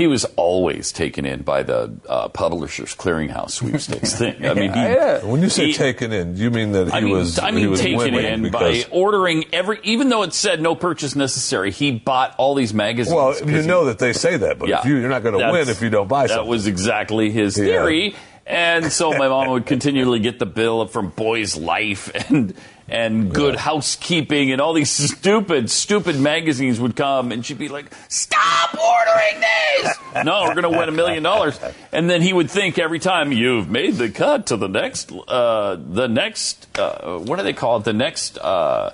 he 0.00 0.06
was 0.06 0.24
always 0.36 0.92
taken 0.92 1.26
in 1.26 1.42
by 1.42 1.62
the 1.62 1.92
uh, 2.08 2.28
publishers 2.28 2.94
clearinghouse 2.94 3.50
sweepstakes 3.50 4.14
thing. 4.18 4.46
I 4.46 4.54
mean, 4.54 4.72
he, 4.72 5.28
When 5.28 5.42
you 5.42 5.50
say 5.50 5.66
he- 5.66 5.72
taken 5.74 6.10
in, 6.10 6.38
you 6.38 6.50
mean 6.50 6.72
that 6.72 6.86
he 6.86 6.92
I 6.94 7.00
mean, 7.02 7.12
was 7.12 7.38
I 7.38 7.50
he 7.50 7.56
mean, 7.56 7.70
was 7.70 7.80
taken 7.82 8.14
in 8.14 8.42
because, 8.44 8.84
by 8.86 8.90
ordering 8.90 9.44
every, 9.52 9.78
even 9.82 10.08
though 10.08 10.22
it 10.22 10.32
said 10.32 10.62
no 10.62 10.74
purchase 10.74 11.14
necessary, 11.14 11.70
he 11.70 11.90
bought 11.92 12.34
all 12.38 12.54
these 12.54 12.72
magazines. 12.72 13.14
Well, 13.14 13.36
you 13.38 13.60
he- 13.60 13.66
know 13.66 13.84
that 13.84 13.98
they 13.98 14.14
say 14.14 14.38
that, 14.38 14.58
but 14.58 14.70
if 14.70 14.86
you, 14.86 14.96
you're 14.96 15.10
not 15.10 15.22
going 15.22 15.38
to 15.38 15.52
win 15.52 15.68
if 15.68 15.82
you 15.82 15.90
don't 15.90 16.08
buy 16.08 16.28
That 16.28 16.46
was 16.46 16.66
exactly 16.66 17.30
his 17.30 17.58
Yeah. 17.58 17.64
theory. 17.64 18.14
And 18.46 18.90
so 18.90 19.12
my 19.12 19.28
mom 19.28 19.48
would 19.50 19.66
continually 19.74 20.18
get 20.18 20.38
the 20.38 20.46
bill 20.46 20.86
from 20.86 21.10
Boy's 21.10 21.56
Life 21.56 22.10
and 22.30 22.54
and 22.90 23.32
Good 23.32 23.56
Housekeeping 23.56 24.52
and 24.52 24.60
all 24.60 24.72
these 24.72 24.90
stupid, 25.16 25.70
stupid 25.70 26.18
magazines 26.18 26.80
would 26.80 26.96
come 26.96 27.32
and 27.32 27.44
she'd 27.46 27.58
be 27.58 27.68
like, 27.68 27.86
"Stop 28.08 28.74
ordering 28.74 29.40
these!" 29.40 30.24
no, 30.24 30.44
we're 30.44 30.54
going 30.60 30.70
to 30.72 30.78
win 30.78 30.88
a 30.88 30.92
million 30.92 31.22
dollars. 31.22 31.58
And 31.92 32.10
then 32.10 32.20
he 32.22 32.32
would 32.32 32.50
think 32.50 32.78
every 32.78 32.98
time 32.98 33.32
you've 33.32 33.70
made 33.70 33.94
the 33.94 34.10
cut 34.10 34.46
to 34.46 34.56
the 34.56 34.68
next, 34.68 35.12
uh, 35.12 35.76
the 35.78 36.08
next, 36.08 36.66
uh, 36.78 37.18
what 37.18 37.36
do 37.36 37.42
they 37.44 37.52
call 37.52 37.76
it? 37.78 37.84
The 37.84 37.92
next. 37.92 38.38
Uh, 38.38 38.90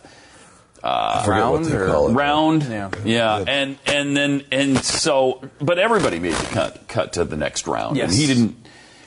uh, 0.82 1.24
forget 1.24 1.47
what 1.51 1.64
they 1.64 1.86
call 1.86 2.09
it. 2.10 2.12
round, 2.12 2.62
Yeah. 2.64 2.90
yeah, 3.05 3.44
and 3.48 3.77
and 3.86 4.16
then 4.16 4.44
and 4.52 4.77
so, 4.78 5.43
but 5.59 5.78
everybody 5.81 6.20
made 6.20 6.35
the 6.35 6.47
cut 6.47 6.86
cut 6.86 7.14
to 7.14 7.24
the 7.24 7.36
next 7.36 7.66
round, 7.66 7.97
Yes. 7.97 8.10
and 8.10 8.20
he 8.20 8.27
didn't. 8.27 8.65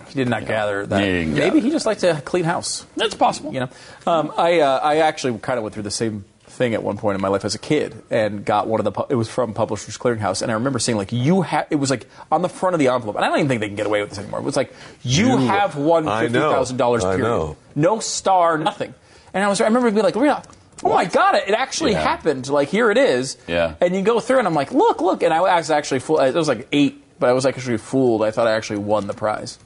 He 0.10 0.15
did 0.15 0.30
not 0.30 0.45
gather 0.45 0.86
that. 0.86 1.02
He 1.02 1.26
Maybe 1.26 1.36
gather 1.36 1.60
he 1.60 1.69
just 1.72 1.86
liked 1.86 2.02
to 2.02 2.22
clean 2.26 2.44
house. 2.44 2.86
That's 2.95 3.15
possible. 3.15 3.53
You 3.53 3.61
know, 3.61 3.69
um, 4.07 4.34
I 4.38 4.60
uh, 4.60 4.80
I 4.80 4.98
actually 4.98 5.38
kind 5.40 5.57
of 5.57 5.64
went 5.64 5.73
through 5.73 5.84
the 5.84 5.91
same 5.91 6.26
thing 6.48 6.73
at 6.73 6.81
one 6.84 6.98
point 6.98 7.15
in 7.15 7.22
my 7.22 7.27
life 7.27 7.45
as 7.45 7.53
a 7.56 7.60
kid 7.60 7.95
and 8.10 8.44
got 8.44 8.68
one 8.68 8.80
of 8.80 8.91
the. 8.91 9.06
It 9.10 9.15
was 9.15 9.30
from 9.30 9.53
Publishers 9.53 9.98
Clearinghouse, 9.98 10.41
and 10.41 10.52
I 10.52 10.56
remember 10.56 10.80
seeing 10.80 10.98
like 10.98 11.11
you 11.11 11.41
have. 11.44 11.68
It 11.69 11.76
was 11.76 11.90
like 11.90 12.07
on 12.31 12.41
the 12.41 12.49
front 12.49 12.73
of 12.73 12.80
the 12.80 12.88
envelope, 12.90 13.15
and 13.15 13.23
I 13.23 13.30
don't 13.30 13.38
even 13.38 13.48
think 13.48 13.61
they 13.61 13.68
can 13.68 13.76
get 13.77 13.86
away 13.86 14.02
with 14.02 14.10
this 14.10 14.19
anymore. 14.19 14.40
It 14.40 14.44
was 14.44 14.56
like 14.57 14.73
you, 15.03 15.27
You- 15.30 15.38
have 15.48 15.76
won 15.76 16.07
I 16.07 16.23
fifty 16.23 16.40
know. 16.40 16.52
thousand 16.52 16.77
dollars. 16.77 17.03
I 17.06 17.15
Period. 17.15 17.23
know. 17.30 17.57
No 17.76 17.99
star, 17.99 18.57
nothing. 18.57 18.94
And 19.34 19.44
I 19.44 19.48
was 19.48 19.61
I 19.61 19.65
remember 19.65 19.91
being 19.91 20.03
like, 20.03 20.15
"Rita, 20.15 20.41
Oh 20.84 20.94
my 20.94 21.06
God! 21.06 21.36
It, 21.36 21.49
it 21.49 21.53
actually 21.53 21.91
Yeah. 21.91 22.02
happened. 22.02 22.48
Like 22.49 22.69
here 22.69 22.90
it 22.90 22.98
is. 22.98 23.38
Yeah. 23.48 23.76
And 23.81 23.94
you 23.95 24.02
go 24.02 24.19
through, 24.19 24.40
and 24.40 24.48
I'm 24.48 24.53
like, 24.56 24.72
look, 24.72 25.02
look, 25.02 25.23
and 25.23 25.34
I 25.34 25.41
was 25.41 25.69
actually 25.69 25.99
fooled. 25.99 26.22
It 26.22 26.34
was 26.34 26.48
like 26.48 26.68
eight, 26.72 27.03
but 27.19 27.30
I 27.30 27.34
was 27.34 27.45
actually 27.45 27.77
fooled. 27.77 28.23
I 28.23 28.31
thought 28.31 28.48
I 28.48 28.53
actually 28.53 28.80
won 28.80 29.06
the 29.07 29.14
prize. 29.14 29.60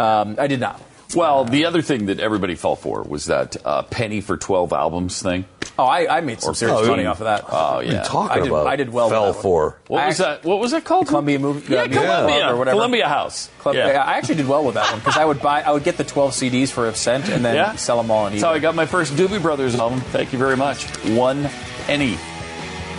Um, 0.00 0.36
I 0.38 0.46
did 0.46 0.60
not. 0.60 0.80
Well, 1.14 1.44
the 1.44 1.64
other 1.64 1.82
thing 1.82 2.06
that 2.06 2.20
everybody 2.20 2.54
fell 2.54 2.76
for 2.76 3.02
was 3.02 3.24
that 3.26 3.56
uh, 3.64 3.82
penny 3.82 4.20
for 4.20 4.36
twelve 4.36 4.72
albums 4.72 5.20
thing. 5.20 5.44
Oh, 5.78 5.84
I, 5.84 6.18
I 6.18 6.20
made 6.20 6.40
some 6.42 6.54
serious 6.54 6.78
Oh, 6.82 6.86
money 6.88 7.06
off 7.06 7.20
of 7.20 7.24
that. 7.24 7.44
Oh, 7.48 7.52
What 7.52 7.54
are 7.56 7.82
you 7.84 7.92
yeah. 7.92 8.02
talking 8.02 8.30
I 8.30 8.40
did, 8.40 8.48
about? 8.48 8.66
I 8.66 8.76
did 8.76 8.92
well. 8.92 9.08
Fell 9.08 9.24
that 9.26 9.34
one. 9.34 9.42
for. 9.42 9.80
What 9.88 10.02
I 10.02 10.06
was 10.08 10.18
that? 10.18 10.44
What 10.44 10.60
was 10.60 10.72
it 10.74 10.84
called? 10.84 11.08
Columbia 11.08 11.38
movie. 11.38 11.72
Yeah, 11.72 11.80
uh, 11.80 11.88
Columbia, 11.88 12.06
Club 12.40 12.54
or 12.54 12.56
whatever. 12.58 12.74
Columbia 12.76 13.08
House. 13.08 13.48
Club, 13.60 13.74
yeah. 13.74 13.88
yeah, 13.92 14.02
I 14.04 14.18
actually 14.18 14.34
did 14.36 14.46
well 14.46 14.62
with 14.64 14.74
that 14.74 14.90
one 14.90 15.00
because 15.00 15.16
I 15.16 15.24
would 15.24 15.40
buy, 15.40 15.62
I 15.62 15.70
would 15.72 15.82
get 15.84 15.96
the 15.96 16.04
12 16.04 16.32
CDs 16.32 16.70
for 16.70 16.86
a 16.86 16.94
cent 16.94 17.28
and 17.30 17.42
then 17.44 17.54
Yeah. 17.54 17.74
sell 17.76 17.96
them 17.96 18.10
all 18.10 18.24
on 18.26 18.32
eBay. 18.32 18.34
That's 18.34 18.44
how 18.44 18.52
I 18.52 18.58
got 18.58 18.74
my 18.74 18.86
first 18.86 19.14
Doobie 19.14 19.40
Brothers 19.42 19.74
album. 19.74 20.00
Thank 20.00 20.32
you 20.34 20.38
very 20.38 20.56
much. 20.56 20.84
One 21.08 21.48
penny. 21.86 22.14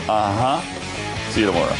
Uh 0.10 0.60
huh. 0.60 1.32
See 1.32 1.42
you 1.42 1.46
tomorrow. 1.48 1.76